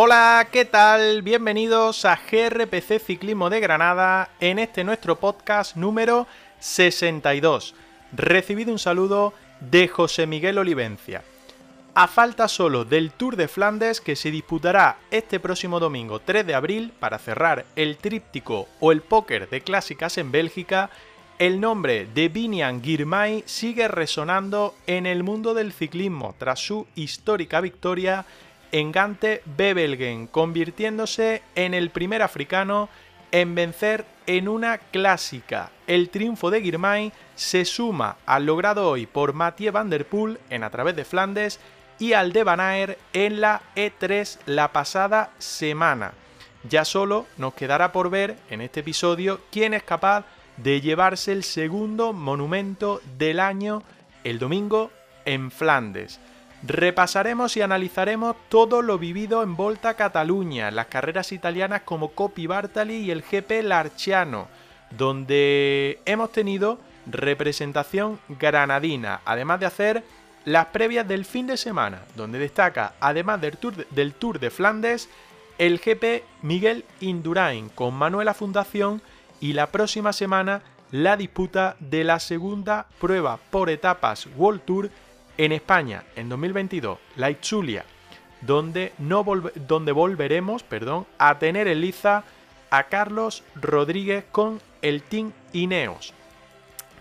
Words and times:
Hola, 0.00 0.46
¿qué 0.52 0.64
tal? 0.64 1.22
Bienvenidos 1.22 2.04
a 2.04 2.14
GRPC 2.14 3.00
Ciclismo 3.04 3.50
de 3.50 3.58
Granada 3.58 4.30
en 4.38 4.60
este 4.60 4.84
nuestro 4.84 5.18
podcast 5.18 5.74
número 5.74 6.28
62. 6.60 7.74
Recibido 8.12 8.70
un 8.70 8.78
saludo 8.78 9.34
de 9.58 9.88
José 9.88 10.28
Miguel 10.28 10.58
Olivencia. 10.58 11.24
A 11.96 12.06
falta 12.06 12.46
solo 12.46 12.84
del 12.84 13.10
Tour 13.10 13.34
de 13.34 13.48
Flandes 13.48 14.00
que 14.00 14.14
se 14.14 14.30
disputará 14.30 14.98
este 15.10 15.40
próximo 15.40 15.80
domingo 15.80 16.20
3 16.20 16.46
de 16.46 16.54
abril 16.54 16.92
para 17.00 17.18
cerrar 17.18 17.66
el 17.74 17.96
tríptico 17.96 18.68
o 18.78 18.92
el 18.92 19.02
póker 19.02 19.50
de 19.50 19.62
clásicas 19.62 20.16
en 20.16 20.30
Bélgica, 20.30 20.90
el 21.40 21.60
nombre 21.60 22.06
de 22.14 22.28
Vinian 22.28 22.84
Girmay 22.84 23.42
sigue 23.46 23.88
resonando 23.88 24.76
en 24.86 25.06
el 25.06 25.24
mundo 25.24 25.54
del 25.54 25.72
ciclismo 25.72 26.36
tras 26.38 26.60
su 26.60 26.86
histórica 26.94 27.60
victoria 27.60 28.26
en 28.72 28.92
Gante 28.92 29.42
Bebelgen, 29.44 30.26
convirtiéndose 30.26 31.42
en 31.54 31.74
el 31.74 31.90
primer 31.90 32.22
africano 32.22 32.88
en 33.32 33.54
vencer 33.54 34.04
en 34.26 34.48
una 34.48 34.78
clásica. 34.78 35.70
El 35.86 36.10
triunfo 36.10 36.50
de 36.50 36.60
Girmay 36.60 37.12
se 37.34 37.64
suma 37.64 38.16
al 38.26 38.46
logrado 38.46 38.88
hoy 38.88 39.06
por 39.06 39.32
Mathieu 39.32 39.72
Van 39.72 39.90
Der 39.90 40.06
Poel 40.06 40.38
en 40.50 40.64
A 40.64 40.70
través 40.70 40.96
de 40.96 41.04
Flandes 41.04 41.60
y 41.98 42.12
al 42.12 42.32
de 42.32 42.44
Van 42.44 42.60
en 43.12 43.40
la 43.40 43.62
E3 43.74 44.38
la 44.46 44.72
pasada 44.72 45.30
semana. 45.38 46.12
Ya 46.68 46.84
solo 46.84 47.26
nos 47.36 47.54
quedará 47.54 47.92
por 47.92 48.10
ver 48.10 48.36
en 48.50 48.60
este 48.60 48.80
episodio 48.80 49.40
quién 49.50 49.74
es 49.74 49.82
capaz 49.82 50.24
de 50.56 50.80
llevarse 50.80 51.32
el 51.32 51.44
segundo 51.44 52.12
monumento 52.12 53.00
del 53.16 53.40
año 53.40 53.82
el 54.24 54.38
domingo 54.38 54.90
en 55.24 55.50
Flandes. 55.50 56.20
Repasaremos 56.64 57.56
y 57.56 57.62
analizaremos 57.62 58.34
todo 58.48 58.82
lo 58.82 58.98
vivido 58.98 59.44
en 59.44 59.54
Volta 59.54 59.94
Cataluña, 59.94 60.72
las 60.72 60.86
carreras 60.86 61.30
italianas 61.30 61.82
como 61.82 62.08
Coppi 62.08 62.48
Bartali 62.48 62.96
y 62.96 63.10
el 63.12 63.22
GP 63.22 63.62
Larciano, 63.62 64.48
donde 64.90 66.00
hemos 66.04 66.32
tenido 66.32 66.80
representación 67.06 68.18
granadina, 68.28 69.20
además 69.24 69.60
de 69.60 69.66
hacer 69.66 70.04
las 70.44 70.66
previas 70.66 71.06
del 71.06 71.24
fin 71.24 71.46
de 71.46 71.56
semana, 71.56 72.02
donde 72.16 72.40
destaca, 72.40 72.94
además 72.98 73.40
del 73.40 73.56
Tour 73.56 73.76
de, 73.76 73.86
del 73.90 74.14
tour 74.14 74.40
de 74.40 74.50
Flandes, 74.50 75.08
el 75.58 75.78
GP 75.78 76.24
Miguel 76.42 76.84
Indurain 77.00 77.68
con 77.68 77.94
Manuela 77.94 78.34
Fundación 78.34 79.00
y 79.40 79.52
la 79.52 79.68
próxima 79.68 80.12
semana 80.12 80.62
la 80.90 81.16
disputa 81.16 81.76
de 81.78 82.02
la 82.02 82.18
segunda 82.18 82.86
prueba 83.00 83.38
por 83.50 83.70
etapas 83.70 84.26
World 84.36 84.62
Tour 84.62 84.90
en 85.38 85.52
España, 85.52 86.04
en 86.16 86.28
2022, 86.28 86.98
la 87.16 87.30
Itzulia, 87.30 87.84
donde, 88.42 88.92
no 88.98 89.24
donde 89.54 89.92
volveremos 89.92 90.62
perdón, 90.62 91.06
a 91.18 91.38
tener 91.38 91.68
en 91.68 91.80
liza 91.80 92.24
a 92.70 92.84
Carlos 92.84 93.42
Rodríguez 93.54 94.24
con 94.30 94.60
el 94.82 95.02
Team 95.02 95.32
Ineos. 95.52 96.12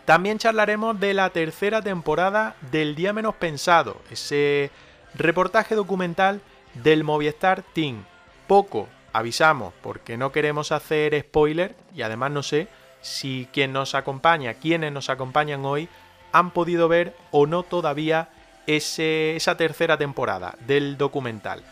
También 0.05 0.37
charlaremos 0.37 0.99
de 0.99 1.13
la 1.13 1.31
tercera 1.31 1.81
temporada 1.81 2.55
del 2.71 2.95
Día 2.95 3.11
Menos 3.11 3.35
Pensado, 3.35 3.97
ese 4.09 4.71
reportaje 5.15 5.75
documental 5.75 6.39
del 6.75 7.03
Movistar 7.03 7.61
Team. 7.73 8.05
Poco 8.47 8.87
avisamos 9.11 9.73
porque 9.81 10.15
no 10.15 10.31
queremos 10.31 10.71
hacer 10.71 11.19
spoiler 11.19 11.75
y 11.93 12.03
además 12.03 12.31
no 12.31 12.43
sé 12.43 12.69
si 13.01 13.47
quien 13.51 13.73
nos 13.73 13.95
acompaña, 13.95 14.53
quienes 14.53 14.91
nos 14.91 15.09
acompañan 15.09 15.65
hoy, 15.65 15.89
han 16.31 16.51
podido 16.51 16.87
ver 16.87 17.15
o 17.31 17.45
no 17.45 17.63
todavía 17.63 18.29
esa 18.65 19.55
tercera 19.55 19.97
temporada 19.97 20.55
del 20.65 20.97
documental. 20.97 21.63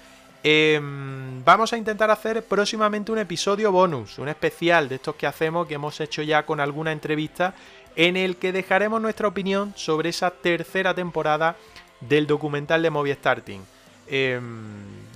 Em, 0.48 1.44
vamos 1.44 1.74
a 1.74 1.78
intentar 1.78 2.12
hacer 2.12 2.44
próximamente 2.44 3.12
un 3.12 3.18
episodio 3.18 3.72
bonus, 3.72 4.20
un 4.20 4.30
especial 4.30 4.88
de 4.88 4.96
estos 4.96 5.16
que 5.16 5.26
hacemos, 5.26 5.68
que 5.68 5.74
hemos 5.74 6.00
hecho 6.00 6.22
ya 6.22 6.46
con 6.46 6.60
alguna 6.60 6.92
entrevista, 6.92 7.56
en 7.96 8.16
el 8.16 8.38
que 8.38 8.52
dejaremos 8.52 9.02
nuestra 9.02 9.28
opinión 9.28 9.74
sobre 9.76 10.10
esa 10.10 10.30
tercera 10.30 10.94
temporada 10.94 11.56
del 12.00 12.28
documental 12.28 12.84
de 12.84 12.90
Movistar 12.92 13.42
Team. 13.42 13.64
Em, 14.08 14.44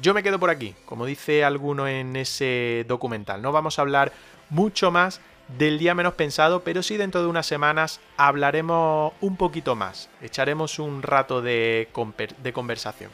yo 0.02 0.14
me 0.14 0.24
quedo 0.24 0.40
por 0.40 0.50
aquí, 0.50 0.74
como 0.86 1.06
dice 1.06 1.44
alguno 1.44 1.88
en 1.88 2.16
ese 2.16 2.86
documental. 2.88 3.42
No 3.42 3.52
vamos 3.52 3.78
a 3.78 3.84
hablar 3.84 4.12
mucho 4.50 4.90
más 4.90 5.22
del 5.58 5.80
día 5.80 5.96
menos 5.96 6.14
pensado, 6.14 6.64
pero 6.64 6.84
sí 6.84 6.98
dentro 6.98 7.22
de 7.22 7.28
unas 7.28 7.46
semanas 7.46 8.00
hablaremos 8.18 9.14
un 9.22 9.36
poquito 9.36 9.76
más, 9.76 10.10
echaremos 10.22 10.80
un 10.80 11.02
rato 11.02 11.42
de, 11.42 11.90
conversación. 12.54 13.12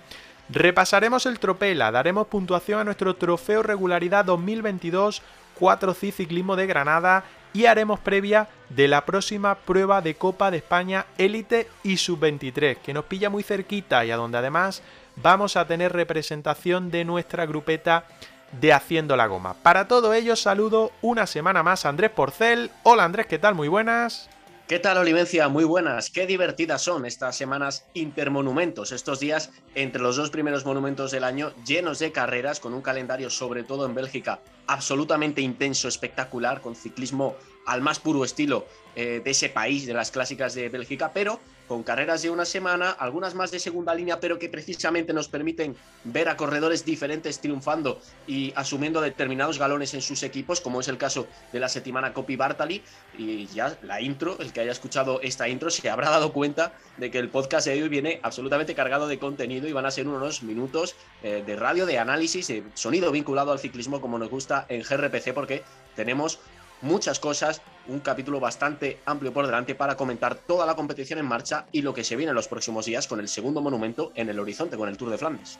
Repasaremos 0.49 1.25
el 1.25 1.39
tropela, 1.39 1.91
daremos 1.91 2.27
puntuación 2.27 2.79
a 2.79 2.83
nuestro 2.83 3.15
trofeo 3.15 3.63
regularidad 3.63 4.25
2022 4.25 5.21
4C 5.59 6.11
Ciclismo 6.11 6.55
de 6.55 6.67
Granada 6.67 7.23
y 7.53 7.65
haremos 7.65 7.99
previa 7.99 8.49
de 8.69 8.89
la 8.89 9.05
próxima 9.05 9.55
prueba 9.55 10.01
de 10.01 10.15
Copa 10.15 10.51
de 10.51 10.57
España 10.57 11.05
Élite 11.17 11.69
y 11.83 11.97
Sub-23, 11.97 12.77
que 12.77 12.93
nos 12.93 13.05
pilla 13.05 13.29
muy 13.29 13.43
cerquita 13.43 14.05
y 14.05 14.11
a 14.11 14.17
donde 14.17 14.37
además 14.37 14.83
vamos 15.15 15.55
a 15.55 15.65
tener 15.65 15.93
representación 15.93 16.91
de 16.91 17.05
nuestra 17.05 17.45
grupeta 17.45 18.05
de 18.51 18.73
Haciendo 18.73 19.15
la 19.15 19.27
Goma. 19.27 19.55
Para 19.55 19.87
todo 19.87 20.13
ello 20.13 20.35
saludo 20.35 20.91
una 21.01 21.27
semana 21.27 21.63
más 21.63 21.85
a 21.85 21.89
Andrés 21.89 22.11
Porcel. 22.11 22.71
Hola 22.83 23.03
Andrés, 23.03 23.27
¿qué 23.27 23.39
tal? 23.39 23.55
Muy 23.55 23.67
buenas. 23.67 24.29
¿Qué 24.67 24.79
tal, 24.79 24.97
Olivencia? 24.97 25.47
Muy 25.47 25.63
buenas. 25.63 26.09
Qué 26.09 26.25
divertidas 26.25 26.81
son 26.81 27.05
estas 27.05 27.35
semanas 27.35 27.85
intermonumentos, 27.93 28.91
estos 28.91 29.19
días 29.19 29.51
entre 29.75 30.01
los 30.01 30.15
dos 30.15 30.31
primeros 30.31 30.65
monumentos 30.65 31.11
del 31.11 31.23
año, 31.23 31.53
llenos 31.67 31.99
de 31.99 32.11
carreras, 32.11 32.59
con 32.59 32.73
un 32.73 32.81
calendario, 32.81 33.29
sobre 33.29 33.61
todo 33.61 33.85
en 33.85 33.93
Bélgica, 33.93 34.39
absolutamente 34.65 35.41
intenso, 35.41 35.87
espectacular, 35.87 36.61
con 36.61 36.75
ciclismo 36.75 37.35
al 37.67 37.81
más 37.81 37.99
puro 37.99 38.25
estilo 38.25 38.65
eh, 38.95 39.21
de 39.23 39.29
ese 39.29 39.49
país, 39.49 39.85
de 39.85 39.93
las 39.93 40.09
clásicas 40.09 40.55
de 40.55 40.67
Bélgica, 40.69 41.11
pero 41.13 41.39
con 41.67 41.83
carreras 41.83 42.21
de 42.21 42.29
una 42.29 42.45
semana, 42.45 42.91
algunas 42.91 43.35
más 43.35 43.51
de 43.51 43.59
segunda 43.59 43.93
línea, 43.93 44.19
pero 44.19 44.39
que 44.39 44.49
precisamente 44.49 45.13
nos 45.13 45.27
permiten 45.27 45.75
ver 46.03 46.29
a 46.29 46.37
corredores 46.37 46.85
diferentes 46.85 47.39
triunfando 47.39 47.99
y 48.27 48.53
asumiendo 48.55 49.01
determinados 49.01 49.59
galones 49.59 49.93
en 49.93 50.01
sus 50.01 50.23
equipos, 50.23 50.61
como 50.61 50.81
es 50.81 50.87
el 50.87 50.97
caso 50.97 51.27
de 51.51 51.59
la 51.59 51.69
Setimana 51.69 52.13
Copy 52.13 52.35
Bartali. 52.35 52.83
Y 53.17 53.47
ya 53.47 53.77
la 53.81 54.01
intro, 54.01 54.37
el 54.39 54.53
que 54.53 54.61
haya 54.61 54.71
escuchado 54.71 55.21
esta 55.21 55.47
intro, 55.49 55.69
se 55.69 55.89
habrá 55.89 56.09
dado 56.09 56.33
cuenta 56.33 56.73
de 56.97 57.11
que 57.11 57.19
el 57.19 57.29
podcast 57.29 57.67
de 57.67 57.81
hoy 57.81 57.89
viene 57.89 58.19
absolutamente 58.23 58.75
cargado 58.75 59.07
de 59.07 59.19
contenido 59.19 59.67
y 59.67 59.73
van 59.73 59.85
a 59.85 59.91
ser 59.91 60.07
unos 60.07 60.43
minutos 60.43 60.95
eh, 61.23 61.43
de 61.45 61.55
radio, 61.55 61.85
de 61.85 61.99
análisis, 61.99 62.47
de 62.47 62.63
sonido 62.73 63.11
vinculado 63.11 63.51
al 63.51 63.59
ciclismo 63.59 64.01
como 64.01 64.19
nos 64.19 64.29
gusta 64.29 64.65
en 64.69 64.83
GRPC, 64.83 65.33
porque 65.33 65.63
tenemos 65.95 66.39
muchas 66.81 67.19
cosas, 67.19 67.61
un 67.87 67.99
capítulo 67.99 68.39
bastante 68.39 68.99
amplio 69.05 69.33
por 69.33 69.45
delante 69.45 69.75
para 69.75 69.95
comentar 69.95 70.35
toda 70.35 70.65
la 70.65 70.75
competición 70.75 71.19
en 71.19 71.25
marcha 71.25 71.65
y 71.71 71.81
lo 71.81 71.93
que 71.93 72.03
se 72.03 72.15
viene 72.15 72.31
en 72.31 72.35
los 72.35 72.47
próximos 72.47 72.85
días 72.85 73.07
con 73.07 73.19
el 73.19 73.27
segundo 73.27 73.61
monumento 73.61 74.11
en 74.15 74.29
el 74.29 74.39
horizonte, 74.39 74.77
con 74.77 74.89
el 74.89 74.97
Tour 74.97 75.11
de 75.11 75.17
Flandes. 75.17 75.59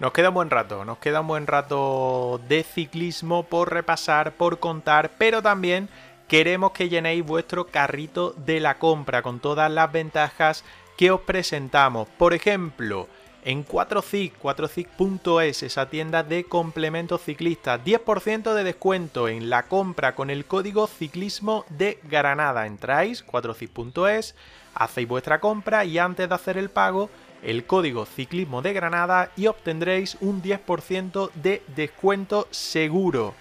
Nos 0.00 0.12
queda 0.12 0.30
un 0.30 0.34
buen 0.34 0.50
rato, 0.50 0.84
nos 0.84 0.98
queda 0.98 1.20
un 1.20 1.28
buen 1.28 1.46
rato 1.46 2.40
de 2.48 2.64
ciclismo 2.64 3.44
por 3.44 3.72
repasar, 3.72 4.32
por 4.32 4.58
contar, 4.58 5.12
pero 5.18 5.40
también 5.40 5.88
queremos 6.26 6.72
que 6.72 6.88
llenéis 6.88 7.24
vuestro 7.24 7.66
carrito 7.66 8.32
de 8.32 8.58
la 8.58 8.78
compra 8.78 9.22
con 9.22 9.38
todas 9.38 9.70
las 9.70 9.92
ventajas 9.92 10.64
que 10.96 11.10
os 11.10 11.20
presentamos. 11.20 12.08
Por 12.18 12.34
ejemplo, 12.34 13.08
en 13.44 13.64
4CIC, 13.64 14.32
4CIC.es, 14.42 15.62
esa 15.62 15.88
tienda 15.90 16.22
de 16.22 16.44
complementos 16.44 17.22
ciclistas. 17.22 17.80
10% 17.84 18.54
de 18.54 18.64
descuento 18.64 19.28
en 19.28 19.50
la 19.50 19.64
compra 19.64 20.14
con 20.14 20.30
el 20.30 20.46
código 20.46 20.86
ciclismo 20.86 21.64
de 21.68 21.98
Granada. 22.04 22.66
Entráis 22.66 23.24
4CIC.es, 23.26 24.34
hacéis 24.74 25.08
vuestra 25.08 25.40
compra 25.40 25.84
y 25.84 25.98
antes 25.98 26.28
de 26.28 26.34
hacer 26.34 26.56
el 26.56 26.70
pago, 26.70 27.10
el 27.42 27.66
código 27.66 28.06
ciclismo 28.06 28.62
de 28.62 28.72
Granada 28.72 29.30
y 29.36 29.46
obtendréis 29.46 30.16
un 30.20 30.42
10% 30.42 31.30
de 31.34 31.62
descuento 31.76 32.48
seguro. 32.50 33.34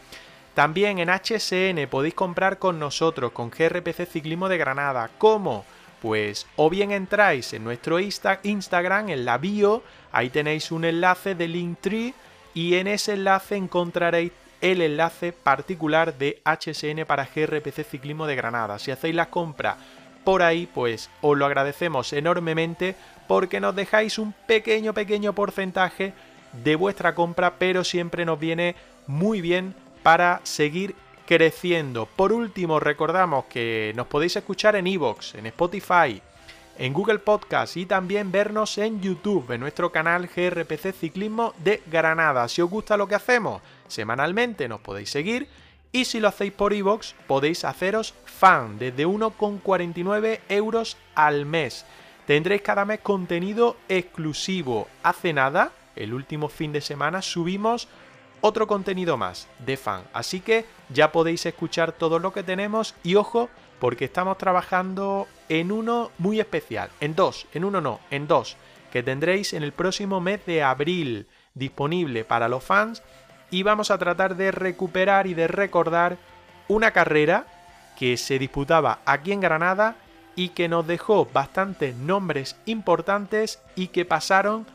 También 0.54 1.00
en 1.00 1.10
HSN 1.10 1.88
podéis 1.90 2.14
comprar 2.14 2.60
con 2.60 2.78
nosotros, 2.78 3.32
con 3.32 3.50
GRPC 3.50 4.06
Ciclismo 4.06 4.50
de 4.50 4.58
Granada. 4.58 5.10
¿Cómo? 5.18 5.66
Pues 6.04 6.48
o 6.58 6.70
bien 6.70 6.92
entráis 6.92 7.54
en 7.54 7.64
nuestro 7.64 7.98
Instagram, 7.98 9.08
en 9.08 9.24
la 9.24 9.38
bio, 9.38 9.84
ahí 10.12 10.30
tenéis 10.30 10.70
un 10.70 10.84
enlace 10.84 11.34
de 11.34 11.48
Linktree 11.48 12.14
y 12.54 12.76
en 12.76 12.88
ese 12.88 13.14
enlace 13.14 13.56
encontraréis 13.56 14.34
el 14.60 14.82
enlace 14.82 15.32
particular 15.32 16.18
de 16.18 16.42
HSN 16.44 17.06
para 17.06 17.24
GRPC 17.34 17.86
Ciclismo 17.90 18.28
de 18.28 18.36
Granada. 18.36 18.80
Si 18.80 18.92
hacéis 18.92 19.16
la 19.16 19.30
compra 19.30 19.78
por 20.26 20.42
ahí, 20.42 20.68
pues 20.68 21.10
os 21.22 21.38
lo 21.38 21.46
agradecemos 21.46 22.12
enormemente 22.12 22.96
porque 23.26 23.62
nos 23.62 23.74
dejáis 23.74 24.20
un 24.20 24.34
pequeño, 24.46 24.94
pequeño 24.94 25.32
porcentaje 25.32 26.12
de 26.52 26.76
vuestra 26.76 27.16
compra, 27.16 27.54
pero 27.58 27.86
siempre 27.86 28.26
nos 28.26 28.38
viene 28.38 28.76
muy 29.08 29.40
bien 29.40 29.74
para 30.04 30.42
seguir 30.44 30.96
creciendo. 31.26 32.06
Por 32.06 32.34
último, 32.34 32.80
recordamos 32.80 33.46
que 33.46 33.94
nos 33.96 34.08
podéis 34.08 34.36
escuchar 34.36 34.76
en 34.76 34.88
Evox, 34.88 35.36
en 35.36 35.46
Spotify, 35.48 36.22
en 36.78 36.94
Google 36.94 37.20
Podcast 37.20 37.78
y 37.78 37.86
también 37.86 38.32
vernos 38.32 38.78
en 38.78 39.02
YouTube, 39.02 39.52
en 39.52 39.62
nuestro 39.62 39.92
canal 39.92 40.28
GRPC 40.28 40.94
Ciclismo 40.94 41.54
de 41.58 41.82
Granada. 41.88 42.48
Si 42.48 42.62
os 42.62 42.70
gusta 42.70 42.98
lo 42.98 43.08
que 43.08 43.16
hacemos, 43.16 43.62
semanalmente 43.88 44.68
nos 44.68 44.82
podéis 44.82 45.10
seguir 45.10 45.48
y 45.92 46.06
si 46.06 46.20
lo 46.20 46.28
hacéis 46.28 46.52
por 46.52 46.74
iVoox 46.74 47.14
podéis 47.28 47.64
haceros 47.66 48.16
fan 48.26 48.80
desde 48.80 49.06
1,49 49.06 50.40
euros 50.50 50.98
al 51.14 51.46
mes. 51.46 51.86
Tendréis 52.26 52.62
cada 52.62 52.86
mes 52.86 53.02
contenido 53.02 53.78
exclusivo. 53.90 54.88
Hace 55.04 55.34
nada, 55.34 55.72
el 55.96 56.14
último 56.14 56.50
fin 56.50 56.72
de 56.72 56.82
semana, 56.82 57.22
subimos 57.22 57.88
otro 58.44 58.68
contenido 58.68 59.16
más 59.16 59.48
de 59.66 59.78
fan. 59.78 60.04
Así 60.12 60.42
que 60.42 60.66
ya 60.90 61.14
podéis 61.14 61.46
escuchar 61.46 61.94
todo 61.94 62.20
lo 62.20 62.34
que 62.34 62.44
tenemos 62.44 62.94
y 63.02 63.16
ojo, 63.16 63.50
porque 63.80 64.04
estamos 64.04 64.38
trabajando 64.38 65.28
en 65.48 65.72
uno 65.72 66.12
muy 66.18 66.42
especial. 66.42 66.90
En 67.00 67.16
dos, 67.16 67.48
en 67.54 67.64
uno 67.64 67.80
no, 67.80 68.02
en 68.12 68.28
dos, 68.28 68.58
que 68.92 69.02
tendréis 69.02 69.54
en 69.54 69.64
el 69.64 69.72
próximo 69.72 70.20
mes 70.20 70.46
de 70.46 70.62
abril 70.62 71.28
disponible 71.54 72.26
para 72.26 72.50
los 72.50 72.62
fans 72.66 73.02
y 73.50 73.64
vamos 73.64 73.92
a 73.92 73.98
tratar 73.98 74.36
de 74.36 74.52
recuperar 74.52 75.26
y 75.26 75.36
de 75.36 75.48
recordar 75.48 76.18
una 76.68 76.92
carrera 76.92 77.48
que 77.98 78.18
se 78.18 78.40
disputaba 78.40 79.00
aquí 79.06 79.32
en 79.32 79.40
Granada 79.40 79.96
y 80.36 80.50
que 80.50 80.68
nos 80.68 80.86
dejó 80.86 81.30
bastantes 81.32 81.96
nombres 81.96 82.58
importantes 82.66 83.62
y 83.76 83.88
que 83.88 84.04
pasaron 84.04 84.66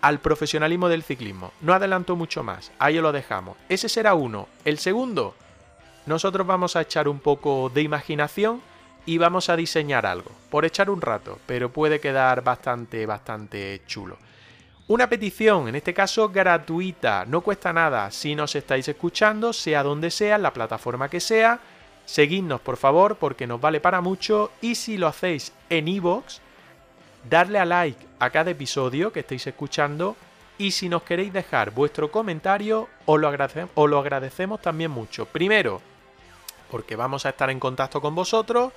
al 0.00 0.20
profesionalismo 0.20 0.88
del 0.88 1.02
ciclismo. 1.02 1.52
No 1.60 1.72
adelanto 1.72 2.16
mucho 2.16 2.42
más, 2.42 2.72
ahí 2.78 2.94
lo 3.00 3.12
dejamos. 3.12 3.56
Ese 3.68 3.88
será 3.88 4.14
uno. 4.14 4.48
El 4.64 4.78
segundo, 4.78 5.34
nosotros 6.06 6.46
vamos 6.46 6.76
a 6.76 6.82
echar 6.82 7.08
un 7.08 7.18
poco 7.18 7.70
de 7.72 7.82
imaginación 7.82 8.60
y 9.06 9.18
vamos 9.18 9.48
a 9.48 9.56
diseñar 9.56 10.04
algo, 10.04 10.30
por 10.50 10.64
echar 10.64 10.90
un 10.90 11.00
rato, 11.00 11.38
pero 11.46 11.72
puede 11.72 12.00
quedar 12.00 12.42
bastante, 12.42 13.06
bastante 13.06 13.82
chulo. 13.86 14.18
Una 14.88 15.08
petición, 15.08 15.66
en 15.66 15.74
este 15.74 15.92
caso 15.92 16.28
gratuita, 16.28 17.24
no 17.26 17.40
cuesta 17.40 17.72
nada. 17.72 18.10
Si 18.12 18.36
nos 18.36 18.54
estáis 18.54 18.86
escuchando, 18.86 19.52
sea 19.52 19.82
donde 19.82 20.12
sea, 20.12 20.38
la 20.38 20.52
plataforma 20.52 21.08
que 21.08 21.18
sea, 21.18 21.58
seguidnos 22.04 22.60
por 22.60 22.76
favor 22.76 23.16
porque 23.16 23.48
nos 23.48 23.60
vale 23.60 23.80
para 23.80 24.00
mucho 24.00 24.52
y 24.60 24.76
si 24.76 24.96
lo 24.96 25.08
hacéis 25.08 25.52
en 25.70 25.88
iVoox, 25.88 26.38
darle 27.28 27.58
a 27.58 27.64
like 27.64 28.06
a 28.18 28.30
cada 28.30 28.50
episodio 28.50 29.12
que 29.12 29.20
estéis 29.20 29.46
escuchando 29.46 30.16
y 30.58 30.70
si 30.70 30.88
nos 30.88 31.02
queréis 31.02 31.32
dejar 31.32 31.70
vuestro 31.70 32.10
comentario 32.10 32.88
os 33.04 33.20
lo, 33.20 33.30
os 33.74 33.90
lo 33.90 33.98
agradecemos 33.98 34.60
también 34.60 34.90
mucho. 34.90 35.26
Primero, 35.26 35.80
porque 36.70 36.96
vamos 36.96 37.26
a 37.26 37.30
estar 37.30 37.50
en 37.50 37.60
contacto 37.60 38.00
con 38.00 38.14
vosotros, 38.14 38.72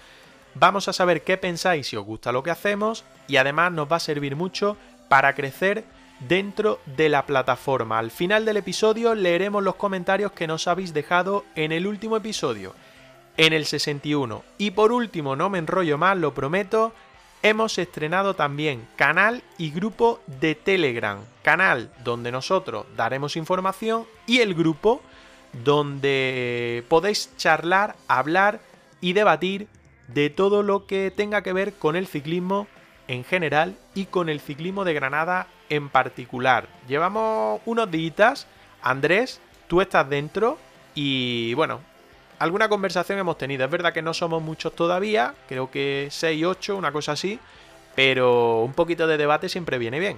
vamos 0.55 0.87
a 0.87 0.93
saber 0.93 1.23
qué 1.23 1.37
pensáis 1.37 1.87
si 1.87 1.95
os 1.95 2.05
gusta 2.05 2.31
lo 2.31 2.43
que 2.43 2.51
hacemos 2.51 3.05
y 3.27 3.37
además 3.37 3.71
nos 3.71 3.91
va 3.91 3.97
a 3.97 4.01
servir 4.01 4.35
mucho 4.35 4.77
para 5.07 5.33
crecer 5.33 5.85
dentro 6.27 6.79
de 6.85 7.09
la 7.09 7.25
plataforma. 7.25 7.97
Al 7.97 8.11
final 8.11 8.45
del 8.45 8.57
episodio 8.57 9.15
leeremos 9.15 9.63
los 9.63 9.75
comentarios 9.75 10.33
que 10.33 10.47
nos 10.47 10.67
habéis 10.67 10.93
dejado 10.93 11.45
en 11.55 11.71
el 11.71 11.87
último 11.87 12.17
episodio, 12.17 12.73
en 13.37 13.53
el 13.53 13.65
61. 13.65 14.43
Y 14.57 14.71
por 14.71 14.91
último, 14.91 15.35
no 15.35 15.49
me 15.49 15.59
enrollo 15.59 15.97
más, 15.97 16.17
lo 16.17 16.33
prometo, 16.33 16.93
hemos 17.41 17.77
estrenado 17.77 18.35
también 18.35 18.87
canal 18.95 19.43
y 19.57 19.71
grupo 19.71 20.19
de 20.27 20.55
Telegram. 20.55 21.19
Canal 21.43 21.91
donde 22.03 22.31
nosotros 22.31 22.85
daremos 22.95 23.35
información 23.35 24.05
y 24.27 24.39
el 24.39 24.53
grupo 24.53 25.01
donde 25.63 26.83
podéis 26.89 27.35
charlar, 27.37 27.95
hablar 28.07 28.59
y 29.01 29.13
debatir 29.13 29.67
de 30.07 30.29
todo 30.29 30.63
lo 30.63 30.85
que 30.85 31.11
tenga 31.11 31.41
que 31.41 31.53
ver 31.53 31.73
con 31.73 31.95
el 31.95 32.07
ciclismo 32.07 32.67
en 33.07 33.23
general 33.23 33.75
y 33.95 34.05
con 34.05 34.29
el 34.29 34.39
ciclismo 34.39 34.85
de 34.85 34.93
Granada 34.93 35.47
en 35.69 35.89
particular. 35.89 36.67
Llevamos 36.87 37.61
unos 37.65 37.89
días, 37.89 38.47
Andrés, 38.81 39.41
tú 39.67 39.81
estás 39.81 40.07
dentro 40.09 40.57
y 40.93 41.53
bueno, 41.55 41.81
alguna 42.39 42.69
conversación 42.69 43.19
hemos 43.19 43.37
tenido. 43.37 43.65
Es 43.65 43.71
verdad 43.71 43.93
que 43.93 44.01
no 44.01 44.13
somos 44.13 44.41
muchos 44.41 44.73
todavía, 44.73 45.35
creo 45.47 45.69
que 45.69 46.07
6, 46.09 46.45
8, 46.45 46.77
una 46.77 46.91
cosa 46.91 47.11
así, 47.11 47.39
pero 47.95 48.63
un 48.63 48.73
poquito 48.73 49.05
de 49.05 49.17
debate 49.17 49.49
siempre 49.49 49.77
viene 49.77 49.99
bien. 49.99 50.17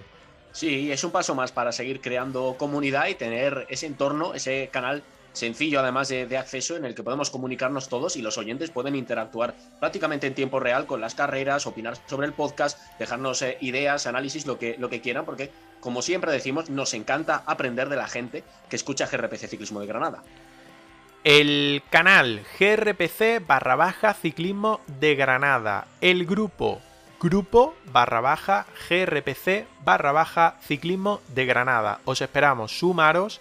Sí, 0.53 0.91
es 0.91 1.03
un 1.03 1.11
paso 1.11 1.33
más 1.33 1.51
para 1.51 1.71
seguir 1.71 2.01
creando 2.01 2.55
comunidad 2.57 3.07
y 3.07 3.15
tener 3.15 3.65
ese 3.69 3.87
entorno, 3.87 4.33
ese 4.33 4.69
canal 4.71 5.03
sencillo 5.33 5.79
además 5.79 6.09
de, 6.09 6.37
acceso 6.37 6.75
en 6.75 6.83
el 6.83 6.93
que 6.93 7.03
podemos 7.03 7.29
comunicarnos 7.29 7.87
todos 7.87 8.17
y 8.17 8.21
los 8.21 8.37
oyentes 8.37 8.69
pueden 8.69 8.95
interactuar 8.97 9.55
prácticamente 9.79 10.27
en 10.27 10.35
tiempo 10.35 10.59
real 10.59 10.85
con 10.85 10.99
las 10.99 11.15
carreras, 11.15 11.65
opinar 11.67 11.97
sobre 12.07 12.27
el 12.27 12.33
podcast, 12.33 12.77
dejarnos 12.99 13.41
eh, 13.41 13.57
ideas, 13.61 14.07
análisis, 14.07 14.45
lo 14.45 14.59
que, 14.59 14.75
lo 14.77 14.89
que 14.89 14.99
quieran, 14.99 15.25
porque 15.25 15.49
como 15.79 16.01
siempre 16.01 16.31
decimos, 16.31 16.69
nos 16.69 16.93
encanta 16.93 17.43
aprender 17.45 17.89
de 17.89 17.95
la 17.95 18.07
gente 18.07 18.43
que 18.69 18.75
escucha 18.75 19.07
GRPC 19.07 19.47
Ciclismo 19.47 19.79
de 19.79 19.87
Granada. 19.87 20.21
El 21.23 21.83
canal 21.91 22.43
GRPC 22.59 23.45
barra 23.45 23.75
baja 23.75 24.15
Ciclismo 24.15 24.81
de 24.99 25.13
Granada. 25.13 25.85
El 26.01 26.25
grupo 26.25 26.81
grupo 27.19 27.75
barra 27.93 28.21
baja 28.21 28.65
GRPC 28.89 29.67
barra 29.85 30.11
baja 30.11 30.55
Ciclismo 30.63 31.21
de 31.27 31.45
Granada. 31.45 31.99
Os 32.05 32.21
esperamos, 32.21 32.79
sumaros 32.79 33.39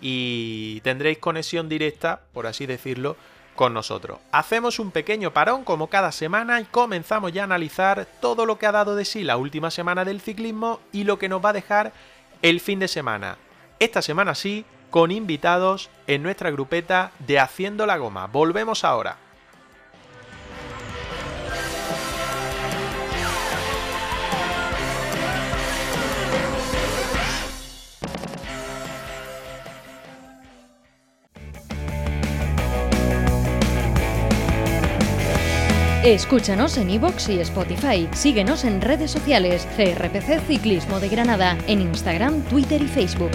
y 0.00 0.80
tendréis 0.80 1.18
conexión 1.18 1.68
directa, 1.68 2.22
por 2.32 2.46
así 2.46 2.64
decirlo, 2.64 3.16
con 3.54 3.74
nosotros. 3.74 4.20
Hacemos 4.32 4.78
un 4.78 4.90
pequeño 4.90 5.34
parón 5.34 5.64
como 5.64 5.88
cada 5.88 6.12
semana 6.12 6.62
y 6.62 6.64
comenzamos 6.64 7.34
ya 7.34 7.42
a 7.42 7.44
analizar 7.44 8.06
todo 8.22 8.46
lo 8.46 8.58
que 8.58 8.64
ha 8.64 8.72
dado 8.72 8.96
de 8.96 9.04
sí 9.04 9.22
la 9.22 9.36
última 9.36 9.70
semana 9.70 10.06
del 10.06 10.22
ciclismo 10.22 10.80
y 10.92 11.04
lo 11.04 11.18
que 11.18 11.28
nos 11.28 11.44
va 11.44 11.50
a 11.50 11.52
dejar 11.52 11.92
el 12.40 12.60
fin 12.60 12.78
de 12.78 12.88
semana. 12.88 13.36
Esta 13.80 14.00
semana 14.00 14.34
sí, 14.34 14.64
con 14.90 15.10
invitados 15.10 15.90
en 16.06 16.22
nuestra 16.22 16.50
grupeta 16.50 17.12
de 17.18 17.38
Haciendo 17.38 17.86
la 17.86 17.98
Goma. 17.98 18.26
Volvemos 18.26 18.84
ahora. 18.84 19.16
Escúchanos 36.04 36.78
en 36.78 36.88
iVoox 36.88 37.28
y 37.28 37.40
Spotify. 37.40 38.08
Síguenos 38.12 38.64
en 38.64 38.80
redes 38.80 39.10
sociales. 39.10 39.68
CRPC 39.76 40.40
Ciclismo 40.46 41.00
de 41.00 41.10
Granada. 41.10 41.58
En 41.66 41.82
Instagram, 41.82 42.40
Twitter 42.44 42.80
y 42.80 42.86
Facebook. 42.86 43.32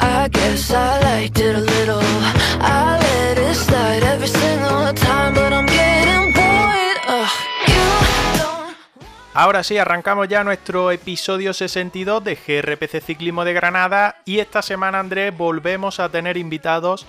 I 0.00 0.28
guess 0.28 0.72
I 0.72 1.00
liked 1.00 1.38
it 1.38 1.54
a 1.54 1.60
little. 1.60 2.02
Ahora 9.34 9.62
sí, 9.62 9.78
arrancamos 9.78 10.26
ya 10.26 10.42
nuestro 10.42 10.90
episodio 10.90 11.52
62 11.52 12.24
de 12.24 12.34
GRPC 12.34 13.00
Ciclismo 13.00 13.44
de 13.44 13.52
Granada 13.52 14.16
y 14.24 14.40
esta 14.40 14.62
semana, 14.62 14.98
Andrés, 14.98 15.32
volvemos 15.36 16.00
a 16.00 16.08
tener 16.08 16.36
invitados 16.36 17.06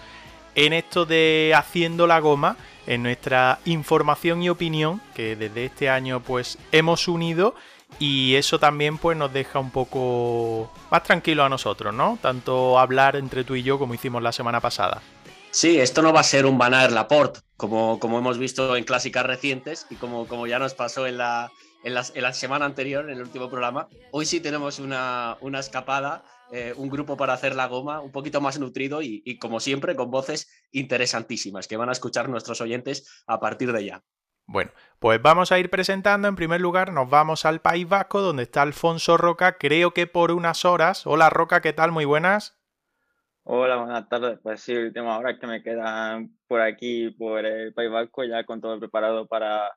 en 0.53 0.74
esto 0.74 1.06
de 1.06 1.53
Haciendo 1.56 2.06
la 2.06 2.20
Goma, 2.20 2.56
en 2.89 3.03
nuestra 3.03 3.60
información 3.65 4.41
y 4.41 4.50
opinión 4.50 5.00
que 5.15 5.36
desde 5.36 5.65
este 5.65 5.89
año 5.89 6.22
pues 6.22 6.58
hemos 6.72 7.08
unido 7.08 7.53
y 8.00 8.34
eso 8.36 8.60
también 8.60 8.98
pues 8.98 9.15
nos 9.15 9.31
deja 9.31 9.60
un 9.60 9.69
poco 9.69 10.74
más 10.89 11.03
tranquilo 11.03 11.43
a 11.43 11.50
nosotros, 11.50 11.93
¿no? 11.93 12.17
Tanto 12.19 12.79
hablar 12.79 13.15
entre 13.15 13.43
tú 13.43 13.55
y 13.55 13.62
yo 13.62 13.77
como 13.77 13.93
hicimos 13.93 14.24
la 14.24 14.31
semana 14.31 14.60
pasada. 14.60 15.01
Sí, 15.51 15.79
esto 15.79 16.01
no 16.01 16.12
va 16.12 16.22
a 16.22 16.24
ser 16.24 16.48
un 16.48 16.58
Van 16.58 16.74
Aert 16.74 16.91
Laporte, 16.91 17.41
como, 17.58 18.00
como 18.00 18.17
hemos 18.17 18.39
visto 18.39 18.75
en 18.75 18.84
clásicas 18.84 19.25
recientes 19.25 19.86
y 19.91 19.96
como, 19.96 20.27
como 20.27 20.48
ya 20.48 20.58
nos 20.58 20.74
pasó 20.74 21.05
en 21.05 21.17
la, 21.17 21.51
en, 21.84 21.94
la, 21.94 22.34
semana 22.34 22.66
anterior, 22.66 23.10
en 23.10 23.18
el 23.18 23.22
último 23.22 23.50
programa. 23.50 23.88
Hoy 24.12 24.26
sí 24.26 24.40
tenemos 24.40 24.80
una, 24.80 25.38
una 25.42 25.60
escapada, 25.60 26.24
eh, 26.52 26.74
un 26.78 26.90
grupo 26.90 27.18
para 27.18 27.34
hacer 27.34 27.56
la 27.56 27.68
goma 27.68 28.02
un 28.02 28.12
poquito 28.12 28.42
más 28.42 28.60
nutrido 28.60 29.02
y, 29.02 29.22
y, 29.26 29.38
como 29.40 29.60
siempre, 29.60 29.96
con 29.96 30.12
voces 30.12 30.50
interesantísimas 30.72 31.68
que 31.68 31.78
van 31.78 31.90
a 31.90 31.94
escuchar 31.94 32.30
nuestros 32.30 32.62
oyentes 32.62 33.24
a 33.28 33.40
partir 33.40 33.72
de 33.72 33.86
ya. 33.86 34.04
Bueno, 34.52 34.72
pues 34.98 35.22
vamos 35.22 35.52
a 35.52 35.60
ir 35.60 35.70
presentando. 35.70 36.28
En 36.28 36.36
primer 36.36 36.60
lugar, 36.60 36.92
nos 36.92 37.08
vamos 37.08 37.46
al 37.46 37.62
País 37.62 37.88
Vasco, 37.88 38.22
donde 38.22 38.44
está 38.44 38.64
Alfonso 38.64 39.16
Roca, 39.16 39.60
creo 39.60 39.94
que 39.94 40.08
por 40.08 40.32
unas 40.32 40.66
horas. 40.66 41.06
Hola 41.06 41.30
Roca, 41.30 41.62
¿qué 41.62 41.72
tal? 41.72 41.92
Muy 41.92 42.06
buenas. 42.06 42.60
Hola, 43.44 43.78
buenas 43.78 44.10
tardes. 44.10 44.40
Pues 44.42 44.62
sí, 44.62 44.76
última 44.76 45.20
hora 45.20 45.38
que 45.38 45.46
me 45.46 45.62
quedan 45.62 46.36
por 46.48 46.62
aquí, 46.62 47.12
por 47.12 47.46
el 47.46 47.74
País 47.74 47.92
Vasco, 47.92 48.24
ya 48.24 48.44
con 48.44 48.60
todo 48.60 48.80
preparado 48.80 49.28
para, 49.28 49.70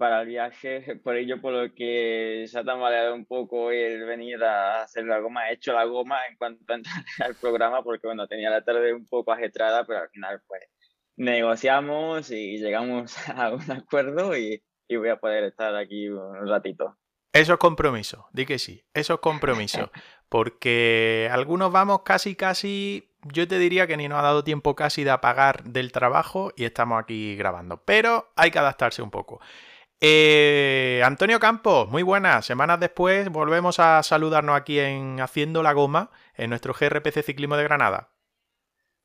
para 0.00 0.22
el 0.22 0.28
viaje. 0.28 0.96
Por 1.04 1.16
ello, 1.16 1.42
por 1.42 1.52
lo 1.52 1.74
que 1.74 2.46
se 2.48 2.58
ha 2.58 2.64
tambaleado 2.64 3.14
un 3.14 3.26
poco 3.26 3.70
el 3.70 4.02
venir 4.06 4.42
a 4.42 4.82
hacer 4.82 5.04
la 5.04 5.18
goma. 5.18 5.50
He 5.50 5.54
hecho 5.54 5.74
la 5.74 5.84
goma 5.84 6.16
en 6.26 6.36
cuanto 6.36 6.64
a 6.72 6.76
entrar 6.76 7.04
al 7.18 7.34
programa, 7.34 7.82
porque 7.82 8.06
bueno, 8.06 8.26
tenía 8.26 8.48
la 8.48 8.64
tarde 8.64 8.94
un 8.94 9.06
poco 9.06 9.30
ajetrada, 9.30 9.84
pero 9.84 10.00
al 10.00 10.08
final, 10.08 10.40
pues 10.48 10.62
negociamos 11.16 12.30
y 12.30 12.56
llegamos 12.58 13.14
a 13.28 13.52
un 13.52 13.70
acuerdo 13.70 14.34
y, 14.36 14.62
y 14.88 14.96
voy 14.96 15.10
a 15.10 15.20
poder 15.20 15.44
estar 15.44 15.76
aquí 15.76 16.08
un 16.08 16.48
ratito. 16.48 16.96
Eso 17.34 17.52
es 17.52 17.58
compromiso, 17.58 18.26
di 18.32 18.46
que 18.46 18.58
sí, 18.58 18.82
eso 18.94 19.14
es 19.14 19.20
compromiso. 19.20 19.92
Porque 20.30 21.28
algunos 21.30 21.72
vamos 21.72 22.02
casi, 22.04 22.36
casi, 22.36 23.12
yo 23.24 23.46
te 23.46 23.58
diría 23.58 23.86
que 23.86 23.98
ni 23.98 24.08
nos 24.08 24.20
ha 24.20 24.22
dado 24.22 24.44
tiempo 24.44 24.74
casi 24.74 25.04
de 25.04 25.10
apagar 25.10 25.64
del 25.64 25.92
trabajo 25.92 26.52
y 26.56 26.64
estamos 26.64 27.02
aquí 27.02 27.36
grabando. 27.36 27.82
Pero 27.84 28.32
hay 28.34 28.50
que 28.50 28.58
adaptarse 28.58 29.02
un 29.02 29.10
poco. 29.10 29.40
Eh, 30.02 31.02
Antonio 31.04 31.38
Campos, 31.38 31.88
muy 31.88 32.02
buenas. 32.02 32.46
Semanas 32.46 32.80
después 32.80 33.28
volvemos 33.28 33.78
a 33.80 34.02
saludarnos 34.02 34.56
aquí 34.56 34.78
en 34.80 35.20
Haciendo 35.20 35.62
la 35.62 35.74
Goma, 35.74 36.10
en 36.34 36.48
nuestro 36.48 36.72
GRPC 36.72 37.22
Ciclismo 37.22 37.56
de 37.56 37.64
Granada. 37.64 38.10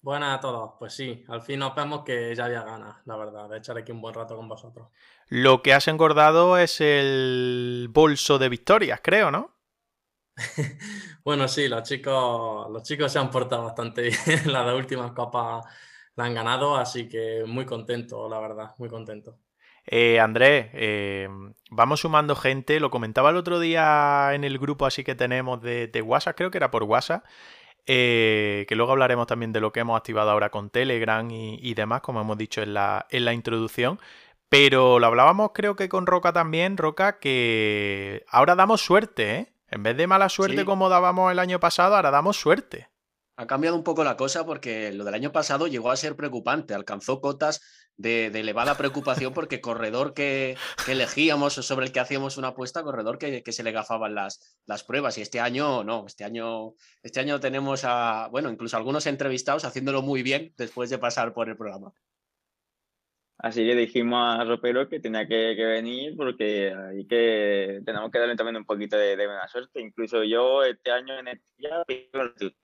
Buenas 0.01 0.37
a 0.37 0.39
todos. 0.39 0.73
Pues 0.79 0.93
sí, 0.93 1.25
al 1.27 1.41
fin 1.41 1.59
nos 1.59 1.75
vemos 1.75 2.03
que 2.05 2.33
ya 2.33 2.45
había 2.45 2.63
ganas, 2.63 2.97
la 3.05 3.17
verdad, 3.17 3.49
de 3.49 3.57
echar 3.57 3.77
aquí 3.77 3.91
un 3.91 4.01
buen 4.01 4.13
rato 4.13 4.37
con 4.37 4.47
vosotros. 4.47 4.87
Lo 5.27 5.61
que 5.61 5.73
has 5.73 5.89
engordado 5.89 6.57
es 6.57 6.79
el 6.79 7.87
bolso 7.89 8.37
de 8.37 8.47
victorias, 8.47 9.01
creo, 9.03 9.31
¿no? 9.31 9.53
bueno, 11.25 11.47
sí, 11.49 11.67
los 11.67 11.83
chicos, 11.83 12.69
los 12.71 12.83
chicos 12.83 13.11
se 13.11 13.19
han 13.19 13.31
portado 13.31 13.65
bastante 13.65 14.01
bien. 14.25 14.53
Las 14.53 14.65
dos 14.65 14.75
últimas 14.75 15.11
copas 15.11 15.65
la 16.15 16.23
han 16.23 16.33
ganado, 16.33 16.77
así 16.77 17.09
que 17.09 17.43
muy 17.45 17.65
contento, 17.65 18.29
la 18.29 18.39
verdad, 18.39 18.75
muy 18.77 18.87
contento. 18.87 19.39
Eh, 19.87 20.19
Andrés, 20.19 20.69
eh, 20.73 21.29
vamos 21.69 22.01
sumando 22.01 22.35
gente. 22.35 22.79
Lo 22.79 22.89
comentaba 22.89 23.29
el 23.29 23.35
otro 23.35 23.59
día 23.59 24.31
en 24.33 24.43
el 24.43 24.57
grupo 24.57 24.85
así 24.85 25.03
que 25.03 25.15
tenemos 25.15 25.61
de, 25.61 25.87
de 25.87 26.01
WhatsApp, 26.01 26.35
creo 26.35 26.51
que 26.51 26.57
era 26.57 26.71
por 26.71 26.83
WhatsApp. 26.83 27.23
Eh, 27.87 28.65
que 28.67 28.75
luego 28.75 28.93
hablaremos 28.93 29.27
también 29.27 29.53
de 29.53 29.59
lo 29.59 29.71
que 29.71 29.81
hemos 29.81 29.95
activado 29.95 30.31
ahora 30.31 30.49
con 30.49 30.71
Telegram 30.71 31.29
y, 31.29 31.73
demás, 31.75 32.01
como 32.01 32.19
hemos 32.21 32.37
dicho 32.37 32.63
en 32.63 32.73
la, 32.73 33.05
en 33.11 33.25
la 33.25 33.33
introducción. 33.33 33.99
Pero 34.49 34.99
lo 34.99 35.07
hablábamos 35.07 35.51
creo 35.53 35.75
que 35.75 35.89
con 35.89 36.07
Roca 36.07 36.33
también, 36.33 36.77
Roca, 36.77 37.19
que 37.19 38.25
ahora 38.27 38.55
damos 38.55 38.81
suerte, 38.81 39.35
¿eh? 39.35 39.51
En 39.67 39.83
vez 39.83 39.97
de 39.97 40.07
mala 40.07 40.29
suerte 40.29 40.63
como 40.63 40.89
dábamos 40.89 41.31
el 41.31 41.39
año 41.39 41.59
pasado, 41.59 41.95
ahora 41.95 42.11
damos 42.11 42.37
suerte. 42.37 42.89
Ha 43.35 43.47
cambiado 43.47 43.75
un 43.75 43.83
poco 43.83 44.03
la 44.03 44.15
cosa 44.15 44.45
porque 44.45 44.93
lo 44.93 45.03
del 45.03 45.15
año 45.15 45.31
pasado 45.31 45.67
llegó 45.67 45.91
a 45.91 45.97
ser 45.97 46.15
preocupante, 46.15 46.73
alcanzó 46.73 47.19
cotas 47.19 47.61
de, 47.97 48.27
elevada 48.27 48.77
preocupación 48.77 49.33
porque 49.33 49.61
corredor 49.61 50.13
que, 50.13 50.57
elegíamos 50.87 51.57
o 51.57 51.63
sobre 51.63 51.85
el 51.87 51.91
que 51.91 51.99
hacíamos 51.99 52.37
una 52.37 52.49
apuesta, 52.49 52.83
corredor 52.83 53.17
que, 53.17 53.43
se 53.51 53.63
le 53.63 53.71
gafaban 53.71 54.15
las, 54.15 54.57
las, 54.65 54.83
pruebas. 54.83 55.17
Y 55.17 55.21
este 55.21 55.39
año 55.39 55.83
no, 55.83 56.05
este 56.07 56.23
año, 56.23 56.73
este 57.03 57.19
año 57.19 57.39
tenemos 57.39 57.83
a, 57.83 58.27
bueno, 58.31 58.49
incluso 58.49 58.77
algunos 58.77 59.05
entrevistados 59.05 59.65
haciéndolo 59.65 60.01
muy 60.01 60.23
bien 60.23 60.53
después 60.57 60.89
de 60.89 60.97
pasar 60.97 61.33
por 61.33 61.49
el 61.49 61.57
programa. 61.57 61.93
Así 63.37 63.65
que 63.65 63.75
dijimos 63.75 64.39
a 64.39 64.45
Ropero 64.45 64.87
que 64.87 65.01
tenía 65.01 65.27
que, 65.27 65.53
venir 65.55 66.15
porque 66.15 66.73
hay 66.73 67.05
que 67.05 67.81
tenemos 67.85 68.09
que 68.09 68.19
darle 68.19 68.35
también 68.37 68.55
un 68.55 68.65
poquito 68.65 68.97
de, 68.97 69.15
buena 69.15 69.47
suerte. 69.47 69.81
Incluso 69.81 70.23
yo 70.23 70.63
este 70.63 70.91
año 70.91 71.19
en 71.19 71.27
el 71.27 71.41
día 71.57 71.83
de 71.87 72.09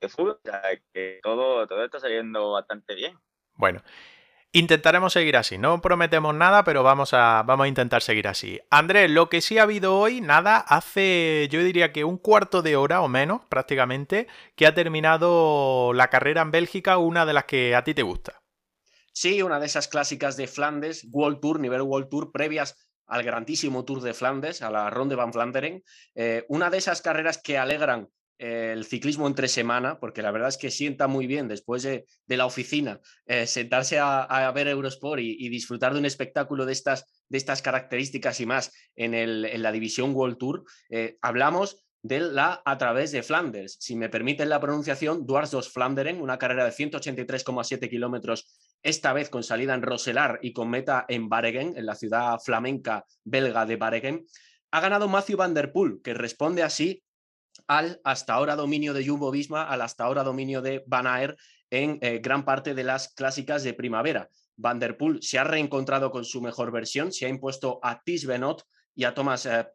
fútbol, 0.08 0.40
o 0.44 0.50
sea, 0.50 0.62
que 0.94 1.20
todo, 1.22 1.68
todo 1.68 1.84
está 1.84 2.00
saliendo 2.00 2.52
bastante 2.54 2.96
bien. 2.96 3.14
Bueno, 3.56 3.84
Intentaremos 4.53 5.13
seguir 5.13 5.38
así, 5.38 5.58
no 5.58 5.79
prometemos 5.79 6.36
nada, 6.36 6.65
pero 6.65 6.84
vamos 6.84 7.13
a, 7.13 7.41
vamos 7.43 7.63
a 7.63 7.67
intentar 7.70 8.01
seguir 8.01 8.27
así. 8.27 8.60
Andrés, 8.70 9.10
lo 9.10 9.29
que 9.29 9.39
sí 9.39 9.58
ha 9.58 9.63
habido 9.63 9.98
hoy, 9.98 10.20
nada, 10.20 10.58
hace 10.58 11.48
yo 11.50 11.63
diría 11.63 11.93
que 11.93 12.03
un 12.03 12.17
cuarto 12.17 12.62
de 12.62 12.75
hora 12.75 13.01
o 13.01 13.08
menos 13.08 13.46
prácticamente, 13.46 14.27
que 14.58 14.67
ha 14.67 14.74
terminado 14.74 15.93
la 15.93 16.10
carrera 16.10 16.41
en 16.41 16.51
Bélgica, 16.51 16.98
una 16.98 17.25
de 17.25 17.31
las 17.31 17.46
que 17.46 17.75
a 17.75 17.86
ti 17.86 17.93
te 17.93 18.03
gusta. 18.03 18.41
Sí, 19.13 19.41
una 19.41 19.58
de 19.58 19.67
esas 19.67 19.88
clásicas 19.88 20.36
de 20.36 20.48
Flandes, 20.48 21.08
World 21.12 21.39
Tour, 21.39 21.62
nivel 21.62 21.84
World 21.84 22.10
Tour, 22.10 22.31
previas 22.34 22.75
al 23.08 23.24
grandísimo 23.24 23.86
Tour 23.86 24.01
de 24.01 24.13
Flandes, 24.13 24.62
a 24.62 24.70
la 24.70 24.89
Ronde 24.89 25.15
van 25.15 25.31
Vlaanderen. 25.31 25.81
Eh, 26.13 26.46
una 26.50 26.70
de 26.70 26.77
esas 26.77 27.01
carreras 27.01 27.41
que 27.41 27.58
alegran 27.58 28.10
el 28.38 28.86
ciclismo 28.86 29.28
entre 29.28 29.48
semana, 29.48 30.00
porque 30.00 30.22
la 30.22 30.32
verdad 30.32 30.50
es 30.50 30.58
que 30.58 30.72
sienta 30.72 31.08
muy 31.08 31.28
bien 31.28 31.48
después 31.48 31.84
de, 31.84 32.06
la 32.28 32.46
oficina 32.46 33.00
eh, 33.26 33.46
sentarse 33.46 34.00
a, 34.00 34.52
ver 34.56 34.68
Eurosport 34.68 35.22
y, 35.22 35.50
disfrutar 35.50 35.94
de 35.94 36.00
un 36.00 36.06
espectáculo 36.06 36.66
de 36.66 36.74
estas, 36.74 37.24
de 37.30 37.38
estas 37.38 37.62
características 37.62 38.40
y 38.40 38.46
más 38.46 38.72
en, 38.96 39.14
el, 39.14 39.46
en 39.46 39.62
la 39.62 39.72
división 39.72 40.16
World 40.16 40.38
Tour. 40.38 40.64
Eh, 40.90 41.18
hablamos 41.22 41.86
de 42.04 42.20
la 42.20 42.62
a 42.66 42.78
través 42.78 43.12
de 43.12 43.24
Flanders. 43.24 43.78
Si 43.80 43.96
me 43.96 44.10
permiten 44.10 44.50
la 44.50 44.60
pronunciación, 44.60 45.26
Dwars 45.26 45.52
dos 45.52 45.72
Flanderen, 45.72 46.22
una 46.22 46.38
carrera 46.38 46.66
de 46.66 46.72
183,7 46.72 47.90
kilómetros, 47.90 48.58
esta 48.82 49.14
vez 49.14 49.30
con 49.30 49.44
salida 49.44 49.76
en 49.76 49.84
Roselar 49.84 50.40
y 50.42 50.54
con 50.54 50.70
meta 50.70 51.06
en 51.08 51.30
Baregen, 51.30 51.78
en 51.78 51.86
la 51.86 51.96
ciudad 51.96 52.40
flamenca 52.40 53.06
belga 53.24 53.66
de 53.66 53.76
Baregen. 53.76 54.26
Ha 54.72 54.82
ganado 54.82 55.08
Matthew 55.08 55.38
Van 55.38 55.54
Der 55.54 55.72
Poel, 55.72 56.00
que 56.04 56.14
responde 56.14 56.64
así 56.64 57.04
al 57.67 58.00
hasta 58.03 58.34
ahora 58.34 58.55
dominio 58.55 58.93
de 58.93 59.05
Jumbo 59.05 59.31
Visma, 59.31 59.63
al 59.63 59.81
hasta 59.81 60.03
ahora 60.03 60.24
dominio 60.24 60.62
de 60.62 60.84
Van 60.88 61.08
Aert 61.08 61.38
en 61.70 62.00
eh, 62.01 62.20
gran 62.20 62.46
parte 62.46 62.74
de 62.74 62.84
las 62.84 63.13
clásicas 63.13 63.63
de 63.63 63.74
primavera. 63.74 64.29
Van 64.58 64.79
der 64.79 64.98
Poel 64.98 65.22
se 65.22 65.39
ha 65.39 65.43
reencontrado 65.43 66.12
con 66.12 66.25
su 66.25 66.41
mejor 66.41 66.72
versión, 66.72 67.12
se 67.12 67.25
ha 67.25 67.29
impuesto 67.29 67.79
a 67.81 68.01
Tis 68.03 68.25
Benot 68.25 68.63
y 68.93 69.05
a 69.05 69.13
Thomas 69.13 69.46
eh, 69.46 69.65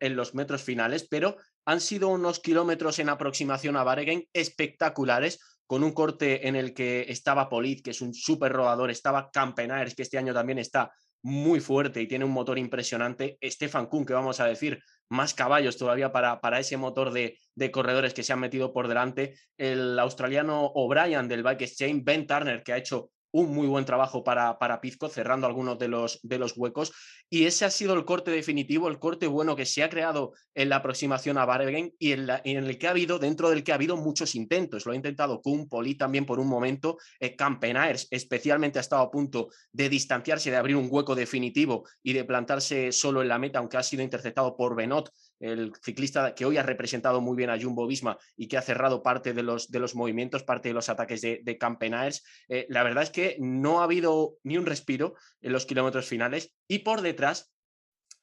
en 0.00 0.16
los 0.16 0.34
metros 0.34 0.62
finales, 0.62 1.06
pero 1.08 1.36
han 1.64 1.80
sido 1.80 2.08
unos 2.08 2.40
kilómetros 2.40 2.98
en 2.98 3.08
aproximación 3.08 3.76
a 3.76 3.84
Baregen 3.84 4.28
espectaculares, 4.32 5.40
con 5.66 5.82
un 5.82 5.92
corte 5.92 6.46
en 6.46 6.56
el 6.56 6.74
que 6.74 7.06
estaba 7.08 7.48
Polit, 7.48 7.82
que 7.82 7.92
es 7.92 8.02
un 8.02 8.12
súper 8.12 8.52
rodador, 8.52 8.90
estaba 8.90 9.30
Campenaers, 9.30 9.94
que 9.94 10.02
este 10.02 10.18
año 10.18 10.34
también 10.34 10.58
está 10.58 10.92
muy 11.22 11.60
fuerte 11.60 12.02
y 12.02 12.06
tiene 12.06 12.26
un 12.26 12.32
motor 12.32 12.58
impresionante. 12.58 13.38
Stefan 13.42 13.86
Kuhn, 13.86 14.04
que 14.04 14.12
vamos 14.12 14.40
a 14.40 14.46
decir, 14.46 14.78
más 15.08 15.34
caballos 15.34 15.76
todavía 15.76 16.12
para, 16.12 16.40
para 16.40 16.58
ese 16.58 16.76
motor 16.76 17.12
de, 17.12 17.38
de, 17.54 17.70
corredores 17.70 18.14
que 18.14 18.22
se 18.22 18.32
han 18.32 18.40
metido 18.40 18.72
por 18.72 18.88
delante. 18.88 19.34
El 19.56 19.98
australiano 19.98 20.66
O'Brien 20.74 21.28
del 21.28 21.42
Bike 21.42 21.62
Exchange, 21.62 22.04
Ben 22.04 22.26
Turner, 22.26 22.62
que 22.62 22.72
ha 22.72 22.78
hecho 22.78 23.10
un 23.34 23.52
muy 23.52 23.66
buen 23.66 23.84
trabajo 23.84 24.22
para, 24.22 24.60
para 24.60 24.80
Pizco, 24.80 25.08
cerrando 25.08 25.48
algunos 25.48 25.76
de 25.76 25.88
los, 25.88 26.20
de 26.22 26.38
los 26.38 26.56
huecos. 26.56 26.92
Y 27.28 27.46
ese 27.46 27.64
ha 27.64 27.70
sido 27.70 27.94
el 27.94 28.04
corte 28.04 28.30
definitivo, 28.30 28.86
el 28.88 29.00
corte 29.00 29.26
bueno 29.26 29.56
que 29.56 29.66
se 29.66 29.82
ha 29.82 29.88
creado 29.88 30.34
en 30.54 30.68
la 30.68 30.76
aproximación 30.76 31.36
a 31.36 31.44
Bargen 31.44 31.92
y 31.98 32.12
en, 32.12 32.28
en 32.44 32.64
el 32.64 32.78
que 32.78 32.86
ha 32.86 32.90
habido, 32.90 33.18
dentro 33.18 33.50
del 33.50 33.64
que 33.64 33.72
ha 33.72 33.74
habido 33.74 33.96
muchos 33.96 34.36
intentos. 34.36 34.86
Lo 34.86 34.92
ha 34.92 34.96
intentado 34.96 35.42
Kuhn, 35.42 35.68
Poli 35.68 35.96
también 35.96 36.26
por 36.26 36.38
un 36.38 36.46
momento, 36.46 36.96
eh, 37.18 37.34
Campenaers 37.34 38.06
especialmente 38.12 38.78
ha 38.78 38.82
estado 38.82 39.02
a 39.02 39.10
punto 39.10 39.48
de 39.72 39.88
distanciarse, 39.88 40.52
de 40.52 40.56
abrir 40.56 40.76
un 40.76 40.86
hueco 40.88 41.16
definitivo 41.16 41.88
y 42.04 42.12
de 42.12 42.24
plantarse 42.24 42.92
solo 42.92 43.20
en 43.20 43.28
la 43.28 43.40
meta, 43.40 43.58
aunque 43.58 43.78
ha 43.78 43.82
sido 43.82 44.04
interceptado 44.04 44.56
por 44.56 44.76
Benot, 44.76 45.10
el 45.44 45.72
ciclista 45.82 46.34
que 46.34 46.46
hoy 46.46 46.56
ha 46.56 46.62
representado 46.62 47.20
muy 47.20 47.36
bien 47.36 47.50
a 47.50 47.60
Jumbo 47.60 47.86
Visma 47.86 48.18
y 48.36 48.48
que 48.48 48.56
ha 48.56 48.62
cerrado 48.62 49.02
parte 49.02 49.34
de 49.34 49.42
los, 49.42 49.70
de 49.70 49.78
los 49.78 49.94
movimientos, 49.94 50.42
parte 50.42 50.68
de 50.68 50.74
los 50.74 50.88
ataques 50.88 51.20
de, 51.20 51.40
de 51.42 51.58
Campenaers. 51.58 52.24
Eh, 52.48 52.66
la 52.70 52.82
verdad 52.82 53.02
es 53.02 53.10
que 53.10 53.36
no 53.38 53.80
ha 53.80 53.84
habido 53.84 54.38
ni 54.42 54.56
un 54.56 54.66
respiro 54.66 55.14
en 55.42 55.52
los 55.52 55.66
kilómetros 55.66 56.06
finales 56.06 56.54
y 56.66 56.78
por 56.80 57.02
detrás 57.02 57.52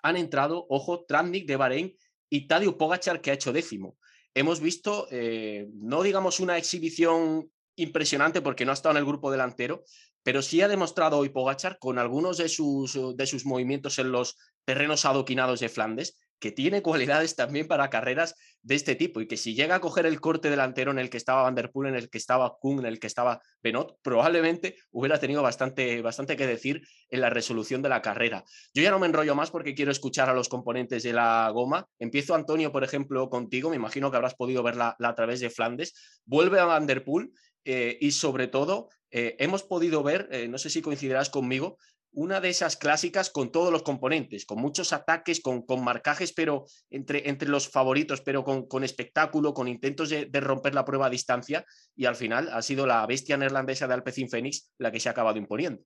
han 0.02 0.18
entrado, 0.18 0.66
ojo, 0.70 1.06
Tramnik 1.06 1.48
de 1.48 1.58
Bahrein 1.58 1.98
y 2.30 2.48
Tadej 2.48 2.76
Pogachar 2.76 3.22
que 3.22 3.30
ha 3.30 3.36
hecho 3.36 3.54
décimo. 3.54 3.98
Hemos 4.34 4.60
visto, 4.60 5.08
eh, 5.12 5.68
no 5.74 6.02
digamos 6.02 6.40
una 6.40 6.58
exhibición 6.58 7.52
impresionante 7.76 8.42
porque 8.42 8.66
no 8.66 8.72
ha 8.72 8.74
estado 8.74 8.94
en 8.94 9.00
el 9.00 9.06
grupo 9.06 9.30
delantero, 9.32 9.84
pero 10.24 10.42
sí 10.42 10.62
ha 10.62 10.68
demostrado 10.68 11.20
hoy 11.20 11.30
Pogachar 11.30 11.78
con 11.78 12.00
algunos 12.00 12.38
de 12.38 12.50
sus, 12.50 12.98
de 13.16 13.28
sus 13.28 13.46
movimientos 13.46 14.00
en 14.00 14.12
los 14.12 14.38
terrenos 14.66 15.06
adoquinados 15.06 15.60
de 15.60 15.70
Flandes 15.70 16.18
que 16.42 16.52
tiene 16.52 16.82
cualidades 16.82 17.36
también 17.36 17.68
para 17.68 17.90
carreras 17.92 18.36
de 18.64 18.76
este 18.76 18.96
tipo 18.96 19.22
y 19.22 19.28
que 19.28 19.38
si 19.38 19.54
llega 19.54 19.76
a 19.76 19.80
coger 19.80 20.08
el 20.08 20.20
corte 20.20 20.50
delantero 20.50 20.92
en 20.92 20.98
el 20.98 21.10
que 21.10 21.18
estaba 21.18 21.44
Van 21.44 21.54
Der 21.54 21.72
Poel, 21.72 21.90
en 21.90 21.96
el 21.96 22.10
que 22.10 22.18
estaba 22.18 22.58
Kuhn, 22.60 22.80
en 22.80 22.88
el 22.88 23.00
que 23.00 23.08
estaba 23.08 23.42
Benot, 23.62 24.00
probablemente 24.02 24.76
hubiera 24.90 25.20
tenido 25.20 25.44
bastante, 25.44 26.02
bastante 26.02 26.36
que 26.36 26.48
decir 26.48 26.82
en 27.10 27.22
la 27.22 27.30
resolución 27.30 27.84
de 27.84 27.90
la 27.90 28.02
carrera. 28.02 28.44
Yo 28.74 28.82
ya 28.82 28.90
no 28.90 28.98
me 28.98 29.06
enrollo 29.06 29.36
más 29.36 29.52
porque 29.52 29.76
quiero 29.76 29.92
escuchar 29.92 30.30
a 30.30 30.34
los 30.34 30.50
componentes 30.50 31.04
de 31.04 31.14
la 31.14 31.50
goma. 31.54 31.88
Empiezo, 32.00 32.34
Antonio, 32.34 32.72
por 32.72 32.84
ejemplo, 32.84 33.30
contigo. 33.30 33.70
Me 33.70 33.76
imagino 33.76 34.10
que 34.10 34.18
habrás 34.18 34.36
podido 34.36 34.64
verla 34.64 34.98
a 35.00 35.16
través 35.16 35.42
de 35.42 35.52
Flandes. 35.52 35.94
Vuelve 36.26 36.60
a 36.60 36.66
Van 36.66 36.88
Der 36.88 37.04
Poel 37.04 37.32
eh, 37.66 37.98
y 38.02 38.12
sobre 38.12 38.48
todo 38.48 38.90
eh, 39.12 39.36
hemos 39.40 39.64
podido 39.64 40.04
ver, 40.04 40.30
eh, 40.32 40.48
no 40.48 40.58
sé 40.58 40.70
si 40.70 40.82
coincidirás 40.82 41.30
conmigo, 41.30 41.78
una 42.14 42.42
de 42.42 42.50
esas 42.50 42.76
clásicas 42.76 43.30
con 43.30 43.52
todos 43.52 43.72
los 43.72 43.84
componentes, 43.84 44.46
con 44.46 44.60
muchos 44.60 44.92
ataques, 44.92 45.40
con, 45.42 45.62
con 45.62 45.84
marcajes, 45.84 46.34
pero 46.34 46.66
entre, 46.90 47.30
entre, 47.30 47.48
los 47.48 47.70
favoritos, 47.70 48.22
pero 48.22 48.44
con, 48.44 48.68
con 48.68 48.84
espectáculo, 48.84 49.54
con 49.54 49.68
intentos 49.68 50.10
de, 50.10 50.26
de, 50.26 50.40
romper 50.42 50.76
la 50.76 50.84
prueba 50.84 51.08
a 51.08 51.10
distancia, 51.10 51.66
y 51.96 52.06
al 52.06 52.16
final 52.16 52.50
ha 52.52 52.62
sido 52.62 52.86
la 52.86 53.06
bestia 53.06 53.38
neerlandesa 53.38 53.88
de 53.88 53.94
Alpecin 53.94 54.30
Fénix 54.30 54.72
la 54.78 54.92
que 54.92 55.00
se 55.00 55.08
ha 55.08 55.14
acabado 55.14 55.38
imponiendo. 55.38 55.84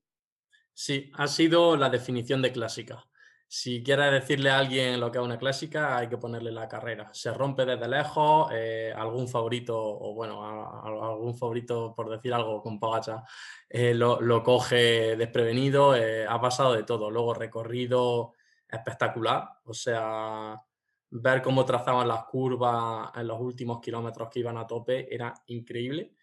Sí, 0.74 1.10
ha 1.14 1.28
sido 1.28 1.76
la 1.76 1.90
definición 1.90 2.42
de 2.42 2.52
clásica. 2.52 3.04
Si 3.48 3.82
quieres 3.82 4.10
decirle 4.10 4.50
a 4.50 4.58
alguien 4.58 4.98
lo 4.98 5.10
que 5.10 5.18
es 5.18 5.24
una 5.24 5.38
clásica, 5.38 5.96
hay 5.96 6.08
que 6.08 6.18
ponerle 6.18 6.50
la 6.50 6.68
carrera. 6.68 7.08
Se 7.14 7.32
rompe 7.32 7.64
desde 7.64 7.86
lejos, 7.88 8.50
eh, 8.52 8.92
algún 8.94 9.28
favorito, 9.28 9.76
o 9.78 10.14
bueno, 10.14 10.44
algún 10.82 11.36
favorito, 11.36 11.94
por 11.94 12.10
decir 12.10 12.34
algo, 12.34 12.60
con 12.60 12.80
Pogacha, 12.80 13.22
eh, 13.68 13.94
lo, 13.94 14.20
lo, 14.20 14.42
coge 14.42 15.16
desprevenido, 15.16 15.94
eh, 15.94 16.26
ha 16.28 16.40
pasado 16.40 16.72
de 16.72 16.82
todo. 16.82 17.08
Luego 17.08 17.34
recorrido 17.34 18.32
espectacular, 18.68 19.48
o 19.64 19.72
sea, 19.72 20.60
ver 21.10 21.40
cómo 21.42 21.64
trazaban 21.64 22.08
las 22.08 22.24
curvas 22.24 23.10
en 23.14 23.28
los 23.28 23.40
últimos 23.40 23.80
kilómetros 23.80 24.28
que 24.28 24.40
iban 24.40 24.58
a 24.58 24.66
tope 24.66 25.12
era 25.14 25.32
increíble. 25.46 26.14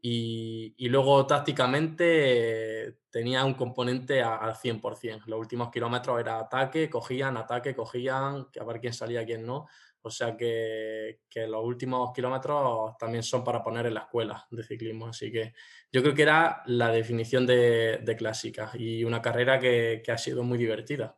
Y, 0.00 0.88
luego 0.88 1.26
tácticamente 1.26 2.98
tenía 3.10 3.44
un 3.44 3.54
componente 3.54 4.22
al 4.22 4.54
100%. 4.54 5.26
Los 5.26 5.38
últimos 5.38 5.70
kilómetros 5.70 6.18
era 6.20 6.38
ataque, 6.38 6.88
cogían, 6.90 7.36
ataque, 7.36 7.74
cogían, 7.74 8.48
a 8.58 8.64
ver 8.64 8.80
quién 8.80 8.92
salía, 8.92 9.24
quién 9.24 9.46
no. 9.46 9.66
O 10.04 10.10
sea 10.10 10.36
que, 10.36 11.20
que, 11.28 11.46
los 11.46 11.64
últimos 11.64 12.12
kilómetros 12.12 12.96
también 12.98 13.22
son 13.22 13.44
para 13.44 13.62
poner 13.62 13.86
en 13.86 13.94
la 13.94 14.00
escuela 14.00 14.46
de 14.50 14.64
ciclismo. 14.64 15.08
Así 15.08 15.30
que 15.30 15.54
yo 15.92 16.02
creo 16.02 16.14
que 16.14 16.22
era 16.22 16.62
la 16.66 16.90
definición 16.90 17.46
de, 17.46 17.98
de 18.02 18.16
clásica 18.16 18.72
y 18.74 19.04
una 19.04 19.22
carrera 19.22 19.60
que, 19.60 20.02
que 20.04 20.10
ha 20.10 20.18
sido 20.18 20.42
muy 20.42 20.58
divertida. 20.58 21.16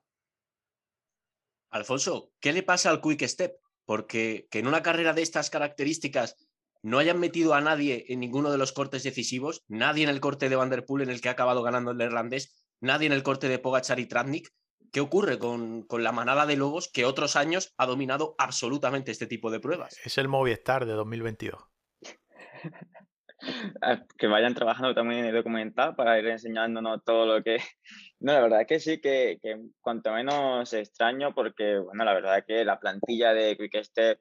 Alfonso, 1.71 2.33
¿qué 2.39 2.53
le 2.53 2.63
pasa 2.63 2.91
al 2.91 3.01
Quick 3.01 3.27
Step? 3.27 3.57
Porque 3.85 4.47
que 4.51 4.61
en 4.61 4.67
una 4.67 4.83
carrera 4.83 5.13
de 5.13 5.23
estas 5.23 5.51
características 5.51 6.37
no 6.85 6.99
hayan 6.99 7.19
metido 7.19 7.55
a 7.55 7.63
nadie 7.63 8.05
en 8.09 8.21
ninguno 8.21 8.53
de 8.53 8.59
los 8.59 8.73
cortes 8.73 9.03
decisivos, 9.03 9.65
nadie 9.69 10.05
en 10.05 10.11
el 10.11 10.21
corte 10.21 10.51
de 10.51 10.57
Van 10.57 10.69
Der 10.69 10.85
Poel 10.85 11.05
en 11.05 11.11
el 11.11 11.23
que 11.23 11.31
ha 11.31 11.33
acabado 11.33 11.63
ganando 11.63 11.93
el 11.93 11.97
neerlandés, 11.97 12.67
nadie 12.81 13.07
en 13.07 13.15
el 13.15 13.23
corte 13.23 13.49
de 13.49 13.59
Pogachar 13.59 14.01
y 14.01 14.07
Tratnik. 14.07 14.51
¿Qué 14.93 15.01
ocurre 15.01 15.39
con, 15.39 15.85
con, 15.85 16.05
la 16.05 16.13
manada 16.13 16.45
de 16.45 16.57
lobos 16.57 16.91
que 16.93 17.07
otros 17.07 17.37
años 17.37 17.73
ha 17.79 17.87
dominado 17.87 18.35
absolutamente 18.37 19.11
este 19.11 19.27
tipo 19.27 19.51
de 19.51 19.61
pruebas? 19.61 19.99
Es 20.05 20.19
el 20.19 20.29
Movistar 20.29 20.85
de 20.85 20.93
2022. 20.93 21.59
que 24.19 24.27
vayan 24.27 24.55
trabajando 24.55 24.95
también 24.95 25.21
en 25.21 25.27
el 25.27 25.35
documental 25.35 25.97
para 25.97 26.19
ir 26.19 26.27
enseñándonos 26.27 27.03
todo 27.03 27.27
lo 27.27 27.43
que... 27.43 27.59
No, 28.21 28.33
la 28.33 28.41
verdad 28.41 28.67
que 28.67 28.81
sí, 28.81 29.03
que, 29.03 29.39
que 29.43 29.61
cuanto 29.83 30.11
menos 30.11 30.73
extraño 30.73 31.35
porque, 31.35 31.79
bueno, 31.79 32.05
la 32.05 32.15
verdad 32.15 32.43
que 32.47 32.65
la 32.65 32.81
plantilla 32.81 33.35
de 33.35 33.55
Quick 33.55 33.85
Step 33.85 34.19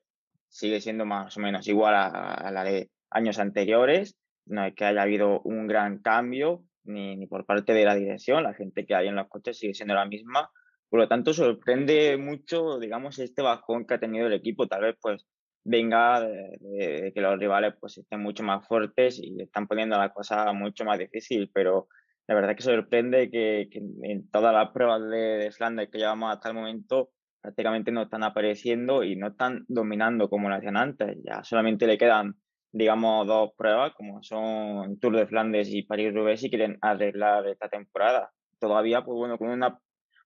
sigue 0.54 0.80
siendo 0.82 1.06
más 1.06 1.36
o 1.36 1.40
menos 1.40 1.68
igual 1.68 1.96
a, 1.96 2.08
a, 2.08 2.52
la 2.52 2.64
de 2.64 2.92
años 3.10 3.40
anteriores. 3.40 4.16
No 4.46 4.64
es 4.66 4.76
que 4.76 4.86
haya 4.86 5.02
habido 5.02 5.42
un 5.42 5.68
gran 5.68 6.00
cambio 6.00 6.64
ni, 6.84 7.16
ni, 7.16 7.28
por 7.28 7.46
parte 7.46 7.74
de 7.74 7.86
la 7.86 7.96
dirección, 7.96 8.44
la 8.44 8.54
gente 8.54 8.86
que 8.86 8.94
hay 8.94 9.08
en 9.08 9.16
los 9.16 9.28
coches 9.28 9.58
sigue 9.58 9.74
siendo 9.74 9.96
la 9.96 10.06
misma. 10.06 10.50
Por 10.90 11.00
lo 11.00 11.08
tanto, 11.08 11.34
sorprende 11.34 12.18
mucho, 12.18 12.78
digamos, 12.78 13.18
este 13.20 13.42
bajón 13.42 13.88
que 13.88 13.96
ha 13.96 14.00
tenido 14.00 14.28
el 14.28 14.34
equipo. 14.34 14.68
Tal 14.68 14.82
vez, 14.82 14.96
pues, 15.02 15.26
venga 15.64 16.22
de, 16.22 16.58
de, 16.60 17.02
de 17.02 17.14
que 17.14 17.22
los 17.22 17.40
rivales 17.40 17.74
pues 17.80 17.98
estén 17.98 18.22
mucho 18.22 18.44
más 18.44 18.68
fuertes 18.68 19.20
y 19.20 19.42
están 19.42 19.68
poniendo 19.68 19.98
la 19.98 20.14
cosa 20.14 20.52
mucho 20.54 20.84
más 20.86 21.00
difícil, 21.00 21.50
pero 21.54 21.88
la 22.28 22.36
verdad 22.36 22.56
que 22.56 22.64
sorprende 22.64 23.32
que, 23.32 23.70
que 23.72 23.80
en 23.80 24.30
todas 24.30 24.54
las 24.54 24.72
pruebas 24.72 25.02
de, 25.10 25.38
de 25.38 25.52
Flanders 25.52 25.90
que 25.90 25.98
llevamos 25.98 26.34
hasta 26.34 26.50
el 26.50 26.56
momento 26.56 27.12
prácticamente 27.44 27.92
no 27.92 28.04
están 28.04 28.24
apareciendo 28.24 29.04
y 29.04 29.18
no 29.18 29.28
están 29.28 29.66
dominando 29.68 30.30
como 30.30 30.50
lo 30.50 30.56
hacían 30.56 30.78
antes. 30.78 31.18
Ya 31.26 31.44
solamente 31.44 31.86
le 31.86 31.98
quedan, 31.98 32.36
digamos, 32.72 33.28
dos 33.28 33.52
pruebas, 33.58 33.94
como 33.96 34.24
son 34.24 34.98
Tour 35.00 35.18
de 35.18 35.28
Flandes 35.28 35.70
y 35.70 35.84
París-Roubaix, 35.84 36.40
si 36.40 36.50
quieren 36.50 36.78
arreglar 36.82 37.46
esta 37.48 37.68
temporada. 37.68 38.32
Todavía, 38.60 39.04
pues 39.04 39.18
bueno, 39.18 39.38
con 39.38 39.50
una, 39.50 39.78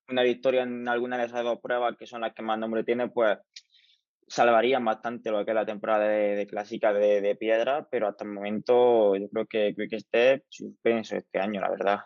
una 0.08 0.22
victoria 0.22 0.62
en 0.62 0.88
alguna 0.88 1.18
de 1.18 1.24
esas 1.24 1.42
dos 1.42 1.58
pruebas, 1.60 1.96
que 1.98 2.06
son 2.06 2.20
las 2.20 2.32
que 2.34 2.42
más 2.42 2.56
nombre 2.56 2.84
tiene, 2.84 3.08
pues 3.08 3.36
salvarían 4.28 4.84
bastante 4.84 5.32
lo 5.32 5.44
que 5.44 5.50
es 5.50 5.54
la 5.56 5.66
temporada 5.66 6.06
de, 6.06 6.36
de 6.36 6.46
clásica 6.46 6.92
de, 6.92 7.20
de, 7.20 7.34
piedra, 7.34 7.88
pero 7.90 8.06
hasta 8.06 8.24
el 8.24 8.30
momento 8.30 9.16
yo 9.16 9.28
creo 9.28 9.46
que 9.46 9.74
Quick 9.74 9.98
Step 10.00 10.44
suspenso 10.48 11.16
este 11.16 11.40
año, 11.40 11.60
la 11.60 11.70
verdad. 11.70 11.98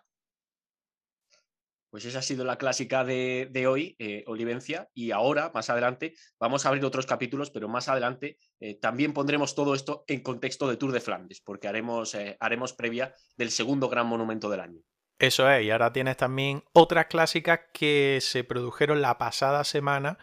Pues 1.93 2.07
esa 2.07 2.21
ha 2.21 2.23
sido 2.23 2.47
la 2.47 2.57
clásica 2.57 3.05
de, 3.05 3.49
de 3.51 3.67
hoy, 3.67 3.97
eh, 3.99 4.25
Olivencia, 4.27 4.89
y 4.95 5.11
ahora, 5.11 5.53
más 5.55 5.69
adelante, 5.69 6.15
vamos 6.41 6.65
a 6.65 6.71
abrir 6.71 6.87
otros 6.87 7.05
capítulos, 7.05 7.51
pero 7.51 7.69
más 7.69 7.91
adelante 7.91 8.39
eh, 8.61 8.79
también 8.81 9.13
pondremos 9.13 9.55
todo 9.55 9.75
esto 9.75 10.03
en 10.07 10.23
contexto 10.23 10.67
de 10.71 10.79
Tour 10.79 10.93
de 10.93 11.03
Flandes, 11.03 11.43
porque 11.45 11.69
haremos, 11.69 12.15
eh, 12.15 12.39
haremos 12.41 12.73
previa 12.73 13.13
del 13.37 13.51
segundo 13.51 13.91
gran 13.91 14.07
monumento 14.07 14.49
del 14.49 14.61
año. 14.61 14.81
Eso 15.19 15.51
es, 15.51 15.67
y 15.67 15.71
ahora 15.71 15.93
tienes 15.93 16.17
también 16.17 16.65
otras 16.73 17.09
clásicas 17.09 17.61
que 17.75 18.21
se 18.23 18.43
produjeron 18.43 19.03
la 19.03 19.19
pasada 19.19 19.63
semana, 19.63 20.17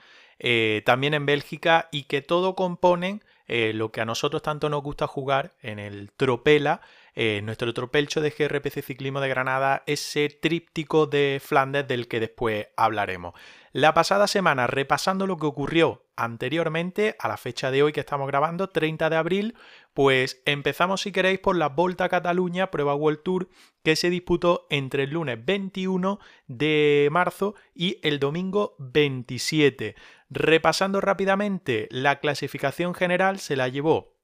también 0.86 1.14
en 1.14 1.28
Bélgica, 1.28 1.88
y 1.92 2.06
que 2.06 2.24
todo 2.24 2.56
componen 2.56 3.22
lo 3.48 3.92
que 3.92 4.02
a 4.02 4.06
nosotros 4.06 4.42
tanto 4.42 4.70
nos 4.70 4.82
gusta 4.82 5.06
jugar 5.06 5.56
en 5.62 5.78
el 5.78 6.12
Tropela, 6.14 6.82
eh, 7.16 7.42
nuestro 7.44 7.74
tropelcho 7.74 8.22
de 8.22 8.30
GRPC 8.32 8.82
Ciclismo 8.82 9.20
de 9.22 9.30
Granada, 9.30 9.84
ese 9.86 10.30
tríptico 10.30 11.06
de 11.06 11.42
Flandes 11.44 11.88
del 11.88 12.08
que 12.08 12.20
después 12.20 12.68
hablaremos. 12.78 13.34
La 13.72 13.94
pasada 13.94 14.28
semana, 14.28 14.66
repasando 14.66 15.28
lo 15.28 15.38
que 15.38 15.46
ocurrió 15.46 16.04
anteriormente 16.16 17.16
a 17.20 17.28
la 17.28 17.38
fecha 17.38 17.70
de 17.72 17.84
hoy 17.84 17.94
que 17.94 18.00
estamos 18.00 18.28
grabando, 18.28 18.70
30 18.70 19.10
de 19.10 19.16
abril, 19.16 19.56
pues 19.94 20.42
empezamos 20.46 21.02
si 21.02 21.12
queréis 21.12 21.40
por 21.40 21.56
la 21.56 21.70
Volta 21.70 22.06
a 22.06 22.10
Cataluña, 22.10 22.72
prueba 22.72 22.96
World 22.96 23.22
Tour, 23.24 23.50
que 23.84 23.96
se 23.96 24.10
disputó 24.10 24.66
entre 24.70 25.04
el 25.04 25.12
lunes 25.12 25.44
21 25.44 26.20
de 26.48 27.10
marzo 27.12 27.56
y 27.76 28.00
el 28.02 28.20
domingo 28.20 28.76
27. 28.80 29.96
Repasando 30.30 31.00
rápidamente, 31.00 31.88
la 31.92 32.20
clasificación 32.20 32.94
general 32.96 33.40
se 33.40 33.56
la 33.56 33.68
llevó 33.68 34.19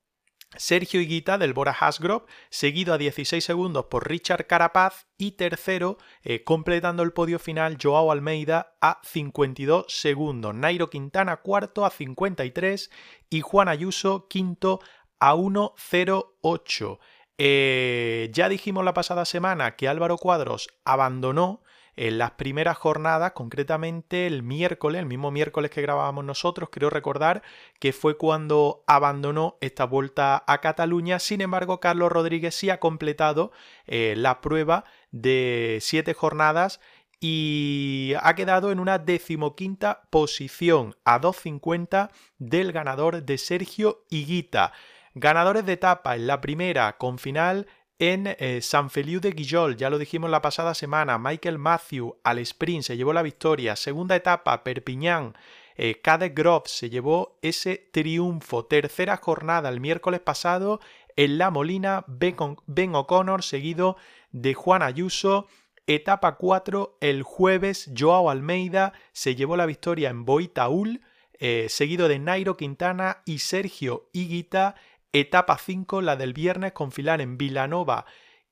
Sergio 0.57 1.01
Higuita 1.01 1.37
del 1.37 1.53
Bora 1.53 1.75
Hasgrove, 1.79 2.25
seguido 2.49 2.93
a 2.93 2.97
16 2.97 3.43
segundos 3.43 3.85
por 3.85 4.07
Richard 4.07 4.47
Carapaz 4.47 5.07
y 5.17 5.31
tercero, 5.31 5.97
eh, 6.23 6.43
completando 6.43 7.03
el 7.03 7.13
podio 7.13 7.39
final, 7.39 7.77
Joao 7.81 8.11
Almeida 8.11 8.75
a 8.81 8.99
52 9.03 9.85
segundos. 9.87 10.55
Nairo 10.55 10.89
Quintana 10.89 11.37
cuarto 11.37 11.85
a 11.85 11.89
53 11.89 12.89
y 13.29 13.41
Juan 13.41 13.67
Ayuso 13.67 14.27
quinto 14.27 14.79
a 15.19 15.35
1.08. 15.35 16.99
Eh, 17.37 18.29
ya 18.31 18.47
dijimos 18.47 18.85
la 18.85 18.93
pasada 18.93 19.25
semana 19.25 19.75
que 19.75 19.87
Álvaro 19.87 20.17
Cuadros 20.17 20.69
abandonó 20.85 21.63
en 21.95 22.17
las 22.17 22.31
primeras 22.31 22.77
jornadas, 22.77 23.31
concretamente 23.31 24.27
el 24.27 24.43
miércoles, 24.43 24.99
el 24.99 25.05
mismo 25.05 25.31
miércoles 25.31 25.71
que 25.71 25.81
grabábamos 25.81 26.25
nosotros, 26.25 26.69
creo 26.71 26.89
recordar 26.89 27.41
que 27.79 27.93
fue 27.93 28.17
cuando 28.17 28.84
abandonó 28.88 29.58
esta 29.62 29.86
vuelta 29.86 30.43
a 30.47 30.60
Cataluña. 30.60 31.19
Sin 31.19 31.41
embargo, 31.41 31.79
Carlos 31.79 32.12
Rodríguez 32.12 32.55
sí 32.55 32.69
ha 32.69 32.79
completado 32.79 33.51
eh, 33.88 34.15
la 34.17 34.41
prueba 34.41 34.84
de 35.12 35.79
siete 35.81 36.13
jornadas 36.13 36.79
y 37.19 38.13
ha 38.21 38.36
quedado 38.36 38.71
en 38.71 38.79
una 38.79 38.99
decimoquinta 38.99 40.03
posición 40.10 40.95
a 41.05 41.19
2.50 41.19 42.12
del 42.38 42.71
ganador 42.71 43.23
de 43.23 43.38
Sergio 43.38 44.05
Higuita. 44.10 44.73
Ganadores 45.13 45.65
de 45.65 45.73
etapa 45.73 46.15
en 46.15 46.27
la 46.27 46.41
primera 46.41 46.97
con 46.97 47.17
final 47.17 47.67
en 47.99 48.36
eh, 48.39 48.60
San 48.62 48.89
Feliu 48.89 49.21
de 49.21 49.31
Guillol, 49.31 49.77
ya 49.77 49.89
lo 49.89 49.97
dijimos 49.97 50.29
la 50.29 50.41
pasada 50.41 50.73
semana, 50.73 51.17
Michael 51.17 51.58
Matthew 51.58 52.17
al 52.23 52.39
sprint 52.39 52.84
se 52.84 52.97
llevó 52.97 53.13
la 53.13 53.21
victoria. 53.21 53.75
Segunda 53.75 54.15
etapa, 54.15 54.63
Perpiñán, 54.63 55.34
eh, 55.77 56.01
Cadec 56.01 56.38
Grove 56.38 56.63
se 56.65 56.89
llevó 56.89 57.38
ese 57.41 57.89
triunfo. 57.91 58.65
Tercera 58.65 59.17
jornada, 59.17 59.69
el 59.69 59.79
miércoles 59.79 60.19
pasado, 60.19 60.79
en 61.15 61.38
La 61.38 61.49
Molina, 61.51 62.03
Ben 62.08 62.95
O'Connor, 62.95 63.43
seguido 63.43 63.97
de 64.31 64.53
Juan 64.53 64.81
Ayuso. 64.81 65.47
Etapa 65.88 66.36
4, 66.36 66.97
el 66.99 67.23
jueves, 67.23 67.91
Joao 67.95 68.29
Almeida 68.29 68.93
se 69.13 69.36
llevó 69.36 69.55
la 69.55 69.65
victoria 69.65 70.10
en 70.10 70.25
Boitaúl. 70.25 71.01
eh, 71.38 71.67
seguido 71.67 72.08
de 72.08 72.17
Nairo 72.17 72.55
Quintana 72.55 73.21
y 73.25 73.39
Sergio 73.39 74.10
Higuita. 74.13 74.75
Etapa 75.17 75.58
5, 75.58 76.01
la 76.01 76.17
del 76.17 76.34
viernes, 76.34 76.73
con 76.73 76.91
filar 76.91 77.21
en 77.21 77.38
Vilanova 77.38 78.06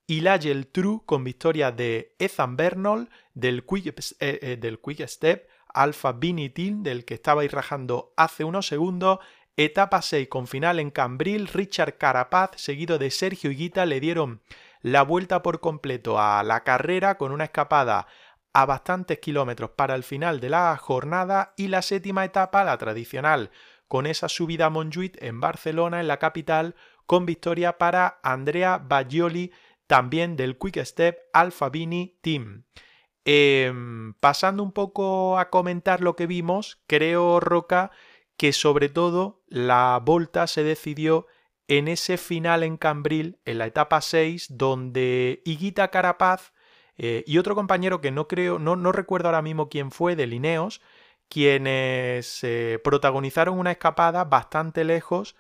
y 0.08 0.22
la 0.22 0.40
True 0.40 1.02
con 1.06 1.26
victoria 1.26 1.74
de 1.74 2.16
Ethan 2.20 2.56
Bernal 2.56 3.10
del 3.34 3.66
Quick, 3.66 4.00
eh, 4.22 4.60
eh, 4.62 5.08
Step, 5.08 5.50
Alpha 5.74 6.14
Bini 6.14 6.50
Team 6.50 6.82
del 6.82 7.04
que 7.04 7.16
estabais 7.16 7.52
rajando 7.52 8.14
hace 8.16 8.46
unos 8.46 8.66
segundos. 8.66 9.20
Etapa 9.58 10.02
6 10.02 10.30
con 10.30 10.48
final 10.48 10.80
en 10.80 10.90
Cambril, 10.90 11.50
Richard 11.50 11.98
Carapaz 11.98 12.52
seguido 12.56 12.98
de 12.98 13.12
Sergio 13.12 13.52
Higuita 13.52 13.86
le 13.86 14.00
dieron 14.00 14.42
la 14.82 15.02
vuelta 15.02 15.44
por 15.44 15.60
completo 15.60 16.18
a 16.18 16.44
la 16.44 16.64
carrera 16.64 17.18
con 17.18 17.34
una 17.34 17.44
escapada 17.44 18.08
a 18.54 18.66
bastantes 18.66 19.20
kilómetros 19.20 19.72
para 19.72 19.96
el 19.96 20.04
final 20.04 20.40
de 20.40 20.50
la 20.50 20.78
jornada 20.78 21.54
y 21.58 21.68
la 21.68 21.82
séptima 21.82 22.24
etapa, 22.24 22.64
la 22.64 22.78
tradicional, 22.78 23.52
con 23.94 24.08
esa 24.08 24.28
subida 24.28 24.66
a 24.66 24.70
Montjuic 24.72 25.22
en 25.22 25.40
Barcelona, 25.40 26.02
en 26.02 26.08
la 26.08 26.18
capital, 26.18 26.74
con 27.06 27.28
victoria 27.28 27.78
para 27.78 28.20
Andrea 28.24 28.80
Baggioli 28.80 29.52
también 29.86 30.36
del 30.36 30.58
Quick 30.58 30.84
Step 30.84 31.20
Alfabini 31.32 32.18
Team. 32.22 32.64
Em, 33.24 34.16
pasando 34.16 34.64
un 34.64 34.72
poco 34.72 35.38
a 35.38 35.52
comentar 35.52 36.02
lo 36.02 36.16
que 36.16 36.26
vimos, 36.26 36.82
creo, 36.88 37.40
Roca, 37.40 37.92
que 38.36 38.52
sobre 38.52 38.90
todo 38.90 39.44
la 39.48 40.02
Volta 40.04 40.48
se 40.48 40.64
decidió 40.64 41.28
en 41.68 41.88
ese 41.88 42.18
final 42.18 42.64
en 42.64 42.78
Cambril, 42.78 43.42
en 43.46 43.60
la 43.60 43.68
etapa 43.68 44.02
6, 44.02 44.58
donde 44.58 45.44
Higuita 45.46 45.90
Carapaz 45.90 46.52
eh, 46.98 47.24
y 47.28 47.38
otro 47.38 47.54
compañero 47.54 48.02
que 48.02 48.10
no 48.10 48.28
creo, 48.28 48.58
no, 48.58 48.76
no, 48.76 48.92
recuerdo 48.92 49.28
ahora 49.28 49.44
mismo 49.44 49.70
quién 49.70 49.92
fue, 49.92 50.16
de 50.16 50.26
Lineos, 50.26 50.82
quienes 51.30 52.44
eh, 52.44 52.80
protagonizaron 52.84 53.58
una 53.58 53.72
escapada 53.72 54.24
bastante 54.26 54.84
lejos 54.84 55.36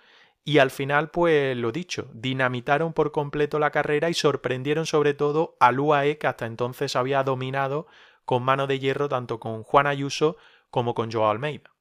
y 0.45 0.57
al 0.57 0.71
final, 0.71 1.09
pues 1.09 1.55
lo 1.55 1.71
dicho, 1.71 2.09
dinamitaron 2.13 2.93
por 2.93 3.11
completo 3.11 3.59
la 3.59 3.71
carrera 3.71 4.09
y 4.09 4.13
sorprendieron 4.13 4.85
sobre 4.85 5.13
todo 5.13 5.55
al 5.59 5.79
UAE 5.79 6.17
que 6.17 6.27
hasta 6.27 6.45
entonces 6.45 6.95
había 6.95 7.23
dominado 7.23 7.87
con 8.25 8.43
mano 8.43 8.67
de 8.67 8.79
hierro 8.79 9.07
tanto 9.07 9.39
con 9.39 9.63
Juan 9.63 9.87
Ayuso 9.87 10.37
como 10.69 10.93
con 10.93 11.11
Joao 11.11 11.29
Almeida. 11.29 11.71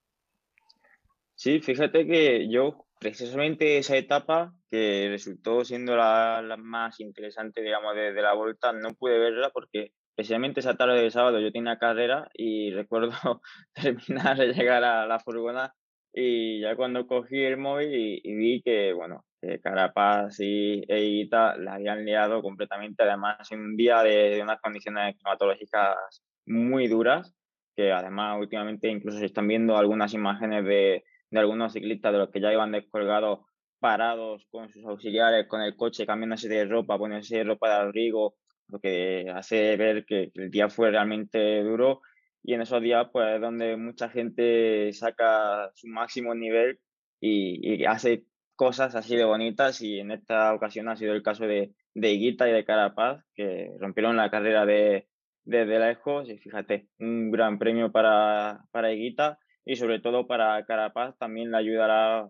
Sí, 1.35 1.61
fíjate 1.61 2.07
que 2.07 2.49
yo 2.49 2.87
precisamente 3.01 3.79
esa 3.79 3.97
etapa 3.97 4.55
que 4.71 5.09
resultó 5.11 5.65
siendo 5.65 5.97
la, 5.97 6.57
más 6.59 7.01
interesante, 7.01 7.63
digamos, 7.63 7.97
de, 7.97 8.13
la 8.13 8.33
vuelta, 8.35 8.73
no 8.73 8.95
pude 8.95 9.19
verla 9.19 9.51
porque 9.51 9.93
especialmente 10.17 10.61
esa 10.61 10.77
tarde 10.77 11.03
de 11.03 11.11
sábado 11.11 11.41
yo 11.41 11.53
tenía 11.53 11.79
carrera 11.79 12.29
y 12.35 12.71
recuerdo 12.75 13.41
terminar 13.75 14.37
de 14.37 14.53
llegar 14.53 14.85
a 14.85 15.07
la 15.07 15.19
furgona 15.19 15.75
y 16.13 16.61
ya 16.61 16.77
cuando 16.77 17.07
cogí 17.07 17.43
el 17.43 17.57
móvil 17.57 18.21
y, 18.23 18.35
vi 18.37 18.63
que, 18.63 18.93
bueno, 18.93 19.25
Carapaz 19.63 20.39
y 20.41 20.85
Eita 20.87 21.57
la 21.57 21.75
habían 21.75 22.05
liado 22.05 22.43
completamente, 22.43 23.03
además 23.03 23.51
en 23.51 23.61
un 23.61 23.77
día 23.77 24.03
de, 24.03 24.41
unas 24.43 24.61
condiciones 24.61 25.17
climatológicas 25.17 26.23
muy 26.47 26.87
duras, 26.87 27.35
que 27.75 27.93
además 27.93 28.39
últimamente 28.39 28.89
incluso 28.89 29.19
se 29.19 29.27
están 29.27 29.49
viendo 29.49 29.77
algunas 29.79 30.13
imágenes 30.13 30.65
de, 30.67 31.05
de 31.31 31.41
algunos 31.41 31.73
ciclistas 31.73 32.13
de 32.13 32.19
los 32.19 32.31
que 32.31 32.41
ya 32.43 32.53
iban 32.53 32.73
descolgados 32.73 33.41
parados 33.81 34.47
con 34.51 34.69
sus 34.69 34.85
auxiliares, 34.85 35.49
con 35.49 35.63
el 35.63 35.75
coche, 35.77 36.07
cambiándose 36.07 36.49
de 36.49 36.67
ropa, 36.67 36.99
poniéndose 36.99 37.43
ropa 37.43 37.69
de 37.69 37.75
abrigo, 37.77 38.37
lo 38.73 38.81
que 38.81 39.31
hace 39.33 39.77
ver 39.77 40.05
que, 40.05 40.31
que 40.35 40.45
el 40.45 40.51
día 40.51 40.69
fue 40.69 40.91
realmente 40.91 41.63
duro 41.63 42.01
y 42.43 42.55
en 42.55 42.63
esos 42.63 42.83
días 42.83 43.07
pues 43.13 43.37
es 43.37 43.41
donde 43.41 43.77
mucha 43.77 44.09
gente 44.09 44.93
saca 44.93 45.71
su 45.75 45.87
máximo 45.87 46.35
nivel 46.35 46.81
y, 47.21 47.85
hace 47.85 48.25
cosas 48.57 48.95
así 48.95 49.17
de 49.17 49.25
bonitas 49.25 49.81
y 49.81 50.01
en 50.01 50.11
esta 50.11 50.53
ocasión 50.55 50.89
ha 50.89 50.97
sido 50.97 51.15
el 51.15 51.23
caso 51.23 51.47
de, 51.47 51.73
de 51.95 52.13
Higuita 52.13 52.49
y 52.49 52.53
de 52.53 52.65
Carapaz 52.65 53.25
que 53.35 53.71
rompieron 53.79 54.17
la 54.17 54.31
carrera 54.31 54.67
de, 54.67 55.09
desde 55.45 55.79
lejos 55.79 56.29
y 56.29 56.39
fíjate, 56.39 56.89
un 56.99 57.31
gran 57.31 57.59
premio 57.59 57.93
para, 57.93 58.65
para 58.73 58.93
Higuita 58.93 59.39
y 59.65 59.77
sobre 59.77 60.01
todo 60.01 60.27
para 60.27 60.65
Carapaz 60.65 61.17
también 61.19 61.51
le 61.51 61.59
ayudará 61.59 62.29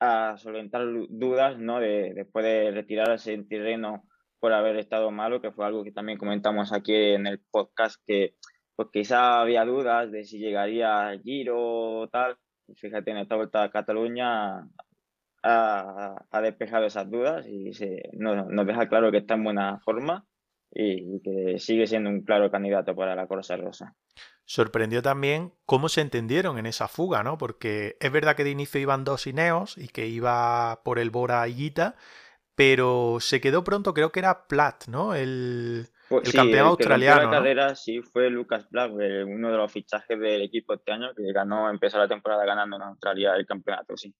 a 0.00 0.36
solventar 0.36 0.84
dudas 1.08 1.58
¿no? 1.58 1.78
de, 1.78 2.12
después 2.14 2.44
de 2.44 2.72
retirarse 2.72 3.32
en 3.32 3.48
terreno 3.48 4.04
por 4.44 4.52
haber 4.52 4.76
estado 4.76 5.10
malo, 5.10 5.40
que 5.40 5.52
fue 5.52 5.64
algo 5.64 5.82
que 5.82 5.90
también 5.90 6.18
comentamos 6.18 6.74
aquí 6.74 6.94
en 6.94 7.26
el 7.26 7.40
podcast 7.50 7.96
que 8.06 8.34
pues 8.76 8.88
quizá 8.92 9.40
había 9.40 9.64
dudas 9.64 10.12
de 10.12 10.22
si 10.24 10.38
llegaría 10.38 11.08
a 11.08 11.18
Giro 11.18 12.00
o 12.00 12.08
tal. 12.08 12.36
Fíjate, 12.76 13.10
en 13.10 13.16
esta 13.16 13.36
vuelta 13.36 13.62
a 13.62 13.70
Cataluña 13.70 14.68
ha, 15.42 16.40
despejado 16.42 16.84
esas 16.84 17.10
dudas 17.10 17.46
y 17.48 17.72
se, 17.72 18.10
nos, 18.12 18.66
deja 18.66 18.86
claro 18.86 19.10
que 19.10 19.16
está 19.16 19.32
en 19.32 19.44
buena 19.44 19.80
forma 19.82 20.26
y, 20.70 21.22
que 21.22 21.58
sigue 21.58 21.86
siendo 21.86 22.10
un 22.10 22.20
claro 22.20 22.50
candidato 22.50 22.94
para 22.94 23.14
la 23.14 23.26
Corsa 23.26 23.56
Rosa. 23.56 23.94
Sorprendió 24.44 25.00
también 25.00 25.54
cómo 25.64 25.88
se 25.88 26.02
entendieron 26.02 26.58
en 26.58 26.66
esa 26.66 26.86
fuga, 26.86 27.22
¿no? 27.22 27.38
Porque 27.38 27.96
es 27.98 28.12
verdad 28.12 28.36
que 28.36 28.44
de 28.44 28.50
inicio 28.50 28.78
iban 28.78 29.04
dos 29.04 29.26
Ineos 29.26 29.78
y 29.78 29.88
que 29.88 30.06
iba 30.06 30.82
por 30.84 30.98
el 30.98 31.08
Bora 31.08 31.48
Higuita, 31.48 31.96
pero 32.54 33.18
se 33.20 33.40
quedó 33.40 33.64
pronto, 33.64 33.94
creo 33.94 34.12
que 34.12 34.20
era 34.20 34.46
Platt, 34.46 34.86
¿no? 34.86 35.14
El, 35.14 35.88
el 36.10 36.32
campeón 36.32 36.68
australiano. 36.68 37.24
La 37.24 37.30
carrera 37.30 37.74
sí 37.74 38.00
fue 38.00 38.30
Lucas 38.30 38.68
Black, 38.70 38.92
uno 38.92 39.50
de 39.50 39.56
los 39.56 39.72
fichajes 39.72 40.18
del 40.18 40.42
equipo 40.42 40.74
este 40.74 40.92
año 40.92 41.14
que 41.16 41.32
ganó, 41.32 41.70
empezó 41.70 41.98
la 41.98 42.08
temporada 42.08 42.44
ganando 42.44 42.76
en 42.76 42.82
Australia 42.82 43.34
el 43.36 43.46
campeonato, 43.46 43.96
sí. 43.96 44.14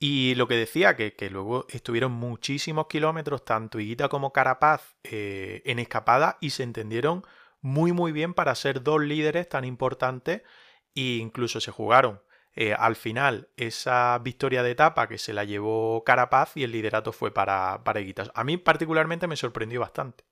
Y 0.00 0.36
lo 0.36 0.46
que 0.46 0.54
decía, 0.54 0.94
que, 0.94 1.12
luego 1.30 1.66
estuvieron 1.70 2.12
muchísimos 2.12 2.86
kilómetros, 2.86 3.44
tanto 3.44 3.80
Higuita 3.80 4.08
como 4.08 4.32
Carapaz, 4.32 4.96
eh, 5.02 5.62
en 5.64 5.80
escapada 5.80 6.38
y 6.40 6.50
se 6.50 6.62
entendieron 6.62 7.24
muy 7.60 7.90
muy 7.90 8.12
bien 8.12 8.34
para 8.34 8.54
ser 8.54 8.84
dos 8.84 9.02
líderes 9.02 9.48
tan 9.48 9.64
importantes 9.64 10.42
e 10.94 11.16
incluso 11.16 11.60
se 11.60 11.72
jugaron 11.72 12.20
eh, 12.60 12.74
al 12.76 12.96
final 12.96 13.50
esa 13.56 14.18
victoria 14.18 14.64
de 14.64 14.72
etapa 14.72 15.06
que 15.06 15.16
se 15.16 15.32
la 15.32 15.44
llevó 15.44 16.02
Carapaz 16.02 16.56
y 16.56 16.64
el 16.64 16.72
liderato 16.72 17.12
fue 17.12 17.32
para, 17.32 17.84
para 17.84 18.00
Higuita. 18.00 18.24
A 18.34 18.42
mí 18.42 18.56
particularmente 18.56 19.28
me 19.28 19.36
sorprendió 19.36 19.78
bastante. 19.78 20.24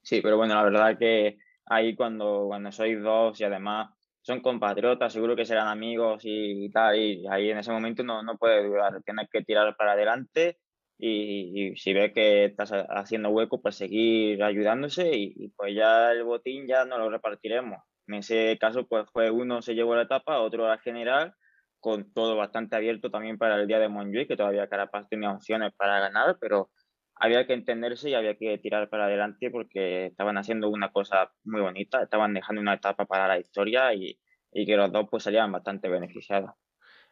Sí, 0.00 0.22
pero 0.22 0.38
bueno, 0.38 0.54
la 0.54 0.62
verdad 0.62 0.98
que 0.98 1.36
ahí 1.66 1.94
cuando, 1.94 2.46
cuando 2.46 2.72
sois 2.72 3.02
dos 3.02 3.38
y 3.38 3.44
además 3.44 3.90
son 4.22 4.40
compatriotas, 4.40 5.12
seguro 5.12 5.36
que 5.36 5.44
serán 5.44 5.68
amigos 5.68 6.22
y, 6.24 6.70
tal, 6.70 6.96
y 6.96 7.26
ahí 7.28 7.50
en 7.50 7.58
ese 7.58 7.70
momento 7.70 8.02
no, 8.02 8.22
no 8.22 8.38
puedes 8.38 8.64
dudar, 8.64 9.02
tienes 9.04 9.28
que 9.30 9.42
tirar 9.42 9.76
para 9.76 9.92
adelante 9.92 10.58
y, 10.96 11.76
si 11.76 11.92
ves 11.92 12.14
que 12.14 12.46
estás 12.46 12.72
haciendo 12.72 13.28
hueco, 13.28 13.60
pues 13.60 13.76
seguir 13.76 14.42
ayudándose 14.42 15.10
y, 15.14 15.48
pues 15.48 15.74
ya 15.74 16.12
el 16.12 16.24
botín 16.24 16.66
ya 16.66 16.86
no 16.86 16.96
lo 16.96 17.10
repartiremos. 17.10 17.78
En 18.12 18.18
ese 18.18 18.58
caso, 18.60 18.86
pues 18.86 19.08
fue 19.10 19.30
uno 19.30 19.62
se 19.62 19.74
llevó 19.74 19.94
la 19.94 20.02
etapa, 20.02 20.38
otro 20.40 20.68
la 20.68 20.76
general, 20.78 21.34
con 21.80 22.12
todo 22.12 22.36
bastante 22.36 22.76
abierto 22.76 23.10
también 23.10 23.38
para 23.38 23.56
el 23.56 23.66
día 23.66 23.78
de 23.78 23.88
Montjuic, 23.88 24.28
que 24.28 24.36
todavía 24.36 24.68
Carapaz 24.68 25.08
tenía 25.08 25.32
opciones 25.32 25.72
para 25.78 25.98
ganar, 25.98 26.36
pero 26.38 26.70
había 27.14 27.46
que 27.46 27.54
entenderse 27.54 28.10
y 28.10 28.14
había 28.14 28.36
que 28.36 28.58
tirar 28.58 28.90
para 28.90 29.06
adelante 29.06 29.50
porque 29.50 30.06
estaban 30.06 30.36
haciendo 30.36 30.68
una 30.68 30.92
cosa 30.92 31.32
muy 31.44 31.62
bonita, 31.62 32.02
estaban 32.02 32.34
dejando 32.34 32.60
una 32.60 32.74
etapa 32.74 33.06
para 33.06 33.26
la 33.26 33.38
historia 33.38 33.94
y, 33.94 34.18
que 34.52 34.76
los 34.76 34.92
dos 34.92 35.06
pues 35.10 35.22
salían 35.22 35.50
bastante 35.50 35.88
beneficiados. 35.88 36.50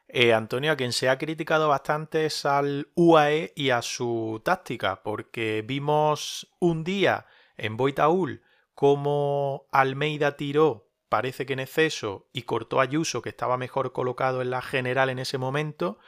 Eh, 0.06 0.34
Antonio, 0.34 0.72
a 0.72 0.76
quien 0.76 0.92
se 0.92 1.08
ha 1.08 1.16
criticado 1.16 1.68
bastante 1.68 2.26
es 2.26 2.44
al 2.44 2.88
UAE 2.94 3.54
y 3.56 3.70
a 3.70 3.80
su 3.80 4.42
táctica, 4.44 5.02
porque 5.02 5.64
vimos 5.66 6.52
un 6.60 6.84
día 6.84 7.24
en 7.56 7.78
Boitaúl 7.78 8.42
cómo 8.80 9.66
Almeida 9.72 10.38
tiró, 10.38 10.89
parece 11.10 11.44
que 11.44 11.52
en 11.52 11.60
exceso, 11.60 12.28
y 12.32 12.42
cortó 12.42 12.80
a 12.80 12.84
Ayuso, 12.84 13.20
que 13.20 13.28
estaba 13.28 13.58
mejor 13.58 13.92
colocado 13.92 14.40
en 14.40 14.48
la 14.48 14.62
general 14.62 15.10
en 15.10 15.18
ese 15.18 15.36
momento, 15.36 15.98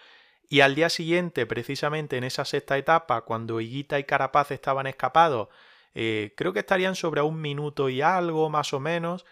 y 0.48 0.60
al 0.60 0.74
día 0.74 0.88
siguiente, 0.88 1.44
precisamente 1.44 2.16
en 2.16 2.24
esa 2.24 2.46
sexta 2.46 2.78
etapa, 2.78 3.22
cuando 3.22 3.60
Higuita 3.60 3.98
y 3.98 4.04
Carapaz 4.04 4.50
estaban 4.50 4.86
escapados, 4.86 5.48
eh, 5.94 6.32
creo 6.36 6.54
que 6.54 6.60
estarían 6.60 6.94
sobre 6.94 7.20
un 7.20 7.40
minuto 7.40 7.90
y 7.90 8.00
algo 8.00 8.48
más 8.48 8.72
o 8.72 8.80
menos, 8.80 9.26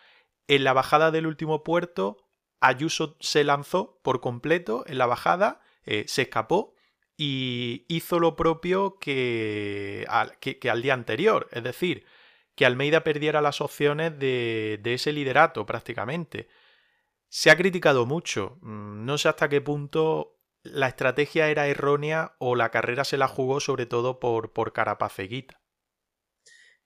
en 0.48 0.64
la 0.64 0.74
bajada 0.74 1.10
del 1.10 1.26
último 1.26 1.62
puerto, 1.62 2.18
Ayuso 2.60 3.16
se 3.20 3.44
lanzó 3.44 3.98
por 4.02 4.20
completo 4.20 4.84
en 4.86 4.98
la 4.98 5.06
bajada, 5.06 5.62
eh, 5.84 6.04
se 6.08 6.22
escapó 6.22 6.74
y 7.16 7.86
hizo 7.88 8.18
lo 8.18 8.36
propio 8.36 8.98
que 8.98 10.06
que, 10.40 10.70
al, 10.70 10.82
día 10.82 10.94
anterior, 10.94 11.48
es 11.52 11.62
decir, 11.62 12.04
que 12.54 12.66
Almeida 12.66 13.04
perdiera 13.04 13.40
las 13.40 13.60
opciones 13.60 14.18
de, 14.18 14.80
ese 14.84 15.12
liderato 15.12 15.66
prácticamente. 15.66 16.48
Se 17.28 17.50
ha 17.50 17.56
criticado 17.56 18.06
mucho, 18.06 18.58
mm, 18.62 19.04
no 19.04 19.18
sé 19.18 19.28
hasta 19.28 19.48
qué 19.48 19.60
punto 19.60 20.38
la 20.62 20.88
estrategia 20.88 21.48
era 21.48 21.68
errónea 21.68 22.34
o 22.38 22.54
la 22.54 22.70
carrera 22.70 23.04
se 23.04 23.16
la 23.16 23.28
jugó 23.28 23.60
sobre 23.60 23.86
todo 23.86 24.20
por, 24.20 24.52
por 24.52 24.72
Carapaceguita. 24.72 25.59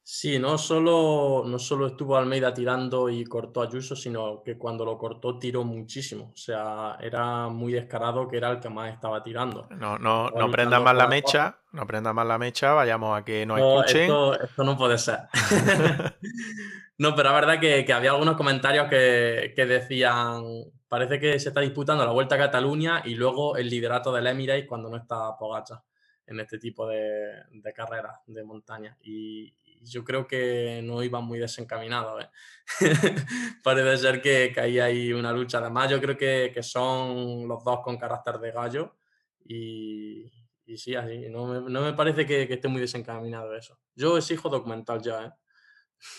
Sí, 0.06 0.38
no 0.38 0.58
solo, 0.58 1.44
no 1.46 1.58
solo 1.58 1.86
estuvo 1.86 2.14
Almeida 2.14 2.52
tirando 2.52 3.08
y 3.08 3.24
cortó 3.24 3.62
a 3.62 3.64
Ayuso, 3.64 3.96
sino 3.96 4.42
que 4.42 4.58
cuando 4.58 4.84
lo 4.84 4.98
cortó 4.98 5.38
tiró 5.38 5.64
muchísimo. 5.64 6.30
O 6.34 6.36
sea, 6.36 6.98
era 7.00 7.48
muy 7.48 7.72
descarado 7.72 8.28
que 8.28 8.36
era 8.36 8.50
el 8.50 8.60
que 8.60 8.68
más 8.68 8.92
estaba 8.92 9.22
tirando. 9.22 9.66
No, 9.70 9.98
no, 9.98 10.28
no 10.28 10.50
prenda 10.50 10.78
más 10.78 10.94
la 10.94 11.08
mecha, 11.08 11.58
no 11.72 11.86
prenda 11.86 12.12
más 12.12 12.26
la 12.26 12.36
mecha, 12.36 12.74
vayamos 12.74 13.18
a 13.18 13.24
que 13.24 13.46
nos 13.46 13.58
escuchen. 13.58 14.02
Esto, 14.02 14.38
esto, 14.42 14.62
no 14.62 14.76
puede 14.76 14.98
ser. 14.98 15.20
no, 16.98 17.14
pero 17.14 17.30
la 17.30 17.34
verdad 17.36 17.58
que, 17.58 17.86
que 17.86 17.92
había 17.94 18.10
algunos 18.10 18.36
comentarios 18.36 18.88
que, 18.90 19.54
que, 19.56 19.64
decían, 19.64 20.44
parece 20.86 21.18
que 21.18 21.38
se 21.38 21.48
está 21.48 21.62
disputando 21.62 22.04
la 22.04 22.12
Vuelta 22.12 22.34
a 22.34 22.38
Cataluña 22.38 23.00
y 23.06 23.14
luego 23.14 23.56
el 23.56 23.70
liderato 23.70 24.12
del 24.12 24.26
Emirates 24.26 24.66
cuando 24.68 24.90
no 24.90 24.98
está 24.98 25.34
Pogacha 25.38 25.82
en 26.26 26.40
este 26.40 26.58
tipo 26.58 26.86
de, 26.86 27.42
de 27.50 27.72
carreras 27.72 28.18
de 28.26 28.44
montaña. 28.44 28.96
Y, 29.02 29.54
yo 29.84 30.04
creo 30.04 30.26
que 30.26 30.80
no 30.82 31.02
iban 31.02 31.24
muy 31.24 31.38
desencaminados. 31.38 32.24
¿eh? 32.24 32.28
Parece 33.62 33.98
ser 33.98 34.22
que, 34.22 34.52
que, 34.52 34.60
ahí 34.60 34.78
hay 34.78 35.12
una 35.12 35.32
lucha. 35.32 35.58
Además, 35.58 35.90
yo 35.90 36.00
creo 36.00 36.16
que, 36.16 36.50
que 36.52 36.62
son 36.62 37.46
los 37.46 37.62
dos 37.64 37.80
con 37.80 37.96
carácter 37.96 38.38
de 38.38 38.52
gallo 38.52 38.96
y, 39.44 40.30
sí, 40.76 40.94
así. 40.94 41.28
No 41.28 41.46
me, 41.46 41.70
no 41.70 41.82
me 41.82 41.92
parece 41.92 42.26
que, 42.26 42.42
esté 42.42 42.68
muy 42.68 42.80
desencaminado 42.80 43.54
eso. 43.54 43.78
Yo 43.94 44.16
exijo 44.16 44.48
documental 44.48 45.02
ya. 45.02 45.26
¿eh? 45.26 45.30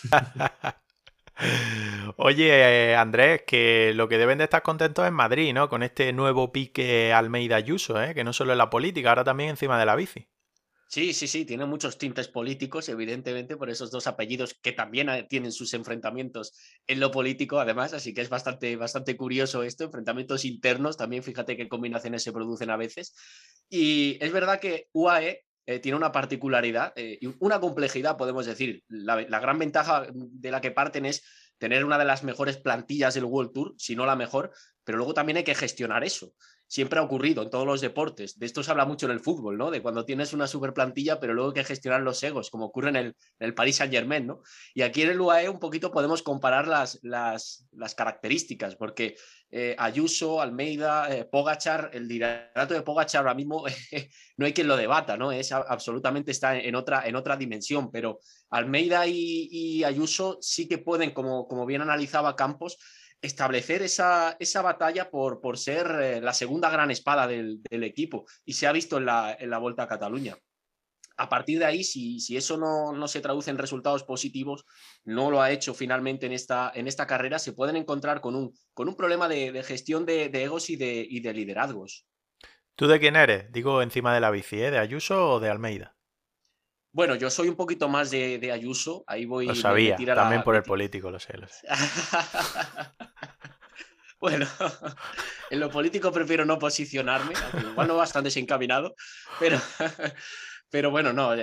Oye, 2.16 2.96
Andrés, 2.96 3.42
que 3.46 3.92
lo 3.94 4.08
que 4.08 4.18
deben 4.18 4.38
de 4.38 4.44
estar 4.44 4.62
contentos 4.62 5.04
es 5.04 5.12
Madrid, 5.12 5.52
¿no? 5.52 5.68
Con 5.68 5.82
este 5.82 6.12
nuevo 6.12 6.50
pique 6.52 7.12
Almeida 7.12 7.56
Ayuso, 7.56 8.02
¿eh? 8.02 8.14
Que 8.14 8.24
no 8.24 8.32
solo 8.32 8.52
es 8.52 8.58
la 8.58 8.70
política, 8.70 9.10
ahora 9.10 9.24
también 9.24 9.50
encima 9.50 9.78
de 9.78 9.86
la 9.86 9.96
bici. 9.96 10.28
Sí, 10.88 11.12
sí, 11.12 11.26
sí, 11.26 11.44
tiene 11.44 11.66
muchos 11.66 11.98
tintes 11.98 12.28
políticos, 12.28 12.88
evidentemente, 12.88 13.56
por 13.56 13.68
esos 13.70 13.90
dos 13.90 14.06
apellidos 14.06 14.54
que 14.62 14.70
también 14.72 15.08
eh, 15.08 15.26
tienen 15.28 15.50
sus 15.50 15.74
enfrentamientos 15.74 16.52
en 16.86 17.00
lo 17.00 17.10
político, 17.10 17.58
además, 17.58 17.92
así 17.92 18.14
que 18.14 18.20
es 18.20 18.28
bastante, 18.28 18.76
bastante 18.76 19.16
curioso 19.16 19.64
esto, 19.64 19.84
enfrentamientos 19.84 20.44
internos, 20.44 20.96
también 20.96 21.24
fíjate 21.24 21.56
qué 21.56 21.68
combinaciones 21.68 22.22
se 22.22 22.32
producen 22.32 22.70
a 22.70 22.76
veces. 22.76 23.14
Y 23.68 24.16
es 24.24 24.32
verdad 24.32 24.60
que 24.60 24.88
UAE 24.92 25.44
eh, 25.66 25.80
tiene 25.80 25.96
una 25.96 26.12
particularidad 26.12 26.92
eh, 26.94 27.18
y 27.20 27.34
una 27.40 27.58
complejidad, 27.58 28.16
podemos 28.16 28.46
decir. 28.46 28.84
La, 28.86 29.20
la, 29.28 29.40
gran 29.40 29.58
ventaja 29.58 30.06
de 30.14 30.50
la 30.52 30.60
que 30.60 30.70
parten 30.70 31.04
es 31.04 31.24
tener 31.58 31.84
una 31.84 31.98
de 31.98 32.04
las 32.04 32.22
mejores 32.22 32.58
plantillas 32.58 33.14
del 33.14 33.24
World 33.24 33.52
Tour, 33.52 33.74
si 33.76 33.96
no 33.96 34.06
la 34.06 34.14
mejor, 34.14 34.52
pero 34.84 34.98
luego 34.98 35.14
también 35.14 35.38
hay 35.38 35.44
que 35.44 35.56
gestionar 35.56 36.04
eso 36.04 36.32
siempre 36.68 36.98
ha 36.98 37.02
ocurrido 37.02 37.42
en 37.42 37.50
todos 37.50 37.66
los 37.66 37.80
deportes. 37.80 38.38
De 38.38 38.46
esto 38.46 38.62
se 38.62 38.70
habla 38.70 38.84
mucho 38.84 39.06
en 39.06 39.12
el 39.12 39.20
fútbol, 39.20 39.56
¿no? 39.56 39.70
De 39.70 39.82
cuando 39.82 40.04
tienes 40.04 40.32
una 40.32 40.46
super 40.46 40.72
plantilla, 40.72 41.20
pero 41.20 41.34
luego 41.34 41.50
hay 41.50 41.54
que 41.54 41.64
gestionar 41.64 42.02
los 42.02 42.22
egos, 42.22 42.50
como 42.50 42.66
ocurre 42.66 42.88
en 42.88 42.96
el, 42.96 43.06
en 43.06 43.46
el 43.46 43.54
Paris 43.54 43.76
Saint 43.76 43.92
Germain, 43.92 44.26
¿no? 44.26 44.42
Y 44.74 44.82
aquí 44.82 45.02
en 45.02 45.10
el 45.10 45.20
UAE 45.20 45.48
un 45.48 45.60
poquito 45.60 45.92
podemos 45.92 46.22
comparar 46.22 46.66
las, 46.66 46.98
las, 47.02 47.66
las 47.72 47.94
características, 47.94 48.74
porque 48.74 49.16
eh, 49.50 49.76
Ayuso, 49.78 50.40
Almeida, 50.40 51.14
eh, 51.14 51.24
Pogachar, 51.24 51.90
el 51.92 52.08
liderato 52.08 52.74
de 52.74 52.82
Pogachar 52.82 53.20
ahora 53.20 53.34
mismo 53.34 53.64
no 54.36 54.46
hay 54.46 54.52
quien 54.52 54.66
lo 54.66 54.76
debata, 54.76 55.16
¿no? 55.16 55.30
Es 55.30 55.52
absolutamente 55.52 56.32
está 56.32 56.58
en 56.58 56.74
otra, 56.74 57.06
en 57.06 57.14
otra 57.14 57.36
dimensión, 57.36 57.90
pero 57.92 58.18
Almeida 58.50 59.06
y, 59.06 59.48
y 59.50 59.84
Ayuso 59.84 60.38
sí 60.40 60.66
que 60.66 60.78
pueden, 60.78 61.12
como, 61.12 61.46
como 61.46 61.64
bien 61.64 61.82
analizaba 61.82 62.34
Campos, 62.34 62.76
establecer 63.26 63.82
esa, 63.82 64.36
esa 64.40 64.62
batalla 64.62 65.10
por, 65.10 65.40
por 65.40 65.58
ser 65.58 65.86
eh, 66.00 66.20
la 66.20 66.32
segunda 66.32 66.70
gran 66.70 66.90
espada 66.90 67.26
del, 67.26 67.60
equipo 67.70 68.24
y 68.44 68.54
se 68.54 68.66
ha 68.66 68.72
visto 68.72 68.96
en 68.96 69.06
la, 69.06 69.36
en 69.38 69.50
la 69.50 69.58
Vuelta 69.58 69.82
a 69.82 69.88
Cataluña. 69.88 70.36
A 71.18 71.28
partir 71.28 71.58
de 71.58 71.64
ahí, 71.64 71.82
si, 71.82 72.20
si 72.20 72.36
eso 72.36 72.58
no, 72.58 72.92
no, 72.92 73.08
se 73.08 73.20
traduce 73.20 73.50
en 73.50 73.58
resultados 73.58 74.04
positivos, 74.04 74.64
no 75.04 75.30
lo 75.30 75.40
ha 75.40 75.50
hecho 75.50 75.72
finalmente 75.72 76.26
en 76.26 76.32
esta, 76.32 76.70
en 76.74 76.86
esta 76.86 77.06
carrera, 77.06 77.38
se 77.38 77.54
pueden 77.54 77.76
encontrar 77.76 78.20
con 78.20 78.34
un, 78.34 78.52
con 78.74 78.88
un 78.88 78.96
problema 78.96 79.26
de, 79.28 79.62
gestión 79.62 80.04
de, 80.04 80.26
egos 80.26 80.68
y 80.68 80.76
de, 80.76 81.06
y 81.08 81.20
de 81.20 81.32
liderazgos. 81.32 82.06
¿Tú 82.74 82.86
de 82.86 83.00
quién 83.00 83.16
eres? 83.16 83.50
Digo, 83.50 83.80
encima 83.80 84.14
de 84.14 84.20
la 84.20 84.30
bici, 84.30 84.60
¿eh? 84.60 84.70
¿de 84.70 84.78
Ayuso 84.78 85.30
o 85.30 85.40
de 85.40 85.48
Almeida? 85.48 85.95
Bueno, 86.96 87.14
yo 87.14 87.28
soy 87.28 87.50
un 87.50 87.56
poquito 87.56 87.90
más 87.90 88.10
de, 88.10 88.50
Ayuso, 88.50 89.04
ahí 89.06 89.26
voy. 89.26 89.44
Lo 89.44 89.54
sabía, 89.54 89.98
también 90.14 90.42
por 90.42 90.56
el 90.56 90.62
político, 90.62 91.10
lo 91.10 91.20
sé, 91.20 91.34
bueno, 94.18 94.46
en 95.50 95.60
lo 95.60 95.68
político 95.68 96.10
prefiero 96.10 96.46
no 96.46 96.58
posicionarme, 96.58 97.34
igual 97.70 97.88
no 97.88 97.98
bastante 97.98 98.28
desencaminado, 98.28 98.94
pero, 99.38 99.60
pero 100.70 100.90
bueno, 100.90 101.12
no, 101.12 101.34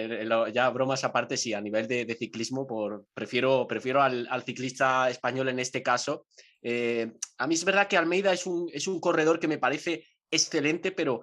ya 0.49 0.71
bromas 0.71 1.03
aparte, 1.03 1.37
sí, 1.37 1.53
a 1.53 1.61
nivel 1.61 1.87
de, 1.87 2.15
ciclismo, 2.17 2.65
por, 2.65 3.05
prefiero, 3.13 3.67
prefiero 3.67 4.01
al, 4.01 4.43
ciclista 4.43 5.07
español 5.07 5.49
en 5.49 5.59
este 5.59 5.83
caso. 5.83 6.25
Eh, 6.63 7.13
a 7.37 7.45
mí 7.45 7.53
es 7.53 7.63
verdad 7.63 7.87
que 7.87 7.97
Almeida 7.97 8.33
es 8.33 8.47
un, 8.47 8.71
es 8.73 8.87
un 8.87 8.99
corredor 8.99 9.39
que 9.39 9.47
me 9.47 9.59
parece 9.59 10.07
excelente, 10.31 10.91
pero 10.91 11.21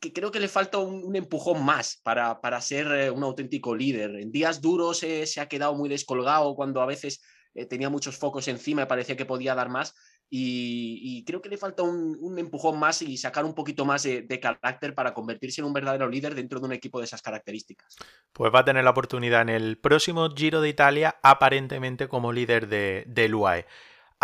que 0.00 0.12
creo 0.12 0.30
que 0.30 0.40
le 0.40 0.48
falta 0.48 0.78
un, 0.78 1.14
empujón 1.16 1.64
más 1.64 2.00
para, 2.02 2.40
para, 2.40 2.60
ser 2.60 2.86
eh, 2.92 3.10
un 3.10 3.22
auténtico 3.22 3.74
líder. 3.74 4.16
En 4.16 4.32
días 4.32 4.60
duros 4.60 5.02
eh, 5.02 5.26
se 5.26 5.40
ha 5.40 5.48
quedado 5.48 5.74
muy 5.74 5.88
descolgado 5.88 6.54
cuando 6.54 6.80
a 6.80 6.86
veces 6.86 7.22
eh, 7.54 7.66
tenía 7.66 7.88
muchos 7.88 8.16
focos 8.16 8.48
encima 8.48 8.82
y 8.82 8.86
parecía 8.86 9.16
que 9.16 9.26
podía 9.26 9.54
dar 9.54 9.68
más. 9.68 9.94
Y, 10.36 11.22
creo 11.26 11.40
que 11.40 11.48
le 11.48 11.56
falta 11.56 11.84
un, 11.84 12.38
empujón 12.38 12.78
más 12.78 13.02
y 13.02 13.16
sacar 13.18 13.44
un 13.44 13.54
poquito 13.54 13.84
más 13.84 14.02
de, 14.02 14.40
carácter 14.40 14.92
para 14.92 15.14
convertirse 15.14 15.60
en 15.60 15.66
un 15.66 15.72
verdadero 15.72 16.08
líder 16.08 16.34
dentro 16.34 16.58
de 16.58 16.66
un 16.66 16.72
equipo 16.72 16.98
de 16.98 17.04
esas 17.04 17.22
características. 17.22 17.94
Pues 18.32 18.52
va 18.52 18.60
a 18.60 18.64
tener 18.64 18.82
la 18.82 18.90
oportunidad 18.90 19.42
en 19.42 19.50
el 19.50 19.78
próximo 19.78 20.28
Giro 20.34 20.60
de 20.60 20.70
Italia, 20.70 21.20
aparentemente 21.22 22.08
como 22.08 22.32
líder 22.32 22.66
de, 22.66 23.04
del 23.06 23.34
UAE. 23.34 23.66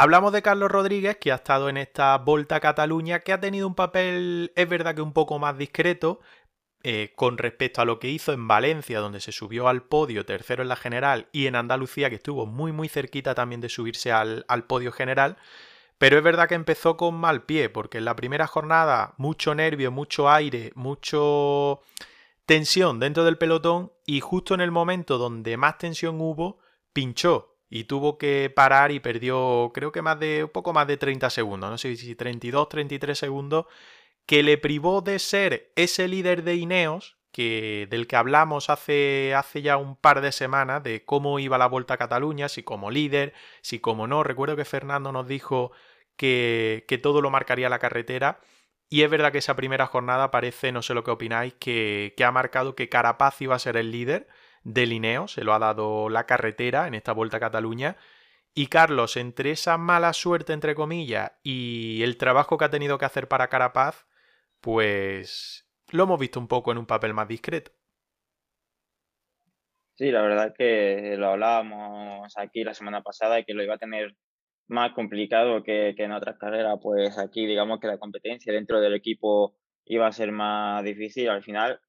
Hablamos 0.03 0.33
de 0.33 0.41
Carlos 0.41 0.71
Rodríguez, 0.71 1.19
que 1.19 1.31
ha 1.31 1.35
estado 1.35 1.69
en 1.69 1.77
esta 1.77 2.17
Volta 2.17 2.57
a 2.57 2.61
Cataluña, 2.61 3.21
que 3.21 3.35
ha 3.35 3.41
tenido 3.41 3.67
un 3.67 3.75
papel, 3.75 4.51
es 4.57 4.67
verdad 4.67 4.95
que 4.95 5.03
un 5.03 5.13
poco 5.13 5.39
más 5.39 5.59
discreto, 5.59 6.21
eh, 6.83 7.13
con 7.17 7.37
respecto 7.37 7.83
a 7.83 7.85
lo 7.85 7.99
que 7.99 8.09
hizo 8.09 8.33
en 8.33 8.49
Valencia, 8.49 9.01
donde 9.01 9.21
se 9.21 9.31
subió 9.31 9.69
al 9.69 9.83
podio 9.83 10.25
tercero 10.25 10.63
en 10.63 10.71
la 10.71 10.77
general, 10.77 11.29
y 11.33 11.49
en 11.49 11.55
Andalucía, 11.55 12.09
que 12.09 12.15
estuvo 12.17 12.47
muy 12.47 12.73
muy 12.73 12.89
cerquita 12.89 13.35
también 13.35 13.61
de 13.61 13.69
subirse 13.69 14.11
al, 14.11 14.47
al 14.49 14.65
podio 14.65 14.91
general. 14.91 15.37
Pero 15.99 16.17
es 16.17 16.25
verdad 16.25 16.49
que 16.49 16.55
empezó 16.55 16.97
con 16.97 17.15
mal 17.17 17.43
pie, 17.43 17.69
porque 17.69 17.99
en 17.99 18.07
la 18.07 18.17
primera 18.17 18.47
jornada 18.47 19.13
mucho 19.19 19.55
nervio, 19.55 19.91
mucho 19.91 20.31
aire, 20.31 20.73
mucho 20.77 21.83
tensión 22.47 23.01
dentro 23.01 23.23
del 23.25 23.37
pelotón, 23.37 23.93
y 24.07 24.21
justo 24.21 24.55
en 24.55 24.63
el 24.63 24.71
momento 24.71 25.19
donde 25.19 25.59
más 25.59 25.77
tensión 25.77 26.23
hubo, 26.23 26.59
pinchó 26.95 27.50
y 27.71 27.85
tuvo 27.85 28.19
que 28.19 28.53
parar 28.55 28.91
y 28.91 29.01
perdió 29.01 29.71
creo 29.73 29.93
que 29.93 30.03
más 30.03 30.19
de 30.21 30.45
un 30.45 30.51
poco 30.51 30.73
más 30.73 30.87
de 30.89 30.97
30 30.97 31.31
segundos, 31.31 31.71
no 31.71 31.79
sé 31.79 31.97
si 31.97 32.15
32, 32.17 32.69
33 32.69 33.17
segundos, 33.17 33.67
que 34.27 34.43
le 34.43 34.59
privó 34.59 35.01
de 35.03 35.19
ser 35.19 35.73
ese 35.77 36.09
líder 36.09 36.43
de 36.43 36.57
Ineos, 36.57 37.17
que, 37.33 37.87
del 37.91 38.07
que 38.07 38.17
hablamos 38.17 38.71
hace, 38.71 39.35
hace 39.35 39.63
ya 39.63 39.77
un 39.77 39.97
par 39.97 40.21
de 40.21 40.33
semanas, 40.33 40.83
de 40.83 41.05
cómo 41.05 41.39
iba 41.39 41.59
la 41.59 41.67
Vuelta 41.69 41.95
a 41.95 41.99
Cataluña, 41.99 42.49
si 42.49 42.63
como 42.63 42.91
líder, 42.91 43.35
si 43.63 43.81
como 43.81 44.07
no. 44.07 44.23
Recuerdo 44.25 44.57
que 44.57 44.65
Fernando 44.65 45.13
nos 45.13 45.27
dijo 45.29 45.73
que, 46.17 46.85
que 46.89 46.99
todo 46.99 47.23
lo 47.23 47.31
marcaría 47.31 47.69
la 47.69 47.79
carretera. 47.79 48.41
Y 48.89 49.03
es 49.03 49.11
verdad 49.11 49.33
que 49.33 49.39
esa 49.39 49.57
primera 49.57 49.87
jornada 49.87 50.31
parece, 50.31 50.73
no 50.73 50.83
sé 50.83 50.95
lo 50.95 51.05
que 51.05 51.13
opináis, 51.13 51.55
que, 51.55 52.15
que 52.17 52.25
ha 52.25 52.33
marcado 52.33 52.75
que 52.75 52.89
Carapaz 52.89 53.41
iba 53.41 53.55
a 53.55 53.61
ser 53.61 53.77
el 53.77 53.93
líder 53.93 54.29
de 54.65 54.87
Lineo, 54.87 55.29
se 55.29 55.45
lo 55.45 55.55
ha 55.55 55.59
dado 55.59 56.09
la 56.09 56.27
carretera 56.27 56.87
en 56.87 56.95
esta 56.95 57.13
Vuelta 57.13 57.39
a 57.39 57.41
Cataluña. 57.41 57.97
Y 58.55 58.67
Carlos, 58.67 59.17
entre 59.17 59.53
esa 59.53 59.79
mala 59.79 60.13
suerte, 60.13 60.53
entre 60.53 60.75
comillas, 60.75 61.33
y 61.43 62.03
el 62.03 62.17
trabajo 62.17 62.59
que 62.59 62.65
ha 62.65 62.71
tenido 62.71 62.99
que 62.99 63.05
hacer 63.05 63.29
para 63.29 63.49
Carapaz, 63.49 64.07
pues 64.61 65.69
lo 65.91 66.05
hemos 66.05 66.19
visto 66.19 66.41
un 66.41 66.49
poco 66.49 66.73
en 66.73 66.79
un 66.79 66.87
papel 66.87 67.15
más 67.15 67.29
discreto. 67.29 67.73
Sí, 69.95 70.11
la 70.11 70.23
verdad 70.23 70.55
que 70.57 71.15
lo 71.19 71.29
hablábamos 71.29 72.33
aquí 72.39 72.65
la 72.65 72.75
semana 72.75 73.03
pasada 73.03 73.39
y 73.39 73.45
que 73.45 73.55
lo 73.55 73.63
iba 73.63 73.75
a 73.75 73.79
tener 73.79 74.17
más 74.67 74.93
complicado 74.93 75.63
que, 75.63 75.95
que 75.97 76.05
en 76.05 76.13
otras 76.13 76.39
carreras, 76.39 76.79
pues 76.83 77.19
aquí 77.19 77.45
digamos 77.45 77.81
que 77.81 77.87
la 77.87 77.99
competencia 77.99 78.53
dentro 78.53 78.81
del 78.81 78.95
equipo 78.95 79.55
iba 79.85 80.07
a 80.07 80.13
ser 80.13 80.33
más 80.33 80.83
difícil. 80.85 81.29
Al 81.29 81.43
final 81.43 81.81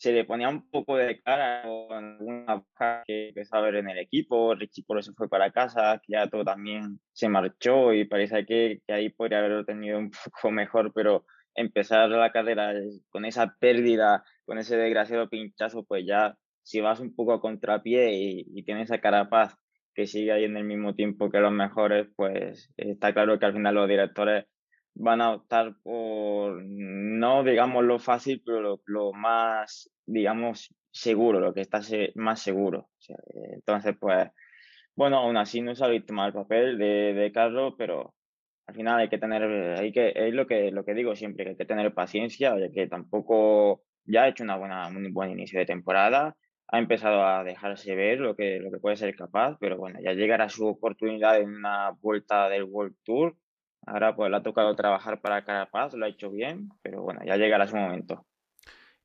se 0.00 0.12
le 0.12 0.24
ponía 0.24 0.48
un 0.48 0.70
poco 0.70 0.96
de 0.96 1.20
cara 1.20 1.62
con 1.62 2.16
una 2.22 2.64
baja 2.78 3.02
que 3.04 3.28
empezó 3.28 3.56
a 3.56 3.60
ver 3.60 3.74
en 3.74 3.90
el 3.90 3.98
equipo, 3.98 4.54
Richie 4.54 4.82
por 4.82 4.98
eso 4.98 5.12
fue 5.14 5.28
para 5.28 5.52
casa, 5.52 6.00
todo 6.30 6.42
también 6.42 7.00
se 7.12 7.28
marchó 7.28 7.92
y 7.92 8.06
parece 8.06 8.46
que, 8.46 8.80
que, 8.86 8.94
ahí 8.94 9.10
podría 9.10 9.40
haberlo 9.40 9.62
tenido 9.66 9.98
un 9.98 10.10
poco 10.24 10.50
mejor, 10.50 10.92
pero 10.94 11.26
empezar 11.54 12.08
la 12.08 12.32
carrera 12.32 12.72
con 13.10 13.26
esa 13.26 13.54
pérdida, 13.60 14.24
con 14.46 14.56
ese 14.56 14.78
desgraciado 14.78 15.28
pinchazo, 15.28 15.84
pues 15.84 16.06
ya 16.06 16.34
si 16.62 16.80
vas 16.80 17.00
un 17.00 17.14
poco 17.14 17.34
a 17.34 17.42
contrapié 17.42 18.14
y, 18.14 18.46
y 18.54 18.64
tienes 18.64 18.90
a 18.92 19.02
Carapaz 19.02 19.54
que 19.94 20.06
sigue 20.06 20.32
ahí 20.32 20.44
en 20.44 20.56
el 20.56 20.64
mismo 20.64 20.94
tiempo 20.94 21.30
que 21.30 21.40
los 21.40 21.52
mejores, 21.52 22.08
pues 22.16 22.72
está 22.78 23.12
claro 23.12 23.38
que 23.38 23.44
al 23.44 23.52
final 23.52 23.74
los 23.74 23.88
directores 23.88 24.46
van 25.00 25.20
a 25.20 25.32
optar 25.32 25.74
por, 25.82 26.62
no 26.62 27.42
digamos 27.42 27.84
lo 27.84 27.98
fácil, 27.98 28.42
pero 28.44 28.80
lo, 28.84 29.12
más, 29.12 29.90
digamos, 30.06 30.74
seguro, 30.90 31.40
lo 31.40 31.54
que 31.54 31.62
está 31.62 31.80
más 32.16 32.42
seguro. 32.42 32.90
entonces, 33.54 33.96
pues, 33.98 34.28
bueno, 34.94 35.18
aún 35.18 35.36
así 35.36 35.62
no 35.62 35.74
se 35.74 35.84
ha 35.84 35.88
visto 35.88 36.12
mal 36.12 36.28
el 36.28 36.34
papel 36.34 36.78
de, 36.78 37.14
de 37.14 37.32
Carlos, 37.32 37.74
pero 37.78 38.14
al 38.66 38.74
final 38.74 39.00
hay 39.00 39.08
que 39.08 39.18
tener, 39.18 39.42
hay 39.78 39.90
que, 39.92 40.12
es 40.14 40.34
lo 40.34 40.46
que, 40.46 40.70
lo 40.70 40.84
que 40.84 40.94
digo 40.94 41.16
siempre, 41.16 41.44
que 41.44 41.50
hay 41.50 41.56
que 41.56 41.64
tener 41.64 41.94
paciencia, 41.94 42.56
ya 42.58 42.70
que 42.70 42.86
tampoco 42.86 43.82
ya 44.04 44.24
ha 44.24 44.28
hecho 44.28 44.44
una 44.44 44.56
buena, 44.56 44.88
un 44.88 45.12
buen 45.14 45.30
inicio 45.30 45.58
de 45.58 45.66
temporada, 45.66 46.36
ha 46.68 46.78
empezado 46.78 47.24
a 47.24 47.42
dejarse 47.42 47.94
ver 47.96 48.20
lo 48.20 48.36
que, 48.36 48.60
lo 48.60 48.70
que 48.70 48.78
puede 48.78 48.96
ser 48.96 49.16
capaz, 49.16 49.56
pero 49.58 49.78
bueno, 49.78 49.98
ya 50.04 50.12
llegará 50.12 50.48
su 50.48 50.66
oportunidad 50.66 51.40
en 51.40 51.48
una 51.54 51.90
vuelta 52.00 52.48
del 52.48 52.64
World 52.64 52.94
Tour. 53.02 53.36
Ahora 53.86 54.14
pues 54.14 54.30
le 54.30 54.36
ha 54.36 54.42
tocado 54.42 54.74
trabajar 54.76 55.20
para 55.20 55.44
Carapaz, 55.44 55.94
lo 55.94 56.04
ha 56.04 56.08
hecho 56.08 56.30
bien, 56.30 56.70
pero 56.82 57.02
bueno, 57.02 57.20
ya 57.24 57.36
llegará 57.36 57.66
su 57.66 57.76
momento. 57.76 58.26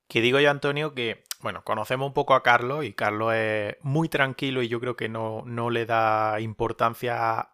Que 0.07 0.21
digo 0.21 0.39
yo, 0.39 0.51
Antonio, 0.51 0.93
que, 0.93 1.23
bueno, 1.41 1.63
conocemos 1.63 2.07
un 2.07 2.13
poco 2.13 2.35
a 2.35 2.43
Carlos 2.43 2.85
y 2.85 2.93
Carlos 2.93 3.33
es 3.33 3.75
muy 3.81 4.09
tranquilo 4.09 4.61
y 4.61 4.67
yo 4.67 4.79
creo 4.79 4.95
que 4.95 5.09
no, 5.09 5.43
no 5.45 5.69
le 5.69 5.85
da 5.85 6.39
importancia 6.39 7.49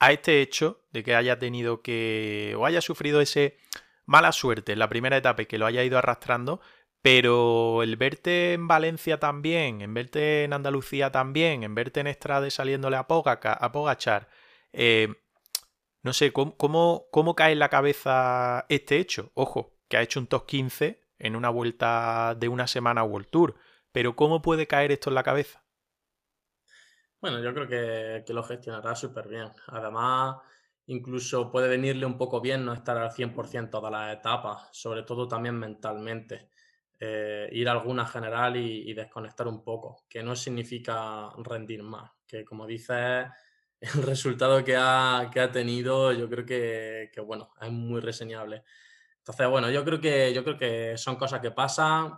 a 0.00 0.12
este 0.12 0.40
hecho 0.40 0.80
de 0.92 1.02
que 1.02 1.14
haya 1.14 1.38
tenido 1.38 1.82
que 1.82 2.54
o 2.56 2.64
haya 2.64 2.80
sufrido 2.80 3.20
ese 3.20 3.58
mala 4.06 4.32
suerte 4.32 4.72
en 4.72 4.78
la 4.78 4.88
primera 4.88 5.16
etapa 5.16 5.42
y 5.42 5.46
que 5.46 5.58
lo 5.58 5.66
haya 5.66 5.84
ido 5.84 5.98
arrastrando, 5.98 6.60
pero 7.02 7.82
el 7.82 7.96
verte 7.96 8.54
en 8.54 8.66
Valencia 8.66 9.20
también, 9.20 9.82
en 9.82 9.92
verte 9.92 10.44
en 10.44 10.52
Andalucía 10.52 11.12
también, 11.12 11.62
en 11.62 11.74
verte 11.74 12.00
en 12.00 12.06
Estrade 12.06 12.50
saliéndole 12.50 12.96
a, 12.96 13.00
a 13.00 13.72
Pogachar, 13.72 14.28
eh, 14.72 15.14
no 16.08 16.14
sé, 16.14 16.32
¿cómo, 16.32 17.06
¿cómo, 17.10 17.34
cae 17.34 17.52
en 17.52 17.58
la 17.58 17.68
cabeza 17.68 18.64
este 18.70 18.96
hecho? 18.96 19.30
Ojo, 19.34 19.76
que 19.88 19.98
ha 19.98 20.02
hecho 20.02 20.18
un 20.18 20.26
top 20.26 20.46
15 20.46 21.02
en 21.18 21.36
una 21.36 21.50
vuelta 21.50 22.34
de 22.34 22.48
una 22.48 22.66
semana 22.66 23.04
World 23.04 23.28
Tour, 23.28 23.56
pero 23.92 24.16
¿cómo 24.16 24.40
puede 24.40 24.66
caer 24.66 24.90
esto 24.90 25.10
en 25.10 25.14
la 25.14 25.22
cabeza? 25.22 25.62
Bueno, 27.20 27.42
yo 27.42 27.52
creo 27.52 28.24
que, 28.24 28.32
lo 28.32 28.42
gestionará 28.42 28.94
súper 28.94 29.28
bien. 29.28 29.50
Además, 29.66 30.38
incluso 30.86 31.50
puede 31.50 31.68
venirle 31.68 32.06
un 32.06 32.16
poco 32.16 32.40
bien 32.40 32.64
no 32.64 32.72
estar 32.72 32.96
al 32.96 33.10
100% 33.10 33.68
todas 33.68 33.92
las 33.92 34.16
etapas, 34.16 34.70
sobre 34.72 35.02
todo 35.02 35.28
también 35.28 35.58
mentalmente. 35.58 36.48
Eh, 36.98 37.50
ir 37.52 37.68
a 37.68 37.72
alguna 37.72 38.06
general 38.06 38.56
y, 38.56 38.94
desconectar 38.94 39.46
un 39.46 39.62
poco, 39.62 40.06
que 40.08 40.22
no 40.22 40.34
significa 40.34 41.28
rendir 41.44 41.82
más, 41.82 42.12
que 42.26 42.46
como 42.46 42.66
dices, 42.66 43.26
el 43.94 44.02
resultado 44.02 44.64
que 44.64 44.76
ha, 44.76 45.50
tenido 45.52 46.12
yo 46.12 46.28
creo 46.28 46.44
que, 46.44 47.10
que, 47.12 47.20
bueno, 47.20 47.50
es 47.60 47.70
muy 47.70 48.00
reseñable. 48.00 48.64
Entonces, 49.18 49.48
bueno, 49.48 49.70
yo 49.70 49.84
creo 49.84 50.00
que, 50.00 50.32
yo 50.32 50.42
creo 50.42 50.56
que 50.56 50.96
son 50.96 51.16
cosas 51.16 51.40
que 51.40 51.50
pasan, 51.50 52.14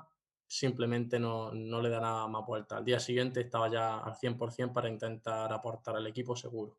simplemente 0.51 1.20
no, 1.20 1.53
le 1.53 1.88
dará 1.88 2.27
más 2.27 2.44
vuelta. 2.44 2.77
Al 2.77 2.85
día 2.85 2.99
siguiente 2.99 3.40
estaba 3.40 3.70
ya 3.70 3.99
al 3.99 4.14
100% 4.14 4.73
para 4.73 4.88
intentar 4.88 5.53
aportar 5.53 5.96
al 5.96 6.07
equipo 6.07 6.35
seguro. 6.35 6.77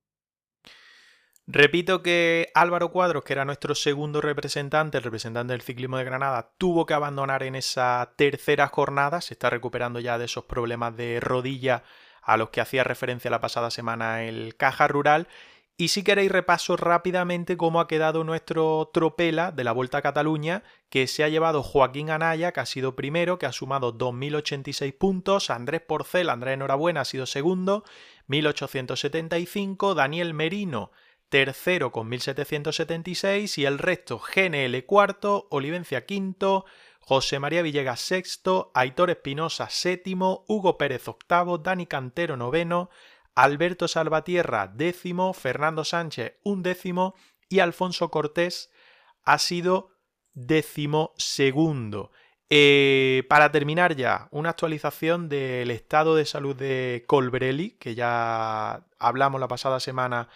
Repito 1.47 2.03
que 2.03 2.49
Álvaro 2.53 2.91
Cuadros, 2.91 3.23
que 3.23 3.33
era 3.33 3.45
nuestro 3.45 3.73
segundo 3.73 4.21
representante, 4.21 4.97
el 4.97 5.03
representante 5.03 5.53
del 5.53 5.61
ciclismo 5.61 5.97
de 5.97 6.03
Granada, 6.03 6.53
tuvo 6.57 6.85
que 6.85 6.93
abandonar 6.93 7.43
en 7.43 7.55
esa 7.55 8.13
tercera 8.15 8.67
jornada, 8.67 9.21
se 9.21 9.33
está 9.33 9.49
recuperando 9.49 9.99
ya 9.99 10.17
de 10.17 10.25
esos 10.25 10.45
problemas 10.45 10.95
de 10.95 11.19
rodilla 11.19 11.83
a 12.31 12.37
los 12.37 12.49
que 12.49 12.61
hacía 12.61 12.85
referencia 12.85 13.29
la 13.29 13.41
pasada 13.41 13.71
semana 13.71 14.23
el 14.23 14.55
Caja 14.55 14.87
Rural. 14.87 15.27
Y 15.75 15.89
si 15.89 16.03
queréis 16.03 16.31
repaso 16.31 16.77
rápidamente 16.77 17.57
cómo 17.57 17.81
ha 17.81 17.87
quedado 17.87 18.23
nuestro 18.23 18.89
tropela 18.93 19.51
de 19.51 19.65
la 19.65 19.73
Vuelta 19.73 19.97
a 19.97 20.01
Cataluña, 20.01 20.63
que 20.89 21.07
se 21.07 21.25
ha 21.25 21.29
llevado 21.29 21.61
Joaquín 21.61 22.09
Anaya, 22.09 22.53
que 22.53 22.61
ha 22.61 22.65
sido 22.65 22.95
primero, 22.95 23.37
que 23.37 23.47
ha 23.47 23.51
sumado 23.51 23.97
2.086 23.97 24.97
puntos, 24.97 25.49
Andrés 25.49 25.81
Porcel, 25.81 26.29
Andrés 26.29 26.53
Enhorabuena, 26.53 27.01
ha 27.01 27.05
sido 27.05 27.25
segundo, 27.25 27.83
1.875, 28.29 29.93
Daniel 29.93 30.33
Merino, 30.33 30.91
tercero 31.27 31.91
con 31.91 32.09
1.776 32.11 33.57
y 33.57 33.65
el 33.65 33.77
resto 33.77 34.19
GNL 34.19 34.85
cuarto, 34.85 35.47
Olivencia 35.49 36.05
quinto, 36.05 36.65
José 37.11 37.39
María 37.39 37.61
Villegas 37.61 37.99
sexto, 37.99 38.71
Aitor 38.73 39.09
Espinosa 39.09 39.67
séptimo, 39.69 40.45
Hugo 40.47 40.77
Pérez 40.77 41.09
octavo, 41.09 41.57
Dani 41.57 41.85
Cantero 41.85 42.37
noveno, 42.37 42.89
Alberto 43.35 43.89
Salvatierra 43.89 44.67
décimo, 44.73 45.33
Fernando 45.33 45.83
Sánchez 45.83 46.37
décimo 46.45 47.15
y 47.49 47.59
Alfonso 47.59 48.09
Cortés 48.11 48.71
ha 49.25 49.39
sido 49.39 49.89
décimo 50.31 51.13
segundo. 51.17 52.13
Eh, 52.49 53.25
para 53.27 53.51
terminar 53.51 53.97
ya, 53.97 54.29
una 54.31 54.51
actualización 54.51 55.27
del 55.27 55.69
estado 55.69 56.15
de 56.15 56.23
salud 56.23 56.55
de 56.55 57.03
Colbrelli, 57.07 57.71
que 57.71 57.93
ya 57.93 58.87
hablamos 58.99 59.41
la 59.41 59.49
pasada 59.49 59.81
semana 59.81 60.29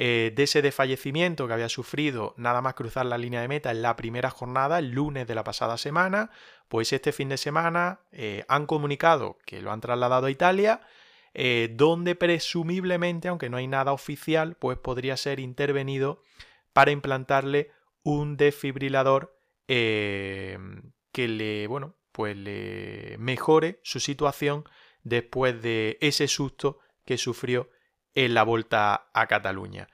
eh, 0.00 0.30
de 0.32 0.44
ese 0.44 0.62
desfallecimiento 0.62 1.48
que 1.48 1.54
había 1.54 1.68
sufrido 1.68 2.32
nada 2.36 2.62
más 2.62 2.74
cruzar 2.74 3.04
la 3.04 3.18
línea 3.18 3.40
de 3.40 3.48
meta 3.48 3.72
en 3.72 3.82
la 3.82 3.96
primera 3.96 4.30
jornada, 4.30 4.78
el 4.78 4.92
lunes 4.92 5.26
de 5.26 5.34
la 5.34 5.42
pasada 5.42 5.76
semana. 5.76 6.30
Pues 6.68 6.92
este 6.92 7.10
fin 7.10 7.28
de 7.28 7.36
semana 7.36 7.98
eh, 8.12 8.44
han 8.46 8.66
comunicado 8.66 9.38
que 9.44 9.60
lo 9.60 9.72
han 9.72 9.80
trasladado 9.80 10.26
a 10.26 10.30
Italia 10.30 10.82
eh, 11.34 11.70
donde 11.72 12.14
presumiblemente, 12.14 13.26
aunque 13.26 13.50
no 13.50 13.56
hay 13.56 13.66
nada 13.66 13.90
oficial, 13.90 14.54
pues 14.54 14.78
podría 14.78 15.16
ser 15.16 15.40
intervenido 15.40 16.22
para 16.72 16.92
implantarle 16.92 17.72
un 18.04 18.36
desfibrilador 18.36 19.36
que 19.66 20.58
le, 21.16 21.66
bueno, 21.66 21.96
pues 22.12 22.36
le 22.36 23.16
mejore 23.18 23.80
su 23.82 23.98
situación 23.98 24.62
después 25.02 25.60
de 25.60 25.98
ese 26.00 26.28
susto 26.28 26.78
que 27.04 27.18
sufrió 27.18 27.68
en 28.24 28.34
la 28.34 28.42
vuelta 28.42 29.10
a 29.14 29.28
Cataluña. 29.28 29.86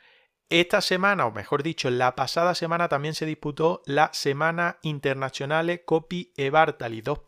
Esta 0.48 0.80
semana, 0.80 1.26
o 1.26 1.30
mejor 1.30 1.62
dicho, 1.62 1.90
la 1.90 2.14
pasada 2.16 2.54
semana 2.54 2.88
también 2.88 3.12
se 3.12 3.26
disputó 3.26 3.82
la 3.84 4.08
Semana 4.14 4.78
Internacional 4.80 5.82
Copy 5.84 6.32
e 6.34 6.48
Bartali 6.48 7.02
2. 7.02 7.18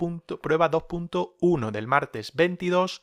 prueba 0.41 0.71
2.1 0.71 1.71
del 1.71 1.87
martes 1.87 2.35
22 2.35 3.03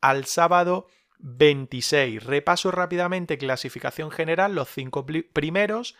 al 0.00 0.26
sábado 0.26 0.86
26. 1.18 2.22
Repaso 2.22 2.70
rápidamente 2.70 3.36
clasificación 3.36 4.12
general, 4.12 4.54
los 4.54 4.68
cinco 4.68 5.04
primeros. 5.04 5.96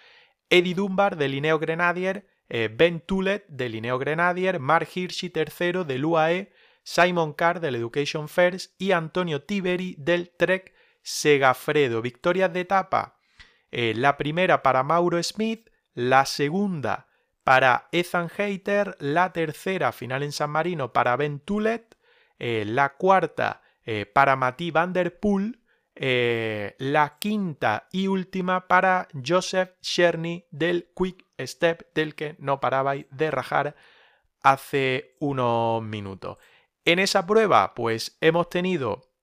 Eddie 0.50 0.74
Dunbar 0.74 1.16
de 1.16 1.28
Lineo 1.28 1.58
Grenadier, 1.58 2.28
eh, 2.48 2.70
Ben 2.72 3.00
Tulet 3.00 3.44
de 3.48 3.70
Lineo 3.70 3.98
Grenadier, 3.98 4.60
Mark 4.60 4.88
Hirschi 4.94 5.30
tercero 5.30 5.82
del 5.82 6.04
UAE, 6.04 6.52
Simon 6.84 7.32
Carr 7.32 7.58
del 7.58 7.74
Education 7.74 8.28
First 8.28 8.80
y 8.80 8.92
Antonio 8.92 9.42
Tiberi 9.42 9.96
del 9.98 10.30
Trek 10.30 10.74
Segafredo. 11.04 12.02
Victorias 12.02 12.52
de 12.52 12.60
etapa. 12.60 13.18
Eh, 13.70 13.92
la 13.94 14.16
primera 14.16 14.62
para 14.62 14.82
Mauro 14.82 15.22
Smith, 15.22 15.70
la 15.92 16.24
segunda 16.24 17.06
para 17.44 17.88
Ethan 17.92 18.30
Hayter, 18.36 18.96
la 19.00 19.32
tercera 19.32 19.92
final 19.92 20.22
en 20.22 20.32
San 20.32 20.50
Marino 20.50 20.92
para 20.92 21.14
Ben 21.16 21.40
Tulet, 21.40 21.96
eh, 22.38 22.64
la 22.66 22.94
cuarta 22.94 23.62
eh, 23.84 24.06
para 24.06 24.34
Mati 24.34 24.70
Van 24.70 24.92
Der 24.92 25.20
Poel, 25.20 25.60
la 25.96 27.18
quinta 27.20 27.86
y 27.92 28.08
última 28.08 28.66
para 28.66 29.06
Joseph 29.24 29.74
Cherny 29.80 30.46
del 30.50 30.90
Quick 30.96 31.24
Step, 31.38 31.92
del 31.94 32.14
que 32.14 32.34
no 32.38 32.58
parabais 32.60 33.06
de 33.10 33.30
rajar 33.30 33.76
hace 34.42 35.16
unos 35.20 35.82
minutos. 35.82 36.38
En 36.84 36.98
esa 36.98 37.26
prueba, 37.26 37.74
pues 37.74 38.16
hemos 38.20 38.48
tenido 38.48 39.13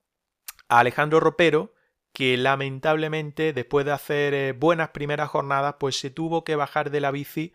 Alejandro 0.79 1.19
Ropero, 1.19 1.73
que 2.13 2.37
lamentablemente 2.37 3.53
después 3.53 3.85
de 3.85 3.91
hacer 3.91 4.33
eh, 4.33 4.51
buenas 4.53 4.89
primeras 4.89 5.29
jornadas, 5.29 5.75
pues 5.79 5.99
se 5.99 6.09
tuvo 6.09 6.43
que 6.43 6.55
bajar 6.55 6.91
de 6.91 7.01
la 7.01 7.11
bici 7.11 7.53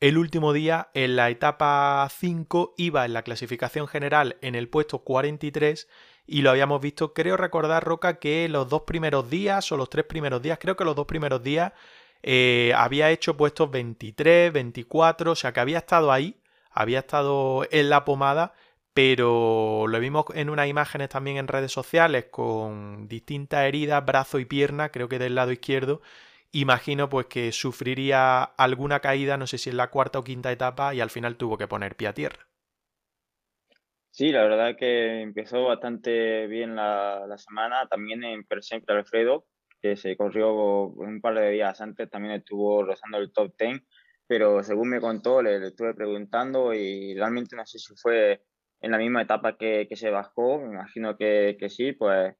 el 0.00 0.16
último 0.16 0.52
día 0.52 0.90
en 0.94 1.16
la 1.16 1.28
etapa 1.28 2.08
5, 2.10 2.74
iba 2.78 3.04
en 3.04 3.12
la 3.12 3.22
clasificación 3.22 3.86
general 3.86 4.38
en 4.40 4.54
el 4.54 4.68
puesto 4.68 5.00
43 5.00 5.88
y 6.26 6.42
lo 6.42 6.50
habíamos 6.50 6.80
visto, 6.80 7.12
creo 7.12 7.36
recordar, 7.36 7.84
Roca, 7.84 8.18
que 8.18 8.48
los 8.48 8.68
dos 8.68 8.82
primeros 8.82 9.28
días 9.28 9.70
o 9.72 9.76
los 9.76 9.90
tres 9.90 10.06
primeros 10.06 10.40
días, 10.40 10.58
creo 10.60 10.76
que 10.76 10.84
los 10.84 10.96
dos 10.96 11.06
primeros 11.06 11.42
días 11.42 11.72
eh, 12.22 12.72
había 12.76 13.10
hecho 13.10 13.36
puestos 13.36 13.70
23, 13.70 14.52
24, 14.52 15.32
o 15.32 15.34
sea 15.34 15.52
que 15.52 15.60
había 15.60 15.78
estado 15.78 16.12
ahí, 16.12 16.40
había 16.70 17.00
estado 17.00 17.66
en 17.70 17.90
la 17.90 18.04
pomada, 18.04 18.54
pero 18.92 19.86
lo 19.86 20.00
vimos 20.00 20.26
en 20.34 20.50
unas 20.50 20.68
imágenes 20.68 21.08
también 21.08 21.36
en 21.36 21.48
redes 21.48 21.72
sociales 21.72 22.26
con 22.30 23.08
distintas 23.08 23.66
heridas, 23.66 24.04
brazo 24.04 24.38
y 24.38 24.44
pierna, 24.44 24.90
creo 24.90 25.08
que 25.08 25.18
del 25.18 25.34
lado 25.34 25.52
izquierdo. 25.52 26.00
Imagino 26.52 27.08
pues 27.08 27.26
que 27.26 27.52
sufriría 27.52 28.42
alguna 28.42 29.00
caída, 29.00 29.36
no 29.36 29.46
sé 29.46 29.58
si 29.58 29.70
en 29.70 29.76
la 29.76 29.90
cuarta 29.90 30.18
o 30.18 30.24
quinta 30.24 30.50
etapa, 30.50 30.94
y 30.94 31.00
al 31.00 31.10
final 31.10 31.36
tuvo 31.36 31.56
que 31.56 31.68
poner 31.68 31.96
pie 31.96 32.08
a 32.08 32.14
tierra. 32.14 32.48
Sí, 34.10 34.32
la 34.32 34.42
verdad 34.42 34.76
que 34.76 35.22
empezó 35.22 35.64
bastante 35.64 36.46
bien 36.48 36.74
la, 36.74 37.26
la 37.28 37.38
semana. 37.38 37.86
También 37.88 38.24
en 38.24 38.44
Perseguir 38.44 38.90
Alfredo, 38.90 39.46
que 39.80 39.96
se 39.96 40.16
corrió 40.16 40.52
un 40.88 41.20
par 41.20 41.34
de 41.34 41.50
días 41.50 41.80
antes, 41.80 42.10
también 42.10 42.34
estuvo 42.34 42.84
rozando 42.84 43.18
el 43.18 43.32
top 43.32 43.54
10. 43.56 43.82
Pero 44.26 44.62
según 44.62 44.90
me 44.90 45.00
contó, 45.00 45.42
le, 45.42 45.64
estuve 45.66 45.94
preguntando 45.94 46.74
y 46.74 47.14
realmente 47.14 47.56
no 47.56 47.64
sé 47.66 47.78
si 47.78 47.94
fue 47.96 48.42
en 48.80 48.90
la 48.90 48.98
misma 48.98 49.22
etapa 49.22 49.56
que, 49.56 49.86
que 49.88 49.96
se 49.96 50.10
bajó, 50.10 50.58
me 50.58 50.74
imagino 50.74 51.16
que, 51.16 51.56
que, 51.58 51.68
sí, 51.68 51.92
pues 51.92 52.34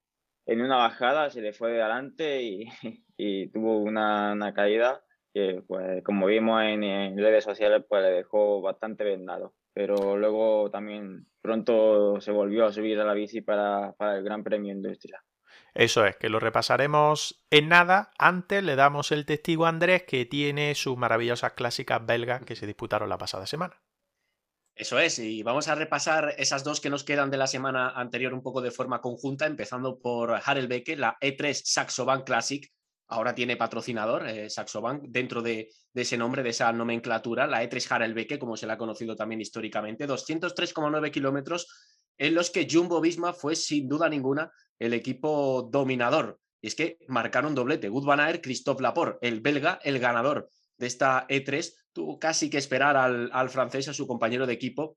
en 0.47 0.61
una 0.61 0.77
bajada 0.77 1.31
se 1.31 1.43
le 1.43 1.53
fue 1.53 1.73
de 1.73 1.83
adelante 1.83 2.43
y, 2.43 2.65
y 3.17 3.49
tuvo 3.51 3.79
una, 3.79 4.33
una, 4.33 4.55
caída 4.55 5.03
que, 5.33 5.63
pues, 5.67 6.03
como 6.05 6.27
vimos 6.27 6.63
en, 6.63 6.83
en, 6.83 7.19
redes 7.19 7.45
sociales, 7.45 7.85
pues 7.89 8.03
le 8.03 8.11
dejó 8.11 8.61
bastante 8.63 9.05
vendado. 9.05 9.55
Pero 9.73 10.17
luego 10.17 10.71
también 10.71 11.27
pronto 11.41 12.21
se 12.21 12.33
volvió 12.33 12.67
a 12.67 12.73
subir 12.73 12.99
a 12.99 13.05
la 13.05 13.15
bici 13.15 13.41
para, 13.41 13.93
para 13.93 14.17
el 14.17 14.25
Gran 14.25 14.43
Premio 14.43 14.73
Industria. 14.73 15.23
Eso 15.75 16.05
es, 16.05 16.17
que 16.17 16.29
lo 16.29 16.41
repasaremos 16.41 17.45
en 17.51 17.69
nada. 17.69 18.11
Antes 18.19 18.65
le 18.65 18.75
damos 18.75 19.13
el 19.13 19.27
testigo 19.27 19.67
a 19.67 19.69
Andrés 19.69 20.03
que 20.03 20.27
tiene 20.27 20.75
sus 20.75 20.97
maravillosas 20.97 21.53
clásicas 21.53 22.05
belgas 22.05 22.45
que 22.45 22.57
se 22.57 22.67
disputaron 22.67 23.09
la 23.09 23.19
pasada 23.19 23.47
semana. 23.47 23.81
Eso 24.81 24.99
es, 24.99 25.19
y 25.19 25.43
vamos 25.43 25.69
a 25.69 25.75
repasar 25.75 26.35
esas 26.39 26.65
dos 26.65 26.81
que 26.81 26.89
nos 26.89 27.05
quedan 27.05 27.31
de 27.31 27.37
la 27.37 27.47
semana 27.47 27.91
anterior 27.91 28.33
un 28.33 28.43
poco 28.43 28.63
de 28.63 28.71
forma 28.71 29.03
conjunta, 29.03 29.45
empezando 29.45 29.99
por 29.99 30.41
Harelbeke, 30.43 30.97
la 30.97 31.19
E3 31.21 31.53
Saxo 31.63 32.07
Bank 32.07 32.25
Classic. 32.25 32.67
Ahora 33.09 33.35
tiene 33.35 33.59
patrocinador, 33.59 34.27
eh, 34.27 34.49
Saxo 34.49 34.81
Bank, 34.81 35.03
dentro 35.11 35.43
de, 35.43 35.69
ese 35.93 36.17
nombre, 36.17 36.43
de 36.43 36.49
esa 36.49 36.73
nomenclatura, 36.73 37.47
la 37.47 37.63
E3 37.63 37.93
Harelbeke, 37.93 38.39
como 38.39 38.57
se 38.57 38.67
la 38.67 38.73
ha 38.73 38.79
conocido 38.79 39.15
también 39.15 39.43
históricamente, 39.43 40.09
203,9 40.09 41.11
kilómetros 41.11 41.69
en 42.17 42.35
los 42.35 42.49
que 42.49 42.67
Jumbo 42.67 43.03
Visma 43.03 43.35
fue 43.35 43.57
sin 43.57 43.87
duda 43.87 44.09
ninguna 44.09 44.51
el 44.79 44.95
equipo 44.95 45.69
dominador. 45.71 46.41
Y 46.63 46.69
es 46.69 46.75
que 46.75 46.97
marcaron 47.07 47.55
doblete. 47.55 47.91
Wout 47.91 48.07
van 48.07 48.21
Aert, 48.21 48.43
Christophe 48.43 48.83
Laporte, 48.83 49.29
el 49.29 49.43
belga, 49.43 49.79
el 49.83 49.99
ganador 49.99 50.49
de 50.81 50.87
esta 50.87 51.27
E3, 51.29 51.73
tuvo 51.93 52.19
casi 52.19 52.51
que 52.51 52.59
esperar 52.59 52.97
al, 52.97 53.31
al 53.33 53.51
francés, 53.51 53.87
a 53.89 53.95
su 53.95 54.07
compañero 54.07 54.47
de 54.47 54.55
equipo, 54.55 54.97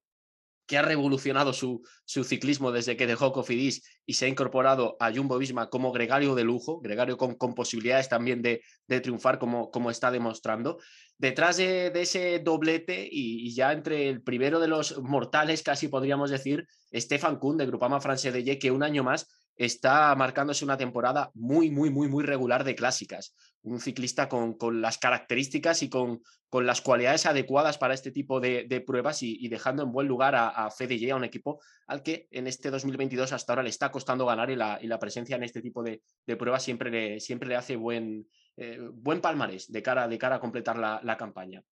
que 0.65 0.77
ha 0.77 0.81
revolucionado 0.81 1.51
su, 1.51 1.81
su, 2.05 2.23
ciclismo 2.23 2.71
desde 2.71 2.95
que 2.95 3.05
dejó 3.05 3.33
Cofidis 3.33 3.83
y 4.05 4.13
se 4.13 4.25
ha 4.25 4.29
incorporado 4.29 4.95
a 4.99 5.11
Jumbo 5.11 5.37
Visma 5.37 5.69
como 5.69 5.91
gregario 5.91 6.35
de 6.35 6.45
lujo, 6.45 6.79
gregario 6.79 7.17
con, 7.17 7.35
con 7.35 7.53
posibilidades 7.53 8.07
también 8.07 8.41
de, 8.41 8.61
de 8.87 9.01
triunfar 9.01 9.39
como, 9.39 9.69
como, 9.71 9.91
está 9.91 10.09
demostrando. 10.09 10.79
Detrás 11.17 11.57
de, 11.57 11.91
ese 11.93 12.39
doblete 12.39 13.05
y, 13.11 13.53
ya 13.53 13.73
entre 13.73 14.07
el 14.07 14.21
primero 14.21 14.61
de 14.61 14.69
los 14.69 14.97
mortales, 15.01 15.63
casi 15.63 15.89
podríamos 15.89 16.31
decir, 16.31 16.65
Stefan 16.93 17.39
Kuhn 17.39 17.57
de 17.57 17.65
Grupama 17.65 17.99
France 17.99 18.31
de 18.31 18.57
que 18.57 18.71
un 18.71 18.83
año 18.83 19.03
más 19.03 19.27
está 19.55 20.15
marcándose 20.15 20.63
una 20.63 20.77
temporada 20.77 21.29
muy, 21.33 21.69
muy, 21.69 21.89
muy, 21.89 22.07
muy 22.07 22.23
regular 22.23 22.63
de 22.63 22.75
clásicas. 22.75 23.35
Un 23.63 23.79
ciclista 23.79 24.29
con, 24.29 24.53
con 24.53 24.81
las 24.81 24.97
características 24.97 25.83
y 25.83 25.89
con, 25.89 26.21
con, 26.49 26.65
las 26.65 26.81
cualidades 26.81 27.25
adecuadas 27.25 27.77
para 27.77 27.93
este 27.93 28.11
tipo 28.11 28.39
de, 28.39 28.65
de 28.67 28.81
pruebas 28.81 29.23
y, 29.23 29.47
dejando 29.47 29.83
en 29.83 29.91
buen 29.91 30.07
lugar 30.07 30.35
a, 30.35 30.49
a 30.49 30.69
FDJ, 30.69 31.11
a 31.11 31.15
un 31.15 31.23
equipo 31.23 31.61
al 31.87 32.03
que 32.03 32.27
en 32.31 32.47
este 32.47 32.69
2022 32.69 33.31
hasta 33.31 33.53
ahora 33.53 33.63
le 33.63 33.69
está 33.69 33.91
costando 33.91 34.25
ganar 34.25 34.49
y 34.51 34.55
la, 34.55 34.79
y 34.81 34.87
la 34.87 34.99
presencia 34.99 35.35
en 35.35 35.43
este 35.43 35.61
tipo 35.61 35.81
de, 35.81 36.01
de 36.25 36.35
pruebas 36.35 36.63
siempre 36.63 36.91
le, 36.91 37.19
siempre 37.19 37.47
le 37.47 37.55
hace 37.55 37.75
buen, 37.75 38.27
eh, 38.57 38.79
buen 38.93 39.21
palmarés 39.21 39.71
de 39.71 39.81
cara, 39.81 40.07
de 40.07 40.17
cara 40.17 40.35
a 40.35 40.39
completar 40.39 40.77
la, 40.77 40.99
la 41.03 41.17
campaña. 41.17 41.63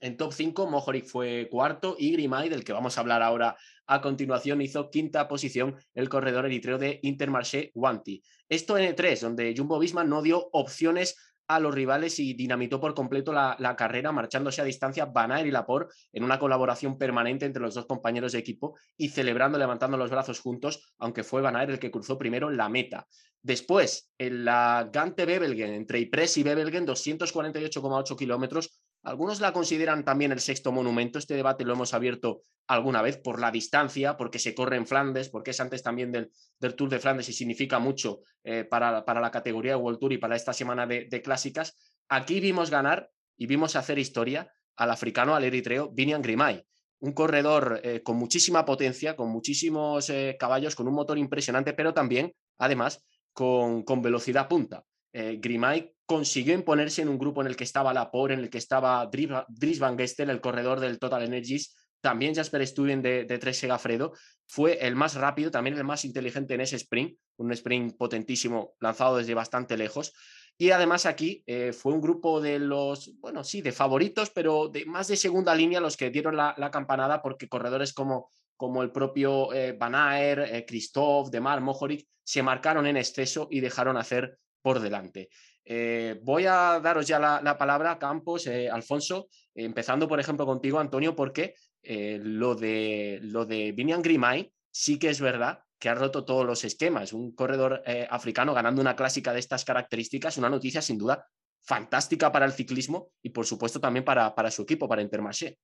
En 0.00 0.16
top 0.16 0.32
5, 0.32 0.66
Mohoric 0.68 1.06
fue 1.06 1.48
cuarto 1.50 1.96
y 1.98 2.12
Grimay, 2.12 2.48
del 2.48 2.64
que 2.64 2.72
vamos 2.72 2.96
a 2.96 3.00
hablar 3.00 3.22
ahora 3.22 3.56
a 3.86 4.00
continuación, 4.00 4.60
hizo 4.60 4.90
quinta 4.90 5.26
posición 5.28 5.76
el 5.94 6.08
corredor 6.08 6.46
eritreo 6.46 6.78
de 6.78 7.00
Intermarché 7.02 7.72
Wanty. 7.74 8.22
Esto 8.48 8.78
en 8.78 8.94
E3, 8.94 9.20
donde 9.20 9.54
Jumbo 9.56 9.78
Visma 9.78 10.04
no 10.04 10.22
dio 10.22 10.48
opciones 10.52 11.16
a 11.48 11.58
los 11.58 11.74
rivales 11.74 12.18
y 12.18 12.34
dinamitó 12.34 12.78
por 12.78 12.94
completo 12.94 13.32
la, 13.32 13.74
carrera, 13.76 14.12
marchándose 14.12 14.60
a 14.60 14.64
distancia 14.64 15.06
Van 15.06 15.46
y 15.46 15.50
Laporte 15.50 15.94
en 16.12 16.22
una 16.22 16.38
colaboración 16.38 16.98
permanente 16.98 17.46
entre 17.46 17.62
los 17.62 17.74
dos 17.74 17.86
compañeros 17.86 18.32
de 18.32 18.38
equipo 18.38 18.78
y 18.96 19.08
celebrando, 19.08 19.58
levantando 19.58 19.96
los 19.96 20.10
brazos 20.10 20.40
juntos, 20.40 20.94
aunque 20.98 21.24
fue 21.24 21.40
Van 21.40 21.56
el 21.56 21.78
que 21.78 21.90
cruzó 21.90 22.18
primero 22.18 22.50
la 22.50 22.68
meta. 22.68 23.06
Después, 23.42 24.10
en 24.18 24.44
la 24.44 24.90
Gante 24.92 25.24
Bebelgen, 25.24 25.72
entre 25.72 26.00
Ypres 26.00 26.36
y 26.36 26.42
Bebelgen, 26.42 26.86
248,8 26.86 28.16
kilómetros, 28.16 28.78
algunos 29.08 29.40
la 29.40 29.52
consideran 29.52 30.04
también 30.04 30.32
el 30.32 30.40
sexto 30.40 30.70
monumento. 30.70 31.18
Este 31.18 31.34
debate 31.34 31.64
lo 31.64 31.72
hemos 31.72 31.94
abierto 31.94 32.42
alguna 32.66 33.02
vez 33.02 33.16
por 33.16 33.40
la 33.40 33.50
distancia, 33.50 34.16
porque 34.16 34.38
se 34.38 34.54
corre 34.54 34.76
en 34.76 34.86
Flandes, 34.86 35.30
porque 35.30 35.52
es 35.52 35.60
antes 35.60 35.82
también 35.82 36.12
del, 36.12 36.30
Tour 36.76 36.90
de 36.90 36.98
Flandes 36.98 37.28
y 37.28 37.32
significa 37.32 37.78
mucho 37.78 38.20
eh, 38.44 38.64
para, 38.64 39.04
para, 39.04 39.20
la 39.20 39.30
categoría 39.30 39.72
de 39.72 39.78
World 39.78 39.98
Tour 39.98 40.12
y 40.12 40.18
para 40.18 40.36
esta 40.36 40.52
semana 40.52 40.86
de, 40.86 41.06
de, 41.10 41.22
clásicas. 41.22 41.76
Aquí 42.08 42.40
vimos 42.40 42.70
ganar 42.70 43.10
y 43.36 43.46
vimos 43.46 43.76
hacer 43.76 43.98
historia 43.98 44.52
al 44.76 44.90
africano, 44.90 45.34
al 45.34 45.44
eritreo, 45.44 45.90
Vinian 45.90 46.22
Grimay. 46.22 46.64
Un 47.00 47.12
corredor 47.12 47.80
eh, 47.84 48.02
con 48.02 48.16
muchísima 48.16 48.64
potencia, 48.64 49.16
con 49.16 49.30
muchísimos 49.30 50.10
eh, 50.10 50.36
caballos, 50.38 50.74
con 50.74 50.88
un 50.88 50.94
motor 50.94 51.16
impresionante, 51.16 51.72
pero 51.72 51.94
también, 51.94 52.34
además, 52.58 53.04
con, 53.32 53.82
con 53.84 54.02
velocidad 54.02 54.48
punta. 54.48 54.84
Eh, 55.12 55.38
Grimay 55.40 55.94
consiguió 56.08 56.54
imponerse 56.54 57.02
en 57.02 57.10
un 57.10 57.18
grupo 57.18 57.42
en 57.42 57.48
el 57.48 57.54
que 57.54 57.64
estaba 57.64 57.92
Laporte, 57.92 58.32
en 58.32 58.40
el 58.40 58.48
que 58.48 58.56
estaba 58.56 59.06
Dries 59.06 59.78
Van 59.78 59.98
Gestel, 59.98 60.30
el 60.30 60.40
corredor 60.40 60.80
del 60.80 60.98
Total 60.98 61.22
Energies, 61.22 61.76
también 62.00 62.34
Jasper 62.34 62.66
Stuyven 62.66 63.02
de, 63.02 63.24
de 63.24 63.38
Tres 63.38 63.58
Segafredo, 63.58 64.14
fue 64.46 64.86
el 64.86 64.96
más 64.96 65.16
rápido, 65.16 65.50
también 65.50 65.76
el 65.76 65.84
más 65.84 66.06
inteligente 66.06 66.54
en 66.54 66.62
ese 66.62 66.76
sprint, 66.76 67.18
un 67.36 67.52
sprint 67.52 67.94
potentísimo 67.98 68.74
lanzado 68.80 69.18
desde 69.18 69.34
bastante 69.34 69.76
lejos. 69.76 70.14
Y 70.56 70.70
además 70.70 71.04
aquí 71.04 71.44
eh, 71.46 71.74
fue 71.74 71.92
un 71.92 72.00
grupo 72.00 72.40
de 72.40 72.58
los, 72.58 73.12
bueno, 73.20 73.44
sí, 73.44 73.60
de 73.60 73.72
favoritos, 73.72 74.30
pero 74.30 74.68
de 74.68 74.86
más 74.86 75.08
de 75.08 75.16
segunda 75.18 75.54
línea 75.54 75.78
los 75.78 75.98
que 75.98 76.08
dieron 76.08 76.38
la, 76.38 76.70
campanada 76.72 77.20
porque 77.20 77.50
corredores 77.50 77.92
como, 77.92 78.30
como 78.56 78.82
el 78.82 78.90
propio 78.90 79.52
eh, 79.52 79.72
Van 79.78 79.94
Aert, 79.94 80.46
eh, 80.50 80.64
Christophe, 80.66 81.30
Demar, 81.30 81.60
Mohoric, 81.60 82.08
se 82.24 82.42
marcaron 82.42 82.86
en 82.86 82.96
exceso 82.96 83.46
y 83.50 83.60
dejaron 83.60 83.98
hacer 83.98 84.38
por 84.62 84.80
delante. 84.80 85.28
Eh, 85.70 86.18
voy 86.22 86.46
a 86.46 86.80
daros 86.80 87.06
ya 87.06 87.18
la, 87.18 87.42
la 87.42 87.58
palabra, 87.58 87.98
Campos, 87.98 88.46
eh, 88.46 88.70
Alfonso, 88.70 89.28
empezando 89.54 90.08
por 90.08 90.18
ejemplo 90.18 90.46
contigo, 90.46 90.78
Antonio, 90.78 91.14
porque 91.14 91.54
eh, 91.82 92.18
lo 92.22 92.54
de, 92.54 93.18
lo 93.20 93.44
de 93.44 93.72
Vinian 93.72 94.00
Grimay 94.00 94.50
sí 94.70 94.98
que 94.98 95.10
es 95.10 95.20
verdad 95.20 95.60
que 95.78 95.90
ha 95.90 95.94
roto 95.94 96.24
todos 96.24 96.46
los 96.46 96.64
esquemas. 96.64 97.12
Un 97.12 97.34
corredor 97.34 97.82
eh, 97.84 98.08
africano 98.10 98.54
ganando 98.54 98.80
una 98.80 98.96
clásica 98.96 99.34
de 99.34 99.40
estas 99.40 99.66
características, 99.66 100.38
una 100.38 100.48
noticia 100.48 100.80
sin 100.80 100.96
duda 100.96 101.26
fantástica 101.60 102.32
para 102.32 102.46
el 102.46 102.52
ciclismo 102.52 103.10
y 103.22 103.28
por 103.28 103.44
supuesto 103.44 103.78
también 103.78 104.06
para, 104.06 104.34
para 104.34 104.50
su 104.50 104.62
equipo, 104.62 104.88
para 104.88 105.02
Intermarché. 105.02 105.58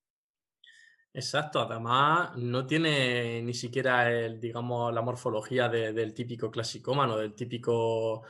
Exacto, 1.11 1.61
además 1.61 2.37
no 2.37 2.67
tiene 2.67 3.41
ni 3.41 3.55
siquiera 3.55 4.11
el, 4.11 4.39
digamos, 4.39 4.93
la 4.93 5.01
morfología 5.01 5.67
de, 5.67 5.93
del 5.93 6.13
típico 6.13 6.51
clasicómano, 6.51 7.17
del 7.17 7.33
típico 7.33 8.23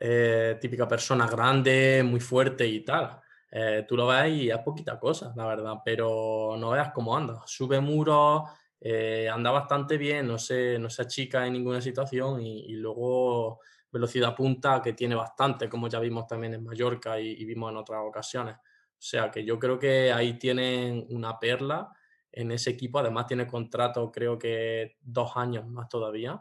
eh, 0.00 0.58
típica 0.60 0.86
persona 0.86 1.26
grande, 1.26 2.02
muy 2.04 2.20
fuerte 2.20 2.66
y 2.66 2.84
tal. 2.84 3.20
Eh, 3.50 3.84
tú 3.88 3.96
lo 3.96 4.06
ves 4.06 4.32
y 4.32 4.50
es 4.50 4.58
poquita 4.58 4.98
cosa, 4.98 5.32
la 5.36 5.46
verdad, 5.46 5.74
pero 5.84 6.56
no 6.58 6.70
veas 6.70 6.92
cómo 6.92 7.16
anda. 7.16 7.42
Sube 7.46 7.80
muros, 7.80 8.42
eh, 8.80 9.28
anda 9.32 9.50
bastante 9.50 9.96
bien, 9.96 10.26
no 10.26 10.38
se, 10.38 10.78
no 10.78 10.90
se 10.90 11.02
achica 11.02 11.46
en 11.46 11.54
ninguna 11.54 11.80
situación 11.80 12.42
y, 12.42 12.74
luego 12.74 13.60
velocidad 13.90 14.34
punta 14.34 14.82
que 14.82 14.92
tiene 14.92 15.14
bastante, 15.14 15.68
como 15.68 15.88
ya 15.88 16.00
vimos 16.00 16.26
también 16.26 16.54
en 16.54 16.64
Mallorca 16.64 17.18
y, 17.18 17.30
y 17.30 17.44
vimos 17.44 17.70
en 17.70 17.78
otras 17.78 18.00
ocasiones. 18.04 18.56
O 18.56 19.02
sea 19.08 19.30
que 19.30 19.44
yo 19.44 19.58
creo 19.58 19.78
que 19.78 20.12
ahí 20.12 20.38
tienen 20.38 21.06
una 21.10 21.38
perla 21.38 21.90
en 22.32 22.52
ese 22.52 22.70
equipo. 22.70 22.98
Además 22.98 23.26
tiene 23.26 23.46
contrato 23.46 24.12
creo 24.12 24.38
que 24.38 24.96
dos 25.00 25.36
años 25.36 25.66
más 25.66 25.88
todavía. 25.88 26.40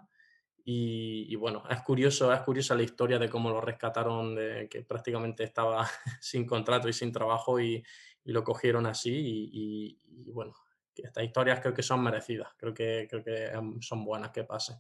Y, 0.67 1.35
bueno, 1.35 1.63
es 1.69 1.81
curioso, 1.83 2.33
es 2.33 2.41
curiosa 2.41 2.73
la 2.73 2.81
historia 2.81 3.19
de 3.19 3.29
cómo 3.29 3.51
lo 3.51 3.61
rescataron, 3.61 4.33
de 4.33 4.67
que 4.67 4.81
prácticamente 4.81 5.43
estaba 5.43 5.87
sin 6.19 6.45
contrato 6.45 6.89
y 6.89 6.93
sin 6.93 7.11
trabajo 7.11 7.59
y, 7.59 7.83
y 8.23 8.31
lo 8.31 8.43
cogieron 8.43 8.87
así. 8.87 9.13
Y, 9.13 9.99
y, 10.27 10.31
bueno, 10.31 10.55
estas 10.95 11.23
historias 11.23 11.59
creo 11.59 11.73
que 11.73 11.83
son 11.83 12.01
merecidas, 12.01 12.49
creo 12.57 12.73
que, 12.73 13.05
creo 13.07 13.23
que 13.23 13.51
son 13.81 14.03
buenas 14.03 14.31
que 14.31 14.43
pasen 14.43 14.77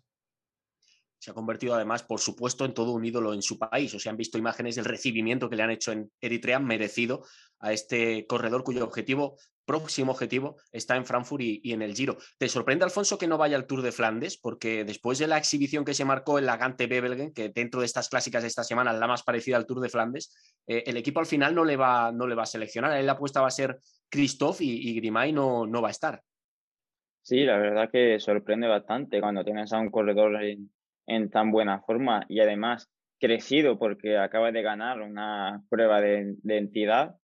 se 1.25 1.31
ha 1.31 1.33
convertido 1.33 1.73
además, 1.73 2.03
por 2.03 2.19
supuesto, 2.19 2.65
en 2.65 2.75
todo 2.75 2.91
un 2.91 3.03
ídolo 3.03 3.33
en 3.33 3.41
su 3.41 3.57
país. 3.57 3.91
O 3.95 3.99
sea, 3.99 4.11
han 4.11 4.17
visto 4.17 4.37
imágenes 4.37 4.75
del 4.75 4.85
recibimiento 4.85 5.49
que 5.49 5.55
le 5.55 5.63
han 5.63 5.71
hecho 5.71 5.91
en 5.91 6.11
Eritrea, 6.21 6.59
merecido 6.59 7.23
a 7.57 7.73
este 7.73 8.27
corredor 8.27 8.63
cuyo 8.63 8.83
objetivo, 8.83 9.35
próximo 9.65 10.11
objetivo, 10.11 10.57
está 10.71 10.95
en 10.95 11.05
Frankfurt 11.05 11.41
y, 11.41 11.73
en 11.73 11.81
el 11.81 11.95
Giro. 11.95 12.17
¿Te 12.37 12.47
sorprende, 12.47 12.85
Alfonso, 12.85 13.17
que 13.17 13.27
no 13.27 13.37
vaya 13.37 13.57
al 13.57 13.67
Tour 13.67 13.81
de 13.81 13.91
Flandes? 13.91 14.37
Porque 14.37 14.85
después 14.85 15.19
de 15.19 15.27
la 15.27 15.37
exhibición 15.37 15.85
que 15.85 15.93
se 15.93 16.05
marcó 16.05 16.39
en 16.39 16.45
la 16.45 16.57
Gante 16.57 16.87
Bebelgen, 16.87 17.33
que 17.33 17.49
dentro 17.49 17.79
de 17.79 17.85
estas 17.85 18.09
clásicas 18.09 18.43
de 18.43 18.47
esta 18.47 18.63
semana 18.63 18.93
la 18.93 19.07
más 19.07 19.23
parecida 19.23 19.57
al 19.57 19.65
Tour 19.65 19.81
de 19.81 19.89
Flandes, 19.89 20.33
eh, 20.67 20.83
el 20.85 20.97
equipo 20.97 21.19
al 21.19 21.25
final 21.25 21.53
no 21.55 21.65
le, 21.65 21.75
va, 21.75 22.11
no 22.11 22.27
le 22.27 22.35
va 22.35 22.43
a 22.43 22.47
seleccionar. 22.47 22.91
Ahí 22.91 23.03
la 23.03 23.13
apuesta 23.13 23.41
va 23.41 23.47
a 23.47 23.51
ser 23.51 23.79
Christophe 24.09 24.63
y, 24.63 24.89
y 24.89 24.95
Grimay 24.95 25.33
no, 25.33 25.65
no 25.65 25.81
va 25.81 25.89
a 25.89 25.91
estar. 25.91 26.21
Sí, 27.21 27.43
la 27.43 27.57
verdad 27.57 27.89
que 27.91 28.19
sorprende 28.19 28.67
bastante 28.67 29.19
cuando 29.19 29.43
tienes 29.43 29.73
a 29.73 29.79
un 29.79 29.89
corredor 29.89 30.43
en, 30.43 30.69
en 31.07 31.29
tan 31.31 31.51
buena 31.51 31.81
forma 31.81 32.23
y 32.29 32.39
además 32.39 32.91
crecido 33.19 33.79
porque 33.79 34.17
acaba 34.17 34.51
de 34.51 34.61
ganar 34.61 35.01
una 35.01 35.63
prueba 35.69 36.01
de, 36.01 36.35
de 36.43 36.57
entidad, 36.57 37.15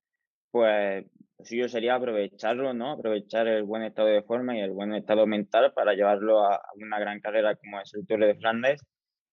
pues 0.50 1.04
lo 1.40 1.46
suyo 1.46 1.68
sería 1.68 1.94
aprovecharlo, 1.94 2.74
¿no? 2.74 2.92
Aprovechar 2.92 3.48
el 3.48 3.62
buen 3.62 3.82
estado 3.82 4.08
de 4.08 4.22
forma 4.22 4.56
y 4.56 4.60
el 4.60 4.72
buen 4.72 4.94
estado 4.94 5.26
mental 5.26 5.72
para 5.72 5.94
llevarlo 5.94 6.44
a 6.44 6.60
una 6.76 6.98
gran 6.98 7.20
carrera 7.20 7.56
como 7.56 7.80
es 7.80 7.94
el 7.94 8.06
Tour 8.06 8.26
de 8.26 8.34
Flandes. 8.34 8.82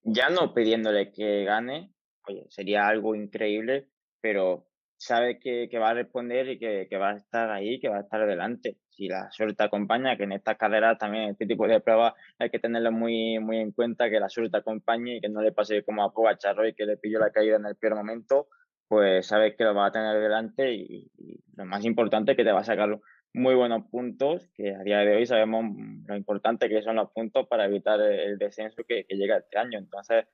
Ya 0.03 0.30
no 0.30 0.53
pidiéndole 0.53 1.12
que 1.12 1.43
gane, 1.43 1.91
oye, 2.28 2.45
sería 2.49 2.88
algo 2.88 3.14
increíble, 3.14 3.89
pero 4.22 4.68
sabe 4.95 5.38
que, 5.38 5.68
que 5.70 5.80
va 5.80 5.89
a 5.89 5.95
responder 5.95 6.47
y 6.47 6.60
que, 6.60 6.88
que, 6.89 6.97
va 6.97 7.12
a 7.12 7.18
estar 7.18 7.51
ahí, 7.51 7.78
que 7.80 7.89
va 7.89 7.97
a 7.97 8.01
estar 8.01 8.26
delante. 8.26 8.78
Si 8.89 9.10
la 9.10 9.30
suerte 9.32 9.64
acompaña, 9.64 10.16
que 10.16 10.24
en 10.24 10.32
estas 10.32 10.58
carreras 10.58 10.97
también, 10.97 11.32
este 11.32 11.45
tipo 11.45 11.68
de 11.68 11.82
pruebas, 11.82 12.14
hay 12.39 12.49
que 12.49 12.60
tenerlo 12.60 12.93
muy, 12.93 13.38
muy 13.39 13.58
en 13.58 13.74
cuenta, 13.74 14.10
que 14.10 14.20
la 14.20 14.30
suerte 14.30 14.58
acompañe 14.58 15.18
y 15.18 15.22
que 15.22 15.30
no 15.30 15.41
le 15.41 15.51
pase 15.51 15.84
como 15.84 16.03
a 16.03 16.14
Pogachar 16.14 16.55
y 16.68 16.74
que 16.74 16.86
le 16.86 16.95
pilló 16.95 17.20
la 17.20 17.32
caída 17.32 17.58
en 17.58 17.66
el 17.66 17.76
peor 17.76 17.95
momento, 17.95 18.47
pues 18.88 19.27
sabes 19.27 19.55
que 19.55 19.63
lo 19.63 19.73
va 19.73 19.88
a 19.88 19.91
tener 19.91 20.19
delante 20.19 20.73
y, 20.73 21.09
lo 21.55 21.65
más 21.65 21.83
importante 21.85 22.31
es 22.31 22.38
que 22.38 22.43
te 22.43 22.51
va 22.51 22.59
a 22.59 22.63
sacar 22.63 22.99
muy 23.33 23.55
buenos 23.55 23.83
puntos, 23.89 24.49
que 24.53 24.75
a 24.75 24.83
día 24.83 24.99
de 24.99 25.15
hoy 25.15 25.25
sabemos 25.25 25.65
lo 26.05 26.15
importante 26.15 26.69
que 26.69 26.81
son 26.81 26.95
los 26.95 27.11
puntos 27.11 27.47
para 27.47 27.65
evitar 27.65 27.99
el, 28.01 28.38
descenso 28.38 28.83
que, 28.88 29.05
llega 29.09 29.38
este 29.38 29.57
año. 29.57 29.79
Entonces, 29.79 30.25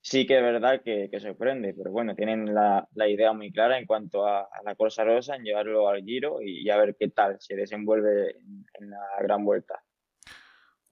sí 0.00 0.26
que 0.26 0.36
es 0.36 0.42
verdad 0.42 0.82
que, 0.82 1.08
que 1.10 1.20
sorprende, 1.20 1.74
pero 1.74 1.90
bueno, 1.90 2.14
tienen 2.14 2.54
la, 2.54 2.88
la, 2.94 3.08
idea 3.08 3.32
muy 3.32 3.52
clara 3.52 3.78
en 3.78 3.86
cuanto 3.86 4.26
a, 4.26 4.48
la 4.64 4.74
Corsa 4.74 5.04
Rosa, 5.04 5.36
en 5.36 5.44
llevarlo 5.44 5.88
al 5.88 6.02
Giro 6.02 6.42
y, 6.42 6.68
a 6.70 6.76
ver 6.76 6.96
qué 6.98 7.08
tal 7.08 7.36
se 7.40 7.54
desenvuelve 7.54 8.36
en, 8.74 8.90
la 8.90 9.22
gran 9.22 9.44
vuelta. 9.44 9.82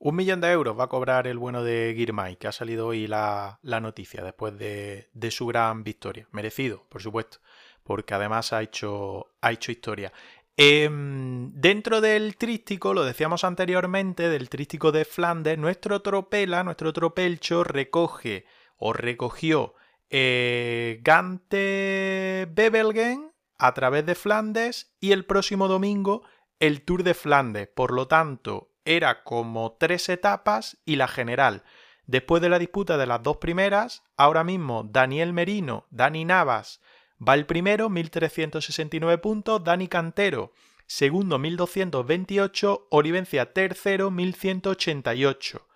Un 0.02 0.16
millón 0.16 0.40
de 0.40 0.50
euros 0.50 0.78
va 0.78 0.84
a 0.84 0.88
cobrar 0.88 1.26
el 1.26 1.36
bueno 1.36 1.62
de 1.62 1.92
Girmay, 1.94 2.36
que 2.36 2.48
ha 2.48 2.52
salido 2.52 2.86
hoy 2.86 3.06
la, 3.06 3.58
la 3.60 3.80
noticia 3.80 4.24
después 4.24 4.56
de, 4.56 5.10
de, 5.12 5.30
su 5.30 5.46
gran 5.46 5.84
victoria. 5.84 6.26
Merecido, 6.32 6.86
por 6.88 7.02
supuesto, 7.02 7.36
porque 7.84 8.14
además 8.14 8.54
ha 8.54 8.62
hecho, 8.62 9.34
ha 9.42 9.52
hecho 9.52 9.70
historia. 9.70 10.10
Eh, 10.56 10.88
dentro 10.90 12.00
del 12.00 12.36
trístico, 12.38 12.94
lo 12.94 13.04
decíamos 13.04 13.44
anteriormente, 13.44 14.30
del 14.30 14.48
trístico 14.48 14.90
de 14.90 15.04
Flandes, 15.04 15.58
nuestro 15.58 16.00
tropela, 16.00 16.64
nuestro 16.64 16.94
tropelcho 16.94 17.62
recoge 17.62 18.46
o 18.78 18.94
recogió 18.94 19.74
eh, 20.08 21.00
Gante 21.02 22.48
Bebelgen 22.50 23.32
a 23.58 23.74
través 23.74 24.06
de 24.06 24.14
Flandes 24.14 24.94
y 24.98 25.12
el 25.12 25.26
próximo 25.26 25.68
domingo 25.68 26.22
el 26.58 26.86
Tour 26.86 27.02
de 27.02 27.12
Flandes. 27.12 27.68
Por 27.68 27.92
lo 27.92 28.08
tanto, 28.08 28.69
era 28.84 29.22
como 29.22 29.76
tres 29.78 30.08
etapas 30.08 30.78
y 30.84 30.96
la 30.96 31.08
general. 31.08 31.64
Después 32.06 32.42
de 32.42 32.48
la 32.48 32.58
disputa 32.58 32.96
de 32.96 33.06
las 33.06 33.22
dos 33.22 33.36
primeras, 33.36 34.02
ahora 34.16 34.44
mismo 34.44 34.84
Daniel 34.84 35.32
Merino, 35.32 35.86
Dani 35.90 36.24
Navas 36.24 36.80
va 37.26 37.34
el 37.34 37.46
primero, 37.46 37.88
1369 37.88 39.18
puntos, 39.18 39.62
Dani 39.62 39.88
Cantero 39.88 40.52
segundo, 40.90 41.38
1228, 41.38 42.88
Olivencia 42.90 43.52
tercero, 43.52 44.10
1188. 44.10 45.68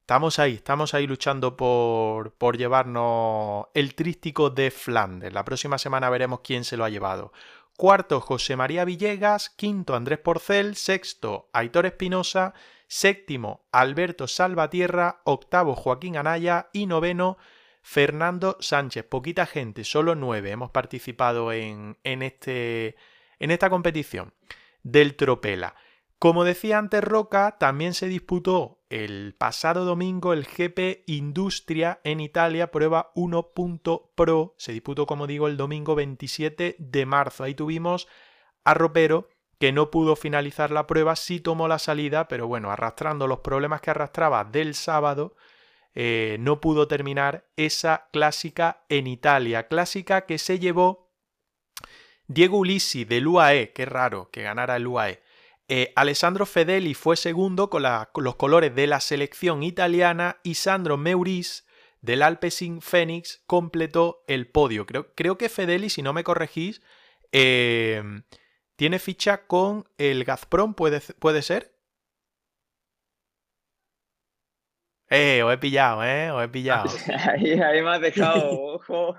Estamos 0.00 0.38
ahí, 0.38 0.54
estamos 0.54 0.92
ahí 0.92 1.06
luchando 1.06 1.56
por, 1.56 2.34
por 2.34 2.58
llevarnos 2.58 3.68
el 3.72 3.94
trístico 3.94 4.50
de 4.50 4.70
Flandes. 4.70 5.32
La 5.32 5.46
próxima 5.46 5.78
semana 5.78 6.10
veremos 6.10 6.40
quién 6.40 6.64
se 6.64 6.76
lo 6.76 6.84
ha 6.84 6.90
llevado. 6.90 7.32
Cuarto, 7.80 8.20
José 8.20 8.56
María 8.56 8.84
Villegas. 8.84 9.48
Quinto, 9.48 9.94
Andrés 9.94 10.18
Porcel. 10.18 10.76
Sexto, 10.76 11.48
Aitor 11.54 11.86
Espinosa. 11.86 12.52
Séptimo, 12.86 13.64
Alberto 13.72 14.28
Salvatierra. 14.28 15.22
Octavo, 15.24 15.74
Joaquín 15.74 16.18
Anaya. 16.18 16.68
Y 16.74 16.84
noveno, 16.84 17.38
Fernando 17.80 18.58
Sánchez. 18.60 19.06
Poquita 19.06 19.46
gente, 19.46 19.84
solo 19.84 20.14
nueve 20.14 20.50
hemos 20.50 20.72
participado 20.72 21.52
en, 21.52 21.96
en, 22.04 22.20
este, 22.20 22.96
en 23.38 23.50
esta 23.50 23.70
competición 23.70 24.34
del 24.82 25.16
Tropela. 25.16 25.74
Como 26.18 26.44
decía 26.44 26.76
antes 26.76 27.02
Roca, 27.02 27.56
también 27.58 27.94
se 27.94 28.08
disputó 28.08 28.79
el 28.90 29.34
pasado 29.38 29.84
domingo 29.84 30.32
el 30.32 30.44
GP 30.44 31.04
Industria 31.06 32.00
en 32.02 32.20
Italia, 32.20 32.72
prueba 32.72 33.12
1.pro. 33.14 34.54
Se 34.58 34.72
disputó, 34.72 35.06
como 35.06 35.28
digo, 35.28 35.46
el 35.46 35.56
domingo 35.56 35.94
27 35.94 36.76
de 36.78 37.06
marzo. 37.06 37.44
Ahí 37.44 37.54
tuvimos 37.54 38.08
a 38.64 38.74
Ropero, 38.74 39.28
que 39.58 39.72
no 39.72 39.90
pudo 39.90 40.16
finalizar 40.16 40.72
la 40.72 40.86
prueba, 40.86 41.14
sí 41.16 41.38
tomó 41.38 41.68
la 41.68 41.78
salida, 41.78 42.26
pero 42.28 42.48
bueno, 42.48 42.70
arrastrando 42.70 43.26
los 43.26 43.40
problemas 43.40 43.80
que 43.80 43.90
arrastraba 43.90 44.44
del 44.44 44.74
sábado, 44.74 45.36
eh, 45.94 46.36
no 46.40 46.60
pudo 46.60 46.88
terminar 46.88 47.46
esa 47.56 48.08
clásica 48.12 48.84
en 48.88 49.06
Italia. 49.06 49.68
Clásica 49.68 50.26
que 50.26 50.38
se 50.38 50.58
llevó 50.58 51.12
Diego 52.26 52.58
Ulisi 52.58 53.04
del 53.04 53.28
UAE, 53.28 53.72
qué 53.72 53.86
raro 53.86 54.30
que 54.30 54.42
ganara 54.42 54.76
el 54.76 54.86
UAE. 54.86 55.22
Eh, 55.72 55.92
Alessandro 55.94 56.46
Fedeli 56.46 56.94
fue 56.94 57.16
segundo 57.16 57.70
con, 57.70 57.84
los 57.84 58.34
colores 58.34 58.74
de 58.74 58.88
la 58.88 58.98
selección 58.98 59.62
italiana 59.62 60.40
y 60.42 60.54
Sandro 60.54 60.96
Meuris 60.96 61.64
del 62.00 62.22
Alpecin 62.22 62.82
Phoenix 62.82 63.44
completó 63.46 64.24
el 64.26 64.48
podio. 64.48 64.84
Creo, 64.84 65.38
que 65.38 65.48
Fedeli, 65.48 65.88
si 65.88 66.02
no 66.02 66.12
me 66.12 66.24
corregís, 66.24 66.82
eh, 67.30 68.02
tiene 68.74 68.98
ficha 68.98 69.46
con 69.46 69.88
el 69.96 70.24
Gazprom, 70.24 70.74
¿puede, 70.74 71.00
puede 71.20 71.40
ser? 71.40 71.78
Eh, 75.12 75.42
os 75.42 75.52
he 75.52 75.58
pillado, 75.58 76.04
eh, 76.04 76.30
os 76.30 76.44
he 76.44 76.48
pillado. 76.48 76.88
ahí, 77.28 77.60
ahí 77.60 77.82
me 77.82 77.90
has 77.90 78.00
dejado, 78.00 78.48
ojo. 78.74 79.16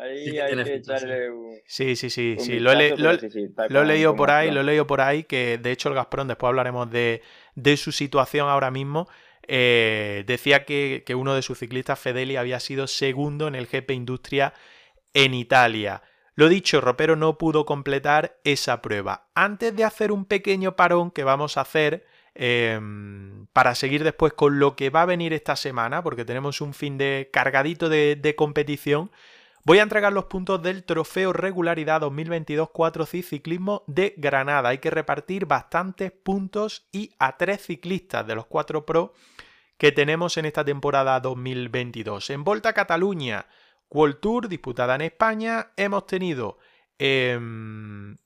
Ahí 0.00 0.38
hay 0.38 0.64
que 0.64 0.74
echarle 0.76 1.30
un. 1.30 1.60
Sí, 1.66 1.94
sí, 1.94 2.08
sí, 2.08 2.36
sí. 2.38 2.58
Lo, 2.58 2.72
he, 2.72 2.76
leído 3.84 4.16
por 4.16 4.30
ahí, 4.30 4.50
lo 4.50 4.62
he 4.62 4.64
leído 4.64 4.86
por 4.86 5.02
ahí, 5.02 5.24
que 5.24 5.58
de 5.58 5.72
hecho 5.72 5.90
el 5.90 5.94
Gazprom, 5.94 6.26
después 6.26 6.48
hablaremos 6.48 6.90
de, 6.90 7.22
de 7.54 7.76
su 7.76 7.92
situación 7.92 8.48
ahora 8.48 8.70
mismo. 8.70 9.08
Eh, 9.46 10.24
decía 10.26 10.64
que, 10.64 11.02
que, 11.04 11.14
uno 11.14 11.34
de 11.34 11.42
sus 11.42 11.58
ciclistas, 11.58 11.98
Fedeli, 11.98 12.36
había 12.36 12.58
sido 12.58 12.86
segundo 12.86 13.46
en 13.46 13.54
el 13.54 13.66
GP 13.66 13.90
Industria 13.90 14.54
en 15.12 15.34
Italia. 15.34 16.02
Lo 16.34 16.48
dicho, 16.48 16.80
Ropero 16.80 17.14
no 17.14 17.36
pudo 17.36 17.66
completar 17.66 18.38
esa 18.44 18.80
prueba. 18.80 19.28
Antes 19.34 19.76
de 19.76 19.84
hacer 19.84 20.12
un 20.12 20.24
pequeño 20.24 20.76
parón 20.76 21.10
que 21.10 21.24
vamos 21.24 21.56
a 21.56 21.62
hacer 21.62 22.06
Em, 22.38 23.46
para 23.54 23.74
seguir 23.74 24.04
después 24.04 24.34
con 24.34 24.58
lo 24.58 24.76
que 24.76 24.90
va 24.90 25.02
a 25.02 25.06
venir 25.06 25.32
esta 25.32 25.56
semana, 25.56 26.02
porque 26.02 26.26
tenemos 26.26 26.60
un 26.60 26.74
fin 26.74 26.98
de 26.98 27.30
cargadito 27.32 27.88
de, 27.88 28.34
competición. 28.36 29.10
Voy 29.64 29.78
a 29.78 29.82
entregar 29.82 30.12
los 30.12 30.26
puntos 30.26 30.62
del 30.62 30.84
Trofeo 30.84 31.32
Regularidad 31.32 32.02
2022 32.02 32.68
4C 32.68 33.22
Ciclismo 33.22 33.84
de 33.86 34.12
Granada. 34.18 34.68
Hay 34.68 34.78
que 34.78 34.90
repartir 34.90 35.46
bastantes 35.46 36.12
puntos 36.12 36.86
y 36.92 37.14
a 37.18 37.38
tres 37.38 37.62
ciclistas 37.62 38.26
de 38.26 38.34
los 38.34 38.44
4 38.44 38.84
Pro 38.84 39.14
que 39.78 39.90
tenemos 39.90 40.36
en 40.36 40.44
esta 40.44 40.62
temporada 40.62 41.18
2022. 41.20 42.28
En 42.28 42.44
Volta 42.44 42.74
Cataluña, 42.74 43.46
World 43.88 44.20
Tour 44.20 44.48
disputada 44.48 44.94
en 44.94 45.00
España, 45.00 45.70
hemos 45.76 46.06
tenido 46.06 46.58
em, 46.98 48.16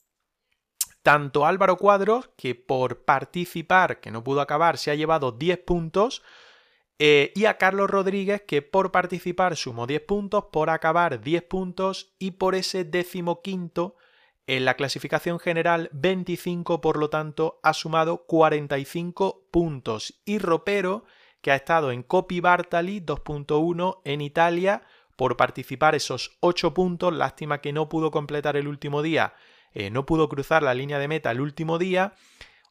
tanto 1.03 1.47
Álvaro 1.47 1.77
Cuadros, 1.77 2.31
que 2.37 2.55
por 2.55 3.05
participar, 3.05 4.01
que 4.01 4.11
no 4.11 4.23
pudo 4.23 4.41
acabar, 4.41 4.79
se 4.79 4.91
ha 4.91 4.95
llevado 4.95 5.33
10 5.33 5.59
puntos, 5.59 6.23
eh, 6.99 7.33
y 7.35 7.47
a 7.47 7.57
Carlos 7.57 7.89
Rodríguez, 7.89 8.43
que 8.43 8.61
por 8.61 8.93
participar 8.93 9.57
sumó 9.57 9.87
10 9.87 10.03
puntos, 10.03 10.45
por 10.53 10.69
acabar 10.69 11.21
10 11.21 11.43
puntos, 11.45 12.13
y 12.19 12.33
por 12.33 12.55
ese 12.55 12.85
décimo 12.85 13.41
quinto 13.41 13.97
en 14.47 14.65
la 14.65 14.75
clasificación 14.75 15.39
general 15.39 15.89
25, 15.93 16.81
por 16.81 16.99
lo 16.99 17.09
tanto 17.09 17.61
ha 17.63 17.73
sumado 17.73 18.27
45 18.27 19.47
puntos. 19.51 20.21
Y 20.25 20.39
Ropero, 20.39 21.05
que 21.41 21.53
ha 21.53 21.57
estado 21.57 21.93
en 21.93 22.03
Copy 22.03 22.41
Bartali 22.41 23.01
2.1 23.01 24.01
en 24.05 24.21
Italia, 24.21 24.83
por 25.17 25.37
participar 25.37 25.95
esos 25.95 26.37
8 26.41 26.75
puntos, 26.75 27.15
lástima 27.15 27.61
que 27.61 27.73
no 27.73 27.89
pudo 27.89 28.11
completar 28.11 28.57
el 28.57 28.69
último 28.69 29.03
día 29.03 29.35
eh, 29.75 29.91
no 29.91 30.07
pudo 30.07 30.29
cruzar 30.29 30.63
la 30.63 30.75
línea 30.75 30.99
de 30.99 31.09
meta 31.09 31.31
el 31.31 31.41
último 31.41 31.79
día. 31.79 32.15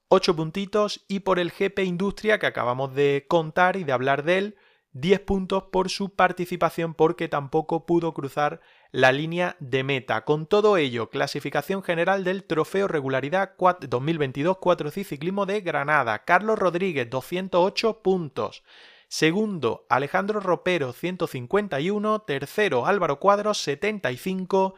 8 0.10 0.36
puntitos 0.36 1.06
y 1.08 1.20
por 1.20 1.38
el 1.40 1.52
GP 1.52 1.84
Industria 1.84 2.40
que 2.40 2.48
acabamos 2.48 2.96
de 2.96 3.26
contar 3.28 3.76
y 3.76 3.84
de 3.84 3.92
hablar 3.92 4.24
de 4.24 4.38
él, 4.40 4.58
10 4.94 5.20
puntos 5.20 5.64
por 5.72 5.90
su 5.90 6.16
participación 6.16 6.96
porque 6.96 7.28
tampoco 7.28 7.86
pudo 7.86 8.14
cruzar 8.16 8.60
la 8.92 9.12
línea 9.12 9.56
de 9.60 9.84
meta. 9.84 10.26
Con 10.26 10.48
todo 10.48 10.78
ello, 10.78 11.12
clasificación 11.12 11.84
general 11.84 12.24
del 12.24 12.44
Trofeo 12.44 12.88
Regularidad 12.88 13.52
2022 13.58 14.58
4C 14.58 15.04
Ciclismo 15.04 15.46
de 15.46 15.62
Granada. 15.62 16.26
Carlos 16.26 16.58
Rodríguez, 16.58 17.08
208 17.08 18.02
puntos. 18.02 18.64
Segundo, 19.08 19.86
Alejandro 19.90 20.40
Ropero, 20.40 20.92
151. 20.92 22.20
Tercero, 22.22 22.88
Álvaro 22.88 23.20
Cuadros, 23.20 23.60
75 23.60 24.74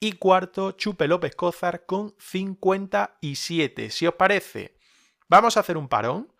y 0.00 0.12
cuarto 0.12 0.72
Chupe 0.72 1.06
López 1.06 1.36
Cózar 1.36 1.84
con 1.84 2.14
57. 2.18 3.90
Si 3.90 4.06
os 4.06 4.14
parece, 4.14 4.76
vamos 5.28 5.56
a 5.56 5.60
hacer 5.60 5.76
un 5.76 5.88
parón 5.88 6.32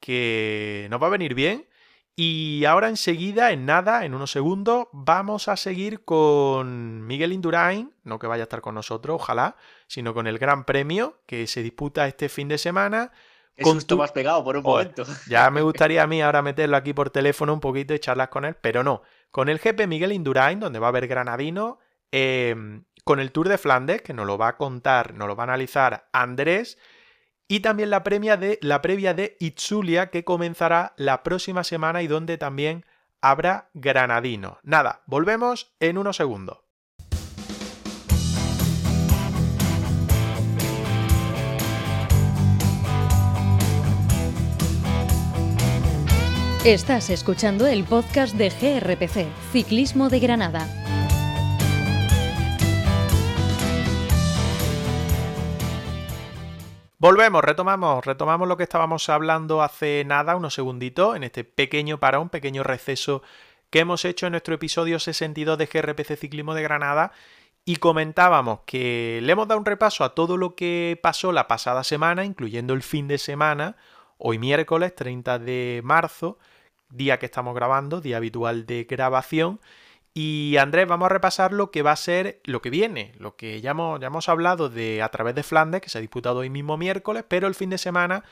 que 0.00 0.86
nos 0.90 1.02
va 1.02 1.08
a 1.08 1.10
venir 1.10 1.34
bien 1.34 1.66
Y 2.14 2.64
ahora 2.64 2.88
enseguida, 2.88 3.52
en 3.52 3.66
nada, 3.66 4.04
en 4.04 4.14
unos 4.14 4.30
segundos, 4.30 4.86
vamos 4.92 5.48
a 5.48 5.56
seguir 5.56 6.04
con 6.04 7.06
Miguel 7.06 7.32
Indurain, 7.32 7.94
no 8.02 8.18
que 8.18 8.26
vaya 8.26 8.42
a 8.42 8.46
estar 8.46 8.60
con 8.60 8.74
nosotros, 8.74 9.16
ojalá, 9.20 9.56
sino 9.86 10.14
con 10.14 10.26
el 10.26 10.38
Gran 10.38 10.64
Premio 10.64 11.20
que 11.26 11.46
se 11.46 11.62
disputa 11.62 12.08
este 12.08 12.28
fin 12.28 12.48
de 12.48 12.58
semana. 12.58 13.12
Con 13.60 13.80
tu... 13.82 13.96
más 13.96 14.12
pegado 14.12 14.42
por 14.42 14.56
un 14.56 14.62
momento. 14.62 15.04
Ya 15.28 15.50
me 15.50 15.62
gustaría 15.62 16.02
a 16.02 16.06
mí 16.06 16.22
ahora 16.22 16.42
meterlo 16.42 16.76
aquí 16.76 16.92
por 16.92 17.10
teléfono 17.10 17.52
un 17.52 17.60
poquito 17.60 17.94
y 17.94 17.98
charlas 17.98 18.28
con 18.28 18.44
él, 18.44 18.56
pero 18.60 18.82
no. 18.82 19.02
Con 19.30 19.48
el 19.48 19.58
GP 19.58 19.86
Miguel 19.86 20.12
Indurain, 20.12 20.58
donde 20.58 20.78
va 20.78 20.86
a 20.86 20.90
haber 20.90 21.06
granadino, 21.06 21.78
em, 22.10 22.84
con 23.08 23.20
el 23.20 23.32
Tour 23.32 23.48
de 23.48 23.56
Flandes, 23.56 24.02
que 24.02 24.12
nos 24.12 24.26
lo 24.26 24.36
va 24.36 24.48
a 24.48 24.56
contar, 24.58 25.14
nos 25.14 25.28
lo 25.28 25.34
va 25.34 25.44
a 25.44 25.48
analizar 25.48 26.10
Andrés, 26.12 26.76
y 27.48 27.60
también 27.60 27.88
la, 27.88 28.04
premia 28.04 28.36
de, 28.36 28.58
la 28.60 28.82
previa 28.82 29.14
de 29.14 29.34
Itzulia 29.40 30.10
que 30.10 30.24
comenzará 30.24 30.92
la 30.98 31.22
próxima 31.22 31.64
semana 31.64 32.02
y 32.02 32.06
donde 32.06 32.36
también 32.36 32.84
habrá 33.22 33.70
granadino. 33.72 34.58
Nada, 34.62 35.04
volvemos 35.06 35.72
en 35.80 35.96
unos 35.96 36.18
segundos. 36.18 36.58
Estás 46.62 47.08
escuchando 47.08 47.66
el 47.66 47.84
podcast 47.84 48.34
de 48.36 48.50
GRPC, 48.50 49.28
Ciclismo 49.50 50.10
de 50.10 50.20
Granada. 50.20 50.87
Volvemos, 57.00 57.44
retomamos, 57.44 58.04
retomamos 58.04 58.48
lo 58.48 58.56
que 58.56 58.64
estábamos 58.64 59.08
hablando 59.08 59.62
hace 59.62 60.02
nada, 60.04 60.34
unos 60.34 60.54
segunditos, 60.54 61.14
en 61.14 61.22
este 61.22 61.44
pequeño 61.44 62.00
parón, 62.00 62.28
pequeño 62.28 62.64
receso 62.64 63.22
que 63.70 63.78
hemos 63.78 64.04
hecho 64.04 64.26
en 64.26 64.32
nuestro 64.32 64.56
episodio 64.56 64.98
62 64.98 65.56
de 65.58 65.66
GRPC 65.66 66.16
Ciclismo 66.16 66.54
de 66.54 66.64
Granada 66.64 67.12
y 67.64 67.76
comentábamos 67.76 68.62
que 68.66 69.20
le 69.22 69.30
hemos 69.30 69.46
dado 69.46 69.60
un 69.60 69.66
repaso 69.66 70.02
a 70.02 70.16
todo 70.16 70.36
lo 70.36 70.56
que 70.56 70.98
pasó 71.00 71.30
la 71.30 71.46
pasada 71.46 71.84
semana, 71.84 72.24
incluyendo 72.24 72.74
el 72.74 72.82
fin 72.82 73.06
de 73.06 73.18
semana, 73.18 73.76
hoy 74.16 74.40
miércoles 74.40 74.92
30 74.96 75.38
de 75.38 75.80
marzo, 75.84 76.40
día 76.88 77.20
que 77.20 77.26
estamos 77.26 77.54
grabando, 77.54 78.00
día 78.00 78.16
habitual 78.16 78.66
de 78.66 78.88
grabación, 78.90 79.60
y 80.20 80.56
Andrés, 80.56 80.88
vamos 80.88 81.06
a 81.06 81.10
repasar 81.10 81.52
lo 81.52 81.70
que 81.70 81.82
va 81.82 81.92
a 81.92 81.96
ser 81.96 82.40
lo 82.42 82.60
que 82.60 82.70
viene, 82.70 83.12
lo 83.20 83.36
que 83.36 83.60
ya 83.60 83.70
hemos, 83.70 84.00
ya 84.00 84.08
hemos 84.08 84.28
hablado 84.28 84.68
de 84.68 85.00
a 85.00 85.10
través 85.10 85.36
de 85.36 85.44
Flandes, 85.44 85.80
que 85.80 85.90
se 85.90 85.98
ha 85.98 86.00
disputado 86.00 86.40
hoy 86.40 86.50
mismo 86.50 86.76
miércoles, 86.76 87.22
pero 87.28 87.46
el 87.46 87.54
fin 87.54 87.70
de 87.70 87.78
semana 87.78 88.24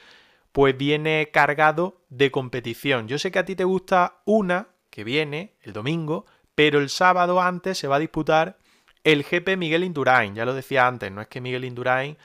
pues 0.50 0.76
viene 0.76 1.30
cargado 1.32 2.00
de 2.08 2.32
competición. 2.32 3.06
Yo 3.06 3.20
sé 3.20 3.30
que 3.30 3.38
a 3.38 3.44
ti 3.44 3.54
te 3.54 3.62
gusta 3.62 4.16
una 4.24 4.66
que 4.90 5.04
viene 5.04 5.54
el 5.62 5.72
domingo, 5.72 6.26
pero 6.56 6.80
el 6.80 6.88
sábado 6.88 7.40
antes 7.40 7.78
se 7.78 7.86
va 7.86 7.96
a 7.96 8.00
disputar 8.00 8.58
el 9.04 9.22
GP 9.22 9.56
Miguel 9.56 9.84
Indurain. 9.84 10.34
Ya 10.34 10.44
lo 10.44 10.54
decía 10.54 10.88
antes, 10.88 11.12
no 11.12 11.20
es 11.20 11.28
que 11.28 11.40
Miguel 11.40 11.64
Indurain 11.64 12.18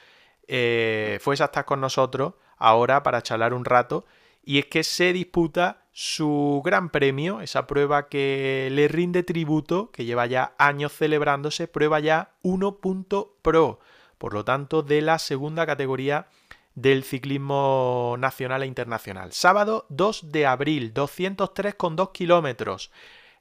eh, 0.47 1.20
fuese 1.22 1.43
a 1.43 1.45
estar 1.45 1.66
con 1.66 1.80
nosotros 1.80 2.34
ahora 2.57 3.03
para 3.03 3.22
charlar 3.22 3.53
un 3.53 3.66
rato, 3.66 4.07
y 4.43 4.57
es 4.57 4.66
que 4.66 4.84
se 4.84 5.14
disputa 5.14 5.80
su 5.92 6.62
gran 6.64 6.89
premio, 6.89 7.42
esa 7.42 7.68
prueba 7.68 8.08
que 8.08 8.70
le 8.72 8.88
rinde 8.88 9.24
tributo, 9.24 9.92
que 9.92 10.06
lleva 10.06 10.26
ya 10.26 10.56
años 10.58 10.94
celebrándose, 10.94 11.68
prueba 11.68 12.00
ya 12.00 12.32
1.pro, 12.44 13.80
por 14.18 14.34
lo 14.34 14.46
tanto 14.46 14.84
de 14.84 15.02
la 15.02 15.20
segunda 15.20 15.66
categoría 15.66 16.28
del 16.76 17.04
ciclismo 17.04 18.16
nacional 18.18 18.64
e 18.64 18.68
internacional. 18.68 19.34
Sábado 19.34 19.86
2 19.89 20.32
de 20.32 20.46
abril, 20.46 20.94
203,2 20.94 22.12
kilómetros 22.14 22.92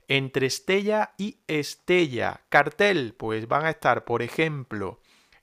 entre 0.08 0.46
Estella 0.46 1.14
y 1.16 1.38
Estella. 1.46 2.40
Cartel, 2.48 3.14
pues 3.16 3.46
van 3.46 3.64
a 3.64 3.70
estar, 3.70 4.04
por 4.04 4.22
ejemplo, 4.22 5.00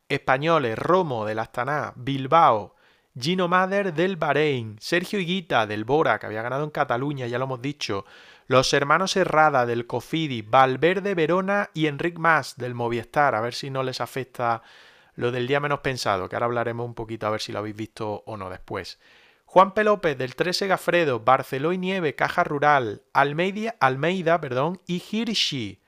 españoles, 0.10 0.78
Romo 0.78 1.26
del 1.26 1.40
Astana, 1.40 1.94
Bilbao, 1.96 2.76
Gino 3.20 3.48
Mader 3.48 3.94
del 3.94 4.16
Bahrein, 4.16 4.78
Sergio 4.80 5.20
Higuita 5.20 5.66
del 5.66 5.86
Bora, 5.86 6.20
que 6.20 6.28
había 6.28 6.44
ganado 6.44 6.64
en 6.64 6.70
Cataluña, 6.70 7.26
ya 7.26 7.40
lo 7.40 7.46
hemos 7.46 7.62
dicho, 7.62 8.06
los 8.46 8.72
hermanos 8.74 9.16
Herrada 9.16 9.66
del 9.66 9.88
Cofidi, 9.88 10.44
Valverde 10.44 11.16
Verona 11.16 11.70
y 11.74 11.88
Enric 11.88 12.20
Mas 12.20 12.58
del 12.58 12.76
Movistar, 12.76 13.34
a 13.34 13.42
ver 13.42 13.56
si 13.56 13.70
no 13.70 13.82
les 13.82 14.02
afecta 14.02 14.62
lo 15.16 15.32
del 15.32 15.48
día 15.48 15.60
menos 15.60 15.80
pensado, 15.80 16.30
que 16.30 16.36
ahora 16.36 16.46
hablaremos 16.46 16.86
un 16.86 16.94
poquito 16.94 17.26
a 17.26 17.32
ver 17.32 17.42
si 17.42 17.52
lo 17.52 17.60
habéis 17.60 17.76
visto 17.76 18.24
o 18.26 18.38
no 18.38 18.50
después. 18.50 19.00
Juan 19.46 19.74
P. 19.74 19.84
López 19.84 20.18
del 20.18 20.36
13 20.36 20.68
Gafredo, 20.68 21.20
Barceló 21.22 21.74
y 21.74 21.78
Nieve, 21.80 22.14
Caja 22.14 22.44
Rural, 22.44 23.02
Almeida, 23.14 23.76
Almeida 23.80 24.40
perdón, 24.40 24.80
y 24.86 25.02
Hirschi, 25.12 25.82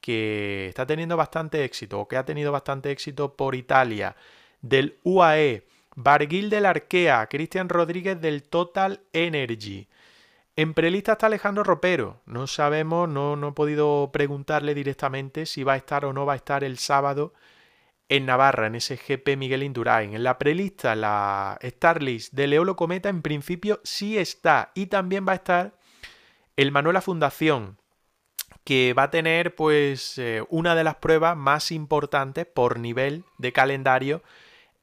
que 0.00 0.66
está 0.66 0.84
teniendo 0.84 1.16
bastante 1.16 1.64
éxito, 1.64 2.00
o 2.00 2.08
que 2.08 2.16
ha 2.16 2.24
tenido 2.24 2.50
bastante 2.50 2.90
éxito 2.90 3.36
por 3.36 3.54
Italia, 3.54 4.16
del 4.62 4.98
UAE, 5.04 5.64
Barguil 5.94 6.48
del 6.50 6.66
Arkea, 6.66 7.26
Cristian 7.26 7.68
Rodríguez 7.68 8.20
del 8.20 8.42
Total 8.42 9.00
Energy. 9.12 9.88
En 10.56 10.74
prelista 10.74 11.12
está 11.12 11.26
Alejandro 11.26 11.64
Ropero. 11.64 12.20
No 12.26 12.46
sabemos, 12.46 13.08
no, 13.08 13.36
no 13.36 13.48
he 13.48 13.52
podido 13.52 14.10
preguntarle 14.12 14.74
directamente 14.74 15.46
si 15.46 15.64
va 15.64 15.74
a 15.74 15.76
estar 15.76 16.04
o 16.04 16.12
no 16.12 16.26
va 16.26 16.34
a 16.34 16.36
estar 16.36 16.64
el 16.64 16.78
sábado 16.78 17.32
en 18.08 18.26
Navarra, 18.26 18.66
en 18.66 18.74
ese 18.74 18.96
GP 18.96 19.36
Miguel 19.36 19.62
Indurain. 19.62 20.14
En 20.14 20.22
la 20.22 20.38
prelista, 20.38 20.94
la 20.94 21.58
Starlist 21.62 22.34
de 22.34 22.46
Leolo 22.46 22.76
Cometa, 22.76 23.08
en 23.08 23.22
principio 23.22 23.80
sí 23.84 24.18
está. 24.18 24.72
Y 24.74 24.86
también 24.86 25.26
va 25.26 25.32
a 25.32 25.36
estar 25.36 25.74
el 26.56 26.72
Manuela 26.72 27.00
Fundación, 27.00 27.78
que 28.64 28.94
va 28.94 29.04
a 29.04 29.10
tener 29.10 29.54
pues 29.54 30.18
eh, 30.18 30.44
una 30.50 30.74
de 30.74 30.84
las 30.84 30.96
pruebas 30.96 31.36
más 31.36 31.70
importantes 31.72 32.46
por 32.46 32.78
nivel 32.78 33.24
de 33.38 33.52
calendario 33.52 34.22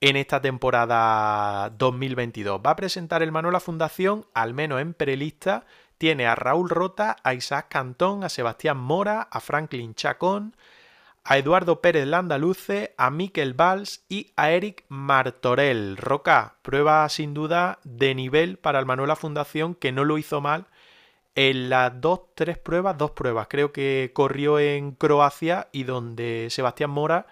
en 0.02 0.16
esta 0.16 0.42
temporada 0.42 1.70
2022. 1.72 2.62
Va 2.66 2.72
a 2.72 2.76
presentar 2.76 3.22
el 3.22 3.32
Manuel 3.32 3.54
la 3.54 3.60
Fundación, 3.60 4.26
al 4.34 4.54
menos 4.54 4.82
en 4.82 4.94
prelista, 4.94 5.66
tiene 5.98 6.28
a 6.28 6.36
Raúl 6.36 6.70
Rota, 6.70 7.18
a 7.24 7.34
Isaac 7.34 7.68
Cantón, 7.70 8.24
a 8.24 8.30
Sebastián 8.30 8.78
Mora, 8.78 9.28
a 9.30 9.40
Franklin 9.42 9.96
Chacón, 9.96 10.56
a 11.26 11.38
Eduardo 11.38 11.82
Pérez 11.82 12.08
Landaluce, 12.08 12.96
a 12.98 13.10
Miquel 13.10 13.54
Valls 13.54 14.06
y 14.08 14.32
a 14.38 14.52
Eric 14.52 14.86
Martorell. 14.88 15.98
Roca, 15.98 16.56
prueba 16.62 17.08
sin 17.10 17.34
duda 17.34 17.80
de 17.84 18.16
nivel 18.16 18.58
para 18.58 18.80
el 18.80 18.86
Manuela 18.86 19.18
Fundación 19.18 19.76
que 19.76 19.92
no 19.92 20.06
lo 20.06 20.18
hizo 20.18 20.40
mal 20.40 20.68
en 21.36 21.70
las 21.70 22.00
dos, 22.00 22.22
tres 22.36 22.58
pruebas, 22.58 22.98
dos 22.98 23.12
pruebas. 23.12 23.48
Creo 23.50 23.74
que 23.74 24.12
corrió 24.14 24.60
en 24.60 24.92
Croacia 24.92 25.68
y 25.74 25.84
donde 25.84 26.48
Sebastián 26.50 26.90
Mora 26.92 27.28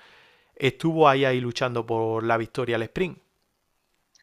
estuvo 0.60 1.08
ahí, 1.08 1.26
ahí 1.26 1.40
luchando 1.40 1.86
por 1.86 2.24
la 2.24 2.38
victoria 2.38 2.76
al 2.76 2.84
sprint. 2.84 3.20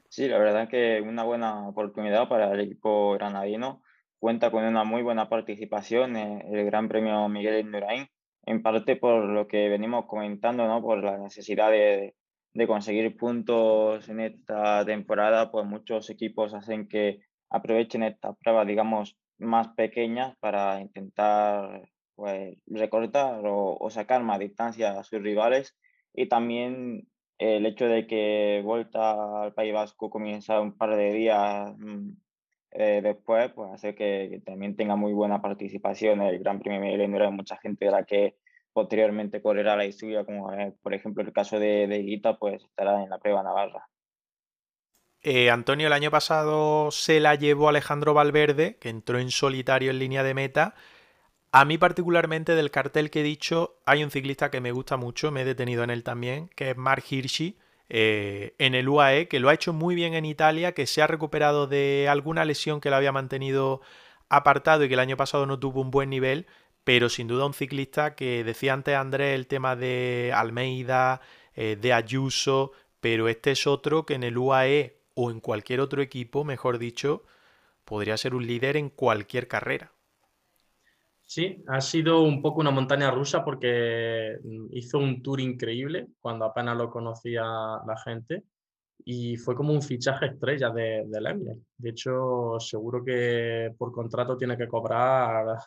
Sí, 0.09 0.29
la 0.29 0.39
verdad 0.39 0.69
que 0.69 1.01
una 1.01 1.25
buena 1.25 1.67
oportunidad 1.67 2.29
para 2.29 2.53
el 2.53 2.61
equipo 2.61 3.15
granadino. 3.15 3.83
Cuenta 4.21 4.51
con 4.53 4.65
una 4.65 4.85
muy 4.85 5.03
buena 5.03 5.29
participación 5.29 6.17
en 6.17 6.55
el 6.55 6.65
Gran 6.67 6.89
Premio 6.89 7.29
Miguel 7.29 7.59
Indurain, 7.59 8.07
en 8.47 8.63
parte 8.63 8.95
por 8.95 9.25
lo 9.25 9.49
que 9.49 9.69
venimos 9.69 10.07
comentando, 10.07 10.69
¿no? 10.69 10.81
por 10.81 11.03
la 11.03 11.19
necesidad 11.19 11.71
de, 11.71 12.15
de 12.55 12.67
conseguir 12.67 13.17
puntos 13.17 14.09
en 14.09 14.21
esta 14.21 14.85
temporada, 14.85 15.51
pues 15.51 15.67
muchos 15.67 16.09
equipos 16.11 16.55
hacen 16.55 16.87
que 16.87 17.21
aprovechen 17.51 18.05
estas 18.05 18.37
pruebas, 18.39 18.69
digamos, 18.69 19.17
más 19.39 19.69
pequeñas 19.75 20.37
para 20.39 20.81
intentar 20.81 21.83
pues, 22.15 22.57
recortar 22.67 23.43
o 23.45 23.91
sacar 23.91 24.23
más 24.23 24.39
distancia 24.39 24.99
a 24.99 25.03
sus 25.03 25.21
rivales 25.21 25.75
y 26.15 26.29
también 26.29 27.09
el 27.39 27.67
hecho 27.67 27.87
de 27.87 28.07
que 28.07 28.63
Vuelta 28.65 29.43
al 29.43 29.55
País 29.55 29.75
Vasco 29.75 30.09
comienza 30.09 30.61
un 30.61 30.77
par 30.77 30.97
de 30.97 31.13
días 31.13 31.75
mm, 31.77 32.11
eh, 32.71 33.01
después, 33.03 33.53
pues 33.53 33.73
hace 33.73 33.95
que, 33.95 34.41
también 34.47 34.77
tenga 34.77 34.97
muy 34.97 35.13
buena 35.13 35.43
participación 35.43 36.23
el 36.23 36.39
Gran 36.39 36.61
Premio 36.61 36.81
Miguel 36.81 37.23
Hay 37.23 37.31
mucha 37.33 37.57
gente 37.59 37.87
de 37.87 37.91
la 37.91 38.05
que 38.05 38.37
posteriormente 38.73 39.43
correrá 39.43 39.77
la 39.77 39.87
historia, 39.87 40.25
como 40.25 40.51
por 40.83 40.95
ejemplo 40.95 41.23
el 41.23 41.33
caso 41.33 41.59
de, 41.59 41.87
de 41.87 41.99
Guita, 41.99 42.39
pues 42.39 42.63
estará 42.65 43.03
en 43.03 43.11
la 43.11 43.19
prueba 43.19 43.43
navarra. 43.43 43.89
Eh, 45.23 45.51
Antonio, 45.51 45.87
el 45.87 45.93
año 45.93 46.11
pasado 46.11 46.91
se 46.91 47.19
la 47.19 47.35
llevó 47.35 47.69
Alejandro 47.69 48.13
Valverde, 48.13 48.77
que 48.77 48.91
entró 48.91 49.19
en 49.19 49.31
solitario 49.31 49.91
en 49.91 49.99
línea 49.99 50.23
de 50.23 50.35
meta, 50.35 50.75
a 51.57 51.65
mí 51.65 51.79
particularmente 51.79 52.57
del 52.57 52.73
cartel 52.73 53.11
que 53.11 53.21
he 53.21 53.23
dicho 53.23 53.77
hay 53.87 54.03
un 54.03 54.11
ciclista 54.11 54.51
que 54.51 54.61
me 54.61 54.73
gusta 54.73 54.97
mucho, 54.97 55.31
me 55.31 55.43
he 55.43 55.45
detenido 55.45 55.85
en 55.85 55.91
él 55.91 56.03
también, 56.03 56.49
que 56.57 56.71
es 56.71 56.77
Mark 56.77 57.05
Hirschi, 57.09 57.59
eh, 57.89 58.57
en 58.59 58.75
el 58.75 58.89
UAE, 58.89 59.29
que 59.29 59.39
lo 59.39 59.49
ha 59.49 59.55
hecho 59.55 59.73
muy 59.73 59.95
bien 59.95 60.15
en 60.15 60.25
Italia, 60.25 60.73
que 60.73 60.89
se 60.89 61.01
ha 61.01 61.07
recuperado 61.07 61.69
de 61.69 62.09
alguna 62.11 62.45
lesión 62.45 62.81
que 62.81 62.91
lo 62.91 62.97
había 62.97 63.13
mantenido 63.13 63.83
apartado 64.29 64.83
y 64.83 64.89
que 64.89 64.95
el 64.95 65.01
año 65.01 65.17
pasado 65.17 65.47
no 65.47 65.61
tuvo 65.61 65.81
un 65.81 65.93
buen 65.93 66.11
nivel, 66.11 66.47
pero 66.83 67.09
sin 67.09 67.29
duda 67.29 67.47
un 67.47 67.55
ciclista 67.55 68.17
que 68.17 68.43
decía 68.43 68.73
antes 68.73 68.97
Andrés 68.97 69.37
el 69.37 69.47
tema 69.47 69.77
de 69.77 70.33
Almeida, 70.35 71.21
eh, 71.55 71.77
de 71.81 71.93
Ayuso, 71.93 72.73
pero 73.01 73.29
este 73.29 73.53
es 73.53 73.69
otro 73.69 74.07
que 74.07 74.15
en 74.15 74.25
el 74.25 74.37
UAE 74.37 74.97
o 75.15 75.31
en 75.31 75.39
cualquier 75.39 75.79
otro 75.79 76.03
equipo, 76.03 76.43
mejor 76.43 76.79
dicho, 76.79 77.23
podría 77.85 78.17
ser 78.17 78.35
un 78.35 78.45
líder 78.45 78.77
en 78.77 78.89
cualquier 78.89 79.47
carrera. 79.47 79.94
Sí, 81.35 81.65
ha 81.67 81.81
sido 81.81 82.23
un 82.23 82.41
poco 82.41 82.61
una 82.61 82.71
montaña 82.71 83.11
rusa 83.11 83.45
porque 83.45 84.39
mm, 84.41 84.67
hizo 84.71 84.99
un 84.99 85.21
tour 85.21 85.41
increíble 85.41 86.07
cuando 86.21 86.45
apenas 86.45 86.77
lo 86.77 86.89
conocía 86.89 87.43
la 87.43 87.97
gente 88.05 88.45
y 89.05 89.37
fue 89.37 89.57
como 89.57 89.73
un 89.73 89.83
fichaje 89.83 90.27
estrella 90.27 90.71
de, 90.71 91.03
del 91.09 91.61
De 91.77 91.91
hecho, 91.91 92.61
seguro 92.61 93.05
que 93.05 93.75
por 93.77 93.91
contrato 93.91 94.37
tiene 94.37 94.57
que 94.57 94.69
cobrar 94.69 95.59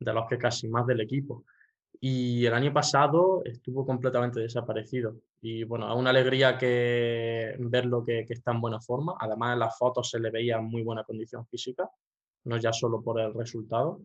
de 0.00 0.12
los 0.12 0.26
que 0.28 0.36
casi 0.36 0.66
más 0.68 0.84
del 0.84 1.02
equipo. 1.02 1.44
Y 2.00 2.44
el 2.46 2.54
año 2.54 2.72
pasado 2.72 3.42
estuvo 3.44 3.86
completamente 3.86 4.40
desaparecido. 4.40 5.20
Y 5.40 5.62
bueno, 5.62 5.88
es 5.92 5.96
una 5.96 6.10
alegría 6.10 6.58
que 6.58 7.54
verlo 7.60 8.04
que, 8.04 8.24
que 8.26 8.34
está 8.34 8.50
en 8.50 8.60
buena 8.60 8.80
forma. 8.80 9.14
Además, 9.20 9.52
en 9.52 9.60
las 9.60 9.78
fotos 9.78 10.10
se 10.10 10.18
le 10.18 10.32
veía 10.32 10.56
en 10.56 10.64
muy 10.64 10.82
buena 10.82 11.04
condición 11.04 11.46
física, 11.46 11.88
no 12.46 12.56
ya 12.56 12.72
solo 12.72 13.00
por 13.00 13.20
el 13.20 13.32
resultado. 13.32 14.00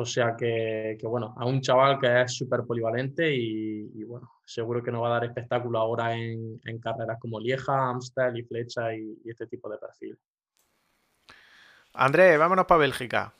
O 0.00 0.06
sea 0.06 0.36
que, 0.36 0.96
bueno, 1.02 1.34
a 1.36 1.44
un 1.44 1.60
chaval 1.60 1.98
que 1.98 2.22
es 2.22 2.32
súper 2.32 2.62
polivalente 2.62 3.34
y, 3.34 4.04
bueno, 4.04 4.30
seguro 4.44 4.80
que 4.80 4.92
nos 4.92 5.02
va 5.02 5.08
a 5.08 5.14
dar 5.14 5.24
espectáculo 5.24 5.80
ahora 5.80 6.16
en, 6.16 6.60
carreras 6.80 7.18
como 7.18 7.40
Lieja, 7.40 7.90
Amstel 7.90 8.38
y 8.38 8.44
Flecha 8.44 8.94
y, 8.94 9.18
este 9.24 9.48
tipo 9.48 9.68
de 9.68 9.76
perfil. 9.76 10.16
Andrés, 11.94 12.38
vámonos 12.38 12.66
para 12.66 12.78
Bélgica. 12.78 13.34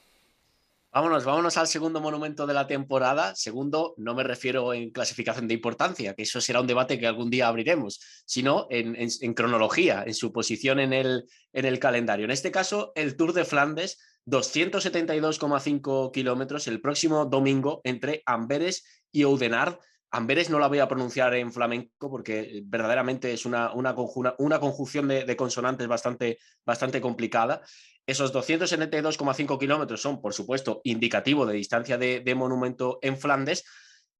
Vámonos, 0.90 1.24
vámonos 1.24 1.56
al 1.56 1.68
segundo 1.68 2.00
monumento 2.00 2.44
de 2.44 2.54
la 2.54 2.66
temporada. 2.66 3.36
Segundo, 3.36 3.94
no 3.96 4.16
me 4.16 4.24
refiero 4.24 4.74
en 4.74 4.90
clasificación 4.90 5.46
de 5.46 5.54
importancia, 5.54 6.14
que 6.14 6.22
eso 6.22 6.40
será 6.40 6.60
un 6.60 6.66
debate 6.66 6.98
que 6.98 7.06
algún 7.06 7.30
día 7.30 7.46
abriremos, 7.46 8.00
sino 8.26 8.66
en, 8.68 9.34
cronología, 9.34 10.02
en 10.04 10.14
su 10.14 10.32
posición 10.32 10.80
en 10.80 10.92
el, 10.92 11.24
en 11.52 11.66
el 11.66 11.78
calendario. 11.78 12.24
En 12.24 12.32
este 12.32 12.50
caso, 12.50 12.90
el 12.96 13.16
Tour 13.16 13.32
de 13.32 13.44
Flandes 13.44 14.07
272,5 14.28 16.12
kilómetros 16.12 16.68
el 16.68 16.80
próximo 16.80 17.24
domingo 17.24 17.80
entre 17.84 18.22
Amberes 18.26 18.84
y 19.10 19.22
Oudenard. 19.22 19.78
Amberes 20.10 20.50
no 20.50 20.58
la 20.58 20.68
voy 20.68 20.78
a 20.78 20.88
pronunciar 20.88 21.34
en 21.34 21.52
flamenco 21.52 22.10
porque 22.10 22.62
verdaderamente 22.64 23.32
es 23.32 23.46
una, 23.46 23.72
una, 23.72 23.94
una 24.38 24.60
conjunción 24.60 25.08
de, 25.08 25.36
consonantes 25.36 25.86
bastante, 25.86 26.38
bastante 26.64 27.00
complicada. 27.00 27.62
Esos 28.06 28.32
272,5 28.32 29.58
kilómetros 29.58 30.00
son, 30.00 30.20
por 30.20 30.32
supuesto, 30.32 30.80
indicativo 30.84 31.44
de 31.44 31.54
distancia 31.54 31.98
de 31.98 32.34
monumento 32.34 32.98
en 33.02 33.18
Flandes, 33.18 33.64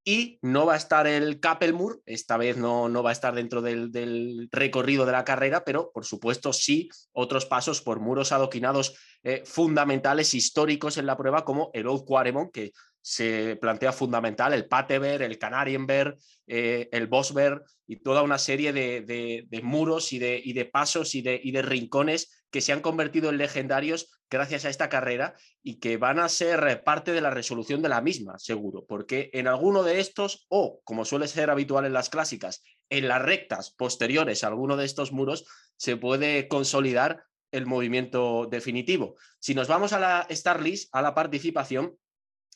y 0.05 0.39
no 0.43 0.67
va 0.67 0.75
a 0.75 0.79
estar 0.79 1.07
el 1.07 1.41
Kappelmur, 1.41 2.03
esta 2.07 2.37
vez 2.37 2.57
no, 2.57 2.89
no 2.89 3.03
va 3.03 3.11
a 3.11 3.13
estar 3.13 3.35
dentro 3.35 3.61
del, 3.61 4.49
recorrido 4.51 5.05
de 5.05 5.13
la 5.13 5.25
carrera, 5.25 5.65
pero 5.65 5.91
por 5.93 6.05
supuesto 6.05 6.53
sí 6.53 6.89
otros 7.13 7.47
pasos 7.47 7.83
por 7.83 8.01
muros 8.01 8.33
adoquinados 8.33 8.95
eh, 9.23 9.43
fundamentales 9.45 10.33
históricos 10.35 10.97
en 10.97 11.07
la 11.07 11.17
prueba, 11.17 11.45
como 11.45 11.71
el 11.75 11.87
Old 11.87 12.05
Quaremont, 12.05 12.53
que 12.53 12.73
se 13.01 13.57
plantea 13.57 13.93
fundamental, 13.93 14.53
el 14.53 14.67
Patever, 14.67 15.23
el 15.23 15.39
Canarienberg, 15.39 16.17
eh, 16.47 16.89
el 16.93 17.07
Bosberg 17.07 17.63
y 17.87 17.97
toda 17.97 18.23
una 18.23 18.39
serie 18.39 18.73
de, 18.73 19.47
muros 19.63 20.13
y 20.13 20.19
de, 20.19 20.71
pasos 20.73 21.15
y 21.15 21.23
de 21.23 21.63
rincones 21.63 22.38
que 22.51 22.61
se 22.61 22.73
han 22.73 22.81
convertido 22.81 23.31
en 23.31 23.39
legendarios 23.39 24.11
gracias 24.31 24.65
a 24.65 24.71
esta 24.71 24.89
carrera 24.89 25.35
y 25.63 25.81
que 25.81 25.97
van 25.97 26.19
a 26.19 26.29
ser 26.29 26.83
parte 26.85 27.13
de 27.13 27.21
la 27.21 27.31
resolución 27.31 27.83
de 27.83 27.89
la 27.89 28.01
misma, 28.01 28.39
seguro, 28.39 28.85
porque 28.87 29.31
en 29.33 29.49
alguno 29.49 29.83
de 29.83 30.01
estos, 30.01 30.47
o 30.49 30.81
como 30.85 31.05
suele 31.05 31.29
ser 31.29 31.51
habitual 31.51 31.85
en 31.85 31.93
las 31.93 32.11
clásicas, 32.11 32.63
en 32.91 33.09
las 33.09 33.23
rectas 33.23 33.71
posteriores 33.71 34.45
a 34.45 34.49
alguno 34.49 34.77
de 34.77 34.85
estos 34.85 35.13
muros, 35.13 35.47
se 35.77 35.97
puede 35.97 36.49
consolidar 36.49 37.25
el 37.51 37.67
movimiento 37.67 38.47
definitivo. 38.51 39.17
Si 39.39 39.55
nos 39.55 39.69
vamos 39.69 39.93
a 39.93 40.01
la 40.01 40.27
Star 40.29 40.63
List, 40.63 40.95
a 40.95 41.03
la 41.03 41.15
participación, 41.15 41.97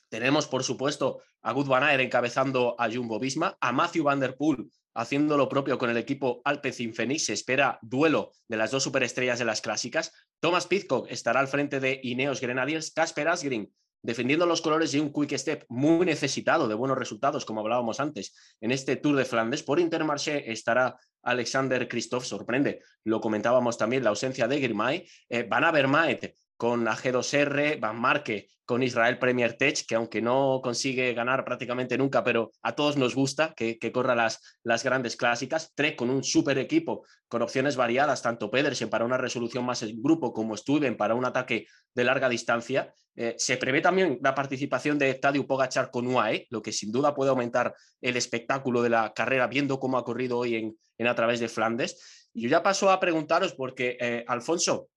tenemos, 0.09 0.47
por 0.47 0.63
supuesto, 0.63 1.23
a 1.41 1.53
Good 1.53 1.69
Van 1.69 2.01
encabezando 2.01 2.77
a 2.79 2.91
Jumbo 2.91 3.19
Visma, 3.19 3.57
a 3.61 3.73
Matthew 3.73 4.05
Van 4.05 4.21
Der 4.21 4.37
Poel 4.37 4.71
haciendo 4.95 5.37
lo 5.37 5.49
propio 5.49 5.79
con 5.79 5.91
el 5.91 5.97
equipo 5.97 6.43
Alpecin 6.45 6.95
Phoenix. 6.95 7.27
Se 7.27 7.33
espera 7.33 7.79
duelo 7.83 8.33
de 8.49 8.57
las 8.57 8.71
dos 8.71 8.83
superestrellas 8.83 9.39
de 9.39 9.45
las 9.45 9.61
clásicas. 9.61 10.13
Thomas 10.41 10.67
Pitcock 10.67 11.11
estará 11.11 11.41
al 11.41 11.49
frente 11.49 11.81
de 11.81 12.01
Ineos 12.03 12.41
Grenadiers. 12.41 12.93
Casper 12.93 13.29
Asgreen 13.29 13.73
defendiendo 14.03 14.47
los 14.47 14.61
colores 14.61 14.93
de 14.93 15.01
un 15.01 15.13
Quick 15.13 15.37
Step 15.39 15.65
muy 15.69 16.05
necesitado 16.05 16.69
de 16.69 16.75
buenos 16.75 16.99
resultados, 16.99 17.45
como 17.45 17.61
hablábamos 17.61 18.01
antes, 18.01 18.35
en 18.61 18.73
este 18.73 18.97
Tour 18.97 19.17
de 19.17 19.25
Flandes. 19.25 19.63
Por 19.63 19.79
Intermarché 19.79 20.51
estará 20.51 20.97
Alexander 21.23 21.89
Christoph, 21.89 22.25
sorprende, 22.25 22.81
lo 23.05 23.21
comentábamos 23.21 23.79
también, 23.79 24.03
la 24.03 24.11
ausencia 24.11 24.49
de 24.49 24.59
Girmay. 24.59 25.07
Eh, 25.29 25.47
Van 25.49 25.65
Avermaet 25.65 26.35
con 26.63 26.87
AG2R, 26.87 27.81
Van 27.81 28.01
Marke 28.01 28.47
con 28.65 28.85
Israel 28.85 29.19
Premier 29.19 29.55
Tech, 29.55 29.85
que 29.85 29.97
aunque 29.97 30.23
no 30.23 30.61
consigue 30.63 31.13
ganar 31.13 31.45
prácticamente 31.45 31.99
nunca, 31.99 32.23
pero 32.23 32.53
a 32.63 32.77
todos 32.77 32.97
nos 32.97 33.17
gusta 33.17 33.53
que, 33.53 33.81
corra 33.91 34.15
las, 34.15 34.39
las 34.63 34.85
grandes 34.85 35.17
clásicas. 35.17 35.73
Trek 35.75 35.97
con 35.97 36.09
un 36.09 36.23
super 36.23 36.57
equipo, 36.59 37.05
con 37.27 37.43
opciones 37.43 37.75
variadas, 37.75 38.23
tanto 38.23 38.49
Pedersen 38.49 38.89
para 38.89 39.05
una 39.05 39.19
resolución 39.19 39.65
más 39.65 39.83
en 39.83 40.01
grupo 40.01 40.33
como 40.33 40.57
Stuben 40.57 40.97
para 40.97 41.17
un 41.17 41.25
ataque 41.25 41.67
de 41.97 42.05
larga 42.05 42.29
distancia. 42.29 42.95
Eh, 43.17 43.35
se 43.39 43.57
prevé 43.57 43.81
también 43.81 44.21
la 44.23 44.33
participación 44.33 45.01
de 45.01 45.15
Tadeu 45.15 45.45
Pogachar 45.45 45.91
con 45.91 46.07
UAE, 46.07 46.47
lo 46.51 46.63
que 46.63 46.71
sin 46.71 46.93
duda 46.93 47.13
puede 47.13 47.31
aumentar 47.31 47.75
el 48.01 48.17
espectáculo 48.17 48.83
de 48.83 48.91
la 48.91 49.13
carrera, 49.13 49.49
viendo 49.49 49.81
cómo 49.81 49.99
ha 49.99 50.05
corrido 50.05 50.39
hoy 50.39 50.55
en, 50.55 50.77
en 50.97 51.07
a 51.09 51.17
través 51.17 51.41
de 51.41 51.49
Flandes. 51.49 52.29
Yo 52.33 52.49
ya 52.49 52.63
paso 52.63 52.89
a 52.89 53.01
preguntaros, 53.01 53.53
porque, 53.53 53.97
eh, 54.01 54.25
Alfonso, 54.29 54.91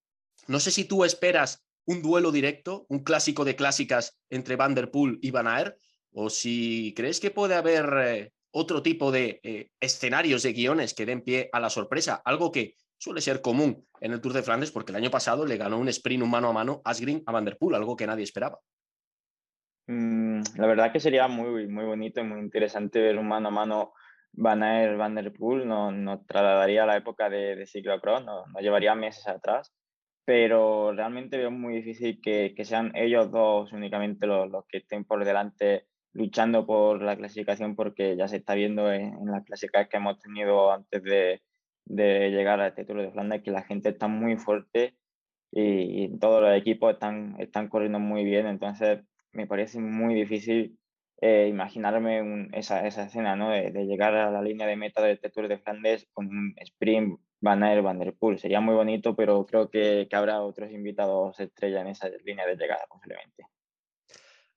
no 0.48 0.60
sé 0.60 0.72
si 0.72 0.86
tú 0.86 1.04
esperas 1.04 1.66
un 1.86 2.02
duelo 2.02 2.32
directo, 2.32 2.86
un 2.90 3.04
clásico 3.04 3.46
de 3.46 3.56
clásicas 3.56 4.20
entre 4.30 4.56
Van 4.56 4.76
der 4.76 4.92
Poel 4.92 5.20
y 5.22 5.32
Van 5.32 5.48
Aert, 5.48 5.78
o 6.12 6.30
si 6.30 6.94
crees 6.96 7.20
que 7.20 7.32
puede 7.32 7.56
haber 7.56 7.94
eh, 8.06 8.34
otro 8.52 8.82
tipo 8.82 9.12
de 9.12 9.40
eh, 9.44 9.72
escenarios 9.80 10.44
de 10.44 10.54
guiones 10.54 10.94
que 10.94 11.06
den 11.06 11.22
pie 11.22 11.50
a 11.52 11.60
la 11.60 11.70
sorpresa, 11.70 12.22
algo 12.26 12.52
que 12.52 12.76
suele 12.98 13.22
ser 13.22 13.42
común 13.42 13.86
en 14.00 14.14
el 14.14 14.22
Tour 14.22 14.34
de 14.34 14.44
Flandes, 14.44 14.72
porque 14.72 14.92
el 14.92 14.98
año 14.98 15.12
pasado 15.12 15.46
le 15.46 15.58
ganó 15.58 15.78
un 15.78 15.90
sprint 15.90 16.24
un 16.24 16.32
mano 16.32 16.50
a 16.50 16.54
mano 16.54 16.82
Asgreen 16.86 17.24
a 17.26 17.32
Van 17.32 17.46
der 17.46 17.58
Poel, 17.58 17.76
algo 17.76 17.96
que 17.96 18.08
nadie 18.08 18.24
esperaba. 18.24 18.60
Mm, 19.88 20.42
la 20.56 20.68
verdad 20.68 20.92
que 20.92 21.00
sería 21.00 21.28
muy, 21.28 21.68
muy 21.68 21.86
bonito 21.86 22.22
y 22.22 22.24
muy 22.24 22.40
interesante 22.40 23.00
ver 23.00 23.18
un 23.18 23.28
mano 23.28 23.50
a 23.50 23.52
mano 23.52 23.94
Van 24.32 24.64
Aert, 24.64 24.98
Van 24.98 25.16
der 25.16 25.32
Poel, 25.34 25.68
nos 25.68 25.94
no 25.94 26.26
trasladaría 26.26 26.84
a 26.84 26.88
la 26.88 26.98
época 26.98 27.30
de, 27.30 27.56
de 27.56 27.68
ciclocross, 27.68 28.24
nos 28.24 28.48
no 28.48 28.60
llevaría 28.60 28.96
meses 28.96 29.28
atrás 29.28 29.74
pero 30.26 30.92
realmente 30.92 31.38
veo 31.38 31.52
muy 31.52 31.76
difícil 31.76 32.20
que, 32.22 32.54
que 32.56 32.66
sean 32.66 32.92
ellos 32.96 33.32
dos 33.32 33.72
únicamente 33.72 34.26
los, 34.26 34.50
los, 34.50 34.66
que 34.68 34.80
estén 34.80 35.06
por 35.06 35.24
delante 35.24 35.86
luchando 36.14 36.66
por 36.66 37.02
la 37.02 37.16
clasificación 37.16 37.76
porque 37.76 38.18
ya 38.18 38.28
se 38.28 38.38
está 38.38 38.56
viendo 38.56 38.92
en, 38.92 39.14
en 39.14 39.32
las 39.32 39.46
clásicas 39.46 39.88
que 39.88 39.98
hemos 39.98 40.20
tenido 40.20 40.72
antes 40.72 41.04
de, 41.04 41.42
de, 41.86 42.32
llegar 42.32 42.60
a 42.60 42.68
este 42.68 42.86
Tour 42.86 43.02
de 43.02 43.12
Flandes 43.12 43.44
que 43.44 43.52
la 43.52 43.64
gente 43.64 43.90
está 43.90 44.08
muy 44.08 44.38
fuerte 44.38 44.96
y, 45.52 46.18
todos 46.20 46.42
los 46.42 46.58
equipos 46.58 46.94
están, 46.94 47.36
están 47.40 47.70
corriendo 47.70 48.00
muy 48.00 48.26
bien, 48.26 48.48
entonces 48.48 49.02
me 49.32 49.48
parece 49.48 49.80
muy 49.80 50.14
difícil 50.16 50.78
eh, 51.22 51.48
imaginarme 51.50 52.50
esa, 52.54 52.86
esa, 52.88 53.06
escena 53.06 53.36
¿no? 53.36 53.50
de, 53.52 53.72
de, 53.72 53.86
llegar 53.86 54.16
a 54.16 54.32
la 54.32 54.42
línea 54.42 54.68
de 54.68 54.76
meta 54.76 55.02
de 55.02 55.14
este 55.14 55.30
Tour 55.30 55.48
de 55.48 55.60
Flandes 55.60 56.08
con 56.14 56.28
un 56.28 56.54
sprint 56.58 57.20
Van 57.46 57.62
Aert, 57.64 57.84
Van 57.84 58.00
Der 58.00 58.14
Poel. 58.16 58.40
Sería 58.40 58.60
muy 58.60 58.74
bonito, 58.74 59.16
pero 59.16 59.46
creo 59.46 59.70
que, 59.70 60.08
habrá 60.12 60.42
otros 60.42 60.72
invitados 60.72 61.40
estrella 61.40 61.82
en 61.82 61.88
esa 61.88 62.10
línea 62.26 62.46
de 62.48 62.56
llegada, 62.56 62.86
posiblemente. 62.90 63.46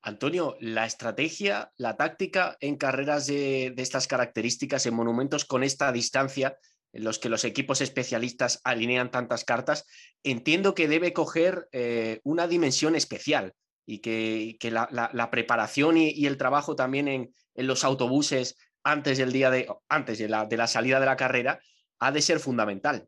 Antonio, 0.01 0.57
la 0.59 0.85
estrategia, 0.85 1.71
la 1.77 1.95
táctica 1.97 2.57
en 2.59 2.77
carreras 2.77 3.27
de, 3.27 3.75
estas 3.77 4.07
características, 4.07 4.87
en 4.87 4.95
monumentos 4.95 5.45
con 5.45 5.63
esta 5.63 5.91
distancia, 5.91 6.57
en 6.91 7.03
los 7.03 7.19
que 7.19 7.29
los 7.29 7.45
equipos 7.45 7.81
especialistas 7.81 8.59
alinean 8.63 9.11
tantas 9.11 9.45
cartas, 9.45 9.85
entiendo 10.23 10.73
que 10.73 10.87
debe 10.87 11.13
coger 11.13 11.69
eh, 11.71 12.21
una 12.23 12.47
dimensión 12.47 12.95
especial 12.95 13.53
y 13.85 13.99
que, 13.99 14.57
la, 14.71 15.29
preparación 15.29 15.97
y, 15.97 16.25
el 16.25 16.37
trabajo 16.37 16.75
también 16.75 17.07
en, 17.07 17.33
los 17.53 17.83
autobuses 17.83 18.57
antes 18.83 19.19
del 19.19 19.31
día 19.31 19.51
de, 19.51 19.67
antes 19.89 20.17
de 20.17 20.27
la 20.27 20.67
salida 20.67 20.99
de 20.99 21.05
la 21.05 21.17
carrera 21.17 21.59
ha 21.99 22.11
de 22.11 22.21
ser 22.21 22.39
fundamental. 22.39 23.07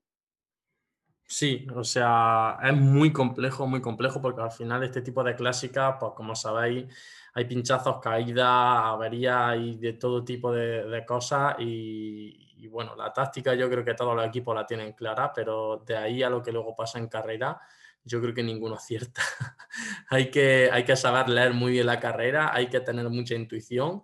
Sí, 1.33 1.65
o 1.73 1.83
sea, 1.85 2.57
es 2.61 2.75
muy 2.75 3.13
complejo, 3.13 3.65
muy 3.65 3.79
complejo, 3.79 4.21
porque 4.21 4.41
al 4.41 4.51
final 4.51 4.83
este 4.83 5.01
tipo 5.01 5.23
de 5.23 5.33
clásicas, 5.33 5.95
pues 5.97 6.11
como 6.13 6.35
sabéis, 6.35 6.93
hay 7.33 7.45
pinchazos, 7.45 8.01
caídas, 8.01 8.47
averías 8.49 9.57
y 9.57 9.77
de 9.77 9.93
todo 9.93 10.25
tipo 10.25 10.51
de, 10.51 11.05
cosas. 11.07 11.55
Y, 11.59 12.53
y, 12.57 12.67
bueno, 12.67 12.97
la 12.97 13.13
táctica 13.13 13.53
yo 13.55 13.69
creo 13.69 13.85
que 13.85 13.93
todos 13.93 14.13
los 14.13 14.25
equipos 14.25 14.53
la 14.53 14.65
tienen 14.65 14.91
clara, 14.91 15.31
pero 15.33 15.81
de 15.85 15.95
ahí 15.95 16.21
a 16.21 16.29
lo 16.29 16.41
que 16.43 16.51
luego 16.51 16.75
pasa 16.75 16.99
en 16.99 17.07
carrera, 17.07 17.61
yo 18.03 18.21
creo 18.21 18.33
que 18.33 18.43
ninguno 18.43 18.75
acierta. 18.75 19.21
hay, 20.09 20.29
que, 20.31 20.69
hay 20.71 20.83
que 20.83 20.97
saber 20.97 21.29
leer 21.29 21.53
muy 21.53 21.71
bien 21.71 21.85
la 21.85 21.99
carrera, 22.01 22.53
hay 22.53 22.67
que 22.67 22.81
tener 22.81 23.09
mucha 23.09 23.35
intuición, 23.35 24.01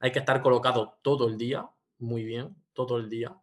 hay 0.00 0.12
que 0.12 0.20
estar 0.20 0.40
colocado 0.40 0.98
todo 1.02 1.28
el 1.28 1.36
día, 1.36 1.68
muy 1.98 2.24
bien, 2.24 2.56
todo 2.72 2.96
el 2.96 3.10
día 3.10 3.36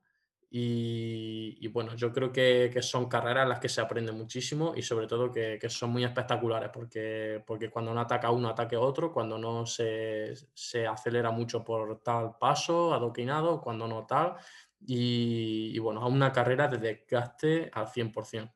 Y, 0.54 1.66
bueno, 1.70 1.96
yo 1.96 2.12
creo 2.12 2.34
que, 2.34 2.78
son 2.82 3.08
carreras 3.08 3.44
en 3.44 3.50
las 3.50 3.60
que 3.60 3.70
se 3.70 3.80
aprende 3.80 4.12
muchísimo 4.12 4.74
y 4.76 4.82
sobre 4.82 5.08
todo 5.08 5.32
que, 5.32 5.58
son 5.70 5.92
muy 5.92 6.04
espectaculares 6.04 6.70
porque, 6.74 7.42
porque 7.48 7.70
cuando 7.70 7.94
no 7.94 8.02
ataca 8.02 8.32
uno, 8.32 8.50
ataque 8.50 8.76
otro, 8.76 9.14
cuando 9.14 9.38
no 9.38 9.66
se, 9.66 10.36
acelera 10.90 11.32
mucho 11.32 11.64
por 11.64 12.02
tal 12.04 12.38
paso, 12.38 12.94
adoquinado, 12.94 13.62
cuando 13.62 13.88
no 13.88 14.06
tal. 14.06 14.36
Y, 14.86 15.72
y 15.74 15.80
bueno, 15.80 16.02
a 16.02 16.08
una 16.08 16.34
carrera 16.34 16.68
de 16.68 16.80
desgaste 16.80 17.72
al 17.74 17.88
100%. 17.88 18.52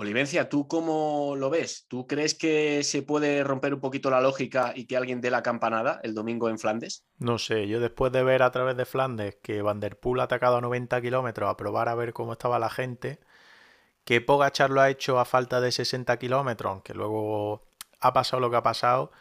Olivencia, 0.00 0.48
¿tú 0.48 0.66
cómo 0.66 1.34
lo 1.36 1.50
ves? 1.50 1.84
¿Tú 1.86 2.06
crees 2.06 2.34
que 2.34 2.82
se 2.84 3.02
puede 3.02 3.44
romper 3.44 3.74
un 3.74 3.80
poquito 3.80 4.08
la 4.08 4.22
lógica 4.22 4.72
y 4.74 4.86
que 4.86 4.96
alguien 4.96 5.20
dé 5.20 5.30
la 5.30 5.42
campanada 5.42 6.00
el 6.02 6.14
domingo 6.14 6.48
en 6.48 6.58
Flandes? 6.58 7.04
No 7.18 7.36
sé, 7.36 7.68
yo 7.68 7.80
después 7.80 8.10
de 8.10 8.22
ver 8.22 8.42
a 8.42 8.50
través 8.50 8.78
de 8.78 8.86
Flandes 8.86 9.36
que 9.42 9.60
Van 9.60 9.78
Der 9.78 10.00
Poel 10.00 10.20
ha 10.20 10.22
atacado 10.22 10.56
a 10.56 10.62
90 10.62 11.02
kilómetros 11.02 11.50
a 11.50 11.58
probar 11.58 11.90
a 11.90 11.94
ver 11.94 12.14
cómo 12.14 12.32
estaba 12.32 12.58
la 12.58 12.70
gente, 12.70 13.20
que 14.06 14.22
Pogachar 14.22 14.70
lo 14.70 14.80
ha 14.80 14.88
hecho 14.88 15.20
a 15.20 15.26
falta 15.26 15.60
de 15.60 15.70
60 15.70 16.18
kilómetros, 16.18 16.70
aunque 16.72 16.94
luego 16.94 17.68
ha 18.00 18.14
pasado 18.14 18.40
lo 18.40 18.50
que 18.50 18.56
ha 18.56 18.62
pasado, 18.62 19.12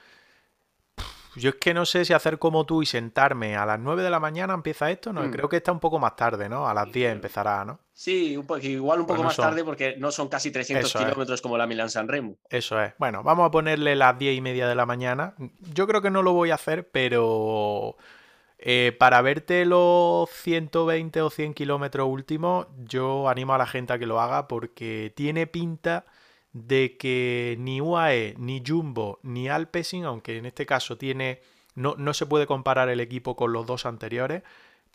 yo 1.36 1.50
es 1.50 1.56
que 1.56 1.74
no 1.74 1.86
sé 1.86 2.06
si 2.06 2.14
hacer 2.14 2.40
como 2.40 2.66
tú 2.66 2.82
y 2.82 2.86
sentarme 2.86 3.56
a 3.56 3.66
las 3.66 3.80
9 3.80 4.04
de 4.04 4.10
la 4.10 4.20
mañana 4.20 4.54
empieza 4.54 4.90
esto, 4.92 5.14
no, 5.14 5.24
mm. 5.24 5.32
creo 5.32 5.50
que 5.50 5.58
está 5.58 5.72
un 5.72 5.80
poco 5.80 6.00
más 6.00 6.16
tarde, 6.16 6.50
¿no? 6.50 6.68
A 6.68 6.74
las 6.74 6.92
10 6.92 7.12
empezará, 7.12 7.64
¿no? 7.66 7.80
Sí, 7.94 8.38
un 8.38 8.46
igual 8.64 9.02
un 9.02 9.06
poco 9.06 9.24
más 9.24 9.36
tarde 9.36 9.64
porque 9.64 9.96
no 9.98 10.12
son 10.12 10.30
casi 10.30 10.52
300 10.52 10.92
kilómetros 10.94 11.42
como 11.42 11.58
la 11.58 11.68
Milán-San 11.68 12.08
Remo. 12.08 12.38
Eso 12.50 12.82
es. 12.82 12.94
Bueno, 12.98 13.24
vamos 13.24 13.48
a 13.48 13.52
ponerle 13.52 13.96
las 13.96 14.18
10 14.18 14.38
y 14.38 14.42
media 14.42 14.68
de 14.68 14.76
la 14.76 14.86
mañana. 14.86 15.36
Yo 15.74 15.86
creo 15.86 16.02
que 16.02 16.10
no 16.10 16.24
lo 16.24 16.32
voy 16.32 16.52
a 16.52 16.56
hacer, 16.56 16.90
pero 16.90 17.98
eh, 18.58 18.96
para 18.98 19.22
verte 19.22 19.66
los 19.66 20.30
120 20.30 21.22
o 21.22 21.30
100 21.30 21.54
kilómetros 21.54 22.08
últimos, 22.10 22.68
yo 22.78 23.28
animo 23.30 23.54
a 23.54 23.58
la 23.58 23.68
gente 23.68 23.94
a 23.94 24.00
que 24.00 24.06
lo 24.06 24.20
haga 24.20 24.48
porque 24.48 25.14
tiene 25.16 25.48
pinta 25.48 26.06
de 26.54 26.98
que 26.98 27.56
ni 27.60 27.82
UAE, 27.82 28.36
ni 28.38 28.64
Jumbo, 28.66 29.20
ni 29.24 29.50
Alpecin, 29.50 30.06
aunque 30.06 30.38
en 30.38 30.46
este 30.46 30.66
caso 30.66 30.98
tiene. 30.98 31.42
No, 31.76 31.96
no 31.98 32.14
se 32.14 32.26
puede 32.26 32.48
comparar 32.48 32.90
el 32.90 33.00
equipo 33.00 33.36
con 33.36 33.54
los 33.54 33.66
dos 33.66 33.86
anteriores, 33.86 34.44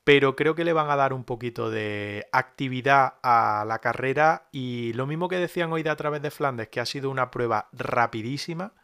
pero 0.04 0.36
creo 0.36 0.54
que 0.54 0.64
le 0.64 0.74
van 0.74 0.90
a 0.90 0.96
dar 0.96 1.12
un 1.14 1.24
poquito 1.24 1.70
de 1.70 2.26
actividad 2.32 3.14
a 3.22 3.64
la 3.66 3.78
carrera 3.78 4.48
y 4.52 4.92
lo 4.92 5.06
mismo 5.06 5.28
que 5.28 5.36
decían 5.36 5.72
hoy 5.72 5.82
de 5.82 5.90
a 5.90 5.96
través 5.96 6.20
de 6.20 6.30
Flandes, 6.30 6.68
que 6.68 6.80
ha 6.80 6.86
sido 6.86 7.10
una 7.10 7.30
prueba 7.30 7.68
rapidísima, 7.72 8.74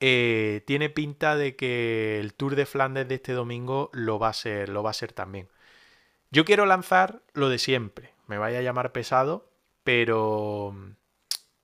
eh, 0.00 0.62
tiene 0.66 0.90
pinta 0.90 1.36
de 1.36 1.56
que 1.56 2.20
el 2.20 2.34
Tour 2.34 2.56
de 2.56 2.66
Flandes 2.66 3.08
de 3.08 3.14
este 3.16 3.32
domingo 3.32 3.90
lo 3.94 4.18
va 4.18 4.28
a 4.28 4.32
ser, 4.34 4.68
lo 4.68 4.82
va 4.82 4.90
a 4.90 4.94
ser 4.94 5.12
también. 5.12 5.48
Yo 6.30 6.44
quiero 6.44 6.66
lanzar 6.66 7.22
lo 7.32 7.48
de 7.48 7.58
siempre, 7.58 8.12
me 8.26 8.36
vaya 8.38 8.58
a 8.58 8.62
llamar 8.62 8.92
pesado, 8.92 9.48
pero 9.82 10.74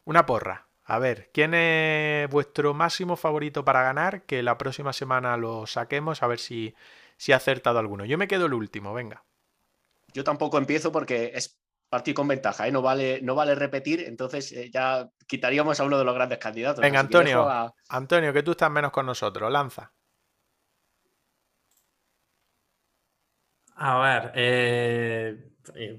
una 0.04 0.26
porra. 0.26 0.68
A 0.84 0.98
ver, 0.98 1.30
¿quién 1.32 1.54
es 1.54 2.28
vuestro 2.30 2.74
máximo 2.74 3.16
favorito 3.16 3.64
para 3.64 3.82
ganar? 3.82 4.22
Que 4.22 4.42
la 4.42 4.58
próxima 4.58 4.92
semana 4.92 5.36
lo 5.36 5.66
saquemos 5.66 6.22
a 6.22 6.26
ver 6.26 6.40
si, 6.40 6.74
si 7.16 7.32
ha 7.32 7.36
acertado 7.36 7.78
alguno. 7.78 8.04
Yo 8.04 8.18
me 8.18 8.26
quedo 8.26 8.46
el 8.46 8.54
último, 8.54 8.92
venga. 8.92 9.24
Yo 10.12 10.24
tampoco 10.24 10.58
empiezo 10.58 10.90
porque 10.90 11.30
es 11.34 11.60
partir 11.88 12.14
con 12.14 12.28
ventaja, 12.28 12.66
¿eh? 12.66 12.72
no, 12.72 12.82
vale, 12.82 13.20
no 13.20 13.34
vale 13.34 13.54
repetir, 13.54 14.04
entonces 14.06 14.52
eh, 14.52 14.70
ya 14.72 15.08
quitaríamos 15.26 15.78
a 15.80 15.84
uno 15.84 15.98
de 15.98 16.04
los 16.04 16.14
grandes 16.14 16.38
candidatos. 16.38 16.80
Venga, 16.80 17.00
Antonio, 17.00 17.74
Antonio, 17.88 18.32
que 18.32 18.44
tú 18.44 18.52
estás 18.52 18.70
menos 18.70 18.92
con 18.92 19.06
nosotros, 19.06 19.50
lanza. 19.50 19.92
A 23.74 23.98
ver, 23.98 24.32
eh, 24.34 25.49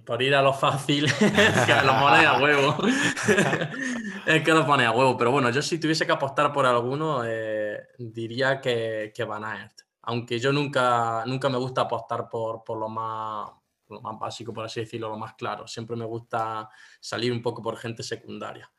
por 0.05 0.21
ir 0.21 0.35
a 0.35 0.41
lo 0.41 0.53
fácil, 0.53 1.05
que 1.19 1.85
lo 1.85 1.99
pone 1.99 2.25
a 2.25 2.39
huevo. 2.39 2.77
es 4.25 4.43
que 4.43 4.51
lo 4.51 4.65
pone 4.65 4.85
a 4.85 4.91
huevo. 4.91 5.17
Pero 5.17 5.31
bueno, 5.31 5.49
yo 5.49 5.61
si 5.61 5.79
tuviese 5.79 6.05
que 6.05 6.11
apostar 6.11 6.51
por 6.51 6.65
alguno, 6.65 7.23
eh, 7.25 7.79
diría 7.97 8.59
que, 8.59 9.11
que 9.13 9.23
Van 9.23 9.43
Aert. 9.43 9.81
Aunque 10.03 10.39
yo 10.39 10.51
nunca, 10.51 11.23
nunca 11.25 11.49
me 11.49 11.57
gusta 11.57 11.81
apostar 11.81 12.27
por, 12.27 12.63
por 12.63 12.77
lo, 12.77 12.89
más, 12.89 13.51
lo 13.87 14.01
más 14.01 14.19
básico, 14.19 14.51
por 14.53 14.65
así 14.65 14.81
decirlo, 14.81 15.09
lo 15.09 15.17
más 15.17 15.35
claro. 15.35 15.67
Siempre 15.67 15.95
me 15.95 16.05
gusta 16.05 16.69
salir 16.99 17.31
un 17.31 17.41
poco 17.41 17.61
por 17.61 17.77
gente 17.77 18.03
secundaria. 18.03 18.71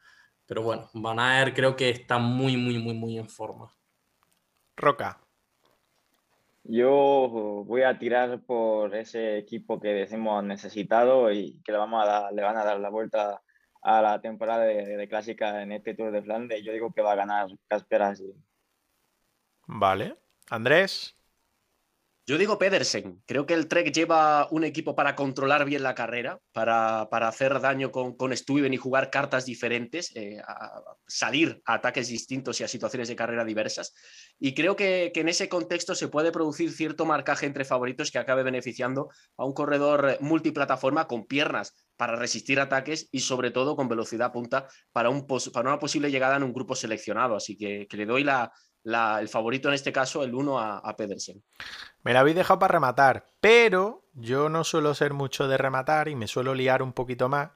Pero 0.47 0.63
bueno, 0.63 0.91
Van 0.95 1.19
Aert 1.21 1.55
creo 1.55 1.77
que 1.77 1.91
está 1.91 2.19
muy, 2.19 2.57
muy, 2.57 2.79
muy, 2.79 2.95
muy 2.95 3.19
en 3.19 3.29
forma. 3.29 3.73
Roca. 4.77 5.21
Yo 6.65 7.65
voy 7.67 7.83
a 7.83 7.99
tirar 7.99 8.41
por 8.43 8.95
ese 8.95 9.39
equipo 9.39 9.81
que 9.81 9.89
decimos 9.89 10.45
necesitado 10.45 11.33
y 11.33 11.61
que 11.65 11.73
le, 11.73 11.79
vamos 11.79 12.07
a 12.07 12.31
le 12.31 12.43
van 12.43 12.57
a 12.57 12.65
dar 12.65 12.79
la 12.79 12.89
vuelta 12.89 13.43
a 13.83 14.01
la 14.01 14.21
temporada 14.21 14.65
de, 14.65 15.09
clásica 15.09 15.63
en 15.63 15.73
este 15.73 15.95
Tour 15.95 16.13
de 16.13 16.23
Flandes. 16.23 16.63
Yo 16.65 16.73
digo 16.73 16.93
que 16.93 17.03
va 17.03 17.13
a 17.13 17.17
ganar 17.17 17.49
Casper 17.67 18.03
Asgreen. 18.03 18.45
Vale. 19.67 20.17
Andrés. 20.51 21.17
Yo 22.33 22.39
digo 22.39 22.59
Pedersen. 22.59 23.23
Creo 23.27 23.45
que 23.45 23.53
el 23.53 23.69
Trek 23.69 23.93
lleva 23.93 24.49
un 24.51 24.65
equipo 24.65 24.95
para 24.95 25.15
controlar 25.15 25.67
bien 25.67 25.83
la 25.83 25.95
carrera, 25.95 26.41
para, 26.53 27.11
para 27.11 27.29
hacer 27.29 27.61
daño 27.61 27.93
con, 27.93 28.17
con 28.17 28.35
Stuyven 28.35 28.73
y 28.73 28.79
jugar 28.79 29.11
cartas 29.11 29.45
diferentes, 29.45 30.17
eh, 30.17 30.41
a 30.41 30.81
salir 31.07 31.61
a 31.67 31.75
ataques 31.75 32.09
distintos 32.09 32.59
y 32.59 32.65
a 32.65 32.69
situaciones 32.69 33.09
de 33.09 33.17
carrera 33.17 33.45
diversas. 33.45 33.93
Y 34.39 34.55
creo 34.55 34.77
que, 34.77 35.11
que, 35.13 35.21
en 35.21 35.29
ese 35.29 35.51
contexto 35.51 35.95
se 35.95 36.09
puede 36.09 36.33
producir 36.33 36.73
cierto 36.73 37.05
marcaje 37.05 37.45
entre 37.45 37.67
favoritos 37.67 38.11
que 38.11 38.19
acabe 38.19 38.43
beneficiando 38.43 39.11
a 39.37 39.45
un 39.45 39.53
corredor 39.53 40.17
multiplataforma 40.21 41.07
con 41.07 41.27
piernas 41.27 41.75
para 41.99 42.17
resistir 42.17 42.61
ataques 42.61 43.11
y 43.13 43.21
sobre 43.21 43.51
todo 43.51 43.77
con 43.77 43.89
velocidad 43.89 44.33
punta 44.33 44.69
para, 44.91 45.11
un 45.11 45.27
para 45.27 45.69
una 45.69 45.79
posible 45.79 46.11
llegada 46.11 46.37
en 46.39 46.45
un 46.45 46.55
grupo 46.55 46.75
seleccionado. 46.75 47.37
Así 47.37 47.59
que, 47.59 47.87
que 47.87 47.99
le 47.99 48.07
doy 48.07 48.25
la, 48.25 48.51
el 48.85 49.29
favorito 49.29 49.69
en 49.69 49.75
este 49.75 49.93
caso, 49.93 50.23
el 50.23 50.35
1 50.35 50.59
a, 50.59 50.97
Pedersen. 50.97 51.43
Me 52.03 52.13
la 52.13 52.21
habéis 52.21 52.37
dejado 52.37 52.59
para 52.59 52.73
rematar, 52.73 53.29
pero 53.41 54.05
yo 54.15 54.49
no 54.49 54.65
suelo 54.65 54.95
ser 54.95 55.13
mucho 55.13 55.49
de 55.49 55.57
rematar 55.57 56.09
y 56.09 56.17
me 56.17 56.27
suelo 56.27 56.55
liar 56.55 56.83
un 56.83 56.93
poquito 56.93 57.29
más 57.29 57.51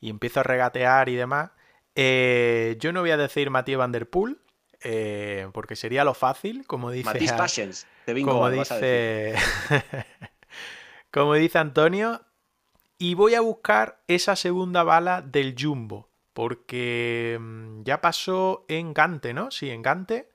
y 0.00 0.10
empiezo 0.10 0.40
a 0.40 0.42
regatear 0.42 1.08
y 1.08 1.14
demás. 1.14 1.50
Eh, 1.94 2.76
yo 2.80 2.92
no 2.92 3.00
voy 3.00 3.10
a 3.10 3.16
decir 3.16 3.50
Matías 3.50 3.78
Van 3.78 3.92
Der 3.92 4.08
Poel, 4.08 4.40
eh, 4.82 5.48
porque 5.52 5.76
sería 5.76 6.04
lo 6.04 6.14
fácil, 6.14 6.66
como 6.66 6.90
dice. 6.90 7.32
Passions, 7.36 7.86
como 8.24 8.50
dice, 8.50 9.34
como 11.10 11.34
dice 11.34 11.58
Antonio. 11.58 12.22
Y 12.98 13.14
voy 13.14 13.34
a 13.34 13.40
buscar 13.40 14.00
esa 14.06 14.36
segunda 14.36 14.84
bala 14.84 15.22
del 15.22 15.56
Jumbo, 15.58 16.08
porque 16.32 17.36
mm, 17.40 17.82
ya 17.82 18.00
pasó 18.00 18.64
en 18.68 18.94
Gante, 18.94 19.34
¿no? 19.34 19.50
Sí, 19.50 19.70
en 19.70 19.82
Gante 19.82 20.31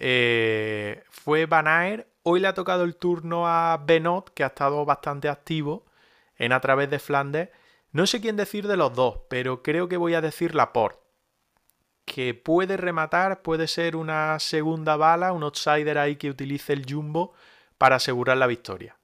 eh, 0.00 1.02
fue 1.10 1.46
Van 1.46 2.06
Hoy 2.22 2.40
le 2.40 2.48
ha 2.48 2.54
tocado 2.54 2.84
el 2.84 2.96
turno 2.96 3.48
a 3.48 3.82
Benot, 3.84 4.32
que 4.32 4.44
ha 4.44 4.48
estado 4.48 4.84
bastante 4.84 5.28
activo 5.28 5.86
en 6.36 6.52
A 6.52 6.60
través 6.60 6.88
de 6.88 6.98
Flandes. 6.98 7.48
No 7.90 8.06
sé 8.06 8.20
quién 8.20 8.36
decir 8.36 8.68
de 8.68 8.76
los 8.76 8.94
dos, 8.94 9.22
pero 9.28 9.62
creo 9.62 9.88
que 9.88 9.96
voy 9.96 10.14
a 10.14 10.20
decir 10.20 10.54
Laporte. 10.54 11.00
Que 12.04 12.34
puede 12.34 12.76
rematar, 12.76 13.42
puede 13.42 13.66
ser 13.66 13.96
una 13.96 14.38
segunda 14.38 14.96
bala, 14.96 15.32
un 15.32 15.42
outsider 15.42 15.98
ahí 15.98 16.16
que 16.16 16.30
utilice 16.30 16.72
el 16.74 16.84
jumbo 16.88 17.34
para 17.76 17.96
asegurar 17.96 18.36
la 18.36 18.46
victoria. 18.46 18.98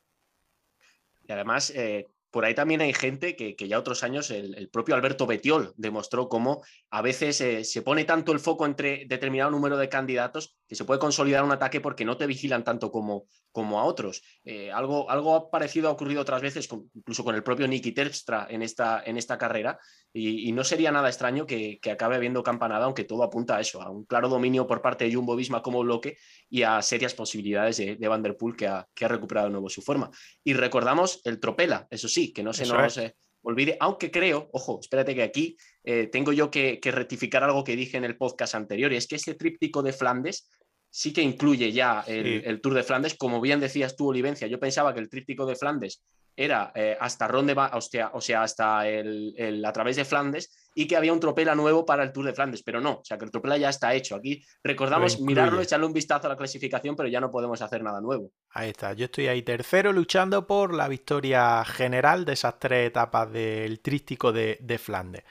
Y 1.27 1.33
además, 1.33 1.71
eh, 1.71 2.07
por 2.35 2.45
ahí 2.45 2.55
también 2.55 2.81
hay 2.81 2.93
gente 2.93 3.37
que, 3.37 3.55
ya 3.57 3.79
otros 3.79 4.03
años 4.03 4.29
el, 4.33 4.69
propio 4.69 4.97
Alberto 4.97 5.25
Betiol 5.25 5.73
demostró 5.77 6.29
cómo 6.29 6.63
a 6.95 7.03
veces 7.03 7.41
eh, 7.41 7.65
se 7.65 7.83
pone 7.83 8.05
tanto 8.05 8.31
el 8.31 8.39
foco 8.39 8.65
entre 8.67 9.05
determinado 9.07 9.51
número 9.51 9.77
de 9.77 9.89
candidatos 9.89 10.57
que 10.69 10.77
se 10.77 10.85
puede 10.85 11.01
consolidar 11.01 11.43
un 11.43 11.51
ataque 11.51 11.81
porque 11.81 12.05
no 12.05 12.17
te 12.17 12.29
vigilan 12.29 12.63
tanto 12.63 12.93
como, 12.93 13.27
como 13.51 13.81
a 13.81 13.85
otros. 13.85 14.23
Eh, 14.45 14.71
algo, 14.71 15.11
algo 15.11 15.51
parecido 15.51 15.89
ha 15.89 15.91
ocurrido 15.91 16.21
otras 16.21 16.41
veces, 16.41 16.69
incluso 16.95 17.25
con 17.25 17.35
el 17.35 17.43
propio 17.43 17.67
Nicky 17.67 17.91
Terpstra 17.91 18.47
en 18.49 18.63
esta, 18.63 19.03
en 19.05 19.17
esta 19.17 19.37
carrera, 19.37 19.77
y, 20.13 20.53
no 20.53 20.63
sería 20.63 20.93
nada 20.93 21.09
extraño 21.09 21.47
que, 21.47 21.81
acabe 21.91 22.15
habiendo 22.15 22.45
campanada, 22.45 22.85
aunque 22.85 23.03
todo 23.03 23.25
apunta 23.25 23.57
a 23.57 23.61
eso, 23.61 23.83
a 23.83 23.91
un 23.91 24.05
claro 24.05 24.29
dominio 24.29 24.65
por 24.65 24.81
parte 24.81 25.05
de 25.05 25.13
Jumbo 25.13 25.35
Visma 25.35 25.63
como 25.63 25.81
bloque 25.81 26.17
y 26.49 26.63
a 26.63 26.81
serias 26.81 27.13
posibilidades 27.13 27.79
de, 27.79 27.97
de 27.97 28.09
Van 28.09 28.23
Der 28.23 28.37
Poel 28.37 28.55
que 28.55 28.69
ha, 28.69 28.87
que 28.95 29.05
ha 29.05 29.09
recuperado 29.09 29.49
de 29.49 29.53
nuevo 29.53 29.69
su 29.69 29.83
forma. 29.83 30.13
Y 30.45 30.53
recordamos 30.53 31.21
el 31.25 31.41
Tropela, 31.41 31.89
eso 31.91 32.07
sí, 32.07 32.33
que 32.33 32.45
no 32.45 32.53
se 32.53 32.67
nos 32.67 32.99
eh, 32.99 33.17
olvide, 33.43 33.77
aunque 33.81 34.13
creo, 34.13 34.49
ojo, 34.53 34.79
espérate 34.81 35.15
que 35.17 35.25
aquí 35.25 35.57
eh, 35.85 36.09
tengo 36.11 36.33
yo 36.33 36.51
que, 36.51 36.81
rectificar 36.83 37.45
algo 37.45 37.63
que 37.63 37.77
dije 37.77 37.99
en 37.99 38.05
el 38.05 38.17
podcast 38.17 38.55
anterior, 38.55 38.93
y 38.93 38.97
es 38.97 39.07
que 39.07 39.17
este 39.17 39.35
tríptico 39.35 39.83
de 39.83 39.93
Flandes 39.93 40.49
sí 40.89 41.13
que 41.13 41.23
incluye 41.23 41.73
ya 41.73 42.05
el, 42.07 42.61
Tour 42.63 42.75
de 42.75 42.83
Flandes, 42.83 43.15
como 43.15 43.41
bien 43.41 43.61
decías 43.61 43.95
tú, 43.95 44.09
Olivencia, 44.09 44.47
yo 44.47 44.59
pensaba 44.59 44.95
que 44.95 45.01
el 45.01 45.11
tríptico 45.11 45.45
de 45.45 45.57
Flandes 45.57 46.03
era 46.37 46.73
eh, 46.75 46.97
hasta 46.99 47.29
Ronde, 47.29 47.55
o 47.55 47.81
sea, 47.81 48.11
o 48.15 48.21
sea 48.21 48.43
hasta 48.43 48.89
el, 48.89 49.63
a 49.65 49.73
través 49.73 49.97
de 49.97 50.05
Flandes 50.05 50.71
y 50.75 50.87
que 50.87 50.97
había 50.97 51.13
un 51.13 51.21
tropela 51.21 51.55
nuevo 51.55 51.85
para 51.85 52.03
el 52.03 52.13
Tour 52.13 52.27
de 52.27 52.35
Flandes, 52.35 52.63
pero 52.63 52.81
no, 52.81 52.93
o 52.95 53.05
sea 53.05 53.19
que 53.19 53.25
el 53.25 53.31
tropela 53.31 53.57
ya 53.57 53.69
está 53.69 53.95
hecho. 53.95 54.17
Aquí 54.17 54.43
recordamos 54.63 55.21
mirarlo, 55.21 55.61
echarle 55.61 55.87
un 55.87 55.93
vistazo 55.93 56.27
a 56.27 56.31
la 56.31 56.37
clasificación, 56.37 56.97
pero 56.97 57.09
ya 57.09 57.21
no 57.21 57.31
podemos 57.31 57.61
hacer 57.61 57.83
nada 57.83 58.01
nuevo. 58.01 58.33
Ahí 58.51 58.71
está, 58.71 58.93
yo 58.95 59.05
estoy 59.05 59.29
ahí 59.29 59.43
tercero 59.43 59.93
luchando 59.93 60.47
por 60.47 60.75
la 60.75 60.89
victoria 60.89 61.65
general 61.65 62.25
de 62.25 62.33
esas 62.33 62.59
tres 62.59 62.89
etapas 62.89 63.31
del 63.33 63.81
trístico 63.81 64.33
de, 64.33 64.59
de 64.61 64.79
Flandes. 64.79 65.25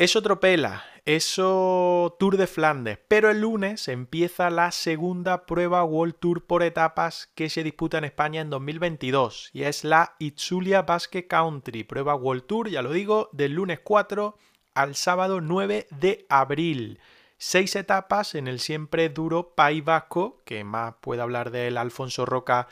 Eso 0.00 0.22
tropela, 0.22 0.82
eso 1.04 2.16
Tour 2.18 2.38
de 2.38 2.46
Flandes, 2.46 2.98
pero 3.06 3.28
el 3.28 3.42
lunes 3.42 3.86
empieza 3.86 4.48
la 4.48 4.72
segunda 4.72 5.44
prueba 5.44 5.84
World 5.84 6.14
Tour 6.18 6.46
por 6.46 6.62
etapas 6.62 7.30
que 7.34 7.50
se 7.50 7.62
disputa 7.62 7.98
en 7.98 8.04
España 8.04 8.40
en 8.40 8.48
2022 8.48 9.50
y 9.52 9.64
es 9.64 9.84
la 9.84 10.16
Itzulia 10.18 10.80
Basque 10.80 11.26
Country, 11.26 11.84
prueba 11.84 12.14
World 12.14 12.46
Tour, 12.46 12.70
ya 12.70 12.80
lo 12.80 12.92
digo, 12.92 13.28
del 13.32 13.52
lunes 13.52 13.80
4 13.80 14.38
al 14.72 14.94
sábado 14.94 15.42
9 15.42 15.86
de 15.90 16.24
abril. 16.30 16.98
Seis 17.36 17.76
etapas 17.76 18.34
en 18.34 18.48
el 18.48 18.58
siempre 18.58 19.10
duro 19.10 19.54
País 19.54 19.84
Vasco, 19.84 20.40
que 20.46 20.64
más 20.64 20.94
puede 21.02 21.20
hablar 21.20 21.50
del 21.50 21.76
Alfonso 21.76 22.24
Roca 22.24 22.68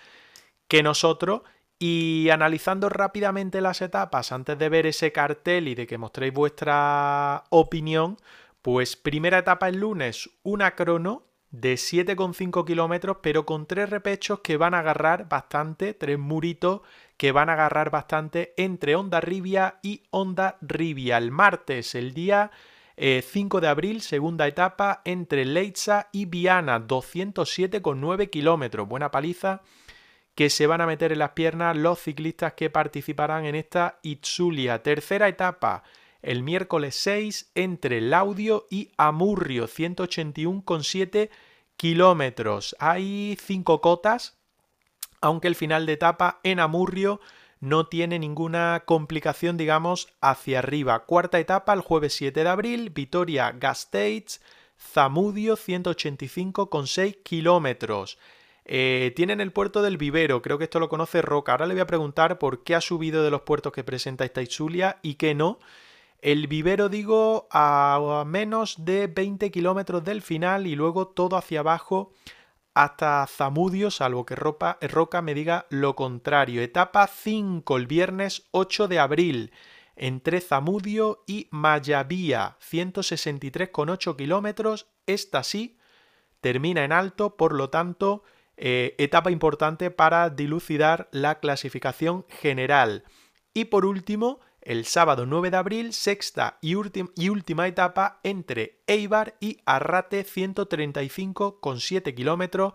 que 0.66 0.82
nosotros, 0.82 1.42
y 1.78 2.28
analizando 2.30 2.88
rápidamente 2.88 3.60
las 3.60 3.80
etapas 3.82 4.32
antes 4.32 4.58
de 4.58 4.68
ver 4.68 4.86
ese 4.86 5.12
cartel 5.12 5.68
y 5.68 5.74
de 5.74 5.86
que 5.86 5.98
mostréis 5.98 6.34
vuestra 6.34 7.44
opinión, 7.50 8.16
pues 8.62 8.96
primera 8.96 9.38
etapa 9.38 9.68
el 9.68 9.78
lunes, 9.78 10.30
una 10.42 10.74
crono 10.74 11.22
de 11.50 11.74
7,5 11.74 12.64
kilómetros, 12.66 13.18
pero 13.22 13.46
con 13.46 13.66
tres 13.66 13.88
repechos 13.88 14.40
que 14.40 14.56
van 14.56 14.74
a 14.74 14.80
agarrar 14.80 15.28
bastante, 15.28 15.94
tres 15.94 16.18
muritos 16.18 16.82
que 17.16 17.32
van 17.32 17.48
a 17.48 17.54
agarrar 17.54 17.90
bastante 17.90 18.54
entre 18.56 18.96
Onda 18.96 19.20
Rivia 19.20 19.78
y 19.82 20.02
Onda 20.10 20.58
Rivia. 20.60 21.16
El 21.16 21.30
martes, 21.30 21.94
el 21.94 22.12
día 22.12 22.50
5 22.96 23.58
eh, 23.58 23.60
de 23.60 23.68
abril, 23.68 24.02
segunda 24.02 24.46
etapa 24.46 25.00
entre 25.04 25.44
Leitza 25.44 26.08
y 26.12 26.26
Viana, 26.26 26.80
207,9 26.80 28.28
kilómetros. 28.28 28.88
Buena 28.88 29.10
paliza 29.10 29.62
que 30.38 30.50
se 30.50 30.68
van 30.68 30.80
a 30.80 30.86
meter 30.86 31.10
en 31.10 31.18
las 31.18 31.32
piernas 31.32 31.76
los 31.76 31.98
ciclistas 31.98 32.52
que 32.52 32.70
participarán 32.70 33.44
en 33.44 33.56
esta 33.56 33.98
Itzulia. 34.02 34.84
Tercera 34.84 35.26
etapa, 35.26 35.82
el 36.22 36.44
miércoles 36.44 36.94
6 36.94 37.50
entre 37.56 38.00
Laudio 38.00 38.64
y 38.70 38.92
Amurrio, 38.98 39.66
181,7 39.66 41.30
kilómetros. 41.76 42.76
Hay 42.78 43.36
cinco 43.44 43.80
cotas, 43.80 44.38
aunque 45.20 45.48
el 45.48 45.56
final 45.56 45.86
de 45.86 45.94
etapa 45.94 46.38
en 46.44 46.60
Amurrio 46.60 47.20
no 47.58 47.88
tiene 47.88 48.20
ninguna 48.20 48.84
complicación, 48.86 49.56
digamos, 49.56 50.06
hacia 50.20 50.60
arriba. 50.60 51.04
Cuarta 51.04 51.40
etapa, 51.40 51.72
el 51.72 51.80
jueves 51.80 52.14
7 52.14 52.44
de 52.44 52.48
abril, 52.48 52.90
Vitoria 52.90 53.50
Gasteiz, 53.50 54.40
Zamudio, 54.78 55.56
185,6 55.56 57.24
kilómetros. 57.24 58.18
Eh, 58.70 59.12
tienen 59.16 59.40
el 59.40 59.50
puerto 59.50 59.80
del 59.80 59.96
Vivero, 59.96 60.42
creo 60.42 60.58
que 60.58 60.64
esto 60.64 60.78
lo 60.78 60.90
conoce 60.90 61.22
Roca. 61.22 61.52
Ahora 61.52 61.66
le 61.66 61.72
voy 61.74 61.80
a 61.80 61.86
preguntar 61.86 62.38
por 62.38 62.62
qué 62.62 62.74
ha 62.74 62.82
subido 62.82 63.24
de 63.24 63.30
los 63.30 63.40
puertos 63.40 63.72
que 63.72 63.82
presenta 63.82 64.26
esta 64.26 64.42
Itzulia 64.42 64.98
y 65.02 65.14
qué 65.14 65.34
no. 65.34 65.58
El 66.20 66.48
vivero, 66.48 66.88
digo, 66.88 67.48
a 67.50 68.24
menos 68.26 68.84
de 68.84 69.06
20 69.06 69.50
kilómetros 69.50 70.04
del 70.04 70.20
final 70.20 70.66
y 70.66 70.74
luego 70.74 71.08
todo 71.08 71.36
hacia 71.36 71.60
abajo 71.60 72.12
hasta 72.78 73.26
Zamudio, 73.26 73.90
salvo 73.90 74.24
que 74.24 74.36
Roca 74.36 75.22
me 75.22 75.34
diga 75.34 75.66
lo 75.70 75.96
contrario. 75.96 76.62
Etapa 76.62 77.08
5, 77.08 77.76
el 77.76 77.86
viernes 77.88 78.46
8 78.52 78.86
de 78.86 78.98
abril, 79.00 79.52
entre 79.96 80.40
Zamudio 80.40 81.24
y 81.26 81.48
Mayavía, 81.50 82.56
163,8 82.60 84.14
kilómetros. 84.14 84.86
Esta 85.06 85.42
sí 85.42 85.76
termina 86.40 86.84
en 86.84 86.92
alto, 86.92 87.36
por 87.36 87.52
lo 87.52 87.70
tanto 87.70 88.22
eh, 88.58 88.94
etapa 88.98 89.30
importante 89.30 89.90
para 89.90 90.30
dilucidar 90.30 91.08
la 91.12 91.38
clasificación 91.38 92.26
general. 92.28 93.04
Y 93.54 93.66
por 93.66 93.84
último, 93.84 94.40
el 94.60 94.84
sábado 94.84 95.26
9 95.26 95.50
de 95.50 95.56
abril, 95.56 95.92
sexta 95.92 96.58
y, 96.60 96.74
última 96.74 97.68
etapa 97.68 98.20
entre 98.22 98.82
Eibar 98.86 99.36
y 99.40 99.58
Arrate, 99.64 100.24
135,7 100.24 102.14
kilómetros, 102.14 102.74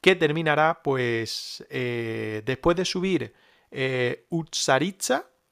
que 0.00 0.14
terminará 0.14 0.80
pues 0.84 1.66
eh, 1.70 2.42
después 2.44 2.76
de 2.76 2.84
subir 2.84 3.34
eh, 3.70 4.26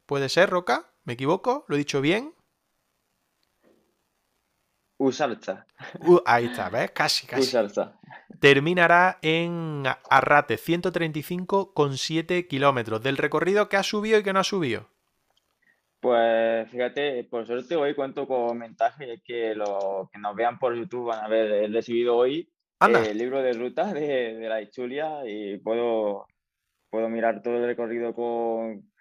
puede 0.06 0.28
ser 0.28 0.50
Roca, 0.50 0.92
me 1.04 1.14
equivoco, 1.14 1.64
lo 1.68 1.74
he 1.74 1.78
dicho 1.78 2.00
bien. 2.00 2.33
Usarza. 4.96 5.66
ahí 6.24 6.46
está, 6.46 6.70
¿ves? 6.70 6.90
Casi, 6.92 7.26
casi 7.26 7.56
terminará 8.40 9.18
en 9.22 9.84
Arrate, 10.10 10.56
135,7 10.56 12.46
kilómetros. 12.46 13.02
Del 13.02 13.16
recorrido 13.16 13.68
que 13.68 13.76
ha 13.76 13.82
subido 13.82 14.18
y 14.18 14.22
que 14.22 14.32
no 14.32 14.40
ha 14.40 14.44
subido. 14.44 14.88
Pues 16.00 16.70
fíjate, 16.70 17.24
por 17.24 17.46
suerte 17.46 17.76
hoy 17.76 17.94
cuento 17.94 18.26
con 18.26 18.58
ventaja 18.58 19.04
que 19.24 19.54
los 19.54 20.10
que 20.10 20.18
nos 20.18 20.36
vean 20.36 20.58
por 20.58 20.76
YouTube 20.76 21.06
van 21.06 21.20
a 21.20 21.24
haber 21.24 21.72
recibido 21.72 22.16
hoy 22.16 22.52
el 22.80 23.16
libro 23.16 23.40
de 23.40 23.54
ruta 23.54 23.94
de, 23.94 24.38
la 24.46 24.60
Ichulia 24.60 25.22
y 25.24 25.56
puedo, 25.58 26.26
puedo 26.90 27.08
mirar 27.08 27.40
todo 27.42 27.56
el 27.56 27.64
recorrido 27.64 28.14
con, 28.14 28.92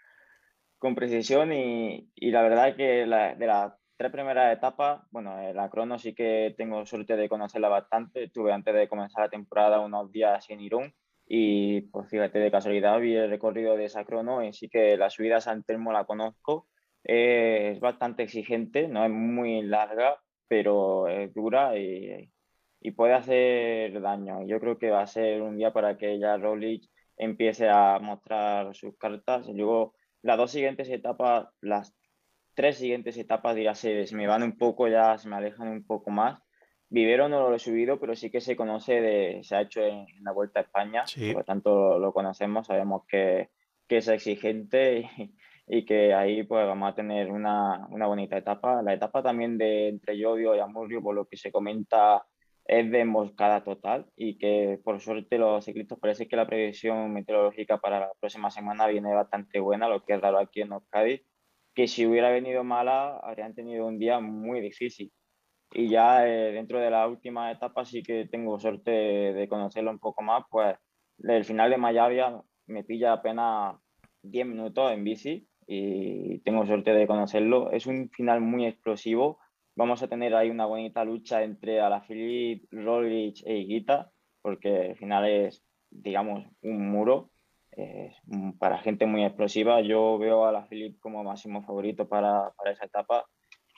con 0.78 0.96
precisión 0.96 1.52
y, 1.52 2.10
y 2.16 2.32
la 2.32 2.44
verdad 2.44 2.78
que 2.78 3.06
la, 3.06 3.36
de 3.36 3.48
la 3.48 3.78
tres 3.98 4.12
primeras 4.12 4.56
etapas, 4.56 5.02
bueno, 5.12 5.36
la 5.54 5.70
crono 5.70 5.98
sí 6.00 6.14
que 6.14 6.54
tengo 6.58 6.86
suerte 6.86 7.16
de 7.16 7.30
conocerla 7.30 7.70
bastante. 7.70 8.26
Estuve 8.26 8.52
antes 8.54 8.74
de 8.74 8.88
comenzar 8.88 9.24
la 9.26 9.30
temporada 9.30 9.80
unos 9.80 10.12
días 10.12 10.50
en 10.50 10.62
Irún 10.62 10.94
y, 11.26 11.82
pues 11.82 12.10
fíjate, 12.10 12.40
de 12.40 12.52
casualidad 12.52 13.00
vi 13.00 13.16
el 13.16 13.30
recorrido 13.30 13.78
de 13.78 13.86
esa 13.86 14.06
crono 14.06 14.44
y 14.44 14.54
sí 14.54 14.70
que 14.70 14.98
la 14.98 15.10
subida 15.10 15.38
a 15.38 15.42
San 15.42 15.64
Telmo 15.64 15.92
la 15.92 16.06
conozco. 16.06 16.68
es 17.04 17.80
bastante 17.80 18.24
exigente, 18.24 18.88
no 18.88 19.06
es 19.06 19.12
muy 19.12 19.62
larga, 19.64 20.22
pero 20.48 21.08
es 21.08 21.34
dura 21.34 21.78
y, 21.78 22.32
y, 22.82 22.92
puede 22.92 23.14
hacer 23.14 24.02
daño. 24.02 24.46
Yo 24.46 24.60
creo 24.60 24.78
que 24.78 24.92
va 24.92 25.02
a 25.02 25.08
ser 25.08 25.42
un 25.42 25.58
día 25.58 25.74
para 25.74 25.98
que 25.98 26.20
ya 26.20 26.38
Roglic 26.38 26.90
empiece 27.18 27.70
a 27.70 28.00
mostrar 28.00 28.76
sus 28.76 28.98
cartas. 28.98 29.48
Y 29.48 29.54
luego, 29.54 29.96
las 30.22 30.38
dos 30.38 30.52
siguientes 30.52 30.90
etapas 30.90 31.48
las 31.62 31.94
tres 32.54 32.78
siguientes 32.78 33.18
etapas 33.18 33.56
ya 33.58 33.76
se, 33.76 34.06
me 34.14 34.28
van 34.28 34.44
un 34.44 34.58
poco, 34.58 34.88
ya 34.88 35.18
se 35.18 35.30
me 35.30 35.36
alejan 35.36 35.68
un 35.68 35.86
poco 35.86 36.12
más. 36.12 36.40
Vivero 36.90 37.28
no 37.28 37.50
lo 37.50 37.56
he 37.56 37.60
subido, 37.60 38.00
pero 38.00 38.16
sí 38.16 38.30
que 38.30 38.42
se 38.42 38.56
conoce, 38.56 39.02
de, 39.02 39.40
se 39.44 39.56
ha 39.56 39.62
hecho 39.62 39.82
en, 39.82 40.06
la 40.22 40.32
Vuelta 40.32 40.60
a 40.60 40.64
España, 40.64 41.04
por 41.16 41.38
lo 41.38 41.44
tanto 41.44 41.98
lo 41.98 42.14
conocemos, 42.14 42.68
sabemos 42.68 43.04
que, 43.08 43.50
que 43.88 43.98
es 43.98 44.08
exigente 44.08 45.10
y, 45.68 45.86
que 45.86 46.14
ahí 46.14 46.44
pues 46.44 46.68
vamos 46.68 46.92
a 46.92 46.96
tener 46.96 47.32
una, 47.32 47.88
una, 47.90 48.06
bonita 48.06 48.38
etapa. 48.38 48.84
La 48.84 48.94
etapa 48.94 49.24
también 49.24 49.58
de 49.58 49.88
entre 49.88 50.18
Llodio 50.18 50.56
y 50.56 50.60
Amurrio, 50.60 51.02
por 51.02 51.16
lo 51.16 51.26
que 51.26 51.38
se 51.38 51.52
comenta, 51.52 52.24
es 52.66 52.92
de 52.92 53.00
emboscada 53.00 53.64
total 53.64 54.06
y 54.16 54.38
que 54.38 54.80
por 54.84 55.00
suerte 55.00 55.38
los 55.40 55.66
ciclistas 55.66 56.00
parece 56.00 56.28
que 56.28 56.36
la 56.36 56.48
previsión 56.48 57.12
meteorológica 57.12 57.80
para 57.80 58.00
la 58.00 58.12
próxima 58.20 58.52
semana 58.52 58.88
viene 58.88 59.14
bastante 59.14 59.60
buena, 59.60 59.90
lo 59.90 60.04
que 60.06 60.14
es 60.14 60.22
raro 60.22 60.38
aquí 60.38 60.62
en 60.62 60.74
Euskadi 60.74 61.24
que 61.74 61.88
si 61.88 62.06
hubiera 62.06 62.30
venido 62.30 62.64
mala 62.64 63.18
habrían 63.18 63.54
tenido 63.56 63.86
un 63.88 63.98
día 64.00 64.20
muy 64.20 64.62
difícil. 64.62 65.12
Y 65.72 65.90
ya 65.90 66.28
eh, 66.28 66.52
dentro 66.52 66.80
de 66.80 66.92
la 66.92 67.08
última 67.08 67.52
etapa 67.52 67.84
sí 67.86 68.04
que 68.04 68.28
tengo 68.28 68.60
suerte 68.60 68.92
de, 68.92 69.48
conocerlo 69.48 69.92
un 69.92 70.00
poco 70.00 70.22
más, 70.22 70.44
pues 70.50 70.76
el 71.20 71.46
final 71.46 71.72
de 71.72 71.78
Mayavia 71.78 72.42
me 72.68 72.84
pilla 72.84 73.14
apenas 73.14 73.76
10 74.22 74.46
minutos 74.46 74.92
en 74.92 75.04
bici 75.04 75.48
y 75.66 76.40
tengo 76.40 76.66
suerte 76.66 76.92
de 76.94 77.08
conocerlo. 77.08 77.72
Es 77.72 77.88
un 77.88 78.10
final 78.12 78.42
muy 78.42 78.66
explosivo. 78.68 79.40
Vamos 79.76 80.04
a 80.04 80.08
tener 80.08 80.36
ahí 80.36 80.50
una 80.52 80.66
bonita 80.68 81.04
lucha 81.04 81.44
entre 81.44 81.82
Alaphilippe, 81.82 82.68
Roglic 82.72 83.42
e 83.46 83.58
Higuita, 83.58 84.12
porque 84.42 84.92
el 84.92 84.96
final 84.96 85.28
es, 85.28 85.66
digamos, 85.90 86.46
un 86.62 86.92
muro 86.92 87.32
para 88.60 88.80
gente 88.80 89.06
muy 89.06 89.24
explosiva. 89.24 89.82
Yo 89.82 90.18
veo 90.18 90.46
a 90.46 90.52
la 90.52 90.66
Philip 90.68 91.00
como 91.00 91.24
máximo 91.24 91.62
favorito 91.64 92.08
para, 92.08 92.52
para, 92.58 92.72
esa 92.72 92.86
etapa. 92.86 93.26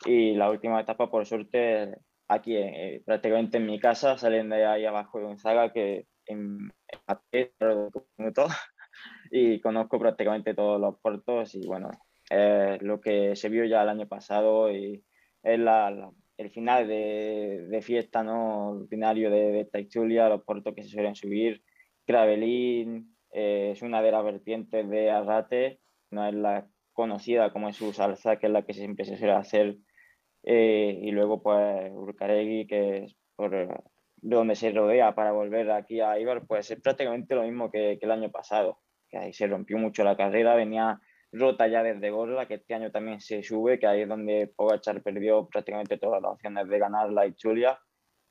Y 0.06 0.34
la 0.36 0.50
última 0.50 0.80
etapa, 0.82 1.10
por 1.10 1.26
suerte, 1.26 1.96
aquí 2.28 2.56
eh, 2.56 3.02
prácticamente 3.06 3.58
en 3.58 3.66
mi 3.66 3.80
casa, 3.80 4.18
saliendo 4.18 4.56
de 4.56 4.66
ahí 4.66 4.86
abajo 4.86 5.20
de 5.20 5.26
Gonzaga, 5.26 5.72
que 5.72 6.08
en, 6.26 6.72
en 7.32 7.50
minutos, 8.18 8.52
y 9.32 9.60
conozco 9.62 10.00
prácticamente 10.00 10.54
todos 10.54 10.80
los 10.80 11.00
puertos. 11.00 11.56
Y 11.56 11.66
bueno, 11.66 11.90
lo 12.82 13.02
que 13.02 13.36
se 13.36 13.50
vio 13.50 13.66
ya 13.66 13.84
el 13.84 13.90
año 13.90 14.08
pasado 14.08 14.72
y 14.72 15.04
es 15.44 15.60
la, 15.60 16.12
el 16.38 16.50
final 16.50 16.88
de, 16.88 17.68
de, 17.70 17.82
fiesta 17.82 18.24
no 18.24 18.70
ordinario 18.70 19.30
de, 19.30 19.52
de 19.52 19.66
Taichulia, 19.66 20.28
los 20.28 20.44
puertos 20.44 20.74
que 20.74 20.84
se 20.84 20.90
suelen 20.90 21.16
subir, 21.16 21.64
Gravelín, 22.08 23.15
eh, 23.38 23.72
es 23.74 23.82
una 23.82 24.02
de 24.02 24.12
las 24.14 24.24
vertientes 24.24 24.90
de 24.90 25.12
Arrate, 25.12 25.82
no 26.10 26.26
es 26.26 26.34
la 26.34 26.70
conocida 26.94 27.52
como 27.52 27.68
es 27.68 27.76
su 27.76 27.92
salsa, 27.92 28.38
que 28.38 28.48
es 28.48 28.54
la 28.54 28.64
que 28.66 28.74
siempre 28.74 29.04
se 29.04 29.18
suele 29.18 29.34
hacer. 29.34 29.76
Eh, 30.44 31.00
y 31.02 31.12
luego, 31.12 31.44
pues, 31.44 31.92
Urcaregui, 31.92 32.66
que 32.66 33.04
es 33.04 33.16
por 33.36 33.84
donde 34.16 34.56
se 34.56 34.72
rodea 34.72 35.14
para 35.16 35.34
volver 35.34 35.70
aquí 35.72 36.00
a 36.00 36.18
Ibar, 36.18 36.48
pues 36.48 36.72
es 36.72 36.80
prácticamente 36.80 37.36
lo 37.36 37.44
mismo 37.44 37.70
que, 37.70 38.00
el 38.02 38.12
año 38.12 38.32
pasado, 38.32 38.80
que 39.10 39.18
ahí 39.18 39.34
se 39.34 39.48
rompió 39.48 39.78
mucho 39.78 40.06
la 40.06 40.16
carrera, 40.16 40.56
venía 40.56 41.02
rota 41.34 41.68
ya 41.68 41.84
desde 41.84 42.12
Gorla, 42.12 42.48
que 42.48 42.54
este 42.56 42.74
año 42.74 42.92
también 42.92 43.20
se 43.20 43.44
sube, 43.44 43.80
que 43.80 43.88
ahí 43.88 44.04
es 44.04 44.08
donde 44.08 44.50
Pogachar 44.56 45.04
perdió 45.04 45.50
prácticamente 45.50 45.98
todas 45.98 46.22
las 46.22 46.32
opciones 46.32 46.70
de 46.70 46.80
ganar 46.80 47.12
la 47.12 47.28
Ichulia, 47.28 47.78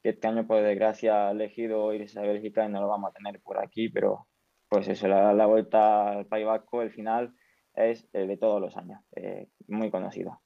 que 0.03 0.11
este 0.11 0.27
año, 0.29 0.47
por 0.47 0.63
desgracia, 0.63 1.29
ha 1.29 1.33
elegido 1.33 1.93
irse 1.93 2.19
a 2.19 2.23
Bélgica 2.23 2.65
y 2.65 2.71
no 2.71 2.81
lo 2.81 2.89
vamos 2.89 3.11
a 3.11 3.13
tener 3.13 3.43
por 3.43 3.63
aquí, 3.63 3.91
pero 3.91 4.27
pues 4.75 4.89
eso, 4.89 5.07
la, 5.07 5.33
la 5.33 5.47
vuelta 5.47 6.11
al 6.11 6.27
País 6.27 6.45
Vasco, 6.45 6.83
el 6.83 6.91
final 6.91 7.33
es 7.77 8.09
el 8.13 8.27
de 8.27 8.37
todos 8.37 8.61
los 8.61 8.77
años, 8.77 9.01
eh, 9.15 9.47
muy 9.69 9.89
conocido. 9.89 10.41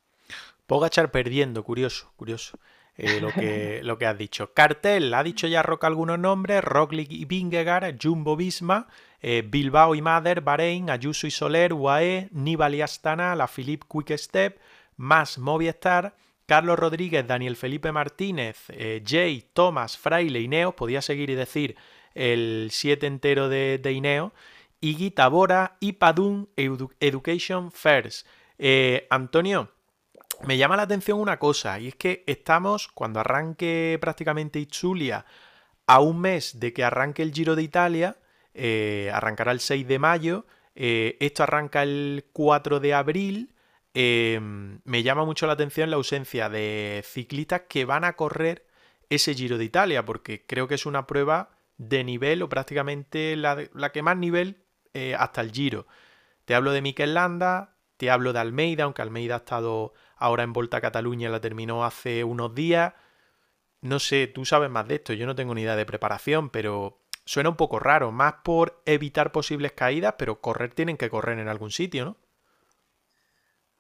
Pogachar 0.67 1.11
perdiendo, 1.11 1.65
curioso, 1.65 2.13
curioso. 2.15 2.59
Eh, 2.99 3.23
lo, 3.23 3.33
que, 3.33 3.81
lo 3.85 3.97
que 3.97 4.05
has 4.05 4.19
dicho. 4.19 4.53
Cartel, 4.53 5.15
ha 5.15 5.23
dicho 5.23 5.47
ya 5.47 5.63
Roca 5.63 5.87
algunos 5.87 6.19
nombres, 6.19 6.63
Roglic 6.63 7.11
y 7.11 7.25
Vingegaard, 7.25 7.97
Jumbo 7.99 8.37
Visma, 8.37 8.89
eh, 9.23 9.43
Bilbao 9.49 9.95
y 9.95 10.03
Mader, 10.03 10.43
Bahrein, 10.43 10.91
Ayuso 10.91 11.27
y 11.27 11.31
Soler, 11.31 11.73
UAE, 11.73 12.29
Nibali 12.33 12.79
y 12.79 12.83
Astana, 12.83 13.35
la 13.35 13.49
Philippe 13.49 13.87
Quick 13.91 14.11
Step, 14.19 14.61
más 14.99 15.39
Movistar, 15.39 16.17
Carlos 16.45 16.79
Rodríguez, 16.79 17.27
Daniel 17.27 17.57
Felipe 17.57 17.93
Martínez, 17.93 18.67
Jay, 19.07 19.49
Thomas, 19.55 19.97
Fraile, 19.97 20.41
Ineos, 20.41 20.75
podía 20.75 21.01
seguir 21.01 21.31
y 21.31 21.35
decir 21.35 21.77
el 22.19 22.69
7 22.73 23.07
entero 23.07 23.49
de, 23.49 23.79
de 23.79 23.93
Ineo, 23.93 24.33
Iggy 24.81 25.13
Tabora 25.13 25.77
y 25.81 25.93
Padun 25.93 26.49
Education 26.57 27.73
First. 27.73 28.27
Eh, 28.59 29.07
Antonio, 29.09 29.71
me 30.45 30.59
llama 30.59 30.77
la 30.77 30.83
atención 30.83 31.21
una 31.21 31.39
cosa, 31.39 31.79
y 31.79 31.89
es 31.89 31.95
que 31.95 32.25
estamos, 32.27 32.89
cuando 32.89 33.21
arranque 33.21 33.99
prácticamente 34.01 34.59
Itzulia, 34.59 35.25
a 35.87 36.01
un 36.01 36.21
mes 36.21 36.61
de 36.61 36.73
que 36.73 36.85
arranque 36.85 37.23
el 37.23 37.33
Giro 37.33 37.57
de 37.57 37.63
Italia, 37.63 38.19
eh, 38.53 39.11
arrancará 39.13 39.53
el 39.53 39.61
6 39.61 39.87
de 39.87 39.99
mayo, 39.99 40.47
eh, 40.75 41.17
esto 41.21 41.45
arranca 41.45 41.83
el 41.83 42.27
4 42.33 42.81
de 42.81 42.95
abril, 42.95 43.55
me 43.95 45.03
llama 45.03 45.25
mucho 45.25 45.49
la 45.49 45.55
atención 45.55 45.91
la 45.91 45.97
ausencia 45.97 46.49
de 46.49 47.03
ciclistas 47.05 47.63
que 47.69 47.85
van 47.85 48.05
a 48.05 48.13
correr 48.13 48.65
ese 49.11 49.35
Giro 49.35 49.59
de 49.59 49.65
Italia, 49.65 50.05
porque 50.05 50.47
creo 50.47 50.69
que 50.69 50.77
es 50.77 50.87
una 50.87 51.05
prueba 51.05 51.58
de 51.79 52.05
nivel 52.05 52.43
o 52.43 52.49
prácticamente 52.49 53.37
la, 53.37 53.57
la 53.73 53.93
que 53.93 54.03
más 54.03 54.17
nivel 54.17 54.65
eh, 54.95 55.15
hasta 55.19 55.41
el 55.41 55.53
Giro. 55.53 55.87
Te 56.45 56.55
hablo 56.55 56.73
de 56.73 56.83
Mikel 56.83 57.15
Landa, 57.15 57.77
te 57.97 58.11
hablo 58.11 58.33
de 58.33 58.41
Almeida, 58.41 58.85
aunque 58.85 59.03
Almeida 59.03 59.35
ha 59.35 59.39
estado 59.39 59.95
ahora 60.17 60.43
en 60.43 60.53
Volta 60.53 60.79
a 60.79 60.81
Cataluña, 60.81 61.31
la 61.31 61.41
terminó 61.41 61.85
hace 61.85 62.25
unos 62.25 62.55
días. 62.55 62.95
No 63.81 63.99
sé, 63.99 64.27
tú 64.27 64.45
sabes 64.45 64.71
más 64.71 64.89
de 64.89 64.97
esto, 64.97 65.13
yo 65.13 65.27
no 65.27 65.35
tengo 65.35 65.55
ni 65.55 65.63
idea 65.63 65.77
de 65.77 65.87
preparación, 65.87 66.51
pero 66.51 67.01
suena 67.25 67.51
un 67.51 67.57
poco 67.57 67.79
raro, 67.79 68.13
más 68.13 68.35
por 68.45 68.83
evitar 68.87 69.33
posibles 69.33 69.73
caídas, 69.73 70.15
pero 70.19 70.41
correr 70.41 70.75
tienen 70.75 70.97
que 70.97 71.11
correr 71.11 71.39
en 71.39 71.49
algún 71.49 71.71
sitio, 71.71 72.05
¿no? 72.05 72.17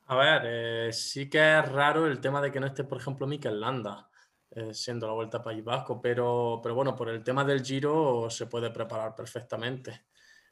A 0.06 0.16
ver, 0.16 0.42
eh, 0.44 0.92
sí 0.92 1.28
que 1.30 1.38
es 1.58 1.68
raro 1.70 2.06
el 2.06 2.20
tema 2.20 2.40
de 2.40 2.50
que 2.50 2.60
no 2.60 2.66
esté, 2.66 2.82
por 2.84 2.98
ejemplo, 2.98 3.26
Mikel 3.26 3.60
Landa. 3.60 4.08
Eh, 4.50 4.72
siendo 4.72 5.06
la 5.06 5.12
Vuelta 5.12 5.38
a 5.38 5.42
País 5.42 5.62
Vasco, 5.62 6.00
pero, 6.00 6.58
pero 6.62 6.74
bueno, 6.74 6.96
por 6.96 7.10
el 7.10 7.22
tema 7.22 7.44
del 7.44 7.62
Giro 7.62 8.30
se 8.30 8.46
puede 8.46 8.70
preparar 8.70 9.14
perfectamente. 9.14 10.06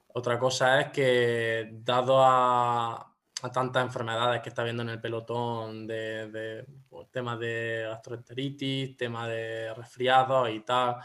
Otra 0.09 0.39
cosa 0.39 0.81
es 0.83 0.89
que, 0.93 1.71
dado 1.83 2.23
a, 2.23 3.15
tantas 3.53 3.85
enfermedades 3.85 4.43
que 4.43 4.51
está 4.51 4.65
viendo 4.65 4.83
en 4.83 4.91
el 4.91 5.01
pelotón, 5.01 5.87
de, 5.87 6.67
pues, 6.89 7.11
temas 7.11 7.39
de 7.39 7.87
gastroenteritis, 7.89 8.97
temas 8.99 9.29
de 9.29 9.73
resfriados 9.75 10.51
y 10.51 10.61
tal, 10.61 10.97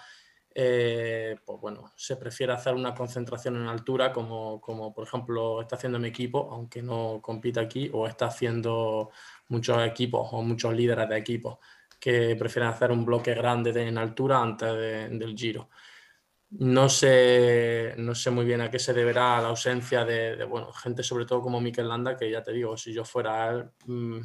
eh, 0.53 1.37
pues 1.45 1.61
bueno, 1.61 1.93
se 1.95 2.17
prefiere 2.17 2.53
hacer 2.53 2.73
una 2.73 2.93
concentración 2.93 3.55
en 3.55 3.67
altura, 3.67 4.11
como, 4.11 4.59
como 4.59 4.93
por 4.93 5.07
ejemplo 5.07 5.61
está 5.61 5.77
haciendo 5.77 5.99
mi 5.99 6.09
equipo, 6.09 6.49
aunque 6.51 6.81
no 6.81 7.19
compita 7.21 7.61
aquí, 7.61 7.89
o 7.93 8.05
está 8.07 8.25
haciendo 8.27 9.11
muchos 9.47 9.81
equipos 9.87 10.27
o 10.33 10.41
muchos 10.43 10.73
líderes 10.73 11.07
de 11.09 11.17
equipos 11.17 11.57
que 12.01 12.35
prefieren 12.35 12.69
hacer 12.69 12.91
un 12.91 13.05
bloque 13.05 13.35
grande 13.35 13.69
en 13.87 13.97
altura 13.99 14.41
antes 14.41 14.73
del 14.75 15.35
giro. 15.37 15.69
No 16.49 16.89
sé, 16.89 17.93
no 17.97 18.15
sé 18.15 18.31
muy 18.31 18.43
bien 18.43 18.59
a 18.59 18.71
qué 18.71 18.79
se 18.79 18.91
deberá 18.91 19.39
la 19.39 19.49
ausencia 19.49 20.03
de, 20.03 20.43
bueno, 20.45 20.73
gente 20.73 21.03
sobre 21.03 21.25
todo 21.25 21.41
como 21.41 21.61
Mikel 21.61 21.87
Landa, 21.87 22.17
que 22.17 22.29
ya 22.29 22.41
te 22.41 22.51
digo, 22.51 22.75
si 22.75 22.91
yo 22.91 23.05
fuera 23.05 23.49
él, 23.49 23.71
mmm, 23.85 24.19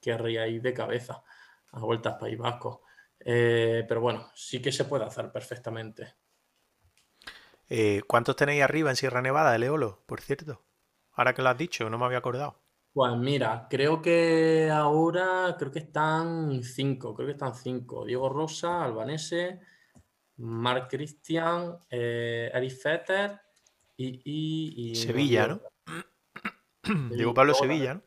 querría 0.00 0.46
ir 0.48 0.60
de 0.60 0.74
cabeza 0.74 1.22
a 1.70 1.78
vueltas 1.78 2.16
País 2.18 2.36
Vasco. 2.36 2.82
Eh, 3.20 3.84
pero 3.88 4.00
bueno, 4.00 4.28
sí 4.34 4.60
que 4.60 4.72
se 4.72 4.84
puede 4.84 5.04
hacer 5.04 5.30
perfectamente. 5.30 6.16
Eh, 7.68 8.02
¿Cuántos 8.08 8.36
tenéis 8.36 8.62
arriba 8.62 8.90
en 8.90 8.96
Sierra 8.96 9.22
Nevada 9.22 9.56
Leolo, 9.56 10.02
por 10.06 10.20
cierto? 10.20 10.64
Ahora 11.12 11.32
que 11.32 11.42
lo 11.42 11.48
has 11.48 11.56
dicho, 11.56 11.88
no 11.88 11.96
me 11.96 12.04
había 12.06 12.18
acordado. 12.18 12.63
Pues 12.94 13.16
mira, 13.16 13.66
creo 13.68 14.00
que 14.00 14.70
ahora 14.70 15.56
creo 15.58 15.72
que 15.72 15.80
están 15.80 16.62
cinco, 16.62 17.12
creo 17.12 17.26
que 17.26 17.32
están 17.32 17.52
cinco. 17.52 18.04
Diego 18.04 18.28
Rosa, 18.28 18.84
Albanese, 18.84 19.58
Marc 20.36 20.90
Christian, 20.90 21.76
eh, 21.90 22.52
Eric 22.54 22.70
Fetter 22.70 23.40
y, 23.96 24.94
Sevilla, 24.94 25.48
¿no? 25.48 25.60
Diego 27.10 27.34
Pablo 27.34 27.54
Sevilla, 27.54 27.94
¿no? 27.94 28.02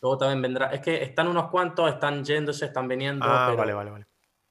Luego 0.00 0.18
también 0.18 0.42
vendrá. 0.42 0.72
Es 0.72 0.80
que 0.80 1.00
están 1.04 1.28
unos 1.28 1.48
cuantos, 1.48 1.88
están 1.88 2.24
yéndose, 2.24 2.64
están 2.64 2.88
viniendo. 2.88 3.24
Ah, 3.24 3.54
vale, 3.56 3.72
vale, 3.72 3.92
vale. 3.92 4.06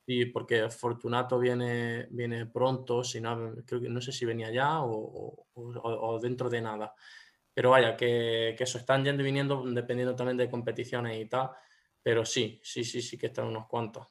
Sí, 0.06 0.26
porque 0.28 0.70
Fortunato 0.70 1.38
viene, 1.38 2.08
viene 2.12 2.46
pronto, 2.46 3.04
si 3.04 3.20
no, 3.20 3.56
creo 3.66 3.82
que 3.82 3.90
no 3.90 4.00
sé 4.00 4.14
si 4.14 4.24
venía 4.24 4.52
ya 4.52 4.84
o 4.84 6.20
dentro 6.22 6.50
de 6.50 6.62
nada. 6.62 6.96
Pero 7.62 7.70
vaya, 7.70 7.96
que, 7.96 8.56
eso 8.58 8.80
están 8.80 9.06
yendo 9.06 9.22
y 9.22 9.26
viniendo 9.26 9.64
dependiendo 9.64 10.16
también 10.16 10.36
de 10.36 10.50
competiciones 10.50 11.22
y 11.22 11.28
tal. 11.28 11.52
Pero 12.02 12.26
sí, 12.26 12.60
sí, 12.64 12.84
sí, 12.84 13.04
sí 13.04 13.20
que 13.20 13.28
están 13.28 13.46
unos 13.46 13.68
cuantos. 13.68 14.08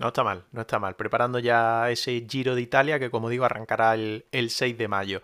No 0.00 0.08
está 0.08 0.24
mal, 0.24 0.46
no 0.50 0.62
está 0.62 0.80
mal. 0.80 0.96
Preparando 0.96 1.38
ya 1.38 1.92
ese 1.92 2.26
Giro 2.28 2.56
de 2.56 2.60
Italia 2.60 2.98
que, 2.98 3.08
como 3.08 3.28
digo, 3.28 3.44
arrancará 3.44 3.94
el, 3.94 4.50
6 4.50 4.76
de 4.76 4.88
mayo. 4.88 5.22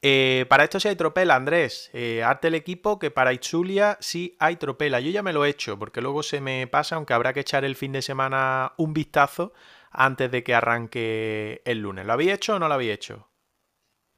Eh, 0.00 0.46
para 0.48 0.62
esto 0.62 0.78
sí 0.78 0.86
hay 0.86 0.94
tropela, 0.94 1.34
Andrés. 1.34 1.90
Eh, 1.92 2.22
arte 2.22 2.46
el 2.46 2.54
equipo 2.54 3.00
que 3.00 3.10
para 3.10 3.32
Itzulia 3.32 3.98
sí 3.98 4.36
hay 4.38 4.54
tropela. 4.54 5.00
Yo 5.00 5.10
ya 5.10 5.24
me 5.24 5.32
lo 5.32 5.44
he 5.44 5.48
hecho 5.48 5.76
porque 5.76 6.00
luego 6.00 6.22
se 6.22 6.40
me 6.40 6.68
pasa, 6.68 6.94
aunque 6.94 7.14
habrá 7.14 7.32
que 7.32 7.40
echar 7.40 7.64
el 7.64 7.74
fin 7.74 7.90
de 7.90 8.02
semana 8.02 8.74
un 8.76 8.94
vistazo 8.94 9.52
antes 9.90 10.30
de 10.30 10.44
que 10.44 10.54
arranque 10.54 11.62
el 11.64 11.80
lunes. 11.80 12.06
¿Lo 12.06 12.12
había 12.12 12.34
hecho 12.34 12.54
o 12.54 12.58
no 12.60 12.68
lo 12.68 12.74
había 12.74 12.94
hecho? 12.94 13.28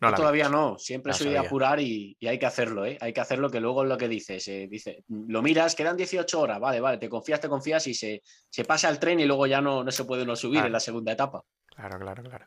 No, 0.01 0.15
todavía 0.15 0.49
no, 0.49 0.79
siempre 0.79 1.13
soy 1.13 1.29
de 1.29 1.39
apurar 1.39 1.79
y, 1.79 2.17
hay 2.27 2.39
que 2.39 2.47
hacerlo, 2.47 2.87
¿eh? 2.87 2.97
Hay 3.03 3.13
que 3.13 3.21
hacerlo 3.21 3.51
que 3.51 3.61
luego 3.61 3.83
es 3.83 3.89
lo 3.89 3.99
que 3.99 4.09
dices. 4.09 4.45
dice, 4.69 5.05
lo 5.09 5.43
miras, 5.43 5.75
quedan 5.75 5.97
18 5.97 6.41
horas, 6.41 6.59
vale, 6.59 6.81
vale, 6.81 6.97
te 6.97 7.09
confías, 7.11 7.41
te 7.41 7.49
confías 7.49 7.87
y 7.87 7.93
se, 7.93 8.23
se 8.49 8.65
pasa 8.65 8.89
el 8.89 8.99
tren 8.99 9.21
y 9.21 9.27
luego 9.27 9.47
ya 9.47 9.61
no, 9.61 9.85
no 9.85 9.91
se 9.91 10.05
puede 10.05 10.23
uno 10.23 10.37
subir 10.37 10.65
en 10.65 10.73
la 10.73 10.81
segunda 10.81 11.13
etapa. 11.13 11.43
Claro, 11.67 11.99
claro, 11.99 12.23
claro. 12.23 12.47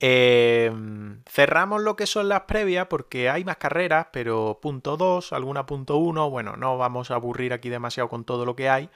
Em, 0.00 1.22
cerramos 1.24 1.82
lo 1.82 1.96
que 1.96 2.06
son 2.06 2.28
las 2.28 2.42
previas 2.42 2.86
porque 2.88 3.30
hay 3.30 3.44
más 3.44 3.56
carreras, 3.56 4.08
pero 4.12 4.58
punto 4.60 4.96
2, 4.96 5.32
alguna 5.32 5.66
punto 5.66 5.96
1, 5.96 6.30
bueno, 6.30 6.56
no 6.56 6.76
vamos 6.76 7.10
a 7.10 7.14
aburrir 7.14 7.52
aquí 7.52 7.70
demasiado 7.70 8.08
con 8.08 8.24
todo 8.24 8.44
lo 8.44 8.56
que 8.56 8.68
hay. 8.68 8.90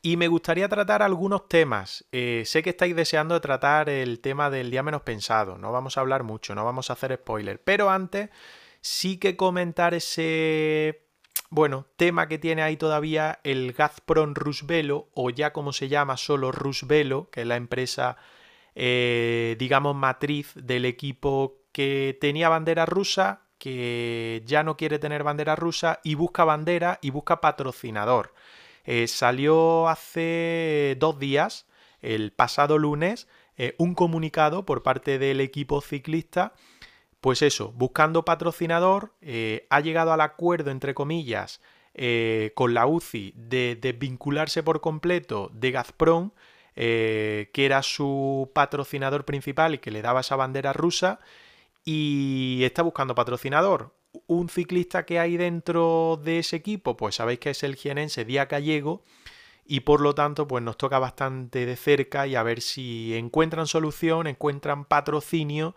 Y 0.00 0.16
me 0.16 0.28
gustaría 0.28 0.68
tratar 0.68 1.02
algunos 1.02 1.48
temas. 1.48 2.04
Eh, 2.12 2.44
sé 2.46 2.62
que 2.62 2.70
estáis 2.70 2.94
deseando 2.94 3.40
tratar 3.40 3.88
el 3.88 4.20
tema 4.20 4.48
del 4.48 4.70
día 4.70 4.82
menos 4.82 5.02
pensado. 5.02 5.58
No 5.58 5.72
vamos 5.72 5.96
a 5.96 6.00
hablar 6.00 6.22
mucho, 6.22 6.54
no 6.54 6.64
vamos 6.64 6.90
a 6.90 6.92
hacer 6.92 7.14
spoiler. 7.16 7.60
Pero 7.62 7.90
antes, 7.90 8.30
sí 8.80 9.18
que 9.18 9.36
comentar 9.36 9.94
ese, 9.94 11.08
bueno, 11.50 11.86
tema 11.96 12.28
que 12.28 12.38
tiene 12.38 12.62
ahí 12.62 12.76
todavía 12.76 13.40
el 13.42 13.72
Gazprom 13.72 14.34
Rusvelo, 14.34 15.08
o 15.14 15.30
ya 15.30 15.52
como 15.52 15.72
se 15.72 15.88
llama 15.88 16.16
solo 16.16 16.52
Rusvelo, 16.52 17.28
que 17.30 17.40
es 17.40 17.46
la 17.46 17.56
empresa, 17.56 18.16
eh, 18.76 19.56
digamos, 19.58 19.96
matriz 19.96 20.52
del 20.54 20.84
equipo 20.84 21.62
que 21.72 22.16
tenía 22.20 22.48
bandera 22.48 22.86
rusa, 22.86 23.42
que 23.58 24.42
ya 24.46 24.62
no 24.62 24.76
quiere 24.76 24.98
tener 25.00 25.24
bandera 25.24 25.56
rusa 25.56 26.00
y 26.04 26.14
busca 26.14 26.44
bandera 26.44 26.98
y 27.02 27.10
busca 27.10 27.40
patrocinador. 27.40 28.32
Eh, 28.90 29.06
salió 29.06 29.86
hace 29.86 30.96
dos 30.98 31.18
días, 31.18 31.66
el 32.00 32.32
pasado 32.32 32.78
lunes, 32.78 33.28
eh, 33.58 33.74
un 33.76 33.94
comunicado 33.94 34.64
por 34.64 34.82
parte 34.82 35.18
del 35.18 35.42
equipo 35.42 35.82
ciclista, 35.82 36.54
pues 37.20 37.42
eso, 37.42 37.70
buscando 37.72 38.24
patrocinador, 38.24 39.12
eh, 39.20 39.66
ha 39.68 39.80
llegado 39.80 40.14
al 40.14 40.22
acuerdo, 40.22 40.70
entre 40.70 40.94
comillas, 40.94 41.60
con 42.54 42.74
la 42.74 42.86
UCI 42.86 43.34
de 43.36 43.76
desvincularse 43.78 44.62
por 44.62 44.80
completo 44.80 45.50
de 45.52 45.72
Gazprom, 45.72 46.30
que 46.74 47.50
era 47.52 47.82
su 47.82 48.50
patrocinador 48.54 49.24
principal 49.24 49.74
y 49.74 49.78
que 49.78 49.90
le 49.90 50.00
daba 50.00 50.20
esa 50.20 50.36
bandera 50.36 50.72
rusa, 50.72 51.18
y 51.84 52.60
está 52.62 52.82
buscando 52.82 53.16
patrocinador. 53.16 53.97
Un 54.26 54.48
ciclista 54.48 55.04
que 55.06 55.18
hay 55.18 55.36
dentro 55.36 56.20
de 56.22 56.40
ese 56.40 56.56
equipo, 56.56 56.96
pues 56.96 57.16
sabéis 57.16 57.38
que 57.38 57.50
es 57.50 57.62
el 57.62 57.76
jienense 57.76 58.24
Díaz 58.24 58.48
Gallego 58.48 59.02
y 59.64 59.80
por 59.80 60.00
lo 60.00 60.14
tanto 60.14 60.48
pues 60.48 60.62
nos 60.64 60.76
toca 60.76 60.98
bastante 60.98 61.66
de 61.66 61.76
cerca 61.76 62.26
y 62.26 62.34
a 62.34 62.42
ver 62.42 62.60
si 62.60 63.14
encuentran 63.16 63.66
solución, 63.66 64.26
encuentran 64.26 64.84
patrocinio 64.84 65.76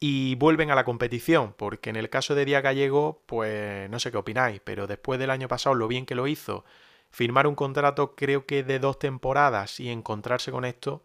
y 0.00 0.34
vuelven 0.34 0.70
a 0.70 0.74
la 0.74 0.84
competición, 0.84 1.54
porque 1.56 1.90
en 1.90 1.96
el 1.96 2.10
caso 2.10 2.34
de 2.34 2.44
Díaz 2.44 2.62
Gallego 2.62 3.22
pues 3.26 3.88
no 3.90 3.98
sé 3.98 4.10
qué 4.10 4.18
opináis, 4.18 4.60
pero 4.62 4.86
después 4.86 5.18
del 5.18 5.30
año 5.30 5.48
pasado 5.48 5.74
lo 5.74 5.88
bien 5.88 6.06
que 6.06 6.14
lo 6.14 6.26
hizo, 6.26 6.64
firmar 7.10 7.46
un 7.46 7.54
contrato 7.54 8.14
creo 8.14 8.46
que 8.46 8.62
de 8.62 8.78
dos 8.78 8.98
temporadas 8.98 9.80
y 9.80 9.90
encontrarse 9.90 10.50
con 10.50 10.64
esto, 10.64 11.02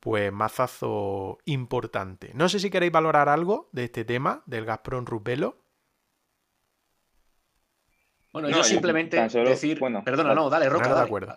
pues 0.00 0.32
mazazo 0.32 1.38
importante. 1.46 2.30
No 2.34 2.48
sé 2.48 2.60
si 2.60 2.70
queréis 2.70 2.92
valorar 2.92 3.28
algo 3.28 3.68
de 3.72 3.84
este 3.84 4.04
tema 4.04 4.42
del 4.46 4.64
Gazprom 4.64 5.04
Rupelo. 5.04 5.56
Bueno, 8.36 8.50
yo 8.50 8.62
simplemente 8.62 9.16
decir, 9.16 9.80
perdona, 10.04 10.34
no, 10.34 10.50
dale, 10.50 10.68
Roca, 10.68 10.94
de 10.94 11.00
acuerdo. 11.00 11.34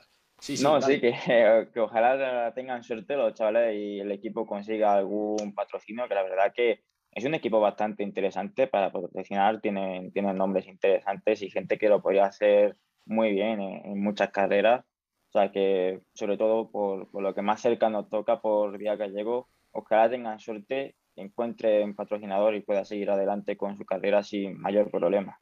no, 0.62 0.82
sí, 0.82 1.00
que, 1.00 1.14
que, 1.74 1.80
ojalá 1.80 2.54
tengan 2.54 2.84
suerte 2.84 3.16
los 3.16 3.34
chavales 3.36 3.74
y 3.74 4.02
el 4.02 4.12
equipo 4.12 4.46
consiga 4.46 4.96
algún 4.96 5.56
patrocinio, 5.56 6.10
que 6.10 6.16
la 6.16 6.24
verdad 6.24 6.52
que 6.54 6.82
es 7.14 7.24
un 7.24 7.36
equipo 7.36 7.62
bastante 7.62 8.04
interesante 8.04 8.68
para 8.68 8.92
patrocinar, 8.92 9.62
tienen, 9.62 10.12
tienen 10.12 10.36
nombres 10.36 10.68
interesantes 10.68 11.42
y 11.42 11.50
gente 11.50 11.78
que 11.78 11.88
lo 11.88 12.02
podría 12.02 12.26
hacer 12.26 12.76
muy 13.06 13.32
bien 13.32 13.62
en, 13.62 14.04
muchas 14.04 14.32
carreras. 14.32 14.84
O 15.30 15.32
sea 15.32 15.54
que, 15.54 16.02
sobre 16.14 16.36
todo 16.36 16.70
por, 16.70 17.10
por, 17.10 17.24
lo 17.24 17.34
que 17.34 17.42
más 17.42 17.62
cerca 17.62 17.90
nos 17.90 18.10
toca 18.10 18.42
por 18.42 18.78
Día 18.78 18.98
Gallego, 18.98 19.48
ojalá 19.72 20.10
tengan 20.10 20.42
suerte, 20.42 20.98
encuentren 21.16 21.96
patrocinador 21.96 22.56
y 22.56 22.62
pueda 22.62 22.84
seguir 22.84 23.10
adelante 23.10 23.56
con 23.56 23.78
su 23.78 23.86
carrera 23.86 24.22
sin 24.22 24.60
mayor 24.60 24.92
problema. 24.92 25.40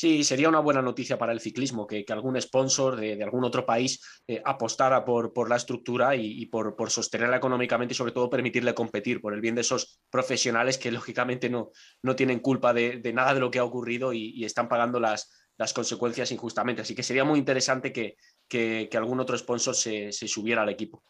Sí, 0.00 0.24
sería 0.24 0.48
una 0.48 0.60
buena 0.60 0.80
noticia 0.80 1.18
para 1.18 1.30
el 1.30 1.40
ciclismo 1.40 1.86
que, 1.86 2.06
algún 2.08 2.40
sponsor 2.40 2.96
de, 2.96 3.22
algún 3.22 3.44
otro 3.44 3.66
país 3.66 4.02
eh, 4.26 4.40
apostara 4.42 5.04
por, 5.04 5.46
la 5.46 5.56
estructura 5.56 6.16
y, 6.16 6.46
por, 6.46 6.74
sostenerla 6.90 7.36
económicamente 7.36 7.92
y 7.92 7.94
sobre 7.94 8.12
todo 8.12 8.30
permitirle 8.30 8.72
competir 8.72 9.20
por 9.20 9.34
el 9.34 9.42
bien 9.42 9.54
de 9.54 9.60
esos 9.60 10.00
profesionales 10.08 10.78
que 10.78 10.90
lógicamente 10.90 11.50
no, 11.50 11.70
no 12.00 12.16
tienen 12.16 12.38
culpa 12.38 12.72
de, 12.72 13.02
nada 13.12 13.34
de 13.34 13.40
lo 13.40 13.50
que 13.50 13.58
ha 13.58 13.64
ocurrido 13.64 14.14
y, 14.14 14.42
están 14.42 14.70
pagando 14.70 15.00
las, 15.00 15.30
las, 15.58 15.74
consecuencias 15.74 16.32
injustamente. 16.32 16.80
Así 16.80 16.94
que 16.94 17.02
sería 17.02 17.24
muy 17.24 17.38
interesante 17.38 17.92
que, 17.92 18.16
que, 18.48 18.88
algún 18.94 19.20
otro 19.20 19.36
sponsor 19.36 19.74
se, 19.74 20.12
se 20.12 20.26
subiera 20.26 20.62
al 20.62 20.70
equipo. 20.70 21.04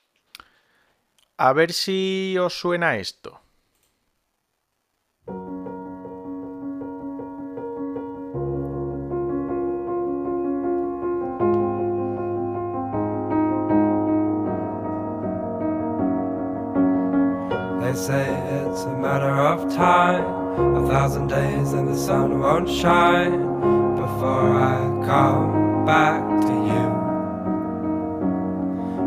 A 1.36 1.52
ver 1.52 1.72
si 1.72 2.34
os 2.40 2.54
suena 2.54 2.96
esto. 2.96 3.40
They 17.90 17.96
say 17.96 18.30
it's 18.62 18.82
a 18.84 18.96
matter 18.96 19.34
of 19.34 19.68
time, 19.74 20.22
a 20.76 20.86
thousand 20.86 21.26
days 21.26 21.72
and 21.72 21.88
the 21.88 21.96
sun 21.96 22.38
won't 22.38 22.70
shine 22.70 23.42
before 23.96 24.54
I 24.54 24.78
come 25.04 25.84
back 25.84 26.22
to 26.22 26.54
you. 26.70 26.86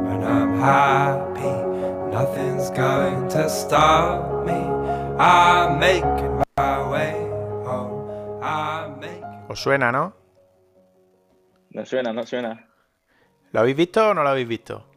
When 0.04 0.22
I'm 0.22 0.60
happy, 0.60 1.56
nothing's 2.12 2.72
going 2.72 3.30
to 3.30 3.50
stop 3.50 4.46
me. 4.46 4.60
I'm 5.18 5.80
making 5.80 6.44
my 6.58 6.90
way 6.92 7.14
home. 7.64 8.44
I'm 8.44 9.00
making... 9.00 9.48
¿Os 9.48 9.62
suena, 9.62 9.94
no? 9.94 10.14
No 11.72 11.86
suena, 11.86 12.12
no 12.12 12.26
suena. 12.26 12.68
¿Lo 13.54 13.62
habéis 13.62 13.78
visto 13.78 14.10
o 14.10 14.14
no 14.14 14.24
lo 14.24 14.30
habéis 14.30 14.50
visto? 14.50 14.93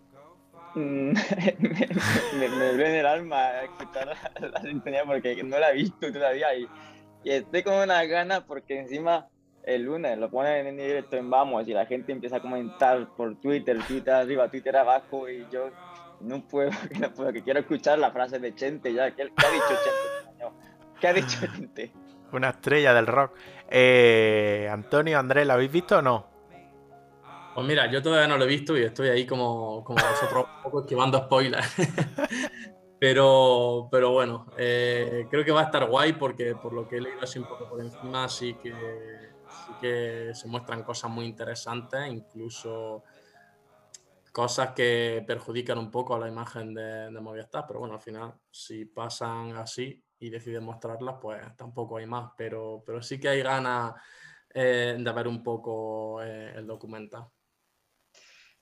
Mm, 0.76 1.12
me, 2.38 2.48
me, 2.50 2.66
duele 2.72 3.00
el 3.00 3.06
alma 3.06 3.62
escuchar 3.62 4.14
la, 4.38 4.60
sintonía 4.60 5.04
porque 5.06 5.42
no 5.42 5.58
la 5.58 5.70
he 5.70 5.76
visto 5.76 6.12
todavía 6.12 6.54
y, 6.54 6.68
estoy 7.24 7.62
con 7.62 7.76
una 7.76 8.04
gana 8.04 8.44
porque 8.44 8.80
encima 8.80 9.26
el 9.64 9.84
lunes 9.84 10.18
lo 10.18 10.30
ponen 10.30 10.66
en 10.66 10.76
directo 10.76 11.16
en 11.16 11.30
Vamos 11.30 11.66
y 11.66 11.72
la 11.72 11.86
gente 11.86 12.12
empieza 12.12 12.36
a 12.36 12.42
comentar 12.42 13.08
por 13.16 13.40
Twitter, 13.40 13.78
Twitter 13.88 14.12
arriba, 14.12 14.50
Twitter 14.50 14.76
abajo 14.76 15.30
y 15.30 15.46
yo 15.50 15.70
no 16.20 16.46
puedo, 16.46 16.70
no 17.00 17.10
puedo 17.14 17.32
que 17.32 17.42
quiero 17.42 17.60
escuchar 17.60 17.98
la 17.98 18.10
frase 18.10 18.38
de 18.38 18.54
Chente 18.54 18.92
ya. 18.92 19.10
¿Qué, 19.12 19.22
ha 19.22 19.26
dicho 19.26 19.74
Chente? 19.82 20.56
¿Qué 21.00 21.08
ha 21.08 21.12
dicho 21.14 21.38
Chente? 21.56 21.92
Una 22.32 22.50
estrella 22.50 22.92
del 22.92 23.06
rock. 23.06 23.32
Eh, 23.70 24.68
Antonio, 24.70 25.18
Andrés, 25.18 25.46
¿la 25.46 25.54
habéis 25.54 25.72
visto 25.72 25.98
o 25.98 26.02
no? 26.02 26.35
Pues 27.56 27.66
mira, 27.66 27.90
yo 27.90 28.02
todavía 28.02 28.28
no 28.28 28.36
lo 28.36 28.44
he 28.44 28.48
visto 28.48 28.76
y 28.76 28.82
estoy 28.82 29.08
ahí 29.08 29.26
como, 29.26 29.82
como 29.82 29.96
vosotros, 30.10 30.44
un 30.44 30.60
poco 30.60 30.80
esquivando 30.82 31.16
spoilers. 31.20 31.66
pero, 32.98 33.88
pero 33.90 34.10
bueno, 34.12 34.52
eh, 34.58 35.26
creo 35.30 35.42
que 35.42 35.52
va 35.52 35.62
a 35.62 35.64
estar 35.64 35.88
guay 35.88 36.12
porque 36.12 36.56
por 36.56 36.74
lo 36.74 36.86
que 36.86 36.98
he 36.98 37.00
leído 37.00 37.22
así 37.22 37.38
un 37.38 37.46
poco 37.46 37.66
por 37.66 37.80
encima, 37.80 38.28
sí 38.28 38.58
que, 38.58 39.36
sí 39.48 39.74
que 39.74 40.32
se 40.34 40.46
muestran 40.48 40.82
cosas 40.82 41.10
muy 41.10 41.24
interesantes, 41.24 42.06
incluso 42.10 43.04
cosas 44.34 44.72
que 44.74 45.24
perjudican 45.26 45.78
un 45.78 45.90
poco 45.90 46.14
a 46.14 46.18
la 46.18 46.28
imagen 46.28 46.74
de, 46.74 47.10
de 47.10 47.20
Movistar. 47.22 47.64
Pero 47.66 47.78
bueno, 47.80 47.94
al 47.94 48.02
final, 48.02 48.34
si 48.50 48.84
pasan 48.84 49.56
así 49.56 50.04
y 50.18 50.28
deciden 50.28 50.62
mostrarlas, 50.64 51.16
pues 51.18 51.40
tampoco 51.56 51.96
hay 51.96 52.04
más. 52.04 52.32
Pero, 52.36 52.82
pero 52.84 53.00
sí 53.00 53.18
que 53.18 53.30
hay 53.30 53.40
ganas 53.40 53.94
eh, 54.52 54.94
de 54.98 55.12
ver 55.12 55.26
un 55.26 55.42
poco 55.42 56.22
eh, 56.22 56.52
el 56.54 56.66
documental. 56.66 57.26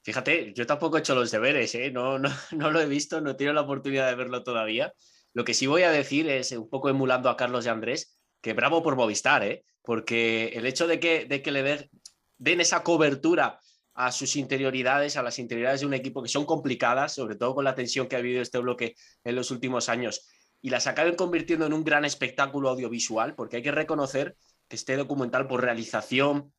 Fíjate, 0.05 0.53
yo 0.53 0.67
tampoco 0.67 0.99
he 0.99 1.01
hecho 1.01 1.15
los 1.15 1.31
deberes, 1.31 1.75
¿eh? 1.75 1.91
no, 1.91 2.19
no, 2.19 2.29
no, 2.53 2.71
lo 2.71 2.79
he 2.79 2.87
visto, 2.87 3.23
no 3.23 3.31
he 3.31 3.35
tenido 3.35 3.55
la 3.55 3.63
oportunidad 3.63 4.07
de 4.09 4.15
verlo 4.15 4.45
todavía. 4.45 4.93
Lo 5.33 5.45
que 5.45 5.55
sí 5.55 5.67
voy 5.67 5.83
a 5.83 5.91
decir 5.91 6.29
es, 6.29 6.53
un 6.53 6.69
poco 6.69 6.91
emulando 6.91 7.31
a 7.31 7.39
Carlos 7.39 7.65
y 7.65 7.71
Andrés, 7.71 8.19
que 8.43 8.53
bravo 8.53 8.83
por 8.83 8.97
Movistar, 8.97 9.43
¿eh? 9.43 9.65
porque 9.83 10.49
el 10.55 10.67
hecho 10.67 10.87
de 10.87 11.01
que, 11.01 11.25
de 11.25 11.41
que 11.41 11.51
le 11.51 11.89
den 12.37 12.61
esa 12.61 12.83
cobertura 12.83 13.59
a 13.95 14.13
sus 14.13 14.37
interioridades, 14.37 15.17
a 15.17 15.23
las 15.23 15.39
interioridades 15.39 15.81
de 15.81 15.87
un 15.87 15.95
equipo 15.95 16.23
que 16.23 16.29
son 16.29 16.45
complicadas, 16.45 17.15
sobre 17.15 17.37
todo 17.37 17.55
con 17.55 17.65
la 17.65 17.75
tensión 17.75 18.07
que 18.07 18.17
ha 18.17 18.19
habido 18.19 18.43
este 18.43 18.59
bloque 18.59 18.97
en 19.25 19.37
los 19.37 19.51
últimos 19.51 19.89
años, 19.89 20.29
y 20.61 20.69
las 20.69 20.87
acaben 20.87 21.15
convirtiendo 21.15 21.65
en 21.65 21.73
un 21.73 21.83
gran 21.83 22.05
espectáculo 22.05 22.69
audiovisual, 22.69 23.35
porque 23.35 23.57
hay 23.57 23.63
que 23.63 23.73
reconocer 23.73 24.37
que 24.69 24.77
este 24.77 24.97
documental 24.97 25.47
por 25.47 25.63
realización, 25.63 26.53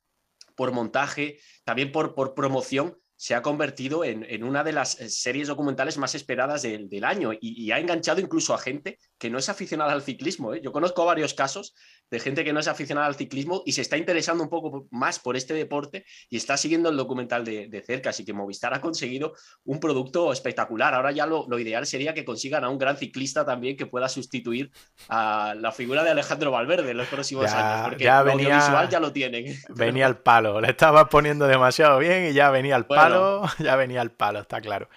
por 0.56 0.72
montaje, 0.72 1.40
también 1.64 1.92
por, 1.92 2.16
por 2.16 2.34
promoción, 2.34 2.98
se 3.18 3.34
ha 3.34 3.42
convertido 3.42 4.04
en, 4.04 4.44
una 4.44 4.64
de 4.64 4.74
las 4.74 5.00
eh, 5.00 5.10
series 5.10 5.48
documentales 5.48 5.98
más 5.98 6.16
esperadas 6.16 6.62
del, 6.62 7.04
año 7.04 7.32
y, 7.40 7.72
ha 7.72 7.80
enganchado 7.80 8.20
incluso 8.22 8.54
a 8.54 8.58
gente 8.58 9.00
que 9.18 9.30
no 9.30 9.38
es 9.38 9.50
aficionada 9.50 9.94
al 9.94 10.02
ciclismo. 10.02 10.54
¿eh? 10.54 10.62
Yo 10.64 10.72
conozco 10.72 11.06
varios 11.06 11.34
casos 11.34 11.76
de 12.10 12.20
gente 12.20 12.44
que 12.44 12.54
no 12.54 12.60
es 12.60 12.68
aficionada 12.68 13.08
al 13.08 13.16
ciclismo 13.16 13.64
y 13.66 13.72
se 13.72 13.82
está 13.82 13.98
interesando 13.98 14.44
un 14.44 14.50
poco 14.50 14.88
más 14.92 15.20
por 15.20 15.36
este 15.36 15.54
deporte 15.54 16.06
y 16.30 16.38
está 16.38 16.58
siguiendo 16.58 16.90
el 16.90 16.98
documental 16.98 17.44
de, 17.44 17.84
cerca. 17.86 18.10
Así 18.10 18.26
que 18.26 18.34
Movistar 18.34 18.74
ha 18.74 18.82
conseguido 18.82 19.34
un 19.64 19.80
producto 19.80 20.32
espectacular. 20.32 20.94
Ahora 20.94 21.12
ya 21.12 21.26
lo, 21.26 21.46
ideal 21.60 21.86
sería 21.86 22.14
que 22.14 22.26
consigan 22.26 22.64
a 22.64 22.70
un 22.70 22.78
gran 22.78 22.98
ciclista 22.98 23.46
también 23.46 23.78
que 23.78 23.86
pueda 23.86 24.10
sustituir 24.10 24.72
a 25.10 25.56
la 25.58 25.72
figura 25.72 26.04
de 26.04 26.12
Alejandro 26.12 26.52
Valverde 26.52 26.92
en 26.92 26.98
los 26.98 27.08
próximos 27.08 27.52
años, 27.52 27.90
porque 27.90 28.04
ya 28.04 28.24
venía, 28.24 28.90
ya 28.90 29.00
lo 29.00 29.12
tienen. 29.12 29.56
Venía 29.70 30.06
al 30.06 30.20
palo, 30.20 30.62
le 30.62 30.70
estaba 30.70 31.08
poniendo 31.08 31.48
demasiado 31.48 32.00
bien 32.00 32.26
y 32.26 32.34
ya 32.34 32.50
venía 32.50 32.76
al 32.76 32.86
palo, 32.86 33.05
ya 33.60 33.76
venía 33.76 34.02
al 34.02 34.12
palo, 34.12 34.40
está 34.40 34.62
claro. 34.62 34.90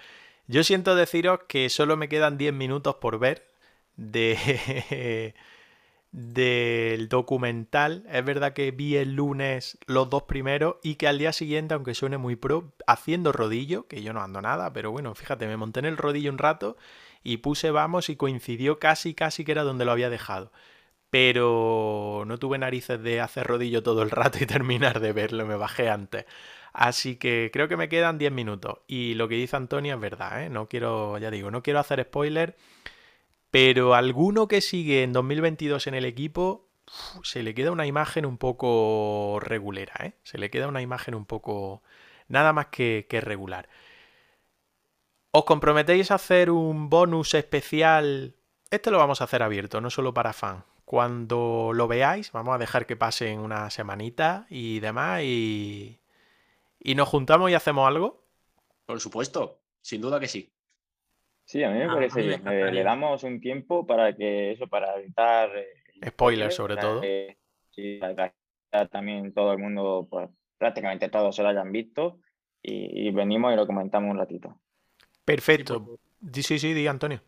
Yo 0.47 0.63
siento 0.63 0.95
deciros 0.95 1.41
que 1.47 1.69
solo 1.69 1.97
me 1.97 2.09
quedan 2.09 2.37
10 2.37 2.53
minutos 2.53 2.95
por 2.95 3.19
ver 3.19 3.47
de 3.95 5.33
del 6.11 7.07
documental. 7.09 8.05
Es 8.11 8.25
verdad 8.25 8.53
que 8.53 8.71
vi 8.71 8.95
el 8.97 9.13
lunes 9.15 9.77
los 9.85 10.09
dos 10.09 10.23
primeros 10.23 10.77
y 10.83 10.95
que 10.95 11.07
al 11.07 11.19
día 11.19 11.33
siguiente, 11.33 11.73
aunque 11.73 11.93
suene 11.93 12.17
muy 12.17 12.35
pro, 12.35 12.73
haciendo 12.87 13.31
rodillo, 13.31 13.87
que 13.87 14.01
yo 14.01 14.13
no 14.13 14.21
ando 14.21 14.41
nada, 14.41 14.73
pero 14.73 14.91
bueno, 14.91 15.13
fíjate, 15.15 15.47
me 15.47 15.57
monté 15.57 15.79
en 15.79 15.85
el 15.85 15.97
rodillo 15.97 16.31
un 16.31 16.37
rato 16.37 16.77
y 17.23 17.37
puse 17.37 17.71
vamos 17.71 18.09
y 18.09 18.15
coincidió 18.15 18.79
casi, 18.79 19.13
casi 19.13 19.45
que 19.45 19.51
era 19.51 19.63
donde 19.63 19.85
lo 19.85 19.91
había 19.91 20.09
dejado. 20.09 20.51
Pero 21.09 22.23
no 22.27 22.37
tuve 22.39 22.57
narices 22.59 23.01
de 23.01 23.21
hacer 23.21 23.47
rodillo 23.47 23.83
todo 23.83 24.03
el 24.03 24.11
rato 24.11 24.39
y 24.41 24.45
terminar 24.47 24.99
de 24.99 25.13
verlo, 25.13 25.45
me 25.45 25.55
bajé 25.55 25.89
antes. 25.89 26.25
Así 26.73 27.15
que 27.15 27.49
creo 27.51 27.67
que 27.67 27.77
me 27.77 27.89
quedan 27.89 28.17
10 28.17 28.31
minutos. 28.31 28.79
Y 28.87 29.15
lo 29.15 29.27
que 29.27 29.35
dice 29.35 29.55
Antonio 29.55 29.95
es 29.95 30.01
verdad, 30.01 30.43
¿eh? 30.43 30.49
No 30.49 30.67
quiero, 30.67 31.17
ya 31.17 31.31
digo, 31.31 31.51
no 31.51 31.63
quiero 31.63 31.79
hacer 31.79 32.03
spoiler. 32.03 32.55
Pero 33.51 33.95
alguno 33.95 34.47
que 34.47 34.61
sigue 34.61 35.03
en 35.03 35.13
2022 35.13 35.87
en 35.87 35.95
el 35.95 36.05
equipo, 36.05 36.69
se 37.23 37.43
le 37.43 37.53
queda 37.53 37.71
una 37.71 37.85
imagen 37.85 38.25
un 38.25 38.37
poco 38.37 39.39
regulera, 39.41 39.93
¿eh? 40.03 40.13
Se 40.23 40.37
le 40.37 40.49
queda 40.49 40.67
una 40.67 40.81
imagen 40.81 41.15
un 41.15 41.25
poco... 41.25 41.83
Nada 42.27 42.53
más 42.53 42.67
que, 42.67 43.05
regular. 43.23 43.69
¿Os 45.31 45.45
comprometéis 45.45 46.11
a 46.11 46.15
hacer 46.15 46.51
un 46.51 46.89
bonus 46.89 47.33
especial? 47.33 48.35
Este 48.69 48.91
lo 48.91 48.99
vamos 48.99 49.21
a 49.21 49.23
hacer 49.23 49.41
abierto, 49.41 49.81
no 49.81 49.89
solo 49.89 50.13
para 50.13 50.33
fan. 50.33 50.63
cuando 50.85 51.71
lo 51.73 51.87
veáis. 51.87 52.31
Vamos 52.31 52.55
a 52.55 52.59
dejar 52.59 52.85
que 52.85 52.95
pasen 52.95 53.39
una 53.39 53.69
semanita 53.71 54.45
y 54.49 54.79
demás 54.79 55.21
y, 55.23 55.99
y 56.79 56.95
nos 56.95 57.09
juntamos 57.09 57.51
y 57.51 57.53
hacemos 57.53 57.87
algo. 57.87 58.25
Por 58.85 58.99
supuesto, 58.99 59.61
sin 59.81 60.01
duda 60.01 60.19
que 60.19 60.27
sí. 60.27 60.51
Sí, 61.45 61.63
a 61.63 61.69
mí 61.69 61.79
me 61.79 61.85
ah, 61.85 61.93
parece 61.93 62.21
bien. 62.21 62.47
Eh, 62.47 62.71
le 62.71 62.83
damos 62.83 63.23
un 63.23 63.41
tiempo 63.41 63.85
para 63.85 64.15
que 64.15 64.51
eso, 64.51 64.67
para 64.67 64.95
evitar... 64.97 65.49
Eh, 65.55 66.09
Spoilers 66.09 66.55
sobre 66.55 66.77
todo. 66.77 67.01
sí, 67.71 67.99
también 68.91 69.33
todo 69.33 69.51
el 69.53 69.57
mundo, 69.57 70.07
pues 70.09 70.29
prácticamente 70.57 71.09
todos 71.09 71.35
se 71.35 71.41
lo 71.41 71.49
hayan 71.49 71.71
visto 71.71 72.19
y, 72.61 73.09
venimos 73.11 73.53
y 73.53 73.55
lo 73.55 73.65
comentamos 73.65 74.11
un 74.11 74.17
ratito. 74.17 74.59
Perfecto. 75.25 75.97
Sí, 76.33 76.43
sí, 76.43 76.59
sí, 76.59 76.73
di 76.73 76.85
Antonio. 76.87 77.21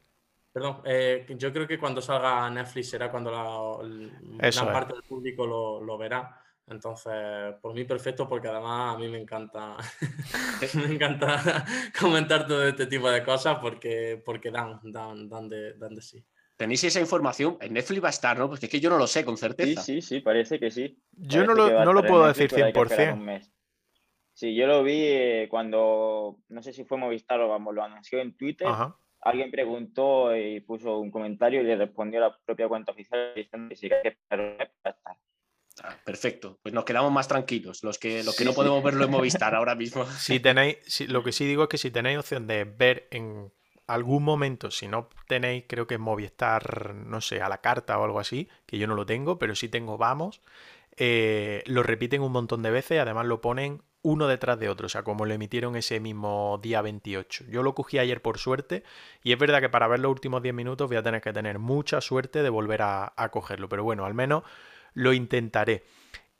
Perdón, 0.51 0.81
eh, 0.85 1.25
yo 1.37 1.53
creo 1.53 1.65
que 1.65 1.79
cuando 1.79 2.01
salga 2.01 2.49
Netflix 2.49 2.89
será 2.89 3.09
cuando 3.09 3.31
la, 3.31 4.49
gran 4.51 4.73
parte 4.73 4.93
del 4.93 5.03
público 5.03 5.45
lo, 5.47 5.97
verá. 5.97 6.40
Entonces, 6.71 7.55
por 7.61 7.73
mí 7.73 7.83
perfecto, 7.83 8.27
porque 8.27 8.47
además 8.47 8.95
a 8.95 8.97
mí 8.97 9.09
me 9.09 9.19
encanta, 9.19 9.75
me 10.75 10.93
encanta 10.93 11.65
comentar 11.99 12.47
todo 12.47 12.65
este 12.67 12.87
tipo 12.87 13.09
de 13.09 13.23
cosas 13.23 13.59
porque, 13.59 14.21
porque 14.25 14.49
dan, 14.51 14.79
dan, 14.83 15.27
dan, 15.27 15.49
de, 15.49 15.73
dan 15.73 15.93
de 15.93 16.01
sí. 16.01 16.23
¿Tenéis 16.55 16.83
esa 16.83 16.99
información? 16.99 17.57
En 17.59 17.73
Netflix 17.73 18.03
va 18.03 18.07
a 18.07 18.11
estar, 18.11 18.37
¿no? 18.37 18.47
Porque 18.47 18.67
es 18.67 18.71
que 18.71 18.79
yo 18.79 18.89
no 18.89 18.97
lo 18.97 19.07
sé 19.07 19.25
con 19.25 19.35
certeza. 19.35 19.81
Sí, 19.81 20.01
sí, 20.01 20.07
sí, 20.07 20.19
parece 20.21 20.59
que 20.59 20.69
sí. 20.69 20.97
Yo 21.11 21.43
no 21.45 21.53
lo, 21.53 21.83
no 21.83 21.91
lo 21.91 22.03
puedo 22.03 22.27
decir 22.27 22.51
100%. 22.51 23.51
Sí, 24.33 24.55
yo 24.55 24.67
lo 24.67 24.83
vi 24.83 25.01
eh, 25.03 25.47
cuando, 25.49 26.39
no 26.49 26.63
sé 26.63 26.71
si 26.71 26.83
fue 26.85 26.97
Movistar 26.97 27.39
o 27.41 27.49
vamos, 27.49 27.75
lo 27.75 27.83
anunció 27.83 28.19
en 28.19 28.37
Twitter. 28.37 28.67
Alguien 29.21 29.51
preguntó 29.51 30.35
y 30.35 30.61
puso 30.61 30.99
un 30.99 31.11
comentario 31.11 31.61
y 31.61 31.63
le 31.63 31.75
respondió 31.75 32.19
a 32.19 32.29
la 32.29 32.39
propia 32.45 32.67
cuenta 32.67 32.91
oficial 32.91 33.33
diciendo 33.35 33.69
que 33.69 33.75
sí 33.75 33.89
que 33.89 34.07
estar. 34.07 35.17
Ah, 35.83 35.95
perfecto, 36.03 36.59
pues 36.61 36.73
nos 36.73 36.85
quedamos 36.85 37.11
más 37.11 37.27
tranquilos, 37.27 37.83
los 37.83 37.97
que, 37.97 38.23
los 38.23 38.35
que 38.35 38.45
no 38.45 38.53
podemos 38.53 38.83
verlo 38.83 39.05
en 39.05 39.11
Movistar 39.11 39.55
ahora 39.55 39.75
mismo. 39.75 40.05
Si 40.05 40.39
tenéis, 40.39 40.77
lo 41.07 41.23
que 41.23 41.31
sí 41.31 41.45
digo 41.45 41.63
es 41.63 41.69
que 41.69 41.77
si 41.77 41.91
tenéis 41.91 42.19
opción 42.19 42.45
de 42.47 42.65
ver 42.65 43.07
en 43.11 43.51
algún 43.87 44.23
momento, 44.23 44.69
si 44.69 44.87
no 44.87 45.09
tenéis, 45.27 45.65
creo 45.67 45.87
que 45.87 45.97
Movistar, 45.97 46.93
no 46.95 47.19
sé, 47.19 47.41
a 47.41 47.49
la 47.49 47.61
carta 47.61 47.97
o 47.97 48.03
algo 48.03 48.19
así, 48.19 48.47
que 48.65 48.77
yo 48.77 48.87
no 48.87 48.95
lo 48.95 49.05
tengo, 49.05 49.39
pero 49.39 49.55
sí 49.55 49.69
tengo 49.69 49.97
Vamos, 49.97 50.41
eh, 50.97 51.63
lo 51.65 51.83
repiten 51.83 52.21
un 52.21 52.31
montón 52.31 52.61
de 52.61 52.71
veces, 52.71 52.99
además 52.99 53.25
lo 53.25 53.41
ponen 53.41 53.81
uno 54.03 54.27
detrás 54.27 54.59
de 54.59 54.69
otro, 54.69 54.87
o 54.87 54.89
sea, 54.89 55.03
como 55.03 55.25
lo 55.25 55.33
emitieron 55.33 55.75
ese 55.75 55.99
mismo 55.99 56.59
día 56.61 56.81
28. 56.81 57.45
Yo 57.49 57.63
lo 57.63 57.75
cogí 57.75 57.99
ayer 57.99 58.21
por 58.21 58.39
suerte 58.39 58.83
y 59.23 59.31
es 59.31 59.37
verdad 59.37 59.61
que 59.61 59.69
para 59.69 59.87
ver 59.87 59.99
los 59.99 60.11
últimos 60.11 60.41
10 60.41 60.55
minutos 60.55 60.87
voy 60.87 60.97
a 60.97 61.03
tener 61.03 61.21
que 61.21 61.33
tener 61.33 61.59
mucha 61.59 62.01
suerte 62.01 62.41
de 62.41 62.49
volver 62.49 62.81
a, 62.81 63.13
cogerlo, 63.31 63.69
pero 63.69 63.83
bueno, 63.83 64.05
al 64.05 64.13
menos 64.13 64.43
lo 64.93 65.13
intentaré. 65.13 65.83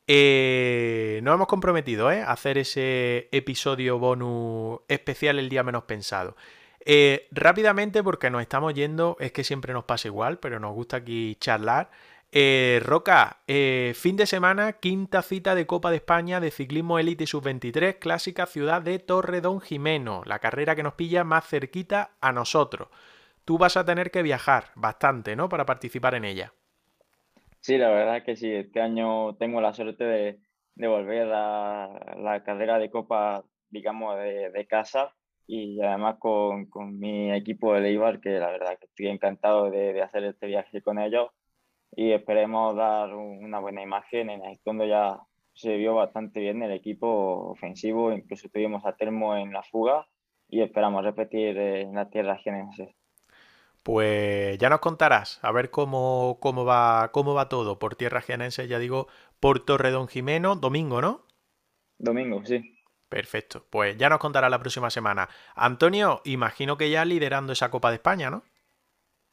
Eh, 0.08 1.20
nos 1.24 1.36
hemos 1.36 1.48
comprometido 1.48 2.12
¿eh? 2.12 2.22
a 2.22 2.32
hacer 2.32 2.58
ese 2.58 3.30
episodio 3.32 4.00
bonus 4.00 4.82
especial 4.88 5.40
el 5.40 5.50
día 5.50 5.64
menos 5.64 5.84
pensado. 5.84 6.36
Eh, 6.84 7.28
rápidamente, 7.32 8.04
porque 8.04 8.30
nos 8.30 8.42
estamos 8.42 8.74
yendo, 8.74 9.16
es 9.20 9.32
que 9.32 9.44
siempre 9.44 9.74
nos 9.74 9.86
pasa 9.86 10.08
igual, 10.08 10.40
pero 10.40 10.60
nos 10.60 10.74
gusta 10.74 10.98
aquí 10.98 11.36
charlar. 11.40 11.92
Eh, 12.34 12.82
Roca, 12.84 13.42
eh, 13.48 13.94
fin 13.96 14.16
de 14.16 14.26
semana, 14.26 14.74
quinta 14.74 15.22
cita 15.22 15.54
de 15.54 15.68
Copa 15.68 15.92
de 15.92 15.98
España 15.98 16.40
de 16.40 16.50
Ciclismo 16.50 16.98
Elite 16.98 17.28
Sub-23, 17.28 18.00
clásica 18.00 18.46
ciudad 18.46 18.82
de 18.82 19.00
Torredón 19.00 19.60
Jimeno, 19.60 20.24
la 20.26 20.40
carrera 20.40 20.76
que 20.76 20.84
nos 20.84 20.94
pilla 20.94 21.24
más 21.24 21.46
cerquita 21.46 22.12
a 22.22 22.32
nosotros. 22.32 22.88
Tú 23.44 23.58
vas 23.58 23.76
a 23.76 23.86
tener 23.86 24.12
que 24.12 24.24
viajar 24.24 24.72
bastante, 24.76 25.36
¿no? 25.36 25.50
Para 25.50 25.66
participar 25.66 26.16
en 26.16 26.26
ella. 26.26 26.54
Sí, 27.62 27.78
la 27.78 27.90
verdad 27.92 28.24
que 28.24 28.36
sí, 28.36 28.52
este 28.52 28.82
año 28.82 29.36
tengo 29.36 29.62
la 29.62 29.74
suerte 29.74 30.04
de, 30.04 30.40
volver 30.88 31.32
a 31.32 32.16
la 32.18 32.44
carrera 32.44 32.80
de 32.80 32.90
Copa, 32.90 33.46
digamos, 33.70 34.18
de, 34.18 34.66
casa 34.68 35.14
y 35.46 35.80
además 35.82 36.18
con, 36.20 36.68
mi 37.00 37.32
equipo 37.32 37.74
de 37.74 37.82
Leibar, 37.82 38.20
que 38.20 38.32
la 38.40 38.50
verdad 38.50 38.78
que 38.80 38.88
estoy 38.88 39.08
encantado 39.10 39.70
de, 39.70 40.02
hacer 40.02 40.24
este 40.24 40.48
viaje 40.48 40.82
con 40.82 40.98
ellos 41.00 41.30
y 41.96 42.12
esperemos 42.14 42.76
dar 42.76 43.14
una 43.14 43.60
buena 43.60 43.84
imagen. 43.84 44.32
En 44.32 44.44
el 44.44 44.58
fondo 44.60 44.86
ya 44.86 45.20
se 45.54 45.78
vio 45.78 45.96
bastante 45.96 46.40
bien 46.40 46.64
el 46.64 46.72
equipo 46.72 47.08
ofensivo, 47.52 48.12
incluso 48.12 48.50
tuvimos 48.50 48.86
a 48.86 48.96
Termo 48.96 49.36
en 49.38 49.54
la 49.54 49.64
fuga 49.64 50.08
y 50.50 50.62
esperamos 50.62 51.04
repetir 51.04 51.58
en 51.58 51.94
la 51.96 52.10
tierra 52.10 52.38
jienense. 52.38 52.96
Pues 53.84 54.58
ya 54.60 54.70
nos 54.70 54.80
contarás 54.80 55.40
a 55.42 55.52
ver 55.52 55.72
cómo, 55.72 56.38
cómo, 56.40 56.66
va, 56.66 57.12
cómo 57.12 57.34
va 57.34 57.50
todo 57.50 57.80
por 57.80 57.96
tierra 57.96 58.22
jienense, 58.22 58.68
ya 58.68 58.78
digo, 58.78 59.08
por 59.40 59.66
Torredón 59.66 60.08
Jimeno, 60.08 60.56
domingo, 60.56 61.02
¿no? 61.02 61.26
Domingo, 61.98 62.46
sí. 62.46 62.78
Perfecto, 63.10 63.66
pues 63.70 63.98
ya 63.98 64.08
nos 64.08 64.20
contará 64.20 64.50
la 64.50 64.60
próxima 64.60 64.90
semana. 64.90 65.28
Antonio, 65.56 66.22
imagino 66.26 66.78
que 66.78 66.90
ya 66.90 67.04
liderando 67.04 67.54
esa 67.54 67.70
Copa 67.70 67.90
de 67.90 67.96
España, 67.96 68.30
¿no? 68.30 68.44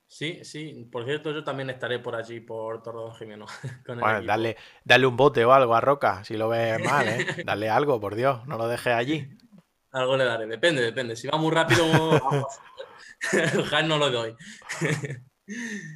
Sí, 0.09 0.43
sí. 0.43 0.89
Por 0.91 1.05
cierto, 1.05 1.31
yo 1.33 1.45
también 1.45 1.69
estaré 1.69 1.99
por 1.99 2.16
allí, 2.16 2.41
por 2.41 2.83
Torredón 2.83 3.15
Jimeno. 3.15 3.47
bueno, 3.87 4.23
dale, 4.23 4.57
dale 4.83 5.07
un 5.07 5.16
bote 5.16 5.45
o 5.45 5.53
algo 5.53 5.75
a 5.75 5.81
Roca, 5.83 6.25
si 6.25 6.37
lo 6.37 6.49
ves 6.49 6.83
mal, 6.83 7.07
¿eh? 7.07 7.27
Dale 7.45 7.69
algo, 7.69 8.01
por 8.01 8.15
Dios, 8.15 8.47
no 8.47 8.57
lo 8.57 8.66
dejes 8.66 8.95
allí. 8.95 9.29
Algo 9.93 10.16
le 10.16 10.24
daré, 10.24 10.47
depende, 10.47 10.82
depende. 10.82 11.16
Si 11.16 11.27
va 11.28 11.39
muy 11.39 11.51
rápido, 11.51 11.85
el 13.32 13.89
no 13.89 13.98
lo 13.98 14.10
doy. 14.10 14.35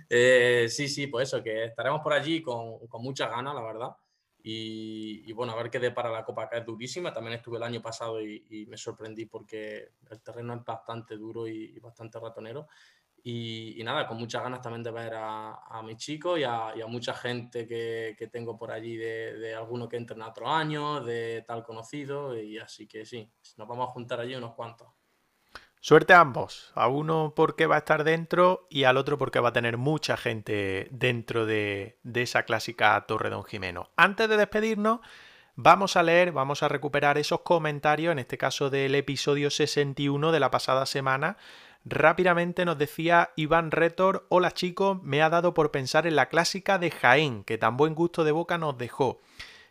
Eh, 0.09 0.67
sí, 0.71 0.89
sí, 0.89 1.09
pues 1.09 1.29
eso, 1.29 1.43
que 1.43 1.65
estaremos 1.67 2.01
por 2.01 2.15
allí 2.15 2.41
con, 2.41 2.87
con 2.89 3.03
muchas 3.03 3.29
ganas, 3.29 3.55
la 3.55 3.61
verdad. 3.61 3.91
Y, 4.43 5.31
bueno, 5.35 5.53
a 5.53 5.57
ver 5.57 5.71
qué 5.71 5.79
de 5.79 5.91
para 5.91 6.11
la 6.11 6.25
Copa, 6.25 6.49
que 6.49 6.57
es 6.57 6.65
durísima. 6.65 7.13
También 7.13 7.37
estuve 7.37 7.59
el 7.59 7.63
año 7.63 7.83
pasado 7.83 8.19
y, 8.23 8.67
me 8.67 8.79
sorprendí 8.79 9.27
porque 9.27 9.91
el 10.11 10.23
terreno 10.23 10.55
es 10.55 10.65
bastante 10.65 11.19
duro 11.19 11.47
y 11.47 11.79
bastante 11.81 12.19
ratonero. 12.19 12.67
Y, 13.25 13.81
nada, 13.85 14.07
con 14.07 14.19
muchas 14.19 14.43
ganas 14.43 14.61
también 14.61 14.83
de 14.83 14.91
ver 14.91 15.13
a, 15.15 15.81
mis 15.85 15.97
chicos 15.97 16.41
y 16.41 16.45
a, 16.45 16.75
mucha 16.89 17.15
gente 17.15 17.69
que, 17.69 18.29
tengo 18.33 18.59
por 18.59 18.73
allí, 18.73 18.97
de, 18.97 19.55
alguno 19.55 19.89
que 19.89 19.97
entra 19.97 20.17
en 20.17 20.23
otro 20.23 20.49
año, 20.49 21.01
de 21.01 21.45
tal 21.47 21.63
conocido, 21.63 22.37
y 22.37 22.59
así 22.59 22.89
que 22.89 23.07
sí, 23.07 23.31
nos 23.57 23.69
vamos 23.69 23.89
a 23.89 23.93
juntar 23.93 24.21
allí 24.21 24.35
unos 24.35 24.55
cuantos. 24.55 24.89
Suerte 25.81 26.13
a 26.13 26.21
ambos, 26.21 26.71
a 26.77 26.87
uno 26.87 27.33
porque 27.35 27.67
va 27.67 27.75
a 27.75 27.79
estar 27.79 28.05
dentro 28.05 28.69
y 28.71 28.85
al 28.85 28.97
otro 28.97 29.19
porque 29.19 29.41
va 29.41 29.49
a 29.49 29.53
tener 29.53 29.79
mucha 29.79 30.17
gente 30.17 30.87
dentro 30.93 31.45
de, 31.45 31.99
de 32.05 32.23
esa 32.23 32.45
clásica 32.45 33.05
Torre 33.09 33.31
Don 33.31 33.43
Jimeno. 33.43 33.91
Antes 33.97 34.29
de 34.29 34.37
despedirnos, 34.37 35.01
vamos 35.57 35.97
a 35.97 36.05
leer, 36.05 36.31
vamos 36.31 36.63
a 36.63 36.69
recuperar 36.69 37.19
esos 37.19 37.41
comentarios, 37.41 38.13
en 38.13 38.21
este 38.21 38.39
caso 38.39 38.71
del 38.71 38.95
episodio 38.95 39.51
61 39.51 40.31
de 40.31 40.41
la 40.41 40.53
pasada 40.53 40.87
semana, 40.87 41.37
Rápidamente 41.85 42.65
nos 42.65 42.79
decía 42.79 43.33
Iván 43.35 43.73
Retor, 43.73 44.25
hola 44.29 44.53
chicos, 44.53 45.03
me 45.03 45.21
ha 45.21 45.29
dado 45.29 45.53
por 45.53 45.73
pensar 45.73 46.07
en 46.07 46.15
la 46.15 46.29
clásica 46.29 46.79
de 46.79 46.93
Jaén, 46.93 47.43
que 47.43 47.59
tan 47.59 47.77
buen 47.77 47.97
gusto 47.97 48.23
de 48.23 48.31
boca 48.31 48.57
nos 48.57 48.79
dejó. 48.79 49.21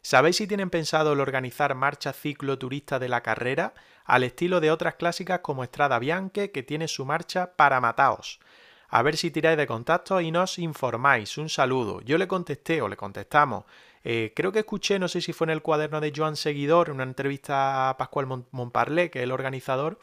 ¿Sabéis 0.02 0.36
si 0.36 0.48
tienen 0.48 0.70
pensado 0.70 1.14
el 1.14 1.22
organizar 1.22 1.74
marcha 1.74 2.12
cicloturista 2.12 3.00
de 3.00 3.08
la 3.08 3.22
carrera, 3.22 3.74
al 4.04 4.24
estilo 4.24 4.60
de 4.60 4.72
otras 4.72 4.96
clásicas 4.96 5.40
como 5.40 5.64
Estrada 5.64 6.00
Bianche, 6.00 6.52
que 6.52 6.64
tiene 6.64 6.90
su 6.90 7.06
marcha 7.06 7.54
para 7.56 7.80
mataos? 7.80 8.42
A 8.90 9.04
ver 9.04 9.16
si 9.16 9.32
tiráis 9.32 9.58
de 9.58 9.68
contacto 9.68 10.20
y 10.20 10.32
nos 10.32 10.60
informáis. 10.60 11.38
Un 11.38 11.48
saludo. 11.48 12.02
Yo 12.02 12.18
le 12.18 12.28
contesté 12.28 12.82
o 12.82 12.90
le 12.90 12.98
contestamos. 12.98 13.64
Eh, 14.04 14.34
creo 14.36 14.52
que 14.52 14.60
escuché, 14.60 15.00
no 15.00 15.08
sé 15.08 15.22
si 15.22 15.32
fue 15.32 15.46
en 15.46 15.52
el 15.52 15.62
cuaderno 15.62 16.02
de 16.02 16.12
Joan 16.14 16.36
Seguidor, 16.36 16.90
una 16.90 17.04
entrevista 17.04 17.90
a 17.90 17.96
Pascual 17.96 18.28
Montparlé, 18.52 19.10
que 19.10 19.20
es 19.20 19.24
el 19.24 19.32
organizador, 19.32 19.98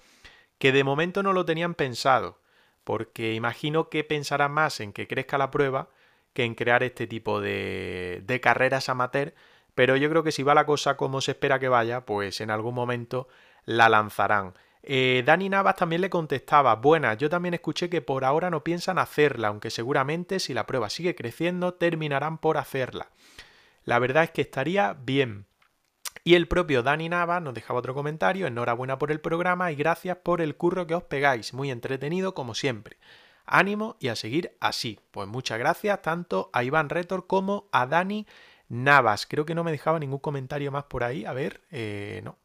que 0.58 0.72
de 0.72 0.84
momento 0.84 1.22
no 1.22 1.32
lo 1.32 1.44
tenían 1.44 1.74
pensado, 1.74 2.40
porque 2.84 3.34
imagino 3.34 3.88
que 3.88 4.04
pensarán 4.04 4.52
más 4.52 4.80
en 4.80 4.92
que 4.92 5.06
crezca 5.06 5.38
la 5.38 5.50
prueba 5.50 5.88
que 6.32 6.44
en 6.44 6.54
crear 6.54 6.82
este 6.82 7.06
tipo 7.06 7.40
de, 7.40 8.22
de 8.24 8.40
carreras 8.40 8.88
amateur, 8.88 9.34
pero 9.74 9.96
yo 9.96 10.10
creo 10.10 10.24
que 10.24 10.32
si 10.32 10.42
va 10.42 10.54
la 10.54 10.66
cosa 10.66 10.96
como 10.96 11.20
se 11.20 11.32
espera 11.32 11.58
que 11.58 11.68
vaya, 11.68 12.04
pues 12.04 12.40
en 12.40 12.50
algún 12.50 12.74
momento 12.74 13.28
la 13.64 13.88
lanzarán. 13.88 14.54
Eh, 14.82 15.22
Dani 15.26 15.48
Navas 15.48 15.76
también 15.76 16.00
le 16.00 16.10
contestaba, 16.10 16.74
buenas, 16.76 17.18
yo 17.18 17.28
también 17.28 17.54
escuché 17.54 17.90
que 17.90 18.00
por 18.00 18.24
ahora 18.24 18.50
no 18.50 18.64
piensan 18.64 18.98
hacerla, 18.98 19.48
aunque 19.48 19.70
seguramente 19.70 20.40
si 20.40 20.54
la 20.54 20.66
prueba 20.66 20.88
sigue 20.88 21.14
creciendo 21.14 21.74
terminarán 21.74 22.38
por 22.38 22.56
hacerla. 22.56 23.10
La 23.84 23.98
verdad 23.98 24.24
es 24.24 24.30
que 24.30 24.42
estaría 24.42 24.94
bien. 24.94 25.46
Y 26.28 26.34
el 26.34 26.46
propio 26.46 26.82
Dani 26.82 27.08
Nava 27.08 27.40
nos 27.40 27.54
dejaba 27.54 27.78
otro 27.78 27.94
comentario, 27.94 28.46
enhorabuena 28.46 28.98
por 28.98 29.10
el 29.10 29.18
programa 29.18 29.72
y 29.72 29.76
gracias 29.76 30.18
por 30.18 30.42
el 30.42 30.56
curro 30.56 30.86
que 30.86 30.94
os 30.94 31.02
pegáis, 31.04 31.54
muy 31.54 31.70
entretenido 31.70 32.34
como 32.34 32.54
siempre. 32.54 32.98
Ánimo 33.46 33.96
y 33.98 34.08
a 34.08 34.14
seguir 34.14 34.54
así. 34.60 35.00
Pues 35.10 35.26
muchas 35.26 35.58
gracias 35.58 36.02
tanto 36.02 36.50
a 36.52 36.64
Iván 36.64 36.90
Retor 36.90 37.26
como 37.26 37.70
a 37.72 37.86
Dani 37.86 38.26
Navas. 38.68 39.24
Creo 39.24 39.46
que 39.46 39.54
no 39.54 39.64
me 39.64 39.70
dejaba 39.70 39.98
ningún 39.98 40.18
comentario 40.18 40.70
más 40.70 40.84
por 40.84 41.02
ahí. 41.02 41.24
A 41.24 41.32
ver, 41.32 41.62
eh, 41.70 42.20
no. 42.22 42.36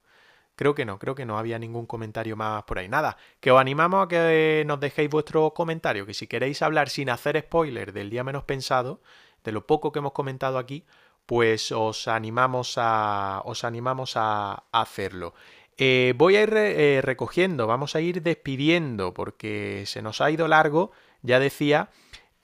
Creo 0.55 0.75
que 0.75 0.85
no, 0.85 0.97
creo 0.97 1.13
que 1.13 1.25
no 1.25 1.37
había 1.37 1.59
ningún 1.59 1.85
comentario 1.85 2.37
más 2.37 2.63
por 2.63 2.79
ahí. 2.79 2.87
Nada, 2.87 3.17
que 3.41 3.51
os 3.51 3.59
animamos 3.59 4.05
a 4.05 4.07
que 4.07 4.63
nos 4.65 4.79
dejéis 4.79 5.09
vuestro 5.09 5.53
comentario, 5.53 6.05
que 6.05 6.13
si 6.13 6.27
queréis 6.27 6.61
hablar 6.61 6.87
sin 6.87 7.09
hacer 7.09 7.37
spoiler 7.37 7.91
del 7.91 8.09
día 8.09 8.23
menos 8.23 8.45
pensado, 8.45 9.01
de 9.43 9.51
lo 9.51 9.67
poco 9.67 9.91
que 9.91 9.99
hemos 9.99 10.13
comentado 10.13 10.57
aquí, 10.57 10.85
pues 11.25 11.71
os 11.71 12.07
animamos 12.07 12.75
a, 12.77 13.41
os 13.45 13.63
animamos 13.63 14.13
a, 14.15 14.63
hacerlo. 14.71 15.33
Eh, 15.77 16.13
voy 16.15 16.35
a 16.35 16.43
ir 16.43 16.53
eh, 16.55 17.01
recogiendo, 17.01 17.65
vamos 17.67 17.95
a 17.95 18.01
ir 18.01 18.21
despidiendo 18.21 19.13
porque 19.13 19.83
se 19.87 20.01
nos 20.01 20.21
ha 20.21 20.29
ido 20.29 20.47
largo, 20.47 20.91
ya 21.21 21.39
decía, 21.39 21.89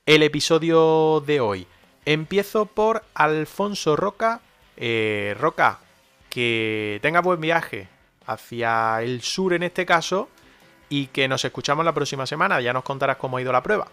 el 0.05 0.23
episodio 0.23 1.23
de 1.25 1.39
hoy. 1.39 1.67
Empiezo 2.05 2.65
por 2.65 3.03
Alfonso 3.13 3.95
Roca. 3.95 4.41
Eh, 4.77 5.35
Roca, 5.39 5.79
que 6.29 6.99
tenga 7.01 7.21
buen 7.21 7.41
viaje 7.41 7.89
hacia 8.25 9.01
el 9.01 9.21
sur 9.21 9.53
en 9.53 9.63
este 9.63 9.85
caso 9.85 10.29
y 10.87 11.07
que 11.07 11.27
nos 11.27 11.43
escuchamos 11.45 11.85
la 11.85 11.93
próxima 11.93 12.25
semana. 12.25 12.61
Ya 12.61 12.73
nos 12.73 12.83
contarás 12.83 13.17
cómo 13.17 13.37
ha 13.37 13.41
ido 13.41 13.51
la 13.51 13.61
prueba. 13.61 13.87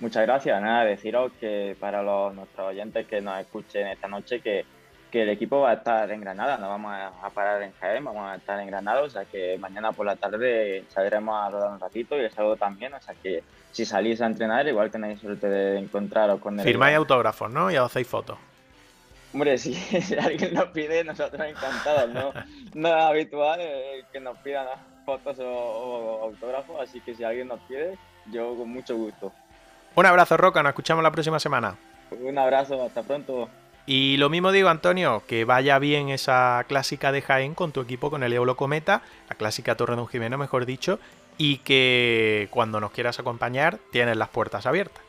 Muchas 0.00 0.22
gracias. 0.26 0.60
Nada, 0.62 0.84
deciros 0.84 1.30
que 1.38 1.76
para 1.78 2.02
los, 2.02 2.34
nuestros 2.34 2.68
oyentes 2.68 3.06
que 3.06 3.20
nos 3.20 3.38
escuchen 3.38 3.86
esta 3.86 4.08
noche 4.08 4.40
que, 4.40 4.64
el 5.12 5.28
equipo 5.28 5.62
va 5.62 5.70
a 5.70 5.74
estar 5.74 6.08
en 6.12 6.20
Granada, 6.20 6.56
no 6.56 6.68
vamos 6.68 6.94
a, 6.94 7.30
parar 7.30 7.60
en 7.62 7.72
Jaén, 7.80 8.04
vamos 8.04 8.30
a 8.30 8.36
estar 8.36 8.60
en 8.60 8.68
Granada, 8.68 9.02
o 9.02 9.10
sea 9.10 9.24
que 9.24 9.58
mañana 9.58 9.90
por 9.90 10.06
la 10.06 10.14
tarde 10.14 10.84
saldremos 10.88 11.34
a 11.34 11.50
rodar 11.50 11.72
un 11.72 11.80
ratito 11.80 12.16
y 12.16 12.20
el 12.20 12.30
sábado 12.30 12.56
también, 12.56 12.94
o 12.94 13.00
sea 13.00 13.16
que 13.20 13.42
si 13.72 13.84
salís 13.84 14.20
a 14.20 14.26
entrenar 14.26 14.68
igual 14.68 14.88
tenéis 14.88 15.18
suerte 15.18 15.48
de 15.48 15.80
encontraros 15.80 16.38
con 16.40 16.60
el... 16.60 16.64
Firmáis 16.64 16.96
autógrafos, 16.96 17.50
¿no? 17.50 17.72
Y 17.72 17.76
hacéis 17.76 18.06
fotos. 18.06 18.38
Hombre, 19.32 19.58
si, 19.58 19.74
alguien 20.16 20.54
nos 20.54 20.66
pide, 20.66 21.02
nosotros 21.02 21.44
encantados, 21.44 22.08
¿no? 22.10 22.32
no 22.74 22.88
es 22.88 22.94
habitual 22.94 23.58
eh, 23.60 24.04
que 24.12 24.20
nos 24.20 24.38
pidan 24.38 24.68
fotos 25.04 25.38
o 25.40 26.20
autógrafos, 26.22 26.80
así 26.80 27.00
que 27.00 27.16
si 27.16 27.24
alguien 27.24 27.48
nos 27.48 27.58
pide, 27.62 27.98
yo 28.30 28.54
con 28.56 28.70
mucho 28.70 28.96
gusto. 28.96 29.32
Un 29.94 30.06
abrazo, 30.06 30.36
Roca, 30.36 30.62
nos 30.62 30.70
escuchamos 30.70 31.02
la 31.02 31.10
próxima 31.10 31.40
semana. 31.40 31.76
Un 32.10 32.38
abrazo, 32.38 32.84
hasta 32.84 33.02
pronto. 33.02 33.48
Y 33.86 34.18
lo 34.18 34.30
mismo 34.30 34.52
digo, 34.52 34.68
Antonio, 34.68 35.22
que 35.26 35.44
vaya 35.44 35.78
bien 35.78 36.10
esa 36.10 36.64
clásica 36.68 37.12
de 37.12 37.22
Jaén 37.22 37.54
con 37.54 37.72
tu 37.72 37.80
equipo, 37.80 38.10
con 38.10 38.22
el 38.22 38.32
Eolo 38.32 38.56
Cometa, 38.56 39.02
la 39.28 39.34
clásica 39.34 39.76
Torre 39.76 39.96
de 39.96 40.02
un 40.02 40.08
Jimeno, 40.08 40.38
mejor 40.38 40.64
dicho, 40.64 41.00
y 41.38 41.58
que 41.58 42.48
cuando 42.50 42.80
nos 42.80 42.92
quieras 42.92 43.18
acompañar 43.18 43.78
tienes 43.90 44.16
las 44.16 44.28
puertas 44.28 44.66
abiertas. 44.66 45.02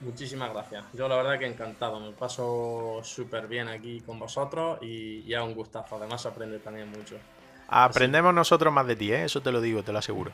Muchísimas 0.00 0.52
gracias. 0.52 0.84
Yo 0.92 1.08
la 1.08 1.16
verdad 1.16 1.38
que 1.38 1.46
encantado, 1.46 2.00
me 2.00 2.12
paso 2.12 3.00
súper 3.02 3.46
bien 3.46 3.68
aquí 3.68 4.00
con 4.00 4.18
vosotros 4.18 4.78
y 4.82 5.22
ya 5.24 5.42
un 5.42 5.54
gustazo. 5.54 5.96
Además 5.96 6.24
aprende 6.26 6.58
también 6.58 6.90
mucho. 6.90 7.16
Aprendemos 7.68 8.32
nosotros 8.32 8.72
más 8.72 8.86
de 8.86 8.96
ti, 8.96 9.12
¿eh? 9.12 9.24
eso 9.24 9.40
te 9.40 9.50
lo 9.50 9.60
digo, 9.60 9.82
te 9.82 9.92
lo 9.92 9.98
aseguro. 9.98 10.30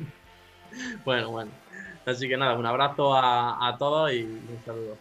bueno, 1.05 1.31
bueno. 1.31 1.51
Así 2.07 2.29
que 2.29 2.37
nada, 2.37 2.55
un 2.55 2.67
abrazo 2.67 3.15
a, 3.15 3.75
todos 3.79 4.13
y 4.13 4.23
un 4.23 4.63
saludo. 4.65 4.97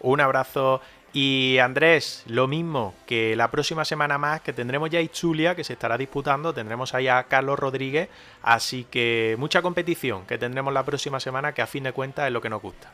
Un 0.00 0.20
abrazo. 0.20 0.80
Y 1.12 1.58
Andrés, 1.58 2.22
lo 2.26 2.46
mismo 2.46 2.94
que 3.06 3.34
la 3.34 3.50
próxima 3.50 3.84
semana 3.84 4.18
más, 4.18 4.42
que 4.42 4.52
tendremos 4.52 4.90
ya 4.90 5.00
Itzulia, 5.00 5.54
que 5.54 5.64
se 5.64 5.72
estará 5.72 5.96
disputando, 5.96 6.52
tendremos 6.52 6.94
ahí 6.94 7.08
a 7.08 7.24
Carlos 7.24 7.58
Rodríguez, 7.58 8.08
así 8.42 8.84
que 8.84 9.34
mucha 9.38 9.62
competición 9.62 10.26
que 10.26 10.36
tendremos 10.36 10.72
la 10.72 10.84
próxima 10.84 11.18
semana, 11.18 11.52
que 11.52 11.62
a 11.62 11.66
fin 11.66 11.84
de 11.84 11.92
cuentas 11.92 12.26
es 12.26 12.32
lo 12.32 12.42
que 12.42 12.50
nos 12.50 12.60
gusta. 12.60 12.92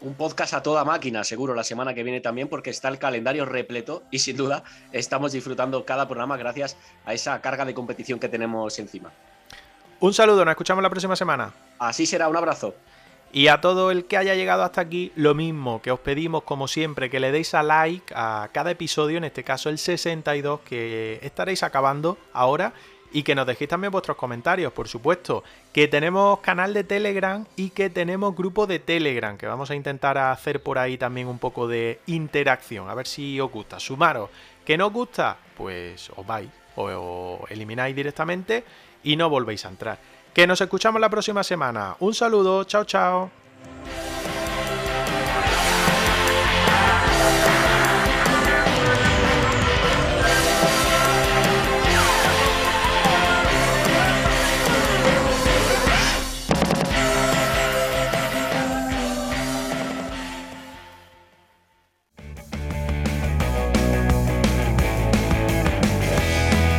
Un 0.00 0.14
podcast 0.14 0.54
a 0.54 0.62
toda 0.62 0.84
máquina, 0.84 1.24
seguro, 1.24 1.56
la 1.56 1.64
semana 1.64 1.92
que 1.92 2.04
viene 2.04 2.20
también, 2.20 2.46
porque 2.46 2.70
está 2.70 2.88
el 2.88 2.98
calendario 2.98 3.44
repleto 3.44 4.04
y 4.12 4.20
sin 4.20 4.36
duda 4.36 4.62
estamos 4.92 5.32
disfrutando 5.32 5.84
cada 5.84 6.06
programa 6.06 6.36
gracias 6.36 6.76
a 7.04 7.14
esa 7.14 7.40
carga 7.40 7.64
de 7.64 7.74
competición 7.74 8.20
que 8.20 8.28
tenemos 8.28 8.78
encima. 8.78 9.10
Un 10.00 10.14
saludo, 10.14 10.44
nos 10.44 10.52
escuchamos 10.52 10.80
la 10.80 10.90
próxima 10.90 11.16
semana. 11.16 11.52
Así 11.80 12.06
será, 12.06 12.28
un 12.28 12.36
abrazo. 12.36 12.72
Y 13.32 13.48
a 13.48 13.60
todo 13.60 13.90
el 13.90 14.04
que 14.04 14.16
haya 14.16 14.36
llegado 14.36 14.62
hasta 14.62 14.80
aquí, 14.80 15.10
lo 15.16 15.34
mismo 15.34 15.82
que 15.82 15.90
os 15.90 15.98
pedimos 15.98 16.44
como 16.44 16.68
siempre 16.68 17.10
que 17.10 17.18
le 17.18 17.32
deis 17.32 17.52
a 17.52 17.64
like 17.64 18.14
a 18.14 18.48
cada 18.52 18.70
episodio, 18.70 19.18
en 19.18 19.24
este 19.24 19.42
caso 19.42 19.70
el 19.70 19.78
62 19.78 20.60
que 20.60 21.18
estaréis 21.22 21.64
acabando 21.64 22.16
ahora 22.32 22.74
y 23.12 23.24
que 23.24 23.34
nos 23.34 23.46
dejéis 23.46 23.70
también 23.70 23.90
vuestros 23.90 24.16
comentarios, 24.16 24.72
por 24.72 24.86
supuesto, 24.86 25.42
que 25.72 25.88
tenemos 25.88 26.38
canal 26.40 26.74
de 26.74 26.84
Telegram 26.84 27.44
y 27.56 27.70
que 27.70 27.90
tenemos 27.90 28.36
grupo 28.36 28.68
de 28.68 28.78
Telegram, 28.78 29.36
que 29.36 29.48
vamos 29.48 29.70
a 29.72 29.74
intentar 29.74 30.16
hacer 30.16 30.62
por 30.62 30.78
ahí 30.78 30.96
también 30.96 31.26
un 31.26 31.40
poco 31.40 31.66
de 31.66 31.98
interacción, 32.06 32.88
a 32.88 32.94
ver 32.94 33.08
si 33.08 33.40
os 33.40 33.50
gusta, 33.50 33.80
sumaros, 33.80 34.30
que 34.64 34.78
no 34.78 34.86
os 34.86 34.92
gusta, 34.92 35.38
pues 35.56 36.10
os 36.14 36.24
vais 36.24 36.48
o 36.76 37.44
elimináis 37.50 37.96
directamente 37.96 38.62
y 39.02 39.16
no 39.16 39.28
volvéis 39.30 39.64
a 39.64 39.68
entrar. 39.68 39.98
Que 40.34 40.46
nos 40.46 40.60
escuchamos 40.60 41.00
la 41.00 41.10
próxima 41.10 41.42
semana. 41.42 41.96
Un 42.00 42.14
saludo, 42.14 42.64
chao, 42.64 42.84
chao. 42.84 43.30